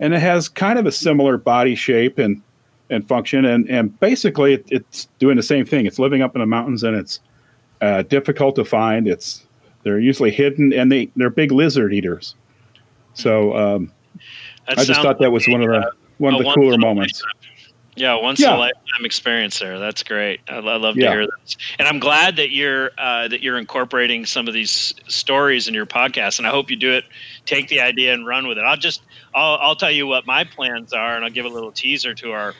and 0.00 0.14
it 0.14 0.20
has 0.20 0.48
kind 0.48 0.78
of 0.78 0.86
a 0.86 0.92
similar 0.92 1.36
body 1.36 1.74
shape 1.74 2.18
and 2.18 2.42
and 2.90 3.06
function 3.08 3.44
and 3.44 3.68
and 3.70 3.98
basically 4.00 4.54
it, 4.54 4.66
it's 4.68 5.08
doing 5.18 5.36
the 5.36 5.42
same 5.42 5.64
thing. 5.64 5.86
It's 5.86 5.98
living 5.98 6.22
up 6.22 6.34
in 6.34 6.40
the 6.40 6.46
mountains 6.46 6.82
and 6.82 6.96
it's 6.96 7.20
uh, 7.82 8.02
difficult 8.02 8.54
to 8.56 8.64
find. 8.64 9.06
It's 9.06 9.44
they're 9.82 10.00
usually 10.00 10.30
hidden, 10.30 10.72
and 10.72 10.90
they 10.90 11.10
they're 11.16 11.30
big 11.30 11.52
lizard 11.52 11.92
eaters. 11.92 12.36
So 13.14 13.54
um, 13.54 13.92
I 14.68 14.84
just 14.84 15.02
thought 15.02 15.18
that 15.18 15.32
was 15.32 15.46
one 15.46 15.62
of 15.62 15.68
the 15.68 15.92
one 16.18 16.34
of 16.34 16.42
the 16.42 16.50
cooler 16.54 16.78
moments. 16.78 17.22
Yeah, 17.94 18.14
once 18.14 18.40
yeah. 18.40 18.52
in 18.52 18.54
a 18.54 18.58
lifetime 18.58 19.04
experience 19.04 19.58
there. 19.58 19.78
That's 19.78 20.02
great. 20.02 20.40
I, 20.48 20.54
I 20.54 20.76
love 20.76 20.94
to 20.94 21.00
yeah. 21.00 21.10
hear 21.10 21.26
this, 21.26 21.56
and 21.78 21.86
I'm 21.86 21.98
glad 21.98 22.36
that 22.36 22.50
you're 22.50 22.90
uh, 22.96 23.28
that 23.28 23.42
you're 23.42 23.58
incorporating 23.58 24.24
some 24.24 24.48
of 24.48 24.54
these 24.54 24.94
stories 25.08 25.68
in 25.68 25.74
your 25.74 25.84
podcast. 25.84 26.38
And 26.38 26.46
I 26.46 26.50
hope 26.50 26.70
you 26.70 26.76
do 26.76 26.90
it. 26.90 27.04
Take 27.44 27.68
the 27.68 27.80
idea 27.80 28.14
and 28.14 28.26
run 28.26 28.46
with 28.46 28.56
it. 28.56 28.62
I'll 28.62 28.78
just 28.78 29.02
I'll, 29.34 29.58
I'll 29.60 29.76
tell 29.76 29.90
you 29.90 30.06
what 30.06 30.26
my 30.26 30.44
plans 30.44 30.94
are, 30.94 31.16
and 31.16 31.24
I'll 31.24 31.30
give 31.30 31.44
a 31.44 31.50
little 31.50 31.72
teaser 31.72 32.14
to 32.14 32.32
our 32.32 32.54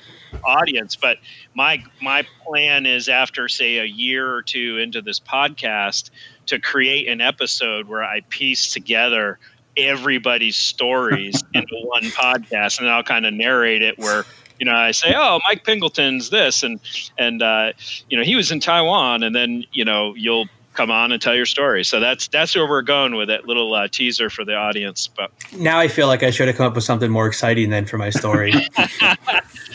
audience. 0.45 0.97
But 0.97 1.19
my 1.55 1.83
my 2.01 2.25
plan 2.45 2.87
is 2.87 3.09
after 3.09 3.49
say 3.49 3.79
a 3.79 3.85
year 3.85 4.33
or 4.33 4.43
two 4.43 4.79
into 4.79 5.03
this 5.03 5.21
podcast 5.21 6.11
to 6.47 6.59
create 6.59 7.09
an 7.09 7.21
episode 7.21 7.89
where 7.89 8.05
I 8.05 8.21
piece 8.29 8.73
together 8.73 9.39
everybody's 9.77 10.57
stories 10.57 11.43
into 11.55 11.77
one 11.85 12.05
podcast, 12.05 12.81
and 12.81 12.89
I'll 12.89 13.03
kind 13.03 13.27
of 13.27 13.35
narrate 13.35 13.83
it 13.83 13.99
where 13.99 14.25
you 14.59 14.67
know, 14.67 14.77
I 14.77 14.93
say, 14.93 15.13
"Oh, 15.17 15.41
Mike 15.49 15.65
Pingleton's 15.65 16.31
this," 16.31 16.63
and 16.63 16.79
and 17.19 17.43
uh, 17.43 17.73
you 18.09 18.17
know, 18.17 18.23
he 18.23 18.37
was 18.37 18.53
in 18.53 18.61
Taiwan, 18.61 19.25
and 19.25 19.35
then 19.35 19.65
you 19.73 19.85
know, 19.85 20.15
you'll 20.15 20.47
come 20.75 20.91
on 20.91 21.13
and 21.13 21.21
tell 21.21 21.35
your 21.35 21.47
story. 21.47 21.85
So 21.85 22.01
that's 22.01 22.29
that's 22.29 22.55
where 22.55 22.69
we're 22.69 22.83
going 22.83 23.17
with 23.17 23.29
that 23.29 23.47
little 23.47 23.75
uh, 23.75 23.89
teaser 23.89 24.31
for 24.31 24.45
the 24.45 24.55
audience. 24.55 25.09
But 25.09 25.33
now 25.57 25.79
I 25.79 25.89
feel 25.89 26.07
like 26.07 26.23
I 26.23 26.31
should 26.31 26.49
have 26.49 26.57
come 26.57 26.67
up 26.67 26.75
with 26.75 26.85
something 26.85 27.11
more 27.11 27.27
exciting 27.27 27.71
than 27.71 27.87
for 27.87 27.99
my 27.99 28.11
story. 28.11 28.53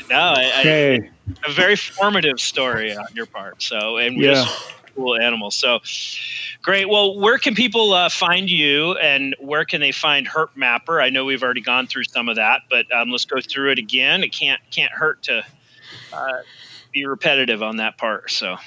no, 0.10 0.18
I, 0.18 0.52
I, 0.56 1.10
a 1.48 1.52
very 1.52 1.76
formative 1.76 2.40
story 2.40 2.96
on 2.96 3.08
your 3.14 3.26
part. 3.26 3.62
So 3.62 3.98
and 3.98 4.18
yeah. 4.18 4.34
just 4.34 4.74
cool 4.96 5.16
animals. 5.16 5.56
So 5.56 5.80
great. 6.62 6.90
Well, 6.90 7.18
where 7.20 7.38
can 7.38 7.56
people 7.56 7.94
uh, 7.94 8.10
find 8.10 8.50
you, 8.50 8.94
and 8.98 9.36
where 9.40 9.66
can 9.66 9.80
they 9.82 9.92
find 9.92 10.28
Herp 10.28 10.50
Mapper? 10.56 11.02
I 11.02 11.10
know 11.10 11.26
we've 11.26 11.44
already 11.44 11.62
gone 11.62 11.88
through 11.88 12.06
some 12.06 12.28
of 12.30 12.36
that, 12.36 12.62
but 12.70 12.92
um, 12.94 13.10
let's 13.10 13.26
go 13.26 13.40
through 13.40 13.72
it 13.72 13.80
again. 13.80 14.24
It 14.24 14.34
can't 14.34 14.62
can't 14.72 14.92
hurt 14.92 15.22
to 15.24 15.44
uh, 16.14 16.40
be 16.92 17.06
repetitive 17.06 17.64
on 17.64 17.78
that 17.78 17.98
part. 17.98 18.32
So 18.32 18.58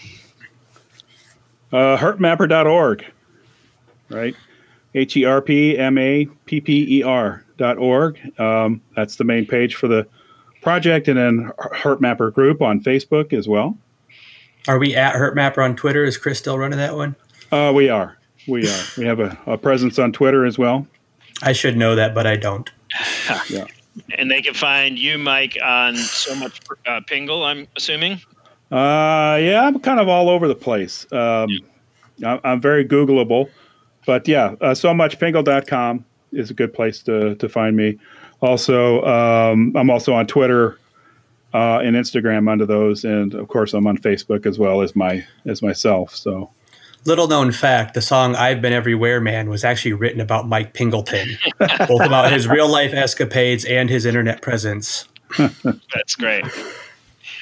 uh, 1.73 1.97
herpmapper.org, 1.97 3.05
right? 4.09 4.35
H 4.95 5.17
E 5.17 5.25
R 5.25 5.41
P 5.41 5.79
M 5.79 5.99
A 5.99 6.27
P 6.47 6.61
P 6.61 6.99
E 6.99 7.03
R 7.03 7.45
dot 7.57 7.79
org. 7.79 8.19
Um, 8.41 8.81
that's 8.97 9.17
the 9.17 9.25
main 9.25 9.47
page 9.47 9.77
for 9.77 9.89
the 9.89 10.07
project, 10.61 11.09
and 11.09 11.19
then 11.19 11.53
Herp 11.59 12.01
Mapper 12.01 12.31
group 12.31 12.63
on 12.63 12.81
Facebook 12.81 13.33
as 13.33 13.49
well. 13.49 13.77
Are 14.69 14.79
we 14.79 14.95
at 14.95 15.15
Herp 15.15 15.35
Mapper 15.35 15.63
on 15.63 15.77
Twitter? 15.77 16.05
Is 16.05 16.17
Chris 16.17 16.39
still 16.39 16.59
running 16.59 16.79
that 16.79 16.95
one? 16.95 17.17
Uh, 17.51 17.73
we 17.75 17.89
are. 17.89 18.17
We 18.47 18.69
are. 18.69 18.83
We 18.97 19.05
have 19.07 19.21
a, 19.21 19.39
a 19.47 19.59
presence 19.59 19.99
on 19.99 20.13
Twitter 20.13 20.45
as 20.45 20.59
well. 20.59 20.87
I 21.43 21.53
should 21.53 21.77
know 21.77 21.95
that, 21.95 22.15
but 22.15 22.27
I 22.27 22.37
don't. 22.37 22.71
yeah. 23.49 23.65
And 24.19 24.31
they 24.31 24.43
can 24.43 24.55
find 24.55 24.99
you, 24.99 25.19
Mike, 25.19 25.57
on 25.63 25.97
so 25.97 26.35
much 26.35 26.61
uh, 26.87 27.01
Pingle. 27.09 27.45
I'm 27.45 27.67
assuming. 27.77 28.21
Uh, 28.71 29.39
yeah, 29.41 29.67
I'm 29.67 29.81
kind 29.81 29.99
of 29.99 30.09
all 30.09 30.29
over 30.29 30.47
the 30.47 30.55
place. 30.55 31.11
Um, 31.13 31.49
yeah. 32.19 32.39
I'm 32.45 32.61
very 32.61 32.85
Googleable, 32.85 33.49
but 34.07 34.29
yeah, 34.29 34.55
uh, 34.61 34.75
so 34.75 34.95
much 34.95 35.19
Pingle.com 35.19 36.05
is 36.33 36.51
a 36.51 36.55
good 36.55 36.73
place 36.73 37.03
to 37.05 37.35
to 37.37 37.49
find 37.49 37.77
me. 37.77 37.99
Also, 38.41 39.03
um, 39.03 39.75
I'm 39.77 39.91
also 39.91 40.15
on 40.15 40.27
Twitter 40.27 40.79
uh, 41.53 41.81
and 41.81 41.97
Instagram 41.97 42.51
under 42.51 42.65
those, 42.65 43.05
and 43.05 43.35
of 43.35 43.49
course, 43.49 43.75
I'm 43.75 43.87
on 43.87 43.99
Facebook 43.99 44.47
as 44.47 44.59
well 44.59 44.83
as 44.83 44.97
my 44.97 45.27
as 45.47 45.63
myself. 45.63 46.15
So 46.15 46.51
Little 47.07 47.29
known 47.29 47.51
fact: 47.51 47.95
the 47.95 48.03
song 48.03 48.37
"I've 48.37 48.61
Been 48.61 48.75
Everywhere, 48.75 49.23
Man" 49.23 49.49
was 49.49 49.65
actually 49.65 49.95
written 49.95 50.21
about 50.21 50.47
Mike 50.47 50.75
Pingleton, 50.75 51.39
both 51.59 52.03
about 52.03 52.31
his 52.31 52.47
real 52.49 52.69
life 52.69 52.93
escapades 52.93 53.65
and 53.65 53.89
his 53.89 54.05
internet 54.05 54.43
presence. 54.43 55.09
That's 55.39 56.15
great. 56.15 56.45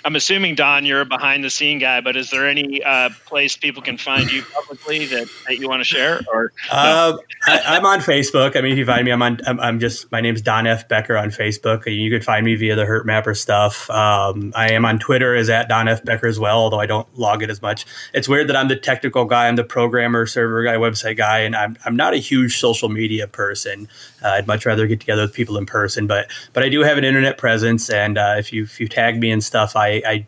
I'm 0.05 0.17
assuming 0.17 0.55
Don, 0.55 0.85
you're 0.85 1.01
a 1.01 1.07
behind 1.07 1.45
the 1.45 1.51
scene 1.51 1.79
guy, 1.79 2.01
but 2.01 2.17
is 2.17 2.31
there 2.31 2.49
any 2.49 2.83
uh, 2.83 3.11
place 3.27 3.57
people 3.57 3.83
can 3.83 3.99
find 3.99 4.31
you 4.31 4.43
publicly 4.43 5.07
that, 5.07 5.29
that 5.47 5.59
you 5.59 5.69
want 5.69 5.81
to 5.81 5.85
share? 5.85 6.21
Or 6.33 6.53
no? 6.71 6.77
uh, 6.77 7.19
I, 7.47 7.77
am 7.77 7.87
on 7.87 8.01
Facebook. 8.01 8.57
I 8.57 8.61
mean, 8.61 8.73
if 8.73 8.79
you 8.79 8.87
find 8.87 9.05
me, 9.05 9.11
I'm 9.11 9.23
on. 9.23 9.41
I'm, 9.47 9.61
I'm, 9.61 9.81
just 9.81 10.11
my 10.13 10.21
name's 10.21 10.43
Don 10.43 10.67
F 10.67 10.89
Becker 10.89 11.17
on 11.17 11.31
Facebook. 11.31 11.87
You 11.87 12.11
can 12.11 12.23
find 12.23 12.45
me 12.45 12.55
via 12.55 12.77
the 12.77 12.85
Herp 12.85 13.05
Mapper 13.05 13.35
stuff. 13.35 13.89
Um, 13.91 14.53
I 14.57 14.73
am 14.73 14.85
on 14.85 14.99
Twitter 14.99 15.35
as 15.35 15.49
at 15.51 15.69
Don 15.69 15.89
F 15.89 16.05
Becker 16.05 16.27
as 16.27 16.39
well, 16.39 16.59
although 16.59 16.81
I 16.81 16.87
don't 16.87 17.07
log 17.19 17.43
it 17.43 17.51
as 17.51 17.63
much. 17.63 17.87
It's 18.13 18.29
weird 18.29 18.49
that 18.49 18.57
I'm 18.57 18.69
the 18.69 18.77
technical 18.77 19.25
guy, 19.25 19.49
I'm 19.49 19.57
the 19.57 19.65
programmer, 19.65 20.27
server 20.27 20.63
guy, 20.63 20.75
website 20.75 21.17
guy, 21.17 21.41
and 21.41 21.57
I'm 21.57 21.77
I'm 21.85 21.97
not 21.97 22.15
a 22.15 22.19
huge 22.19 22.59
social 22.59 22.89
media 22.89 23.27
person. 23.27 23.89
Uh, 24.23 24.29
I'd 24.29 24.47
much 24.47 24.67
rather 24.67 24.87
get 24.87 25.01
together 25.01 25.23
with 25.23 25.33
people 25.33 25.57
in 25.59 25.67
person, 25.67 26.07
but 26.07 26.31
but 26.53 26.63
I 26.63 26.69
do 26.69 26.81
have 26.83 26.99
an 26.99 27.05
internet 27.05 27.39
presence, 27.39 27.89
and 27.91 28.19
uh, 28.19 28.37
if 28.39 28.53
you 28.53 28.65
if 28.65 28.81
you 28.81 28.89
tag 28.89 29.21
me 29.21 29.31
and 29.31 29.43
stuff, 29.43 29.77
I, 29.77 30.03
I 30.07 30.27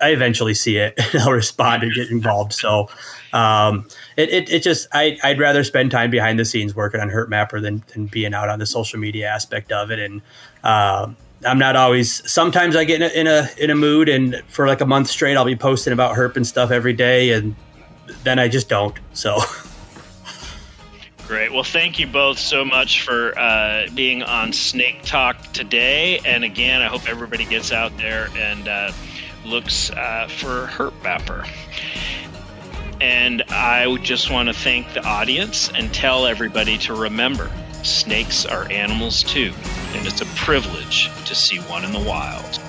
I 0.00 0.08
eventually 0.10 0.54
see 0.54 0.78
it 0.78 0.94
and 0.96 1.22
I'll 1.22 1.32
respond 1.32 1.82
and 1.82 1.92
get 1.92 2.10
involved. 2.10 2.52
So 2.52 2.88
um, 3.32 3.86
it, 4.16 4.30
it, 4.30 4.50
it, 4.50 4.62
just 4.62 4.88
I, 4.92 5.18
would 5.24 5.38
rather 5.38 5.62
spend 5.64 5.90
time 5.90 6.10
behind 6.10 6.38
the 6.38 6.44
scenes 6.44 6.74
working 6.74 7.00
on 7.00 7.10
Herp 7.10 7.28
Mapper 7.28 7.60
than, 7.60 7.84
than 7.92 8.06
being 8.06 8.32
out 8.32 8.48
on 8.48 8.58
the 8.58 8.66
social 8.66 8.98
media 8.98 9.28
aspect 9.28 9.72
of 9.72 9.90
it. 9.90 9.98
And 9.98 10.22
uh, 10.64 11.08
I'm 11.46 11.58
not 11.58 11.76
always. 11.76 12.28
Sometimes 12.30 12.76
I 12.76 12.84
get 12.84 13.02
in 13.02 13.10
a, 13.10 13.20
in 13.20 13.26
a 13.26 13.48
in 13.58 13.70
a 13.70 13.74
mood, 13.74 14.08
and 14.08 14.42
for 14.48 14.66
like 14.66 14.80
a 14.80 14.86
month 14.86 15.08
straight, 15.08 15.36
I'll 15.36 15.44
be 15.44 15.56
posting 15.56 15.92
about 15.92 16.16
Herp 16.16 16.36
and 16.36 16.46
stuff 16.46 16.70
every 16.70 16.94
day, 16.94 17.32
and 17.32 17.54
then 18.24 18.38
I 18.38 18.48
just 18.48 18.68
don't. 18.68 18.98
So. 19.12 19.38
Great. 21.26 21.52
Well, 21.52 21.64
thank 21.64 21.98
you 21.98 22.06
both 22.06 22.38
so 22.38 22.64
much 22.64 23.02
for 23.02 23.36
uh, 23.36 23.88
being 23.96 24.22
on 24.22 24.52
Snake 24.52 25.02
Talk 25.02 25.36
today. 25.52 26.20
And 26.24 26.44
again, 26.44 26.82
I 26.82 26.86
hope 26.86 27.08
everybody 27.08 27.44
gets 27.44 27.72
out 27.72 27.96
there 27.96 28.28
and 28.36 28.68
uh, 28.68 28.92
looks 29.44 29.90
uh, 29.90 30.28
for 30.28 30.66
Herp 30.66 30.92
Mapper. 31.02 31.44
And 33.00 33.42
I 33.48 33.96
just 34.02 34.30
want 34.30 34.48
to 34.48 34.54
thank 34.54 34.92
the 34.94 35.04
audience 35.04 35.68
and 35.74 35.92
tell 35.92 36.26
everybody 36.26 36.78
to 36.78 36.94
remember 36.94 37.50
snakes 37.82 38.46
are 38.46 38.70
animals 38.70 39.22
too, 39.22 39.52
and 39.94 40.06
it's 40.06 40.20
a 40.20 40.26
privilege 40.36 41.10
to 41.24 41.34
see 41.34 41.58
one 41.58 41.84
in 41.84 41.92
the 41.92 42.00
wild. 42.00 42.60